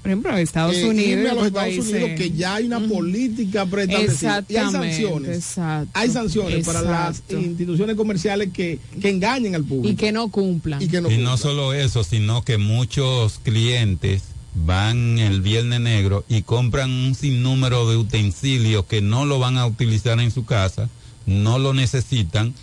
Por 0.03 0.09
ejemplo, 0.11 0.35
Estados 0.37 0.75
eh, 0.75 0.85
Unidos. 0.85 1.09
irme 1.11 1.23
y 1.23 1.27
a 1.27 1.33
los 1.33 1.47
otros 1.47 1.47
Estados 1.47 1.63
países. 1.69 1.93
Unidos 1.93 2.09
que 2.17 2.31
ya 2.31 2.55
hay 2.55 2.65
una 2.65 2.79
política 2.81 3.65
preestablecida 3.65 4.43
y 4.49 4.55
hay 4.57 4.71
sanciones. 4.71 5.37
exacto. 5.37 5.89
Hay 5.93 6.09
sanciones 6.09 6.65
para 6.65 6.81
las 6.81 7.23
instituciones 7.29 7.95
comerciales 7.95 8.49
que, 8.53 8.79
que 9.01 9.09
engañen 9.09 9.55
al 9.55 9.63
público. 9.63 9.87
Y 9.87 9.95
que 9.95 10.11
no 10.11 10.29
cumplan. 10.29 10.81
Y 10.81 10.87
que 10.89 10.99
no 11.01 11.07
y 11.07 11.11
cumplan. 11.15 11.23
no 11.31 11.37
solo 11.37 11.73
eso, 11.73 12.03
sino 12.03 12.43
que 12.43 12.57
muchos 12.57 13.39
clientes 13.43 14.23
van 14.55 15.17
el 15.19 15.41
viernes 15.41 15.79
negro 15.79 16.25
y 16.27 16.41
compran 16.43 16.91
un 16.91 17.15
sinnúmero 17.15 17.89
de 17.89 17.95
utensilios 17.97 18.85
que 18.85 19.01
no 19.01 19.25
lo 19.25 19.39
van 19.39 19.57
a 19.57 19.65
utilizar 19.65 20.19
en 20.19 20.31
su 20.31 20.43
casa, 20.45 20.89
no 21.25 21.57
lo 21.59 21.73
necesitan, 21.73 22.53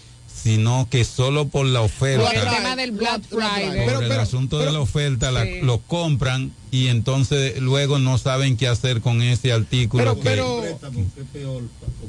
sino 0.42 0.86
que 0.90 1.04
solo 1.04 1.48
por 1.48 1.64
la 1.66 1.80
oferta, 1.80 2.26
Por 2.26 2.34
el 2.34 2.48
tema 2.54 2.76
del 2.76 2.92
Black 2.92 3.22
Friday. 3.28 3.88
por 3.92 4.04
el 4.04 4.12
asunto 4.12 4.58
de 4.58 4.70
la 4.70 4.80
oferta, 4.80 5.30
la- 5.32 5.44
Sí. 5.44 5.60
lo 5.62 5.78
compran 5.78 6.52
y 6.72 6.86
entonces 6.86 7.60
luego 7.60 7.98
no 7.98 8.16
saben 8.18 8.56
qué 8.56 8.68
hacer 8.68 9.00
con 9.00 9.22
ese 9.22 9.52
artículo 9.52 10.02
Pero- 10.04 10.16
que 10.16 10.22
pero- 10.22 11.60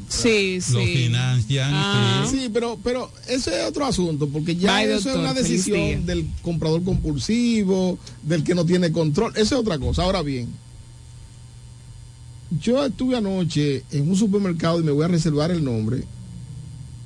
Sí, 0.08 0.60
lo 0.72 0.82
sí. 0.82 0.94
financian. 0.96 1.72
Ah. 1.74 2.26
sí. 2.30 2.38
Sí, 2.42 2.50
pero, 2.54 2.78
pero 2.84 3.10
eso 3.28 3.50
es 3.50 3.66
otro 3.68 3.86
asunto, 3.86 4.28
porque 4.28 4.56
ya 4.56 4.76
Bye, 4.78 4.84
eso 4.94 4.94
doctor. 5.10 5.14
es 5.14 5.20
una 5.20 5.34
decisión 5.34 6.06
del 6.06 6.28
comprador 6.42 6.84
compulsivo, 6.84 7.98
del 8.24 8.44
que 8.44 8.54
no 8.54 8.66
tiene 8.66 8.92
control. 8.92 9.32
Eso 9.36 9.56
es 9.56 9.62
otra 9.62 9.80
cosa. 9.80 10.04
Ahora 10.04 10.22
bien, 10.22 10.50
yo 12.60 12.86
estuve 12.86 13.16
anoche 13.18 13.84
en 13.92 14.10
un 14.10 14.16
supermercado 14.16 14.80
y 14.80 14.84
me 14.84 14.92
voy 14.92 15.06
a 15.06 15.08
reservar 15.08 15.52
el 15.52 15.64
nombre 15.64 16.04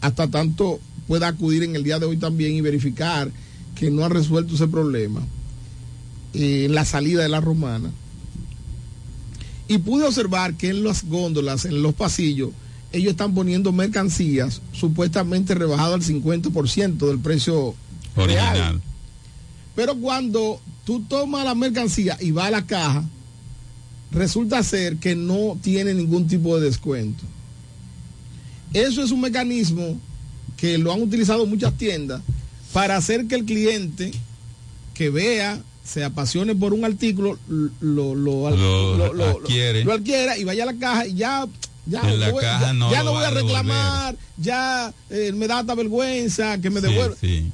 hasta 0.02 0.28
tanto 0.28 0.80
pueda 1.08 1.28
acudir 1.28 1.64
en 1.64 1.76
el 1.76 1.84
día 1.84 2.00
de 2.00 2.06
hoy 2.08 2.18
también 2.18 2.54
y 2.54 2.62
verificar 2.62 3.30
que 3.76 3.92
no 3.92 4.04
han 4.04 4.12
resuelto 4.12 4.56
ese 4.56 4.68
problema 4.68 5.22
eh, 6.36 6.68
la 6.70 6.86
salida 6.86 7.24
de 7.24 7.30
la 7.30 7.42
romana. 7.42 7.92
Y 9.68 9.80
pude 9.80 10.06
observar 10.06 10.56
que 10.56 10.70
en 10.70 10.84
las 10.84 11.06
góndolas, 11.06 11.66
en 11.66 11.82
los 11.82 11.94
pasillos, 11.96 12.52
ellos 12.92 13.12
están 13.12 13.34
poniendo 13.34 13.72
mercancías 13.72 14.62
supuestamente 14.72 15.56
rebajadas 15.56 15.96
al 15.96 16.16
50% 16.16 17.08
del 17.08 17.20
precio 17.20 17.76
Original. 18.16 18.54
real. 18.54 18.82
Pero 19.76 19.96
cuando 19.96 20.62
tú 20.86 21.02
tomas 21.02 21.44
la 21.44 21.56
mercancía 21.56 22.18
y 22.22 22.32
va 22.32 22.48
a 22.48 22.52
la 22.52 22.66
caja, 22.66 23.04
resulta 24.12 24.64
ser 24.64 24.98
que 24.98 25.16
no 25.16 25.58
tiene 25.62 25.94
ningún 25.94 26.28
tipo 26.28 26.58
de 26.58 26.66
descuento. 26.66 27.24
Eso 28.74 29.04
es 29.04 29.12
un 29.12 29.22
mecanismo 29.22 30.00
que 30.58 30.78
lo 30.78 30.94
han 30.94 31.02
utilizado 31.02 31.46
muchas 31.46 31.78
tiendas 31.78 32.22
para 32.72 32.98
hacer 32.98 33.28
que 33.28 33.36
el 33.36 33.46
cliente 33.46 34.12
que 34.94 35.10
vea, 35.10 35.62
se 35.86 36.04
apasione 36.04 36.56
por 36.56 36.74
un 36.74 36.84
artículo, 36.84 37.38
lo, 37.48 37.70
lo, 38.16 38.50
Lo 38.50 39.14
lo- 39.14 39.26
adquiere. 39.40 39.84
adquiera 39.90 40.38
y 40.38 40.44
vaya 40.44 40.64
a 40.64 40.66
la 40.66 40.74
caja 40.78 41.06
y 41.08 41.14
ya, 41.14 41.48
ya, 41.86 42.02
En 42.02 42.20
la 42.20 42.32
voy- 42.32 42.42
caja 42.42 42.66
ya- 42.68 42.74
no 42.74 42.92
ya 42.92 43.00
lo 43.04 43.06
no 43.06 43.12
voy 43.14 43.24
a 43.24 43.30
reclamar, 43.30 44.18
ya 44.38 44.94
eh, 45.12 45.32
me 45.34 45.48
da 45.48 45.60
esta 45.62 45.76
vergüenza 45.76 46.60
que 46.60 46.70
me 46.72 46.82
Sí, 46.82 46.88
devuelva 46.88 47.16
sí. 47.22 47.52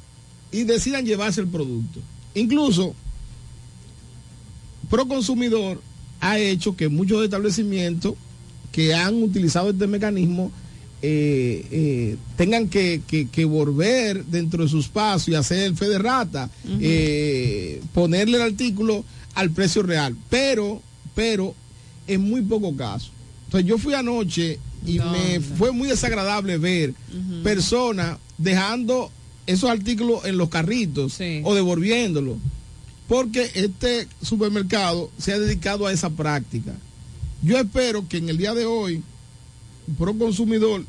y 0.50 0.64
decidan 0.64 1.04
llevarse 1.04 1.42
el 1.42 1.48
producto. 1.48 2.00
Incluso, 2.34 2.94
Proconsumidor 4.90 5.80
ha 6.20 6.38
hecho 6.38 6.76
que 6.76 6.88
muchos 6.88 7.24
establecimientos 7.24 8.14
que 8.72 8.94
han 8.94 9.22
utilizado 9.22 9.70
este 9.70 9.86
mecanismo 9.86 10.50
eh, 11.02 11.66
eh, 11.70 12.16
tengan 12.36 12.68
que, 12.68 13.02
que- 13.06 13.28
que 13.28 13.44
volver 13.44 14.24
dentro 14.26 14.62
de 14.62 14.68
su 14.70 14.78
espacio 14.78 15.32
y 15.32 15.36
hacer 15.36 15.64
el 15.64 15.76
fe 15.76 15.88
de 15.88 15.98
rata, 15.98 16.48
eh, 16.80 17.80
ponerle 17.92 18.36
el 18.36 18.42
artículo 18.42 19.04
al 19.34 19.50
precio 19.50 19.82
real, 19.82 20.16
pero, 20.30 20.80
pero 21.14 21.54
en 22.06 22.20
muy 22.20 22.42
poco 22.42 22.76
caso. 22.76 23.10
Entonces 23.46 23.68
yo 23.68 23.78
fui 23.78 23.94
anoche 23.94 24.58
y 24.86 24.98
me 25.12 25.40
fue 25.40 25.72
muy 25.72 25.88
desagradable 25.88 26.58
ver 26.58 26.94
personas 27.42 28.18
dejando 28.38 29.10
esos 29.46 29.68
artículos 29.70 30.24
en 30.24 30.36
los 30.36 30.48
carritos 30.48 31.14
o 31.44 31.54
devolviéndolos, 31.54 32.36
porque 33.08 33.50
este 33.54 34.06
supermercado 34.22 35.10
se 35.18 35.32
ha 35.32 35.38
dedicado 35.38 35.86
a 35.86 35.92
esa 35.92 36.10
práctica. 36.10 36.72
Yo 37.42 37.58
espero 37.58 38.06
que 38.08 38.18
en 38.18 38.28
el 38.28 38.38
día 38.38 38.54
de 38.54 38.66
hoy 38.66 39.02
Proconsumidor 39.98 40.84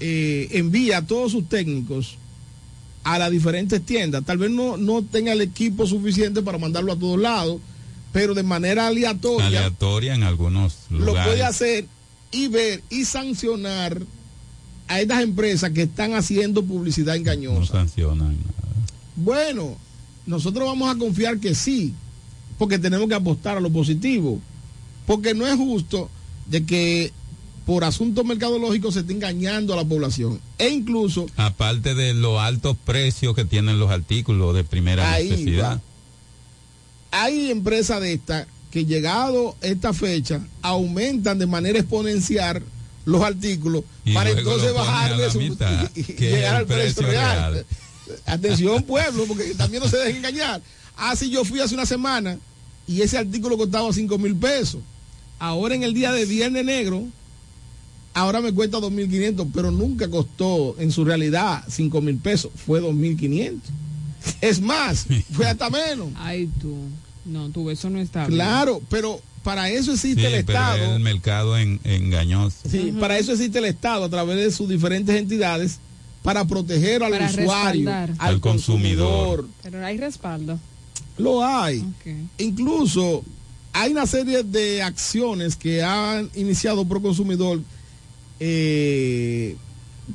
eh, 0.00 0.48
envía 0.52 0.98
a 0.98 1.06
todos 1.06 1.32
sus 1.32 1.48
técnicos 1.48 2.16
a 3.04 3.18
las 3.18 3.30
diferentes 3.30 3.80
tiendas. 3.84 4.24
Tal 4.24 4.38
vez 4.38 4.50
no, 4.50 4.76
no 4.76 5.02
tenga 5.02 5.32
el 5.32 5.40
equipo 5.40 5.86
suficiente 5.86 6.42
para 6.42 6.58
mandarlo 6.58 6.92
a 6.92 6.96
todos 6.98 7.18
lados, 7.18 7.60
pero 8.12 8.34
de 8.34 8.42
manera 8.42 8.86
aleatoria 8.86 9.46
Aleatoria 9.46 10.14
en 10.14 10.22
algunos 10.22 10.76
lo 10.90 11.06
lugares. 11.06 11.28
puede 11.32 11.42
hacer 11.44 11.86
y 12.30 12.48
ver 12.48 12.82
y 12.90 13.04
sancionar 13.04 14.02
a 14.88 15.00
estas 15.00 15.22
empresas 15.22 15.70
que 15.70 15.82
están 15.82 16.14
haciendo 16.14 16.62
publicidad 16.64 17.14
No 17.14 17.20
engañosa. 17.20 17.72
sancionan. 17.72 18.36
Bueno, 19.16 19.76
nosotros 20.26 20.66
vamos 20.66 20.94
a 20.94 20.98
confiar 20.98 21.38
que 21.38 21.54
sí, 21.54 21.94
porque 22.58 22.78
tenemos 22.78 23.08
que 23.08 23.14
apostar 23.14 23.56
a 23.56 23.60
lo 23.60 23.70
positivo, 23.70 24.40
porque 25.06 25.34
no 25.34 25.46
es 25.46 25.56
justo 25.56 26.10
de 26.46 26.64
que 26.64 27.12
por 27.68 27.84
asuntos 27.84 28.24
mercadológicos 28.24 28.94
se 28.94 29.00
esté 29.00 29.12
engañando 29.12 29.74
a 29.74 29.76
la 29.76 29.84
población. 29.84 30.40
E 30.56 30.70
incluso 30.70 31.26
Aparte 31.36 31.94
de 31.94 32.14
los 32.14 32.40
altos 32.40 32.78
precios 32.82 33.34
que 33.34 33.44
tienen 33.44 33.78
los 33.78 33.90
artículos 33.90 34.54
de 34.54 34.64
primera 34.64 35.12
Ahí 35.12 35.28
necesidad. 35.28 35.72
va. 35.72 35.80
hay 37.10 37.50
empresas 37.50 38.00
de 38.00 38.14
estas 38.14 38.46
que 38.70 38.86
llegado 38.86 39.54
esta 39.60 39.92
fecha 39.92 40.40
aumentan 40.62 41.38
de 41.38 41.46
manera 41.46 41.78
exponencial 41.78 42.62
los 43.04 43.22
artículos 43.22 43.84
Y 44.02 44.14
para 44.14 44.30
entonces 44.30 44.72
bajarle 44.72 45.30
su 45.30 45.38
mitad, 45.38 45.90
y, 45.94 46.04
llegar 46.04 46.56
al 46.56 46.66
precio 46.66 47.02
precio 47.02 47.06
real. 47.06 47.52
real. 47.52 47.66
Atención 48.24 48.82
pueblo, 48.84 49.26
porque 49.28 49.52
también 49.54 49.82
no 49.82 49.90
se 49.90 49.98
dejen 49.98 50.16
engañar. 50.16 50.62
Así 50.96 51.28
yo 51.28 51.44
fui 51.44 51.60
hace 51.60 51.74
una 51.74 51.84
semana 51.84 52.38
y 52.86 53.02
ese 53.02 53.18
artículo 53.18 53.58
costaba 53.58 53.92
5 53.92 54.16
mil 54.16 54.34
pesos. 54.34 54.80
Ahora 55.38 55.74
en 55.74 55.82
el 55.82 55.92
día 55.92 56.12
de 56.12 56.24
Viernes 56.24 56.64
Negro, 56.64 57.06
ahora 58.14 58.40
me 58.40 58.52
cuesta 58.52 58.78
2.500, 58.78 59.50
pero 59.54 59.70
nunca 59.70 60.08
costó 60.08 60.76
en 60.78 60.90
su 60.92 61.04
realidad 61.04 61.64
5 61.68 62.00
mil 62.00 62.16
pesos, 62.16 62.50
fue 62.54 62.80
2.500. 62.80 63.58
Es 64.40 64.60
más, 64.60 65.06
fue 65.32 65.46
hasta 65.46 65.70
menos. 65.70 66.08
Ay, 66.16 66.48
tú. 66.60 66.76
No, 67.24 67.48
tú, 67.50 67.70
eso 67.70 67.88
no 67.90 67.98
está 68.00 68.26
bien. 68.26 68.36
Claro, 68.38 68.82
pero 68.88 69.20
para 69.42 69.68
eso 69.70 69.92
existe 69.92 70.20
Sí, 70.20 70.34
el 70.34 70.44
pero 70.44 70.58
Estado. 70.58 70.94
el 70.96 71.00
mercado 71.00 71.58
en, 71.58 71.80
engañoso. 71.84 72.56
Sí, 72.68 72.92
para 72.98 73.18
eso 73.18 73.32
existe 73.32 73.58
el 73.58 73.66
Estado 73.66 74.04
a 74.04 74.08
través 74.08 74.36
de 74.36 74.50
sus 74.50 74.68
diferentes 74.68 75.14
entidades 75.14 75.78
para 76.22 76.44
proteger 76.46 77.02
al 77.02 77.12
Para 77.12 77.26
usuario, 77.30 77.88
al, 77.92 78.14
Al 78.18 78.40
consumidor. 78.40 78.40
consumidor. 78.40 79.48
Pero 79.62 79.84
hay 79.86 79.96
respaldo. 79.98 80.58
Lo 81.16 81.44
hay. 81.44 81.84
Incluso 82.38 83.24
hay 83.72 83.92
una 83.92 84.06
serie 84.06 84.42
de 84.42 84.82
acciones 84.82 85.56
que 85.56 85.82
han 85.82 86.30
iniciado 86.34 86.86
Proconsumidor 86.86 87.60
eh, 88.40 89.56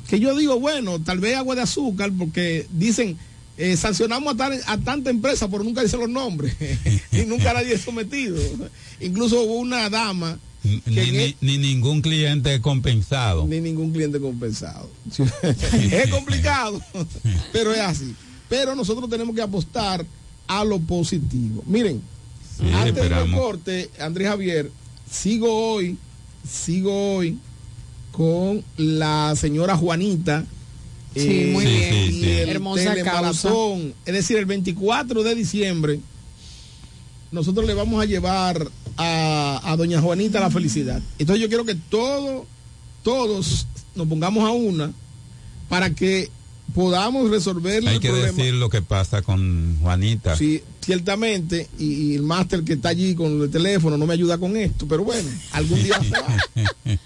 que 0.08 0.18
yo 0.20 0.36
digo, 0.36 0.58
bueno, 0.60 0.98
tal 1.00 1.18
vez 1.20 1.36
agua 1.36 1.54
de 1.54 1.62
azúcar, 1.62 2.10
porque 2.18 2.66
dicen, 2.72 3.16
eh, 3.56 3.76
sancionamos 3.76 4.34
a, 4.34 4.36
tal- 4.36 4.60
a 4.66 4.78
tanta 4.78 5.10
empresa, 5.10 5.48
pero 5.48 5.62
nunca 5.62 5.82
dicen 5.82 6.00
los 6.00 6.08
nombres 6.08 6.54
y 7.12 7.22
nunca 7.26 7.52
nadie 7.52 7.74
es 7.74 7.82
sometido. 7.82 8.36
Incluso 9.00 9.42
hubo 9.42 9.54
una 9.54 9.88
dama 9.90 10.38
Ni, 10.64 10.82
ni- 10.86 11.36
ni 11.40 11.58
ningún 11.58 12.00
cliente 12.02 12.60
compensado. 12.60 13.46
ni 13.46 13.60
ningún 13.60 13.92
cliente 13.92 14.18
compensado. 14.20 14.90
es 15.92 16.10
complicado, 16.10 16.82
pero 17.52 17.72
es 17.72 17.80
así. 17.80 18.14
Pero 18.48 18.74
nosotros 18.74 19.08
tenemos 19.08 19.34
que 19.34 19.42
apostar 19.42 20.04
a 20.46 20.64
lo 20.64 20.78
positivo. 20.80 21.62
Miren, 21.66 22.02
Sí, 22.58 22.62
antes 22.72 22.94
del 22.94 23.04
esperamos. 23.04 23.40
corte, 23.40 23.90
Andrés 23.98 24.28
Javier, 24.28 24.70
sigo 25.10 25.72
hoy, 25.72 25.96
sigo 26.48 27.16
hoy 27.16 27.36
con 28.16 28.62
la 28.76 29.34
señora 29.36 29.76
Juanita. 29.76 30.44
Sí, 31.14 31.50
muy 31.52 31.64
Sí, 31.64 31.70
bien. 31.70 31.92
sí, 31.92 32.12
sí. 32.12 32.26
y 32.26 32.30
el 32.30 32.48
Hermosa 32.48 32.92
telemaratón. 32.94 33.94
Es 34.04 34.14
decir, 34.14 34.36
el 34.36 34.46
24 34.46 35.22
de 35.22 35.34
diciembre, 35.34 36.00
nosotros 37.30 37.66
le 37.66 37.74
vamos 37.74 38.00
a 38.02 38.04
llevar 38.06 38.68
a, 38.96 39.60
a 39.64 39.76
doña 39.76 40.00
Juanita 40.00 40.40
la 40.40 40.50
felicidad. 40.50 41.00
Entonces 41.18 41.42
yo 41.42 41.48
quiero 41.48 41.64
que 41.64 41.74
todos, 41.74 42.44
todos 43.02 43.66
nos 43.94 44.06
pongamos 44.08 44.44
a 44.48 44.52
una 44.52 44.92
para 45.68 45.90
que 45.90 46.30
podamos 46.74 47.30
resolver 47.30 47.86
Hay 47.86 47.96
el 47.96 48.00
que 48.00 48.08
problema. 48.08 48.32
decir 48.36 48.54
lo 48.54 48.68
que 48.70 48.82
pasa 48.82 49.22
con 49.22 49.76
Juanita. 49.80 50.36
Sí, 50.36 50.62
ciertamente, 50.80 51.68
y, 51.78 51.84
y 51.84 52.14
el 52.14 52.22
máster 52.22 52.62
que 52.64 52.74
está 52.74 52.88
allí 52.90 53.14
con 53.14 53.42
el 53.42 53.50
teléfono 53.50 53.96
no 53.98 54.06
me 54.06 54.14
ayuda 54.14 54.38
con 54.38 54.56
esto, 54.56 54.86
pero 54.88 55.04
bueno, 55.04 55.28
algún 55.52 55.82
día 55.82 56.00
se 56.02 56.10
va. 56.10 56.96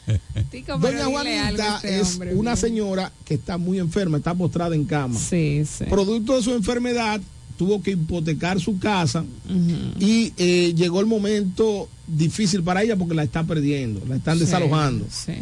Tico, 0.50 0.78
Doña 0.78 1.04
Juanita 1.06 1.76
este 1.76 2.00
es 2.00 2.12
hombre, 2.14 2.34
una 2.34 2.52
bien. 2.52 2.56
señora 2.56 3.12
que 3.24 3.34
está 3.34 3.58
muy 3.58 3.78
enferma, 3.78 4.18
está 4.18 4.34
postrada 4.34 4.74
en 4.74 4.84
cama. 4.84 5.18
Sí, 5.18 5.62
sí. 5.66 5.84
Producto 5.84 6.36
de 6.36 6.42
su 6.42 6.52
enfermedad, 6.54 7.20
tuvo 7.56 7.82
que 7.82 7.90
hipotecar 7.92 8.60
su 8.60 8.78
casa 8.78 9.24
y 9.98 10.32
eh, 10.36 10.72
llegó 10.76 11.00
el 11.00 11.06
momento 11.06 11.88
difícil 12.06 12.62
para 12.62 12.82
ella 12.84 12.96
porque 12.96 13.14
la 13.16 13.24
está 13.24 13.42
perdiendo, 13.44 14.00
la 14.08 14.16
están 14.16 14.38
Sí, 14.38 14.44
desalojando. 14.44 15.06
Sí. 15.10 15.32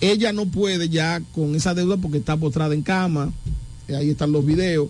Ella 0.00 0.32
no 0.32 0.46
puede 0.46 0.88
ya 0.88 1.20
con 1.34 1.54
esa 1.54 1.74
deuda 1.74 1.96
porque 1.96 2.18
está 2.18 2.36
postrada 2.36 2.74
en 2.74 2.82
cama, 2.82 3.32
eh, 3.88 3.96
ahí 3.96 4.10
están 4.10 4.32
los 4.32 4.44
videos. 4.44 4.88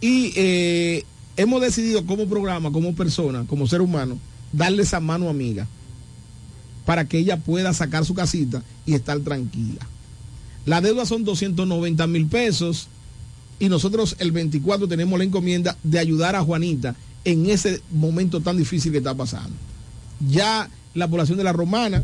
Y 0.00 0.32
eh, 0.36 1.04
hemos 1.36 1.60
decidido 1.60 2.04
como 2.06 2.26
programa, 2.26 2.70
como 2.70 2.94
persona, 2.94 3.44
como 3.46 3.66
ser 3.66 3.80
humano, 3.80 4.18
darle 4.52 4.82
esa 4.82 5.00
mano 5.00 5.28
amiga 5.28 5.66
para 6.84 7.06
que 7.06 7.18
ella 7.18 7.36
pueda 7.36 7.72
sacar 7.72 8.04
su 8.04 8.14
casita 8.14 8.62
y 8.86 8.94
estar 8.94 9.18
tranquila. 9.20 9.86
La 10.66 10.80
deuda 10.80 11.06
son 11.06 11.24
290 11.24 12.06
mil 12.06 12.26
pesos 12.26 12.88
y 13.58 13.68
nosotros 13.68 14.16
el 14.18 14.32
24 14.32 14.88
tenemos 14.88 15.18
la 15.18 15.24
encomienda 15.24 15.76
de 15.82 15.98
ayudar 15.98 16.36
a 16.36 16.42
Juanita 16.42 16.94
en 17.24 17.46
ese 17.46 17.80
momento 17.90 18.40
tan 18.40 18.56
difícil 18.56 18.92
que 18.92 18.98
está 18.98 19.14
pasando. 19.14 19.54
Ya 20.28 20.68
la 20.94 21.08
población 21.08 21.38
de 21.38 21.44
la 21.44 21.52
Romana 21.52 22.02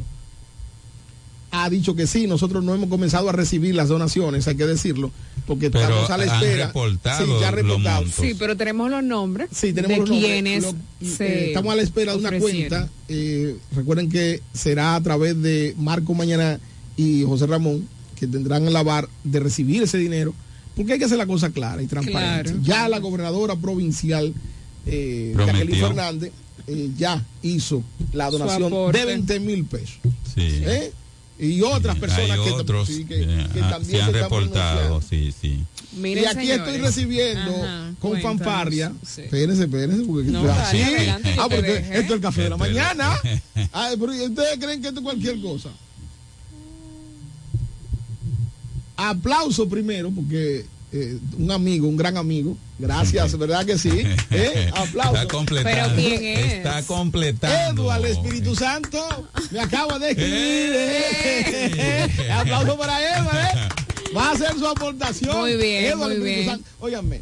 ha 1.64 1.70
dicho 1.70 1.94
que 1.94 2.06
sí, 2.06 2.26
nosotros 2.26 2.62
no 2.64 2.74
hemos 2.74 2.89
comenzado 2.89 3.28
a 3.28 3.32
recibir 3.32 3.74
las 3.74 3.89
donaciones, 3.89 4.47
hay 4.48 4.56
que 4.56 4.66
decirlo, 4.66 5.10
porque 5.47 5.70
Pero 5.70 5.85
estamos 5.85 6.10
a 6.10 6.16
la 6.18 6.24
han 6.36 6.43
espera. 6.43 6.66
reportado 6.68 7.24
sí, 7.26 7.32
ya 7.40 7.51
reportado. 7.51 8.05
Sí, 8.20 8.35
pero 8.39 8.56
tenemos 8.56 8.90
los 8.90 9.02
nombres 9.02 9.48
Sí, 9.52 9.72
tenemos 9.72 9.89
de 9.90 9.97
los 9.98 10.09
nombres. 10.10 10.30
quienes 10.32 10.62
Lo- 10.64 10.74
se 11.16 11.26
eh, 11.26 11.48
estamos 11.48 11.72
a 11.72 11.76
la 11.76 11.82
espera 11.82 12.12
de 12.12 12.18
una 12.18 12.39
cuenta. 12.39 12.89
eh, 13.09 13.56
recuerden 13.74 14.09
que 14.09 14.43
será 14.52 14.94
a 14.94 15.02
través 15.02 15.40
de 15.40 15.74
Marco 15.78 16.14
Mañana 16.14 16.59
y 16.97 17.24
José 17.24 17.47
Ramón, 17.47 17.89
que 18.16 18.26
tendrán 18.26 18.72
la 18.72 18.82
bar 18.82 19.09
de 19.24 19.40
recibir 19.40 19.82
ese 19.82 19.98
dinero 19.98 20.35
porque 20.76 20.93
hay 20.93 20.98
que 20.98 21.05
hacer 21.06 21.18
la 21.18 21.26
cosa 21.26 21.51
clara 21.51 21.82
y 21.82 21.86
transparente. 21.86 22.51
Claro. 22.52 22.62
Ya 22.62 22.89
la 22.89 22.98
gobernadora 23.01 23.56
provincial, 23.56 24.32
eh, 24.86 25.35
Fernández, 25.36 26.32
eh, 26.66 26.90
ya 26.97 27.24
hizo 27.43 27.82
la 28.12 28.30
donación 28.30 28.93
de 28.93 29.05
20 29.05 29.40
mil 29.40 29.64
pesos. 29.64 29.98
Sí. 30.35 30.43
¿Eh? 30.43 30.93
Y 31.40 31.62
otras 31.62 31.97
personas 31.98 32.31
Hay 32.39 32.44
que, 32.44 32.51
otros 32.51 32.89
sí, 32.89 33.05
que- 33.05 33.23
eh, 33.23 33.47
que 33.55 33.60
ah, 33.60 33.70
también 33.70 33.98
se 33.98 34.02
han 34.02 34.12
se 34.12 34.20
reportado, 34.23 35.01
sí, 35.01 35.32
sí. 35.40 35.65
Miren, 35.93 36.24
y 36.24 36.27
aquí 36.27 36.40
señores. 36.47 36.59
estoy 36.59 36.78
recibiendo 36.78 37.56
Ajá, 37.65 37.94
con 38.01 38.10
cuéntanos. 38.10 38.39
fanfarria. 38.39 38.93
Sí. 39.06 39.20
Espérense, 39.23 39.62
espérense, 39.62 40.05
porque 40.05 40.31
No, 40.31 40.43
ah, 40.51 40.69
sí. 40.70 40.82
adelante, 40.82 41.36
Ah, 41.39 41.47
porque 41.48 41.77
esto 41.77 41.93
es 42.01 42.10
el 42.10 42.20
café 42.20 42.43
de 42.43 42.51
la 42.51 42.56
mañana. 42.56 43.20
Ay, 43.73 43.97
pero 44.01 44.15
¿y 44.15 44.20
ustedes 44.23 44.59
creen 44.59 44.82
que 44.82 44.89
esto 44.89 45.01
es 45.01 45.05
cualquier 45.05 45.40
cosa. 45.40 45.70
Aplauso 48.97 49.69
primero, 49.69 50.10
porque 50.10 50.66
eh, 50.93 51.19
un 51.39 51.51
amigo, 51.51 51.86
un 51.89 51.97
gran 51.97 52.16
amigo, 52.16 52.56
gracias, 52.78 53.36
¿verdad 53.39 53.65
que 53.66 53.77
sí? 53.78 53.90
¿Eh? 54.31 54.70
Aplauso. 54.74 55.16
Está 55.16 55.28
completando. 55.28 55.94
Pero 55.94 55.94
¿quién 55.97 56.24
es? 56.24 56.52
Está 56.55 56.82
completando. 56.85 57.82
Eduardo 57.82 58.06
Espíritu 58.06 58.55
Santo 58.56 58.98
me 59.51 59.60
acaba 59.60 59.98
de 59.98 60.10
escribir. 60.10 60.70
eh. 60.74 62.28
Aplauso 62.32 62.78
para 62.78 63.01
Eduardo. 63.19 63.39
eh. 63.40 63.69
Va 64.16 64.28
a 64.28 64.32
hacer 64.32 64.55
su 64.59 64.66
aportación. 64.66 65.36
Muy 65.39 65.56
bien, 65.56 65.85
Eduardo 65.85 66.06
muy 66.06 66.15
Espíritu 66.16 66.35
bien. 66.40 66.47
Santo. 66.51 66.65
Óigame, 66.81 67.20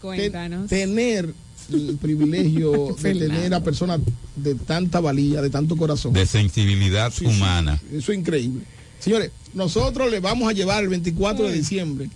Cuéntanos. 0.00 0.68
te- 0.68 0.76
tener 0.76 1.34
el 1.72 1.98
privilegio 2.00 2.96
de 3.00 3.14
tener 3.14 3.52
a 3.52 3.60
personas 3.62 4.00
de 4.36 4.54
tanta 4.54 5.00
valía, 5.00 5.42
de 5.42 5.50
tanto 5.50 5.76
corazón. 5.76 6.12
De 6.12 6.24
sensibilidad 6.24 7.12
Sí, 7.12 7.20
sí, 7.20 7.26
humana. 7.26 7.80
Eso 7.92 8.12
es 8.12 8.18
increíble. 8.18 8.62
Señores, 9.00 9.32
nosotros 9.54 10.10
le 10.10 10.20
vamos 10.20 10.48
a 10.48 10.52
llevar 10.52 10.82
el 10.82 10.88
24 10.88 11.46
de 11.48 11.52
diciembre. 11.52 12.08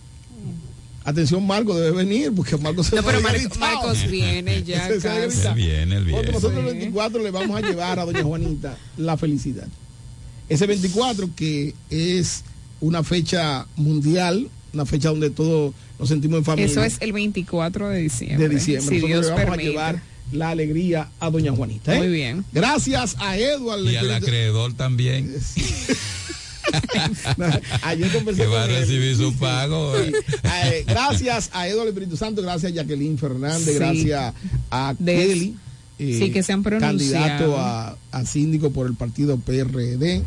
Atención, 1.05 1.45
Marco 1.47 1.75
debe 1.79 1.97
venir, 2.05 2.33
porque 2.35 2.57
Marco 2.57 2.85
se 2.85 2.95
No, 2.97 3.03
pero 3.03 3.21
Mar-. 3.21 3.37
Marcos 3.59 4.07
viene 4.09 4.63
ya 4.63 4.87
Se- 4.89 5.01
se 5.01 5.09
casi. 5.09 5.47
Él 5.49 5.55
viene, 5.55 5.97
él 5.97 6.05
Porque 6.11 6.17
viene. 6.27 6.33
nosotros 6.33 6.65
el 6.65 6.71
Sí. 6.73 6.77
24 6.79 7.23
le 7.23 7.31
vamos 7.31 7.57
a 7.57 7.61
llevar 7.67 7.99
a 7.99 8.05
doña 8.05 8.23
Juanita 8.23 8.77
la 8.97 9.17
felicidad. 9.17 9.67
Ese 10.49 10.67
24 10.67 11.31
que 11.35 11.75
es 11.91 12.45
una 12.81 13.03
fecha 13.03 13.67
mundial, 13.77 14.49
una 14.73 14.87
fecha 14.87 15.09
donde 15.09 15.31
todos 15.31 15.75
nos 15.99 16.09
sentimos 16.09 16.39
en 16.39 16.45
familia. 16.45 16.71
Eso 16.71 16.83
es 16.85 16.97
el 17.01 17.13
24 17.13 17.89
de 17.89 17.99
diciembre. 18.01 18.49
de 18.49 18.55
diciembre. 18.55 18.97
Si 18.97 19.03
Nosotros 19.03 19.09
Dios 19.11 19.27
le 19.27 19.31
vamos 19.33 19.45
permite. 19.57 19.69
a 19.69 19.71
llevar 19.71 20.03
la 20.33 20.51
alegría 20.51 21.09
a 21.21 21.31
doña 21.31 21.53
Juanita. 21.53 21.95
¿eh? 21.95 21.99
Muy 21.99 22.09
bien. 22.09 22.45
Gracias 22.53 23.17
a 23.19 23.37
Edward. 23.37 23.85
Y 23.91 23.97
al 23.97 24.13
acreedor 24.13 24.73
también. 24.75 25.35
Ayer 27.83 28.11
conversé 28.13 28.43
Que 28.43 28.49
va 28.49 28.65
a 28.65 28.67
recibir 28.67 29.17
su 29.17 29.35
pago. 29.35 29.97
Eh, 29.97 30.85
gracias 30.87 31.51
a 31.53 31.69
Eduardo 31.69 31.91
Espíritu 31.91 32.17
Santo, 32.17 32.43
gracias 32.43 32.73
a 32.73 32.75
Jacqueline 32.75 33.19
Fernández, 33.19 33.65
Sí. 33.67 33.75
gracias 33.75 34.35
a 34.71 34.95
De- 34.99 35.15
Kelly, 35.17 35.57
eh, 35.99 36.19
sí, 36.19 36.31
que 36.31 36.43
se 36.43 36.53
han 36.53 36.63
pronunciado. 36.63 36.99
candidato 36.99 37.59
a, 37.59 37.97
a 38.11 38.27
síndico 38.27 38.71
por 38.71 38.87
el 38.87 38.95
partido 38.95 39.37
PRD, 39.39 40.23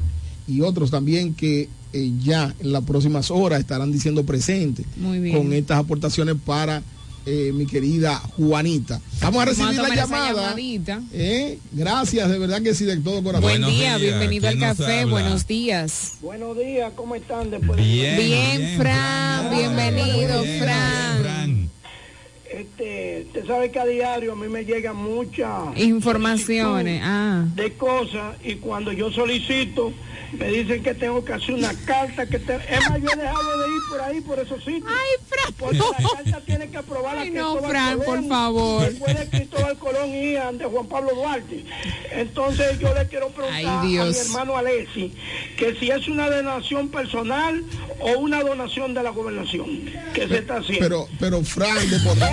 y 0.48 0.62
otros 0.62 0.92
también 0.92 1.34
que 1.34 1.70
eh, 1.94 2.12
ya 2.24 2.54
en 2.60 2.72
las 2.72 2.84
próximas 2.84 3.32
horas 3.32 3.60
estarán 3.62 3.92
diciendo 3.92 4.26
presente 4.26 4.84
Muy 4.98 5.20
bien. 5.20 5.36
con 5.38 5.54
estas 5.54 5.80
aportaciones 5.80 6.36
para 6.46 6.84
eh, 7.26 7.52
mi 7.54 7.66
querida 7.66 8.18
Juanita. 8.38 9.00
Vamos 9.22 9.42
a 9.42 9.46
recibir 9.46 9.76
la 9.76 9.96
llamada. 9.96 10.56
Eh, 11.14 11.60
Gracias, 11.72 12.30
de 12.30 12.38
verdad 12.40 12.62
que 12.62 12.74
sí, 12.74 12.86
de 12.86 12.98
todo 12.98 13.24
corazón. 13.24 13.42
Buen 13.44 13.62
día, 13.66 13.98
días. 13.98 14.02
bienvenido 14.02 14.48
al 14.48 14.56
¿Quién 14.58 14.68
nos 14.70 14.78
café. 14.78 15.00
habla? 15.02 15.12
Buenos 15.12 15.48
días. 15.48 16.14
Buenos 16.22 16.58
días, 16.58 16.92
¿cómo 16.96 17.16
están 17.16 17.52
después? 17.52 17.78
Bien, 17.78 18.18
Bien, 18.18 18.78
Fran, 18.78 19.50
bienvenido, 19.56 20.44
Bien, 20.44 20.64
Fran. 20.64 21.20
Fran. 21.22 21.55
Este, 22.56 23.24
usted 23.28 23.46
sabe 23.48 23.70
que 23.70 23.80
a 23.80 23.86
diario 23.86 24.32
a 24.32 24.36
mí 24.36 24.48
me 24.48 24.64
llegan 24.64 24.96
muchas 24.96 25.78
Informaciones. 25.78 27.02
Ah, 27.04 27.44
de 27.54 27.74
cosas 27.74 28.36
y 28.44 28.56
cuando 28.56 28.94
yo 28.94 29.12
solicito 29.12 29.92
me 30.32 30.48
dicen 30.50 30.82
que 30.84 30.94
tengo 30.94 31.24
que 31.24 31.34
hacer 31.34 31.54
una 31.56 31.74
carta 31.86 32.26
que 32.26 32.40
te... 32.40 32.56
es 32.56 32.90
más 32.90 33.02
yo 33.02 33.10
he 33.10 33.16
dejado 33.16 33.58
de 33.60 33.68
ir 33.68 33.82
por 33.90 34.02
ahí 34.02 34.22
por 34.22 34.40
esos 34.40 34.64
sitios 34.64 34.84
Ay, 34.88 35.26
Fran. 35.28 35.54
porque 35.58 35.78
la 35.78 36.10
carta 36.10 36.42
tiene 36.46 36.70
que 36.70 36.78
aprobar 36.78 37.18
Ay, 37.18 37.30
no, 37.32 37.58
Fran, 37.62 38.00
por 38.00 38.28
favor. 38.28 38.86
después 38.90 39.18
de 39.20 39.30
Cristóbal 39.30 39.78
Colón 39.78 40.10
y 40.10 40.36
ante 40.36 40.66
Juan 40.66 40.88
Pablo 40.88 41.12
Duarte 41.16 41.64
entonces 42.12 42.80
yo 42.80 42.94
le 42.94 43.08
quiero 43.08 43.30
preguntar 43.30 43.82
Ay, 43.84 43.98
a 43.98 44.06
mi 44.06 44.18
hermano 44.18 44.58
Alessi 44.58 45.14
que 45.58 45.76
si 45.76 45.90
es 45.92 46.08
una 46.08 46.30
donación 46.30 46.90
personal 46.90 47.64
o 48.00 48.18
una 48.20 48.42
donación 48.44 48.94
de 48.94 49.04
la 49.04 49.12
gobernación 49.12 49.66
que 50.14 50.28
se 50.28 50.40
está 50.40 50.58
haciendo 50.58 50.86
Pero, 50.86 51.08
pero 51.20 51.44
Fran, 51.44 51.90
de 51.90 52.00
por 52.00 52.16
Dios. 52.16 52.30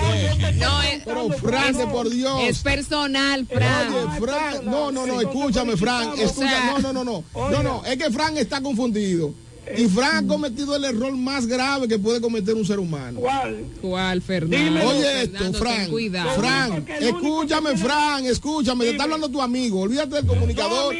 No, 0.55 0.81
es, 0.81 1.03
Pero 1.03 1.29
Fran, 1.31 1.77
de 1.77 1.87
por 1.87 2.09
Dios. 2.09 2.41
es 2.43 2.59
personal, 2.59 3.45
Fran. 3.47 3.93
Oye, 3.93 4.19
Fran, 4.19 4.65
no, 4.65 4.91
no, 4.91 5.05
no, 5.05 5.21
escúchame, 5.21 5.77
Fran, 5.77 6.17
escucha, 6.17 6.65
no, 6.65 6.79
no, 6.79 6.93
no, 6.93 7.03
no, 7.03 7.23
no, 7.49 7.63
no, 7.63 7.85
es 7.85 7.97
que 7.97 8.09
Fran 8.11 8.37
está 8.37 8.61
confundido. 8.61 9.33
Y 9.77 9.87
Fran 9.87 10.25
ha 10.25 10.27
cometido 10.27 10.75
el 10.75 10.83
error 10.83 11.15
más 11.15 11.47
grave 11.47 11.87
que 11.87 11.97
puede 11.97 12.19
cometer 12.19 12.53
un 12.53 12.65
ser 12.65 12.79
humano. 12.79 13.21
¿Cuál? 13.21 13.65
¿Cuál, 13.81 14.21
Fernando? 14.21 14.87
Oye 14.87 15.21
esto, 15.23 15.37
Fernando, 15.37 15.59
Fran, 15.59 15.89
cuidado. 15.89 16.29
Fran, 16.41 16.85
escúchame, 16.99 17.77
Fran, 17.77 18.25
escúchame, 18.25 18.85
te 18.85 18.91
está 18.91 19.03
hablando 19.03 19.29
tu 19.29 19.41
amigo, 19.41 19.81
olvídate 19.81 20.15
del 20.15 20.25
comunicador. 20.25 20.93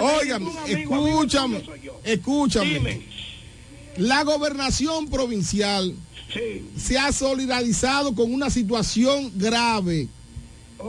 Óigame, 0.00 0.50
escúchame, 0.68 1.64
escúchame. 2.04 3.02
La 3.96 4.22
gobernación 4.22 5.08
provincial 5.08 5.92
Sí. 6.32 6.64
se 6.76 6.98
ha 6.98 7.10
solidarizado 7.12 8.14
con 8.14 8.32
una 8.32 8.50
situación 8.50 9.32
grave. 9.36 10.08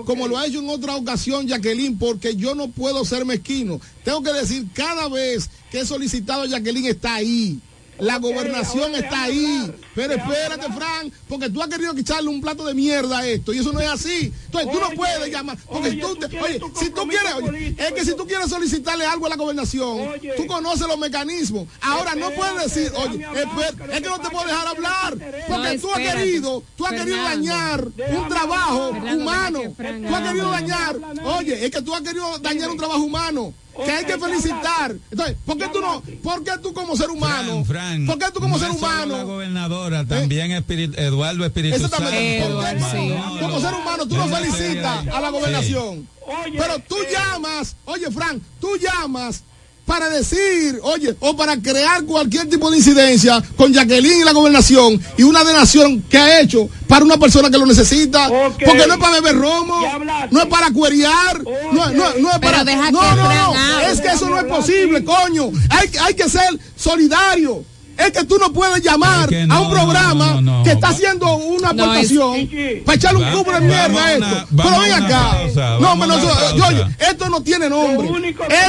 Como 0.06 0.28
lo 0.28 0.38
ha 0.38 0.45
hecho 0.45 0.60
en 0.60 0.70
otra 0.70 0.95
ocasión 0.95 1.48
Jacqueline, 1.48 1.98
porque 1.98 2.36
yo 2.36 2.53
no 2.53 2.68
puedo 2.68 3.03
ser 3.06 3.26
mezquino. 3.26 3.82
Tengo 4.03 4.22
que 4.22 4.34
decir, 4.34 4.68
cada 4.74 5.07
vez 5.10 5.49
que 5.72 5.80
he 5.80 5.86
solicitado 5.86 6.44
a 6.44 6.48
Jacqueline 6.48 6.86
está 6.88 7.16
ahí. 7.16 7.60
La 8.00 8.18
gobernación 8.18 8.96
está 8.96 9.24
ahí. 9.24 9.72
Pero 9.96 10.14
espérate. 10.14 10.68
Fran, 10.74 11.12
porque 11.28 11.50
tú 11.50 11.62
has 11.62 11.68
querido 11.68 11.94
echarle 11.98 12.30
un 12.30 12.40
plato 12.42 12.64
de 12.66 12.74
mierda 12.74 13.20
a 13.20 13.28
esto 13.28 13.52
y 13.54 13.60
eso 13.60 13.74
no 13.74 13.80
es 13.82 13.90
así. 13.90 14.32
Entonces 14.46 14.72
tú 14.72 14.80
no 14.80 14.90
puedes 14.96 15.30
llamar. 15.32 15.58
Porque 15.68 15.90
oye, 15.90 16.02
tú, 16.02 16.16
te- 16.16 16.40
oye, 16.40 16.60
si 16.80 16.90
tú 16.90 17.08
quieres, 17.08 17.34
oye, 17.36 17.76
es 17.78 17.92
que 17.94 18.06
si 18.06 18.16
tú 18.16 18.26
quieres 18.26 18.50
solicitarle 18.50 19.06
algo 19.06 19.26
a 19.26 19.30
la 19.30 19.36
gobernación, 19.36 20.08
Oye. 20.10 20.34
tú 20.38 20.48
conoces 20.48 20.88
los 20.88 20.98
mecanismos. 20.98 21.68
Ahora 21.82 22.16
no 22.16 22.30
puedes 22.32 22.74
decir, 22.74 22.92
oye, 22.96 23.26
es 23.36 23.46
que 23.92 24.02
que 24.02 24.08
no 24.10 24.20
te 24.20 24.30
puedo 24.30 24.46
dejar 24.48 24.68
hablar. 24.68 25.18
Porque 25.48 25.76
No, 25.76 25.82
tú 25.82 25.92
has 25.94 26.00
querido, 26.00 26.64
tú 26.78 26.86
has 26.86 26.92
querido 26.94 27.18
Fernando. 27.18 27.50
dañar 27.50 27.88
un 28.18 28.30
trabajo 28.30 28.90
humano. 28.90 29.60
deja 29.60 29.70
que 29.70 29.76
Fran 29.76 30.04
Tú 30.08 30.16
has 30.16 30.28
querido 30.28 30.52
dañar, 30.52 30.96
oye, 31.26 31.66
es 31.66 31.72
que 31.72 31.82
tú 31.82 31.94
has 31.96 32.02
querido 32.02 32.40
dañar 32.40 32.70
un 32.70 32.78
trabajo 32.78 33.00
humano. 33.04 33.54
Que 33.86 33.92
hay 33.92 34.06
que 34.06 34.18
felicitar. 34.18 34.96
Entonces, 35.12 35.38
¿por 35.46 35.58
qué 35.58 35.68
tú 35.72 35.80
no? 35.82 36.02
¿Por 36.24 36.44
qué 36.44 36.52
tú 36.62 36.74
como 36.74 36.96
ser 36.98 37.10
humano? 37.10 37.64
Fran, 37.64 37.66
Fran, 37.66 38.06
¿Por 38.06 38.18
qué 38.20 38.26
tú 38.34 38.40
como 38.40 38.58
no 38.58 38.60
ser 38.60 38.74
solo 38.74 38.82
La 38.82 39.04
humano? 39.06 39.26
gobernadora, 39.26 40.06
también 40.06 40.52
Espíritu- 40.52 40.98
Eduardo 40.98 41.46
Espíritu 41.46 41.80
Santo. 41.80 41.96
Exactamente. 41.98 42.42
¿Por 42.42 42.64
qué 42.64 42.70
Eduardo, 42.72 42.86
tú, 42.86 43.34
sí. 43.36 43.40
como 43.42 43.60
ser 43.62 43.74
humano, 43.74 44.06
tú 44.08 44.16
no 44.18 44.28
felicitas 44.28 45.08
a 45.08 45.22
la 45.22 45.30
gobernación? 45.30 46.08
Oye, 46.26 46.58
Pero 46.58 46.80
tú 46.88 46.96
eh, 46.98 47.08
llamas, 47.12 47.76
oye, 47.86 48.12
Frank, 48.12 48.42
tú 48.62 48.70
llamas 48.78 49.44
para 49.90 50.07
decir, 50.07 50.80
oye, 50.84 51.16
o 51.20 51.36
para 51.36 51.57
crear 51.57 52.03
cualquier 52.03 52.48
tipo 52.48 52.70
de 52.70 52.78
incidencia 52.78 53.41
con 53.57 53.74
Jacqueline 53.74 54.22
y 54.22 54.24
la 54.24 54.34
gobernación 54.34 55.02
y 55.18 55.24
una 55.24 55.44
donación 55.44 56.03
que 56.03 56.16
ha 56.20 56.41
hecho 56.41 56.70
para 56.88 57.03
una 57.03 57.18
persona 57.18 57.49
que 57.49 57.57
lo 57.57 57.66
necesita, 57.66 58.30
porque 58.66 58.86
no 58.88 58.94
es 58.94 58.99
para 58.99 59.16
beber 59.20 59.36
romo, 59.36 59.82
no 60.30 60.41
es 60.41 60.45
para 60.45 60.72
cuerear, 60.72 61.41
no, 61.74 61.90
es- 61.90 61.95
no 61.95 62.10
es- 62.10 62.20
no 62.22 62.32
es 62.32 62.38
para... 62.40 62.64
deja 62.64 62.91
no, 62.91 62.99
que 62.99 63.16
no, 63.16 63.16
no, 63.53 63.80
es 63.91 63.99
que 63.99 64.07
eso 64.10 64.30
no 64.30 64.38
es 64.38 64.45
posible, 64.45 65.03
coño. 65.03 65.49
Hay, 65.70 65.90
hay 66.02 66.14
que 66.14 66.30
ser 66.30 66.48
solidario. 66.76 67.64
Es 68.00 68.12
que 68.12 68.24
tú 68.24 68.38
no 68.40 68.52
puedes 68.54 68.82
llamar 68.82 69.24
Es 69.34 69.48
que 69.48 69.52
a 69.54 69.60
un 69.60 69.70
programa 69.70 70.26
no, 70.36 70.42
no, 70.42 70.58
no. 70.60 70.64
que 70.64 70.72
está 70.72 70.90
haciendo 70.90 71.36
una 71.36 71.70
aportación 71.70 72.36
es- 72.52 72.84
para 72.84 72.96
echarle 72.96 73.24
un 73.26 73.32
cubo 73.32 73.52
de 73.52 73.62
mierda 73.62 73.86
a 73.86 73.88
una- 74.18 74.32
esto. 74.32 74.48
Pero 74.56 74.80
ven 74.80 74.94
acá. 74.94 75.32
pausa, 75.32 75.78
no, 75.80 76.00
pero 76.00 76.66
oye, 76.68 76.86
esto 77.00 77.30
no 77.30 77.42
tiene 77.44 77.70
nombre. 77.70 78.10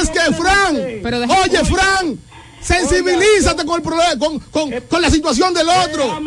Es 0.00 0.10
que 0.10 0.20
Fran, 0.34 0.76
oye, 1.30 1.64
Fran, 1.64 2.18
sensibilízate 2.62 3.64
con 3.64 3.76
el 3.76 3.82
problema, 3.82 4.18
con, 4.18 4.38
con, 4.38 4.70
con 4.88 5.02
la 5.02 5.10
situación 5.10 5.52
del 5.54 5.68
otro. 5.68 6.20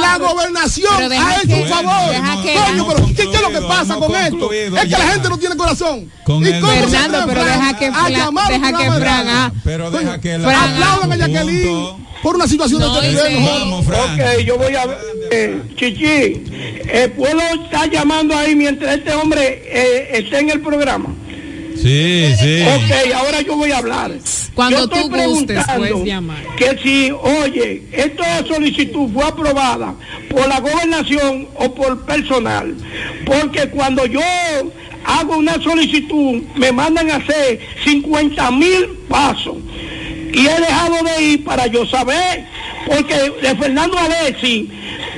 La 0.00 0.18
gobernación 0.18 1.12
ha 1.12 1.36
hecho 1.36 1.48
que- 1.48 1.54
un 1.62 1.68
favor. 1.68 2.14
Coño, 2.66 2.86
pero 2.88 3.06
¿qué, 3.06 3.14
qué 3.14 3.34
es 3.34 3.40
lo 3.42 3.50
que 3.50 3.60
pasa 3.66 3.96
con 3.96 4.14
esto? 4.14 4.52
Es 4.52 4.70
que 4.82 4.88
ya. 4.88 4.98
la 4.98 5.08
gente 5.08 5.28
no 5.28 5.38
tiene 5.38 5.56
corazón. 5.56 6.10
Con 6.24 6.44
¿Y 6.44 6.48
el- 6.48 6.60
cómo 6.60 6.72
Fernando, 6.72 7.18
pero 7.26 7.44
deja 7.44 7.78
que 7.78 7.84
deja 7.86 8.06
que 8.08 8.16
ha- 8.16 9.52
Pero 9.64 9.90
deja 9.90 10.20
que 10.20 10.38
la- 10.38 10.64
aplaudan 10.64 11.12
a. 11.12 11.16
Jacqueline 11.28 12.08
por 12.22 12.34
una 12.34 12.48
situación 12.48 12.80
No, 12.80 13.00
de 13.00 13.06
y 13.10 13.14
este 13.14 13.28
nivel. 13.30 13.44
señor. 13.44 13.52
no. 13.54 13.58
Vamos, 13.60 13.86
Fran. 13.86 14.14
Ok, 14.20 14.38
yo 14.44 14.58
voy 14.58 14.74
a 14.74 14.84
eh, 15.30 15.62
Chichi, 15.76 16.42
eh, 16.90 17.12
¿puedo 17.16 17.38
estar 17.64 17.88
llamando 17.90 18.36
ahí 18.36 18.54
mientras 18.56 18.96
este 18.96 19.12
hombre 19.14 19.62
eh, 19.66 20.08
esté 20.18 20.40
en 20.40 20.50
el 20.50 20.60
programa? 20.60 21.14
Sí, 21.82 22.34
sí. 22.38 22.62
Ok, 22.62 23.14
ahora 23.14 23.40
yo 23.42 23.56
voy 23.56 23.70
a 23.70 23.78
hablar. 23.78 24.12
Cuando 24.54 24.78
Yo 24.78 24.84
estoy 24.84 25.02
tú 25.02 25.08
gustes, 25.08 25.46
preguntando 25.46 25.88
puedes 25.88 26.04
llamar. 26.04 26.42
Que 26.56 26.78
si, 26.82 27.10
oye, 27.12 27.82
esta 27.92 28.44
solicitud 28.46 29.08
fue 29.12 29.24
aprobada 29.24 29.94
por 30.28 30.48
la 30.48 30.60
gobernación 30.60 31.48
o 31.54 31.74
por 31.74 32.04
personal. 32.04 32.74
Porque 33.24 33.68
cuando 33.68 34.04
yo 34.06 34.20
hago 35.04 35.36
una 35.36 35.60
solicitud, 35.62 36.42
me 36.56 36.72
mandan 36.72 37.10
a 37.10 37.16
hacer 37.16 37.60
50 37.84 38.50
mil 38.52 38.86
pasos. 39.08 39.56
Y 40.32 40.46
he 40.46 40.60
dejado 40.60 40.96
de 41.04 41.22
ir 41.22 41.44
para 41.44 41.66
yo 41.66 41.86
saber, 41.86 42.46
porque 42.88 43.14
de 43.42 43.54
Fernando 43.56 43.96
Alessi 43.98 44.68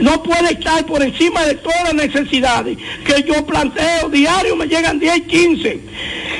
no 0.01 0.23
puede 0.23 0.53
estar 0.53 0.85
por 0.87 1.03
encima 1.03 1.45
de 1.47 1.55
todas 1.55 1.83
las 1.85 1.95
necesidades 1.95 2.77
que 3.05 3.23
yo 3.23 3.45
planteo 3.47 4.09
diario, 4.11 4.57
me 4.57 4.67
llegan 4.67 4.99
10 4.99 5.17
y 5.19 5.21
15. 5.23 5.81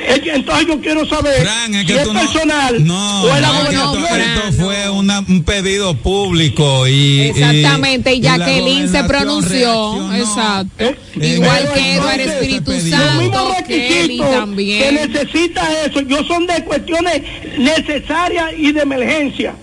Es 0.09 0.19
que 0.19 0.31
Entonces 0.33 0.67
yo 0.67 0.81
quiero 0.81 1.05
saber 1.05 1.47
es 1.47 1.85
si 1.85 1.93
es 1.93 2.07
personal 2.07 2.85
No, 2.85 3.23
o 3.23 3.35
es 3.35 3.41
la 3.41 3.47
no, 3.47 3.63
que 3.69 3.75
esto, 3.75 3.89
gobernación. 3.91 4.49
esto 4.49 4.63
fue 4.63 4.89
una- 4.89 5.19
un 5.19 5.43
pedido 5.43 5.95
público 5.95 6.87
y 6.87 7.21
Exactamente, 7.21 8.13
y 8.13 8.17
y 8.17 8.21
Jacqueline 8.21 8.89
se 8.89 9.01
gobernación 9.01 9.07
pronunció, 9.07 10.13
exacto. 10.15 10.93
Igual 11.21 11.59
Pero 11.61 11.73
que 11.73 11.93
Eduardo 11.95 12.23
Espíritu 12.23 12.71
Los 12.71 12.83
mismos 12.83 12.99
Santo, 13.09 13.53
requisitos 13.59 14.27
que 14.29 14.35
también. 14.35 14.95
necesita 14.95 15.83
eso, 15.85 16.01
yo 16.01 16.23
son 16.23 16.47
de 16.47 16.63
cuestiones 16.63 17.21
necesarias 17.57 18.51
y 18.57 18.71
de 18.71 18.81
emergencia. 18.81 19.53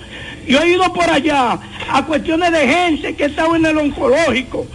Yo 0.49 0.63
he 0.63 0.71
ido 0.71 0.91
por 0.95 1.09
allá 1.09 1.59
a 1.93 2.07
cuestiones 2.07 2.51
de 2.53 2.67
gente 2.67 3.15
que 3.15 3.25
he 3.25 3.27
estado 3.27 3.55
en 3.55 3.67
el 3.67 3.77
oncológico, 3.77 4.67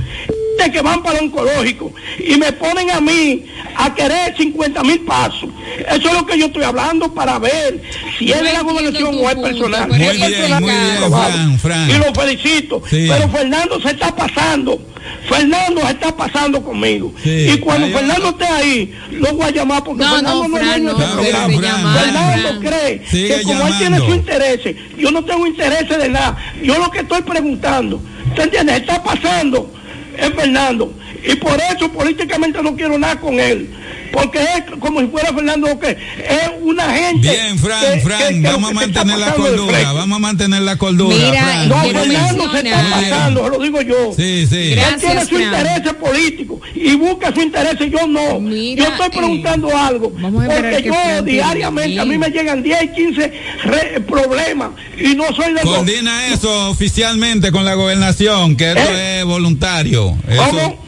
que 0.72 0.82
van 0.82 1.02
para 1.04 1.20
el 1.20 1.26
oncológico, 1.26 1.92
y 2.20 2.36
me 2.38 2.52
ponen 2.54 2.92
a 2.92 3.02
mí 3.02 3.46
a 3.76 3.94
querer 3.94 4.36
50 4.38 4.84
mil 4.84 5.00
pasos. 5.02 5.50
Eso 5.80 6.10
es 6.10 6.14
lo 6.14 6.26
que 6.26 6.38
yo 6.38 6.48
estoy 6.48 6.64
hablando 6.64 7.14
para 7.14 7.40
ver 7.40 7.82
si 8.18 8.32
es 8.32 8.42
de 8.42 8.54
la 8.54 8.62
gobernación 8.62 9.16
o 9.18 9.30
es 9.30 9.36
personal. 9.36 9.90
Muy 9.90 9.98
bien, 10.00 10.20
personal, 10.20 10.62
muy 10.62 10.72
bien, 10.72 10.92
aprobado. 10.98 11.32
Fran, 11.32 11.60
Fran. 11.60 11.90
Y 11.90 11.94
lo 11.94 12.14
felicito. 12.14 12.82
Sí. 12.90 13.08
Pero 13.10 13.30
Fernando 13.30 13.82
se 13.82 13.90
está 13.90 14.16
pasando. 14.16 14.80
Fernando 15.28 15.82
se 15.82 15.92
está 15.92 16.16
pasando 16.16 16.62
conmigo. 16.64 17.14
Sí. 17.24 17.50
Y 17.54 17.58
cuando 17.60 17.88
Ay, 17.88 17.94
Fernando 17.94 18.30
esté 18.30 18.46
ahí, 18.46 18.94
lo 19.12 19.34
voy 19.34 19.48
a 19.48 19.52
llamar 19.52 19.84
porque 19.84 20.04
No, 20.04 20.16
Fernando 20.16 20.44
no, 20.44 20.48
no, 20.48 20.58
es 20.58 20.64
Fran, 20.64 20.84
no, 20.84 20.92
este 20.92 21.04
programa. 21.04 21.48
debe 21.48 21.62
llamar, 21.62 22.00
Fernando 22.00 22.48
Fran. 22.48 22.60
cree 22.62 23.02
Sigue 23.10 23.36
que 23.38 23.44
como 23.44 23.68
él 23.68 23.78
tiene 23.78 23.98
su 24.00 24.14
interés, 24.14 24.60
yo 24.98 25.12
no 25.12 25.24
tengo 25.26 25.48
interés 25.48 25.90
de 25.90 26.10
nada. 26.10 26.38
Yo 26.62 26.78
lo 26.78 26.92
que 26.92 27.00
estoy 27.00 27.22
preguntando, 27.22 28.02
¿te 28.36 28.44
entiendes? 28.44 28.78
Está 28.78 29.04
pasando 29.04 29.70
en 30.18 30.34
Fernando. 30.34 30.94
Y 31.26 31.36
por 31.36 31.58
eso 31.76 31.92
políticamente 31.92 32.62
no 32.62 32.76
quiero 32.76 32.98
nada 33.00 33.20
con 33.20 33.40
él. 33.40 33.70
Porque 34.12 34.40
es 34.40 34.64
como 34.80 35.00
si 35.00 35.08
fuera 35.08 35.34
Fernando 35.34 35.80
que 35.80 35.90
es 35.90 36.50
una 36.62 36.84
gente. 36.94 37.30
Bien, 37.32 37.58
Fran, 37.58 37.82
que- 37.96 38.00
Fran, 38.02 38.20
que- 38.20 38.28
que 38.36 38.40
lo 38.42 38.52
vamos 38.52 38.70
a 38.70 38.74
mantener 38.74 39.18
la 39.18 39.34
cordura, 39.34 39.94
vamos 39.94 40.16
a 40.16 40.20
mantener 40.20 40.62
la 40.62 40.76
cordura. 40.78 41.16
Mira. 41.16 41.66
No, 41.66 41.82
Fernando 41.82 42.52
se 42.52 42.60
está 42.60 42.90
pasando, 42.92 43.50
lo 43.50 43.60
digo 43.60 43.82
yo. 43.82 44.14
Sí, 44.16 44.46
sí. 44.48 44.74
Él 44.74 44.84
tiene 45.00 45.22
su 45.22 45.36
Fran. 45.36 45.42
interés 45.44 45.94
político 45.94 46.62
y 46.76 46.96
busca 46.96 47.34
su 47.34 47.42
interés, 47.42 47.76
yo 47.90 48.06
no. 48.08 48.40
Mira, 48.40 48.84
yo 48.86 48.92
estoy 48.92 49.10
preguntando 49.10 49.76
algo, 49.76 50.12
porque 50.12 50.78
que 50.78 50.84
yo 50.84 50.94
Fran 50.94 51.26
diariamente, 51.26 52.00
a 52.00 52.06
mí 52.06 52.18
me 52.18 52.30
llegan 52.30 52.62
10 52.62 52.84
y 52.84 52.88
15 52.90 53.34
re- 53.64 54.02
problemas 54.02 54.72
y 54.98 55.16
no 55.16 55.26
soy 55.36 55.54
de 55.54 55.64
los... 55.64 55.64
Coordina 55.64 56.28
eso 56.28 56.70
oficialmente 56.70 57.52
con 57.52 57.66
la 57.66 57.74
gobernación, 57.74 58.56
que 58.56 58.70
esto 58.74 58.92
es 58.96 59.26
voluntario. 59.26 60.16
Eso- 60.30 60.44
¿Eh? 60.44 60.48
¿Cómo? 60.52 60.83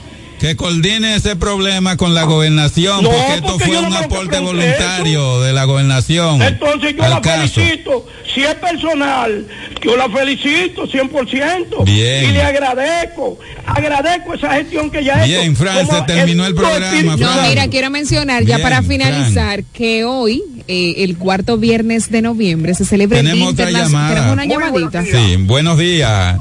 Que 0.45 0.55
coordine 0.55 1.15
ese 1.15 1.35
problema 1.35 1.97
con 1.97 2.13
la 2.13 2.23
gobernación, 2.23 3.01
No, 3.03 3.09
porque 3.09 3.33
esto 3.35 3.47
porque 3.47 3.65
fue 3.65 3.81
no 3.81 3.87
un 3.87 3.93
aporte 3.95 4.39
voluntario 4.39 5.41
de 5.41 5.53
la 5.53 5.63
gobernación. 5.63 6.41
Entonces 6.41 6.95
yo 6.95 7.01
la 7.09 7.19
caso. 7.21 7.53
felicito, 7.55 8.05
si 8.33 8.41
es 8.43 8.53
personal, 8.55 9.47
yo 9.83 9.97
la 9.97 10.07
felicito 10.09 10.87
100% 10.87 11.83
Bien. 11.85 12.25
y 12.29 12.31
le 12.33 12.41
agradezco, 12.43 13.39
agradezco 13.65 14.35
esa 14.35 14.53
gestión 14.53 14.91
que 14.91 15.03
ya 15.03 15.15
ha 15.17 15.25
hecho. 15.25 15.39
Bien, 15.41 15.55
Fran, 15.55 15.87
se 15.87 16.01
terminó 16.03 16.45
el 16.45 16.53
programa. 16.53 17.01
No, 17.03 17.17
Fran. 17.17 17.49
mira, 17.49 17.67
quiero 17.67 17.89
mencionar 17.89 18.43
ya 18.43 18.57
Bien, 18.57 18.61
para 18.69 18.83
finalizar 18.83 19.63
que 19.63 20.05
hoy, 20.05 20.43
eh, 20.67 20.95
el 20.97 21.17
cuarto 21.17 21.57
viernes 21.57 22.11
de 22.11 22.21
noviembre, 22.21 22.75
se 22.75 22.85
celebra 22.85 23.19
el 23.19 23.25
Día 23.25 23.33
Tenemos 23.33 23.53
otra 23.53 23.65
Internacional. 23.71 24.13
llamada. 24.13 24.15
Tenemos 24.15 24.33
una 24.33 24.45
llamadita. 24.45 25.03
Sí, 25.05 25.35
buenos 25.39 25.79
días. 25.79 26.37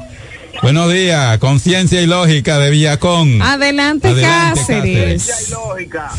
Buenos 0.65 0.91
días, 0.91 1.37
conciencia 1.37 2.01
y 2.01 2.07
lógica 2.07 2.57
de 2.57 2.71
Villacón. 2.71 3.39
Adelante, 3.39 4.07
Adelante, 4.07 4.59
Cáceres. 4.61 5.27
Cáceres. 5.27 5.51
lógica 5.51 6.09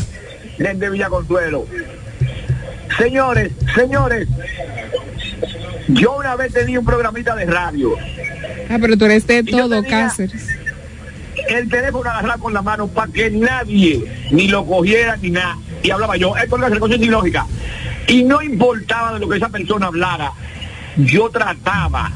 desde 0.57 0.89
Villa 0.89 1.09
Consuelo. 1.09 1.65
Señores, 2.97 3.51
señores, 3.75 4.29
yo 5.89 6.15
una 6.15 6.37
vez 6.37 6.53
tenía 6.53 6.79
un 6.79 6.85
programita 6.85 7.35
de 7.35 7.45
radio. 7.45 7.91
Ah, 8.69 8.77
pero 8.79 8.95
tú 8.95 9.03
eres 9.03 9.27
de 9.27 9.39
Y 9.39 9.51
todo, 9.51 9.83
Cáceres. 9.83 10.47
El 11.49 11.67
teléfono 11.67 12.09
agarrado 12.09 12.39
con 12.39 12.53
la 12.53 12.61
mano 12.61 12.87
para 12.87 13.11
que 13.11 13.29
nadie 13.29 14.01
ni 14.31 14.47
lo 14.47 14.65
cogiera 14.65 15.17
ni 15.17 15.29
nada. 15.29 15.57
Y 15.83 15.91
hablaba 15.91 16.15
yo, 16.15 16.37
esto 16.37 16.55
es 16.55 16.71
la 16.71 16.79
conciencia 16.79 17.05
y 17.05 17.11
lógica. 17.11 17.45
Y 18.07 18.23
no 18.23 18.41
importaba 18.41 19.11
de 19.11 19.19
lo 19.19 19.27
que 19.27 19.35
esa 19.35 19.49
persona 19.49 19.87
hablara, 19.87 20.31
yo 20.95 21.29
trataba 21.29 22.13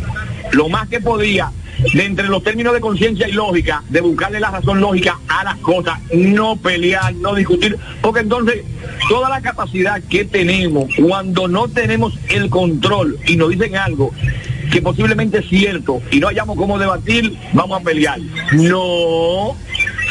lo 0.53 0.69
más 0.69 0.87
que 0.87 1.01
podía 1.01 1.51
de 1.93 2.05
entre 2.05 2.27
los 2.27 2.43
términos 2.43 2.73
de 2.73 2.81
conciencia 2.81 3.27
y 3.27 3.31
lógica, 3.31 3.83
de 3.89 4.01
buscarle 4.01 4.39
la 4.39 4.51
razón 4.51 4.79
lógica 4.79 5.19
a 5.27 5.43
las 5.43 5.57
cosas, 5.57 5.99
no 6.13 6.55
pelear, 6.55 7.13
no 7.15 7.35
discutir, 7.35 7.77
porque 8.01 8.21
entonces 8.21 8.63
toda 9.09 9.29
la 9.29 9.41
capacidad 9.41 10.01
que 10.03 10.25
tenemos 10.25 10.85
cuando 10.95 11.47
no 11.47 11.67
tenemos 11.67 12.17
el 12.29 12.49
control 12.49 13.17
y 13.27 13.35
nos 13.35 13.49
dicen 13.49 13.75
algo 13.75 14.11
que 14.71 14.81
posiblemente 14.81 15.39
es 15.39 15.49
cierto 15.49 16.01
y 16.11 16.19
no 16.19 16.29
hayamos 16.29 16.55
cómo 16.55 16.79
debatir, 16.79 17.37
vamos 17.53 17.81
a 17.81 17.83
pelear. 17.83 18.19
No, 18.53 19.55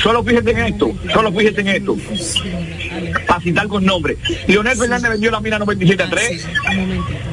solo 0.03 0.25
fíjate 0.25 0.51
en 0.51 0.59
esto, 0.59 0.91
solo 1.13 1.33
fíjate 1.33 1.61
en 1.61 1.69
esto. 1.69 1.97
Para 3.27 3.41
citar 3.41 3.69
con 3.69 3.85
nombre. 3.85 4.17
Leonel 4.47 4.77
Fernández 4.77 5.11
vendió 5.11 5.31
la 5.31 5.41
mina 5.41 5.59
97 5.59 6.03
a 6.03 6.11
3, 6.11 6.47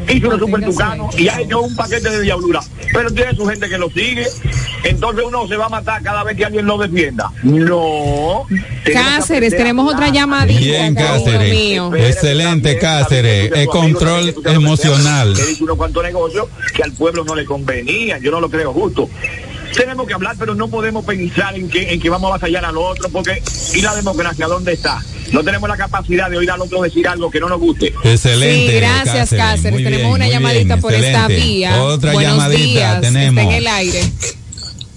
hizo 0.10 0.28
una 0.28 0.38
super 0.38 0.64
tucano 0.64 1.10
y 1.18 1.28
ha 1.28 1.42
hecho 1.42 1.62
un 1.62 1.76
paquete 1.76 2.10
de 2.10 2.22
diablura. 2.22 2.62
Pero 2.94 3.12
tiene 3.12 3.36
su 3.36 3.46
gente 3.46 3.68
que 3.70 3.78
lo 3.78 3.90
sigue. 3.90 4.26
Entonces 4.84 5.26
uno 5.26 5.48
se 5.48 5.58
va 5.58 5.66
a 5.66 5.70
matar 5.70 6.02
cada 6.02 6.24
vez 6.24 6.38
que 6.38 6.46
alguien 6.46 6.66
lo 6.66 6.78
defienda. 6.78 7.32
No. 7.44 8.46
que 8.86 8.94
Cáceres, 8.94 9.56
tenemos 9.56 9.94
otra 9.94 10.10
llamadita. 10.10 10.60
Bien, 10.60 10.96
Cáceres. 10.96 11.52
mío. 11.52 11.94
Excelente, 11.96 12.78
Cáceres. 12.78 13.52
Es 13.54 13.68
control 13.68 14.34
emocional. 14.46 15.34
He 15.38 15.46
dicho 15.48 15.64
unos 15.66 15.78
cuantos 15.78 16.04
negocios 16.04 16.48
que 16.74 16.84
al 16.84 16.94
pueblo 16.94 17.24
no 17.26 17.36
le 17.36 17.46
convenían. 17.46 18.22
Yo 18.22 18.32
no 18.32 18.40
lo 18.40 18.50
creo 18.50 18.72
justo. 18.74 19.10
Tenemos 19.76 20.08
que 20.08 20.14
hablar, 20.14 20.36
pero 20.40 20.56
no 20.56 20.68
podemos 20.68 21.06
pensar 21.06 21.56
en 21.56 21.70
que, 21.70 21.94
en 21.94 22.00
que 22.00 22.10
vamos 22.10 22.30
a 22.30 22.36
avasallar 22.36 22.66
al 22.66 22.78
otro, 22.78 23.10
porque 23.10 23.42
¿y 23.74 23.82
la 23.82 23.96
democracia 23.96 24.48
dónde 24.48 24.74
está? 24.74 25.04
No 25.32 25.44
tenemos 25.44 25.68
la 25.68 25.78
capacidad 25.78 26.30
de 26.30 26.38
oír 26.38 26.50
al 26.50 26.62
otro 26.62 26.82
decir 26.82 27.08
algo 27.08 27.30
que 27.30 27.40
no 27.40 27.50
nos 27.50 27.60
guste. 27.60 27.94
Excelente. 28.04 28.72
Sí, 28.72 28.76
gracias, 28.78 29.30
Cáceres. 29.30 29.74
Muy 29.74 29.84
Tenemos 29.84 30.04
bien, 30.04 30.14
una 30.14 30.28
llamadita 30.30 30.76
bien, 30.76 30.82
por 30.82 30.94
esta 30.94 31.28
vía. 31.28 31.84
Otra 31.84 32.14
Buenos 32.14 32.38
llamadita 32.38 32.64
días, 32.64 33.02
tenemos. 33.02 33.44
Está 33.44 33.56
en 33.56 33.58
el 33.58 33.68
aire. 33.68 34.12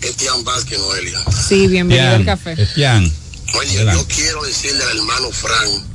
Estian 0.02 0.44
Vázquez, 0.44 0.78
Noelia. 0.78 1.18
Sí, 1.48 1.66
bienvenido 1.66 2.14
al 2.14 2.24
café. 2.24 2.54
Estian. 2.56 3.10
Oye, 3.58 3.76
Adelante. 3.76 4.02
yo 4.02 4.16
quiero 4.16 4.42
decirle 4.44 4.82
al 4.84 4.98
hermano 4.98 5.30
Frank 5.30 5.89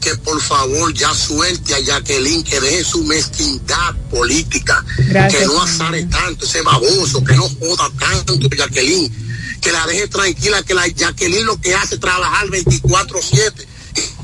que 0.00 0.16
por 0.16 0.40
favor 0.40 0.92
ya 0.94 1.14
suelte 1.14 1.74
a 1.74 1.80
Jacqueline, 1.80 2.42
que 2.42 2.60
deje 2.60 2.84
su 2.84 3.04
mezquindad 3.04 3.94
política, 4.10 4.84
Gracias, 4.96 5.42
que 5.42 5.46
no 5.46 5.62
azare 5.62 6.04
tanto 6.04 6.44
ese 6.44 6.62
baboso, 6.62 7.22
que 7.22 7.34
no 7.34 7.48
joda 7.60 7.90
tanto 7.98 8.34
Jacqueline, 8.56 9.12
que 9.60 9.72
la 9.72 9.86
deje 9.86 10.08
tranquila, 10.08 10.62
que 10.62 10.74
la 10.74 10.88
Jacqueline 10.88 11.44
lo 11.44 11.60
que 11.60 11.74
hace 11.74 11.96
es 11.96 12.00
trabajar 12.00 12.48
24-7, 12.48 13.66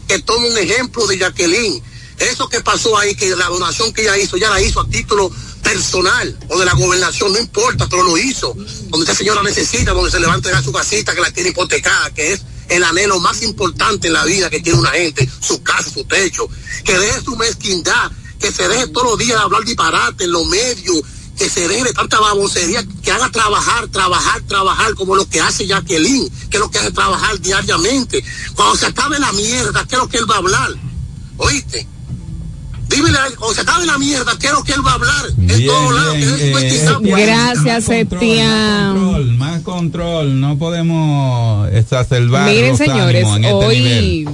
que 0.08 0.18
tome 0.20 0.50
un 0.50 0.58
ejemplo 0.58 1.06
de 1.06 1.18
Jacqueline. 1.18 1.82
Eso 2.18 2.48
que 2.48 2.60
pasó 2.62 2.96
ahí, 2.96 3.14
que 3.14 3.36
la 3.36 3.48
donación 3.48 3.92
que 3.92 4.02
ella 4.02 4.16
hizo, 4.16 4.38
ya 4.38 4.48
la 4.48 4.60
hizo 4.62 4.80
a 4.80 4.88
título 4.88 5.30
personal 5.62 6.38
o 6.48 6.58
de 6.58 6.64
la 6.64 6.72
gobernación, 6.72 7.32
no 7.32 7.38
importa, 7.38 7.86
pero 7.90 8.04
lo 8.04 8.16
hizo. 8.16 8.54
Donde 8.54 9.04
esta 9.04 9.14
señora 9.14 9.42
necesita, 9.42 9.92
donde 9.92 10.10
se 10.10 10.18
le 10.18 10.26
va 10.26 10.34
a 10.34 10.62
su 10.62 10.72
casita 10.72 11.14
que 11.14 11.20
la 11.20 11.30
tiene 11.30 11.50
hipotecada, 11.50 12.10
que 12.14 12.32
es 12.32 12.40
el 12.68 12.84
anhelo 12.84 13.20
más 13.20 13.42
importante 13.42 14.08
en 14.08 14.12
la 14.12 14.24
vida 14.24 14.50
que 14.50 14.60
tiene 14.60 14.78
una 14.78 14.90
gente, 14.90 15.28
su 15.40 15.62
casa, 15.62 15.90
su 15.90 16.04
techo. 16.04 16.48
Que 16.84 16.98
deje 16.98 17.20
su 17.22 17.36
mezquindad, 17.36 18.10
que 18.38 18.50
se 18.50 18.68
deje 18.68 18.88
todos 18.88 19.10
los 19.10 19.18
días 19.18 19.38
de 19.38 19.44
hablar 19.44 19.64
disparate 19.64 20.24
en 20.24 20.32
los 20.32 20.46
medios, 20.46 21.02
que 21.36 21.50
se 21.50 21.68
deje 21.68 21.84
de 21.84 21.92
tanta 21.92 22.18
babosería, 22.18 22.84
que 23.02 23.10
haga 23.10 23.30
trabajar, 23.30 23.88
trabajar, 23.88 24.40
trabajar, 24.42 24.94
como 24.94 25.14
lo 25.14 25.28
que 25.28 25.40
hace 25.40 25.66
Jacqueline, 25.66 26.30
que 26.50 26.56
es 26.56 26.60
lo 26.60 26.70
que 26.70 26.78
hace 26.78 26.92
trabajar 26.92 27.38
diariamente. 27.40 28.24
Cuando 28.54 28.76
se 28.76 28.86
acabe 28.86 29.18
la 29.18 29.32
mierda, 29.32 29.84
¿qué 29.86 29.96
es 29.96 30.00
lo 30.00 30.08
que 30.08 30.18
él 30.18 30.30
va 30.30 30.36
a 30.36 30.38
hablar? 30.38 30.74
¿Oíste? 31.36 31.86
Dímele, 32.88 33.18
a 33.18 33.26
él, 33.26 33.36
cuando 33.36 33.54
se 33.54 33.60
acabe 33.62 33.84
la 33.86 33.98
mierda, 33.98 34.32
¿qué 34.38 34.46
es 34.46 34.52
lo 34.52 34.62
que 34.62 34.72
él 34.72 34.86
va 34.86 34.92
a 34.92 34.94
hablar? 34.94 35.26
en 35.36 35.46
Bien, 35.46 35.66
todos 35.66 35.94
lados, 35.94 36.16
eh. 36.16 36.52
Gracias, 37.02 37.88
Más 37.88 37.90
Etiam. 37.90 38.94
control, 38.94 39.34
más 39.36 39.60
control. 39.62 40.40
No 40.40 40.58
podemos 40.58 41.68
exacerbar 41.72 42.48
Miren, 42.48 42.68
los 42.70 42.78
señores, 42.78 43.24
ánimos 43.26 43.36
en 43.38 43.44
este 43.44 43.54
hoy 43.54 43.78
nivel. 43.80 44.28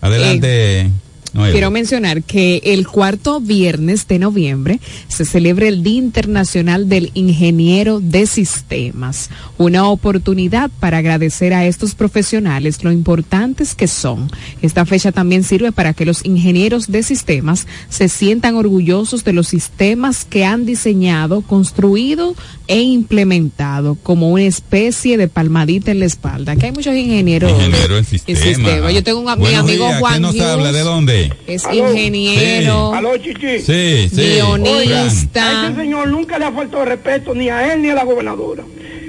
Adelante. 0.00 0.90
Quiero 1.32 1.70
mencionar 1.70 2.22
que 2.22 2.60
el 2.64 2.86
cuarto 2.86 3.40
viernes 3.40 4.06
de 4.08 4.18
noviembre 4.18 4.80
se 5.08 5.24
celebra 5.24 5.68
el 5.68 5.82
Día 5.82 5.98
Internacional 5.98 6.88
del 6.88 7.10
Ingeniero 7.14 8.00
de 8.00 8.26
Sistemas, 8.26 9.30
una 9.56 9.88
oportunidad 9.88 10.70
para 10.80 10.98
agradecer 10.98 11.54
a 11.54 11.66
estos 11.66 11.94
profesionales 11.94 12.82
lo 12.84 12.92
importantes 12.92 13.74
que 13.74 13.88
son. 13.88 14.30
Esta 14.62 14.86
fecha 14.86 15.12
también 15.12 15.44
sirve 15.44 15.72
para 15.72 15.94
que 15.94 16.06
los 16.06 16.24
ingenieros 16.24 16.88
de 16.88 17.02
sistemas 17.02 17.66
se 17.88 18.08
sientan 18.08 18.56
orgullosos 18.56 19.24
de 19.24 19.32
los 19.32 19.48
sistemas 19.48 20.24
que 20.24 20.44
han 20.44 20.66
diseñado, 20.66 21.42
construido 21.42 22.34
e 22.66 22.80
implementado 22.80 23.96
como 24.02 24.30
una 24.30 24.44
especie 24.44 25.16
de 25.16 25.28
palmadita 25.28 25.90
en 25.90 26.00
la 26.00 26.06
espalda. 26.06 26.52
Aquí 26.52 26.66
hay 26.66 26.72
muchos 26.72 26.94
ingenieros 26.94 27.50
Ingeniero 27.52 27.98
en 27.98 28.04
sistema. 28.04 28.40
sistema. 28.40 28.92
Yo 28.92 29.02
tengo 29.02 29.20
un, 29.20 29.38
mi 29.38 29.54
amigo 29.54 29.86
días, 29.86 30.00
Juan 30.00 30.12
¿quién 30.12 30.22
nos 30.22 30.34
Hughes, 30.34 30.46
habla? 30.46 30.72
¿De 30.72 30.80
dónde? 30.80 31.17
Es 31.46 31.64
Aló. 31.64 31.90
ingeniero. 31.90 32.92
Aló, 32.94 33.16
Chichi. 33.16 33.60
Sí, 33.60 34.08
sí. 34.08 34.34
Guionista. 34.36 35.64
A 35.64 35.68
ese 35.68 35.76
señor 35.80 36.08
nunca 36.08 36.38
le 36.38 36.44
ha 36.46 36.52
faltado 36.52 36.84
respeto 36.84 37.34
ni 37.34 37.48
a 37.48 37.72
él 37.72 37.82
ni 37.82 37.90
a 37.90 37.94
la 37.94 38.04
gobernadora. 38.04 38.64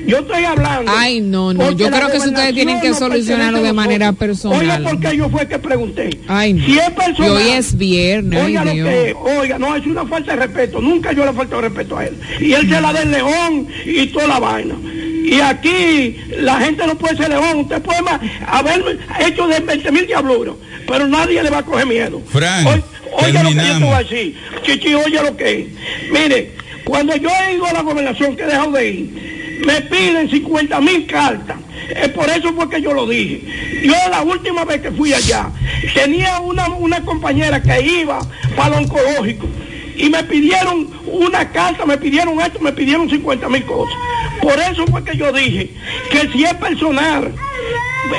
Yo 0.10 0.18
estoy 0.20 0.44
hablando. 0.44 0.92
Ay, 0.96 1.22
no, 1.22 1.54
no. 1.54 1.72
Yo 1.72 1.90
creo 1.90 2.10
que 2.12 2.18
ustedes 2.18 2.54
tienen 2.54 2.82
que 2.82 2.90
no 2.90 2.96
solucionarlo 2.96 3.62
de 3.62 3.74
manera 3.74 4.12
personal. 4.14 4.60
Oiga, 4.60 4.80
porque 4.84 5.16
yo 5.18 5.30
fue 5.30 5.48
que 5.48 5.60
pregunté. 5.60 6.10
Ay, 6.28 6.54
no. 6.54 6.66
Si 6.66 6.78
es 6.78 6.90
personal. 6.92 7.32
Y 7.32 7.36
hoy 7.36 7.50
es 7.52 7.78
viernes, 7.78 8.40
ay, 8.40 8.46
Oiga 8.48 8.66
lo 8.66 8.72
que 8.74 9.10
es. 9.10 9.16
Oiga, 9.40 9.60
no, 9.60 9.76
es 9.76 9.86
una 9.86 10.06
falta 10.06 10.32
de 10.36 10.46
respeto. 10.46 10.82
Nunca 10.82 11.12
yo 11.14 11.24
le 11.26 11.32
he 11.32 11.34
faltado 11.34 11.62
respeto 11.62 11.98
a 11.98 12.06
él. 12.06 12.18
Y 12.40 12.54
él 12.54 12.70
se 12.70 12.82
la 12.82 12.94
del 12.94 13.12
león 13.12 13.68
y 13.86 14.08
toda 14.08 14.28
la 14.28 14.40
vaina. 14.40 14.76
Y 15.24 15.40
aquí 15.42 16.18
la 16.40 16.60
gente 16.60 16.88
no 16.88 16.98
puede 16.98 17.16
ser 17.18 17.30
león. 17.30 17.60
Usted 17.60 17.82
puede 17.82 18.02
ma- 18.02 18.20
haber 18.48 19.00
hecho 19.20 19.48
de 19.48 19.60
20 19.60 19.92
mil 19.92 20.08
diabluros, 20.08 20.56
pero 20.88 21.08
nadie 21.08 21.44
le 21.44 21.50
va 21.50 21.60
a 21.60 21.64
coger 21.66 21.86
miedo. 21.86 22.22
Frank, 22.30 22.68
Oiga 23.12 23.44
lo 23.44 23.50
que 23.50 23.56
yo 23.56 23.62
te 23.62 23.68
terminamos. 23.68 23.82
voy 23.90 23.94
a 23.94 23.98
decir. 24.00 24.36
Chichi, 24.64 24.94
oye 24.96 25.22
lo 25.24 25.36
que 25.38 25.60
es. 25.62 25.68
Mire, 26.12 26.52
cuando 26.84 27.16
yo 27.16 27.30
he 27.48 27.54
ido 27.56 27.66
a 27.66 27.74
la 27.74 27.82
gobernación, 27.82 28.36
que 28.36 28.44
he 28.44 28.48
dejado 28.48 28.72
de 28.72 28.90
ir, 28.90 29.29
me 29.66 29.82
piden 29.82 30.30
50 30.30 30.82
mil 30.82 31.06
cartas. 31.08 31.58
Es 31.96 32.10
por 32.10 32.30
eso 32.30 32.54
fue 32.54 32.70
que 32.70 32.82
yo 32.82 32.94
lo 32.94 33.08
dije. 33.08 33.42
Yo 33.84 33.94
la 34.10 34.22
última 34.22 34.66
vez 34.66 34.82
que 34.82 34.92
fui 34.92 35.14
allá, 35.14 35.50
tenía 35.94 36.40
una, 36.40 36.68
una 36.70 37.02
compañera 37.02 37.62
que 37.62 37.82
iba 38.02 38.20
para 38.56 38.70
lo 38.72 38.78
oncológico 38.84 39.48
y 39.96 40.10
me 40.10 40.24
pidieron 40.24 40.90
una 41.06 41.50
carta, 41.50 41.86
me 41.86 41.98
pidieron 41.98 42.40
esto, 42.42 42.60
me 42.60 42.72
pidieron 42.72 43.10
50 43.10 43.50
mil 43.50 43.64
cosas. 43.66 43.96
Por 44.42 44.58
eso 44.60 44.86
fue 44.88 45.04
que 45.04 45.18
yo 45.18 45.32
dije 45.34 45.72
que 46.12 46.30
si 46.32 46.46
es 46.46 46.54
personal, 46.54 47.34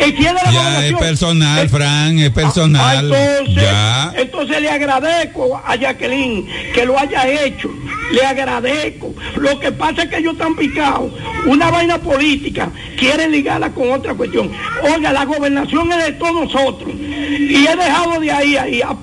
eh, 0.02 0.14
si 0.16 0.26
es 0.26 0.34
de 0.34 0.34
la 0.34 0.50
Ya 0.52 0.86
es 0.86 0.92
personal, 0.94 1.68
Fran, 1.70 2.18
es 2.18 2.28
Ah, 2.30 2.34
personal. 2.34 3.04
entonces, 3.12 3.62
Ya. 3.64 4.12
entonces 4.16 4.60
le 4.60 4.70
agradezco 4.70 5.62
a 5.64 5.76
Jacqueline 5.76 6.46
que 6.74 6.84
lo 6.84 6.98
haya 6.98 7.26
hecho. 7.26 7.70
Le 8.12 8.22
agradezco. 8.24 9.14
Lo 9.36 9.58
que 9.60 9.72
pasa 9.72 10.02
es 10.02 10.08
que 10.10 10.18
ellos 10.18 10.32
están 10.34 10.56
picados. 10.56 11.12
Una 11.46 11.70
vaina 11.70 11.98
política 11.98 12.70
quieren 12.98 13.30
ligarla 13.32 13.70
con 13.72 13.90
otra 13.90 14.14
cuestión. 14.14 14.50
Oiga, 14.82 15.12
la 15.12 15.24
gobernación 15.24 15.90
es 15.92 16.04
de 16.06 16.12
todos 16.12 16.34
nosotros. 16.52 16.90
Y 16.98 17.66
he 17.66 17.76
dejado 17.76 18.20
de 18.20 18.30
ahí, 18.30 18.56
ahí 18.56 18.82
a, 18.82 18.96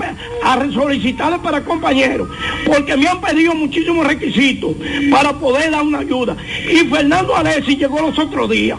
solicitarle 0.74 1.40
para 1.40 1.64
compañeros. 1.64 2.28
Porque 2.66 2.96
me 2.98 3.08
han 3.08 3.22
pedido 3.22 3.56
muchísimos 3.56 4.06
requisitos 4.06 4.76
para 5.12 5.34
poder 5.34 5.72
dar 5.72 5.82
una 5.84 6.00
ayuda. 6.00 6.36
Y 6.70 6.78
Fernando 6.88 7.36
Alessi 7.36 7.76
llegó 7.78 8.02
los 8.02 8.18
otros 8.20 8.50
días 8.50 8.78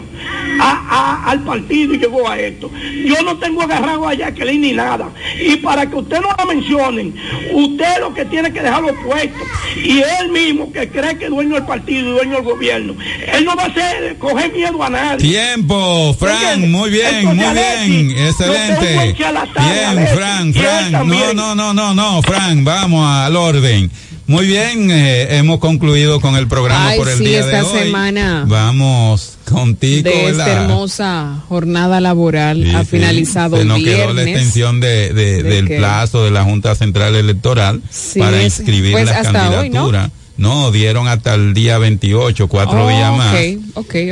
a- 0.61 1.23
al 1.29 1.41
partido 1.43 1.93
y 1.93 1.97
llegó 1.99 2.27
a 2.29 2.39
esto. 2.39 2.69
Yo 3.05 3.21
no 3.23 3.37
tengo 3.37 3.61
agarrado 3.63 4.07
a 4.07 4.13
Jacqueline 4.13 4.61
ni 4.61 4.73
nada. 4.73 5.09
Y 5.41 5.55
para 5.57 5.89
que 5.89 5.95
usted 5.95 6.19
no 6.21 6.29
la 6.37 6.45
mencionen, 6.45 7.15
usted 7.53 7.99
lo 7.99 8.13
que 8.13 8.25
tiene 8.25 8.51
que 8.53 8.61
dejarlo 8.61 8.93
puesto. 9.03 9.39
Y 9.83 9.99
él 10.21 10.29
mismo 10.31 10.71
que 10.71 10.89
cree 10.89 11.17
que 11.17 11.25
es 11.25 11.29
dueño 11.29 11.55
del 11.55 11.65
partido 11.65 11.99
y 11.99 12.11
dueño 12.11 12.35
del 12.35 12.43
gobierno, 12.43 12.95
él 13.33 13.45
no 13.45 13.55
va 13.55 13.63
a 13.63 13.67
hacer 13.67 14.17
coger 14.17 14.53
miedo 14.53 14.83
a 14.83 14.89
nadie. 14.89 15.29
Tiempo, 15.29 16.15
Fran, 16.19 16.71
muy 16.71 16.89
bien, 16.89 17.27
Entonces, 17.27 17.89
muy 17.89 18.03
bien, 18.07 18.11
excelente. 18.27 19.15
Bien, 19.15 19.87
Alexis, 19.87 20.15
Fran, 20.15 20.47
y 20.47 20.57
él 20.59 20.63
Fran, 20.63 21.07
no, 21.07 21.33
no, 21.33 21.55
no, 21.55 21.73
no, 21.73 21.93
no, 21.93 22.21
Fran, 22.21 22.63
vamos 22.63 23.07
al 23.07 23.35
orden. 23.35 23.91
Muy 24.27 24.45
bien, 24.45 24.91
eh, 24.91 25.37
hemos 25.37 25.57
concluido 25.57 26.21
con 26.21 26.35
el 26.35 26.47
programa 26.47 26.89
Ay, 26.89 26.99
por 26.99 27.09
el 27.09 27.17
sí, 27.17 27.23
día 27.25 27.39
esta 27.39 27.57
de 27.57 27.63
hoy. 27.63 27.79
semana 27.85 28.43
Vamos 28.47 29.38
contigo, 29.49 30.09
de 30.09 30.29
esta 30.29 30.63
hermosa 30.63 31.43
jornada 31.49 31.99
laboral 32.01 32.63
Sí, 32.63 32.75
ha 32.75 32.81
sí, 32.83 32.89
finalizado 32.91 33.57
Se 33.57 33.65
nos 33.65 33.79
quedó 33.79 34.13
la 34.13 34.23
extensión 34.23 34.79
de, 34.79 35.13
de- 35.13 35.43
¿De 35.43 35.49
del 35.61 35.67
plazo 35.67 36.23
de 36.23 36.31
la 36.31 36.43
Junta 36.43 36.75
Central 36.75 37.15
Electoral 37.15 37.81
Sí, 37.89 38.19
para 38.19 38.41
inscribir 38.43 38.91
pues 38.93 39.05
las 39.05 39.25
hasta 39.25 39.49
hoy, 39.49 39.69
¿no? 39.69 39.89
candidaturas. 39.89 40.11
¿no? 40.37 40.71
dieron 40.71 41.07
hasta 41.09 41.33
el 41.35 41.53
día 41.53 41.77
28, 41.79 42.47
cuatro 42.47 42.85
Oh, 42.85 42.89
días 42.89 43.11
más, 43.17 43.35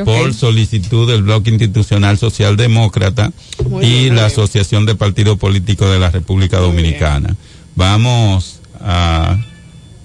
por 0.04 0.34
solicitud 0.34 1.10
del 1.10 1.24
Bloque 1.24 1.50
Institucional 1.52 2.18
Socialdemócrata 2.18 3.32
Muy 3.70 3.86
y 3.86 3.90
bien, 4.04 4.16
la 4.18 4.26
Asociación 4.26 4.86
de 4.86 4.96
Partidos 4.96 5.38
Políticos 5.38 5.90
de 5.90 6.00
la 6.00 6.10
República 6.10 6.58
Dominicana. 6.58 7.36
Vamos 7.76 8.60
a, 8.82 9.38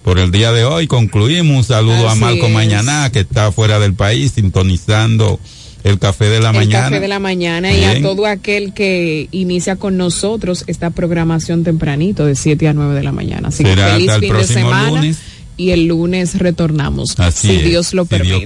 por 0.02 0.18
el 0.18 0.30
día 0.30 0.52
de 0.52 0.64
hoy, 0.64 0.86
concluimos. 0.86 1.56
Un 1.56 1.64
saludo 1.64 2.08
a 2.08 2.14
Marco 2.14 2.46
es. 2.46 2.52
Mañana, 2.52 3.10
que 3.12 3.20
está 3.20 3.52
fuera 3.52 3.78
del 3.78 3.94
país, 3.94 4.32
sintonizando 4.34 5.38
el 5.84 5.98
café 5.98 6.28
de 6.28 6.40
la 6.40 6.50
el 6.50 6.56
mañana. 6.56 6.84
café 6.88 7.00
de 7.00 7.08
la 7.08 7.18
mañana 7.18 7.72
y 7.72 7.84
a 7.84 8.00
todo 8.02 8.26
aquel 8.26 8.72
que 8.72 9.28
inicia 9.32 9.76
con 9.76 9.96
nosotros 9.96 10.64
esta 10.66 10.90
programación 10.90 11.64
tempranito 11.64 12.24
de 12.24 12.36
7 12.36 12.68
a 12.68 12.72
9 12.72 12.94
de 12.94 13.02
la 13.02 13.12
mañana. 13.12 13.48
Así 13.48 13.64
que 13.64 13.74
feliz 13.74 14.10
hasta 14.10 14.14
el 14.14 14.20
fin 14.20 14.36
de 14.36 14.44
semana 14.44 14.90
lunes. 14.90 15.18
y 15.56 15.70
el 15.70 15.86
lunes 15.86 16.38
retornamos, 16.38 17.18
Así 17.18 17.48
si 17.48 17.54
es, 17.56 17.64
Dios 17.64 17.94
lo 17.94 18.04
si 18.04 18.18
Dios 18.18 18.42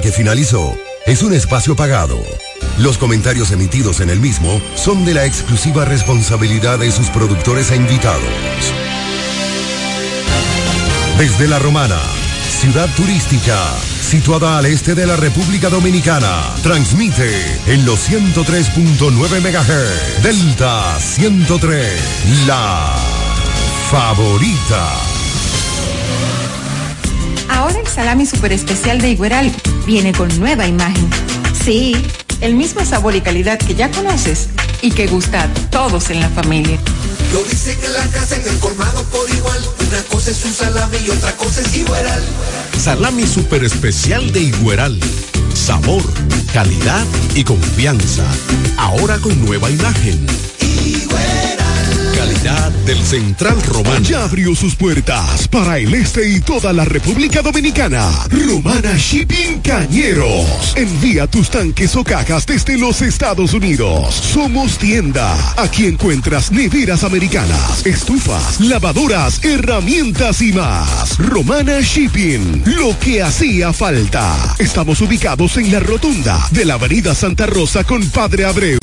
que 0.00 0.12
finalizó 0.12 0.74
es 1.06 1.22
un 1.22 1.34
espacio 1.34 1.76
pagado. 1.76 2.18
Los 2.78 2.98
comentarios 2.98 3.50
emitidos 3.50 4.00
en 4.00 4.10
el 4.10 4.20
mismo 4.20 4.60
son 4.74 5.04
de 5.04 5.14
la 5.14 5.26
exclusiva 5.26 5.84
responsabilidad 5.84 6.78
de 6.78 6.90
sus 6.90 7.08
productores 7.08 7.70
e 7.70 7.76
invitados. 7.76 8.22
Desde 11.18 11.48
La 11.48 11.58
Romana, 11.58 12.00
ciudad 12.60 12.88
turística, 12.96 13.58
situada 14.00 14.58
al 14.58 14.66
este 14.66 14.94
de 14.94 15.06
la 15.06 15.16
República 15.16 15.68
Dominicana, 15.68 16.54
transmite 16.62 17.30
en 17.66 17.84
los 17.84 18.08
103.9 18.08 19.40
MHz, 19.40 20.22
Delta 20.22 20.98
103, 20.98 22.46
la 22.46 22.94
favorita. 23.90 25.11
Salami 27.92 28.24
super 28.24 28.52
especial 28.52 29.02
de 29.02 29.10
Igueral 29.10 29.52
viene 29.84 30.12
con 30.12 30.28
nueva 30.40 30.66
imagen. 30.66 31.10
Sí, 31.62 31.94
el 32.40 32.54
mismo 32.54 32.84
sabor 32.86 33.14
y 33.14 33.20
calidad 33.20 33.58
que 33.58 33.74
ya 33.74 33.90
conoces 33.90 34.48
y 34.80 34.90
que 34.92 35.06
gusta 35.06 35.42
a 35.42 35.48
todos 35.70 36.08
en 36.08 36.20
la 36.20 36.30
familia. 36.30 36.78
Lo 37.34 37.44
dice 37.44 37.76
que 37.76 37.88
la 37.88 38.06
casa 38.06 38.36
en 38.36 38.48
el 38.48 38.58
colmado 38.60 39.04
por 39.04 39.28
igual. 39.28 39.58
Una 39.88 40.02
cosa 40.04 40.30
es 40.30 40.42
un 40.42 40.54
salami 40.54 40.96
y 41.06 41.10
otra 41.10 41.32
cosa 41.36 41.60
es 41.60 41.76
igual. 41.76 42.24
Salami 42.78 43.26
super 43.26 43.62
especial 43.62 44.32
de 44.32 44.40
Igueral. 44.40 44.98
Sabor, 45.54 46.02
calidad 46.54 47.06
y 47.34 47.44
confianza. 47.44 48.24
Ahora 48.78 49.18
con 49.18 49.38
nueva 49.44 49.70
imagen. 49.70 50.26
Del 52.42 52.98
Central 52.98 53.62
Romano. 53.62 54.00
Ya 54.00 54.24
abrió 54.24 54.56
sus 54.56 54.74
puertas 54.74 55.46
para 55.46 55.78
el 55.78 55.94
este 55.94 56.28
y 56.28 56.40
toda 56.40 56.72
la 56.72 56.84
República 56.84 57.40
Dominicana. 57.40 58.10
Romana 58.30 58.96
Shipping 58.96 59.60
Cañeros. 59.60 60.74
Envía 60.74 61.28
tus 61.28 61.50
tanques 61.50 61.94
o 61.94 62.02
cajas 62.02 62.44
desde 62.44 62.76
los 62.76 63.00
Estados 63.00 63.54
Unidos. 63.54 64.12
Somos 64.16 64.76
tienda. 64.76 65.36
Aquí 65.56 65.86
encuentras 65.86 66.50
neveras 66.50 67.04
americanas, 67.04 67.86
estufas, 67.86 68.60
lavadoras, 68.60 69.44
herramientas 69.44 70.42
y 70.42 70.52
más. 70.52 71.18
Romana 71.18 71.80
Shipping. 71.80 72.64
Lo 72.66 72.98
que 72.98 73.22
hacía 73.22 73.72
falta. 73.72 74.56
Estamos 74.58 75.00
ubicados 75.00 75.58
en 75.58 75.70
la 75.70 75.78
rotunda 75.78 76.44
de 76.50 76.64
la 76.64 76.74
Avenida 76.74 77.14
Santa 77.14 77.46
Rosa 77.46 77.84
con 77.84 78.04
Padre 78.10 78.46
Abreu. 78.46 78.80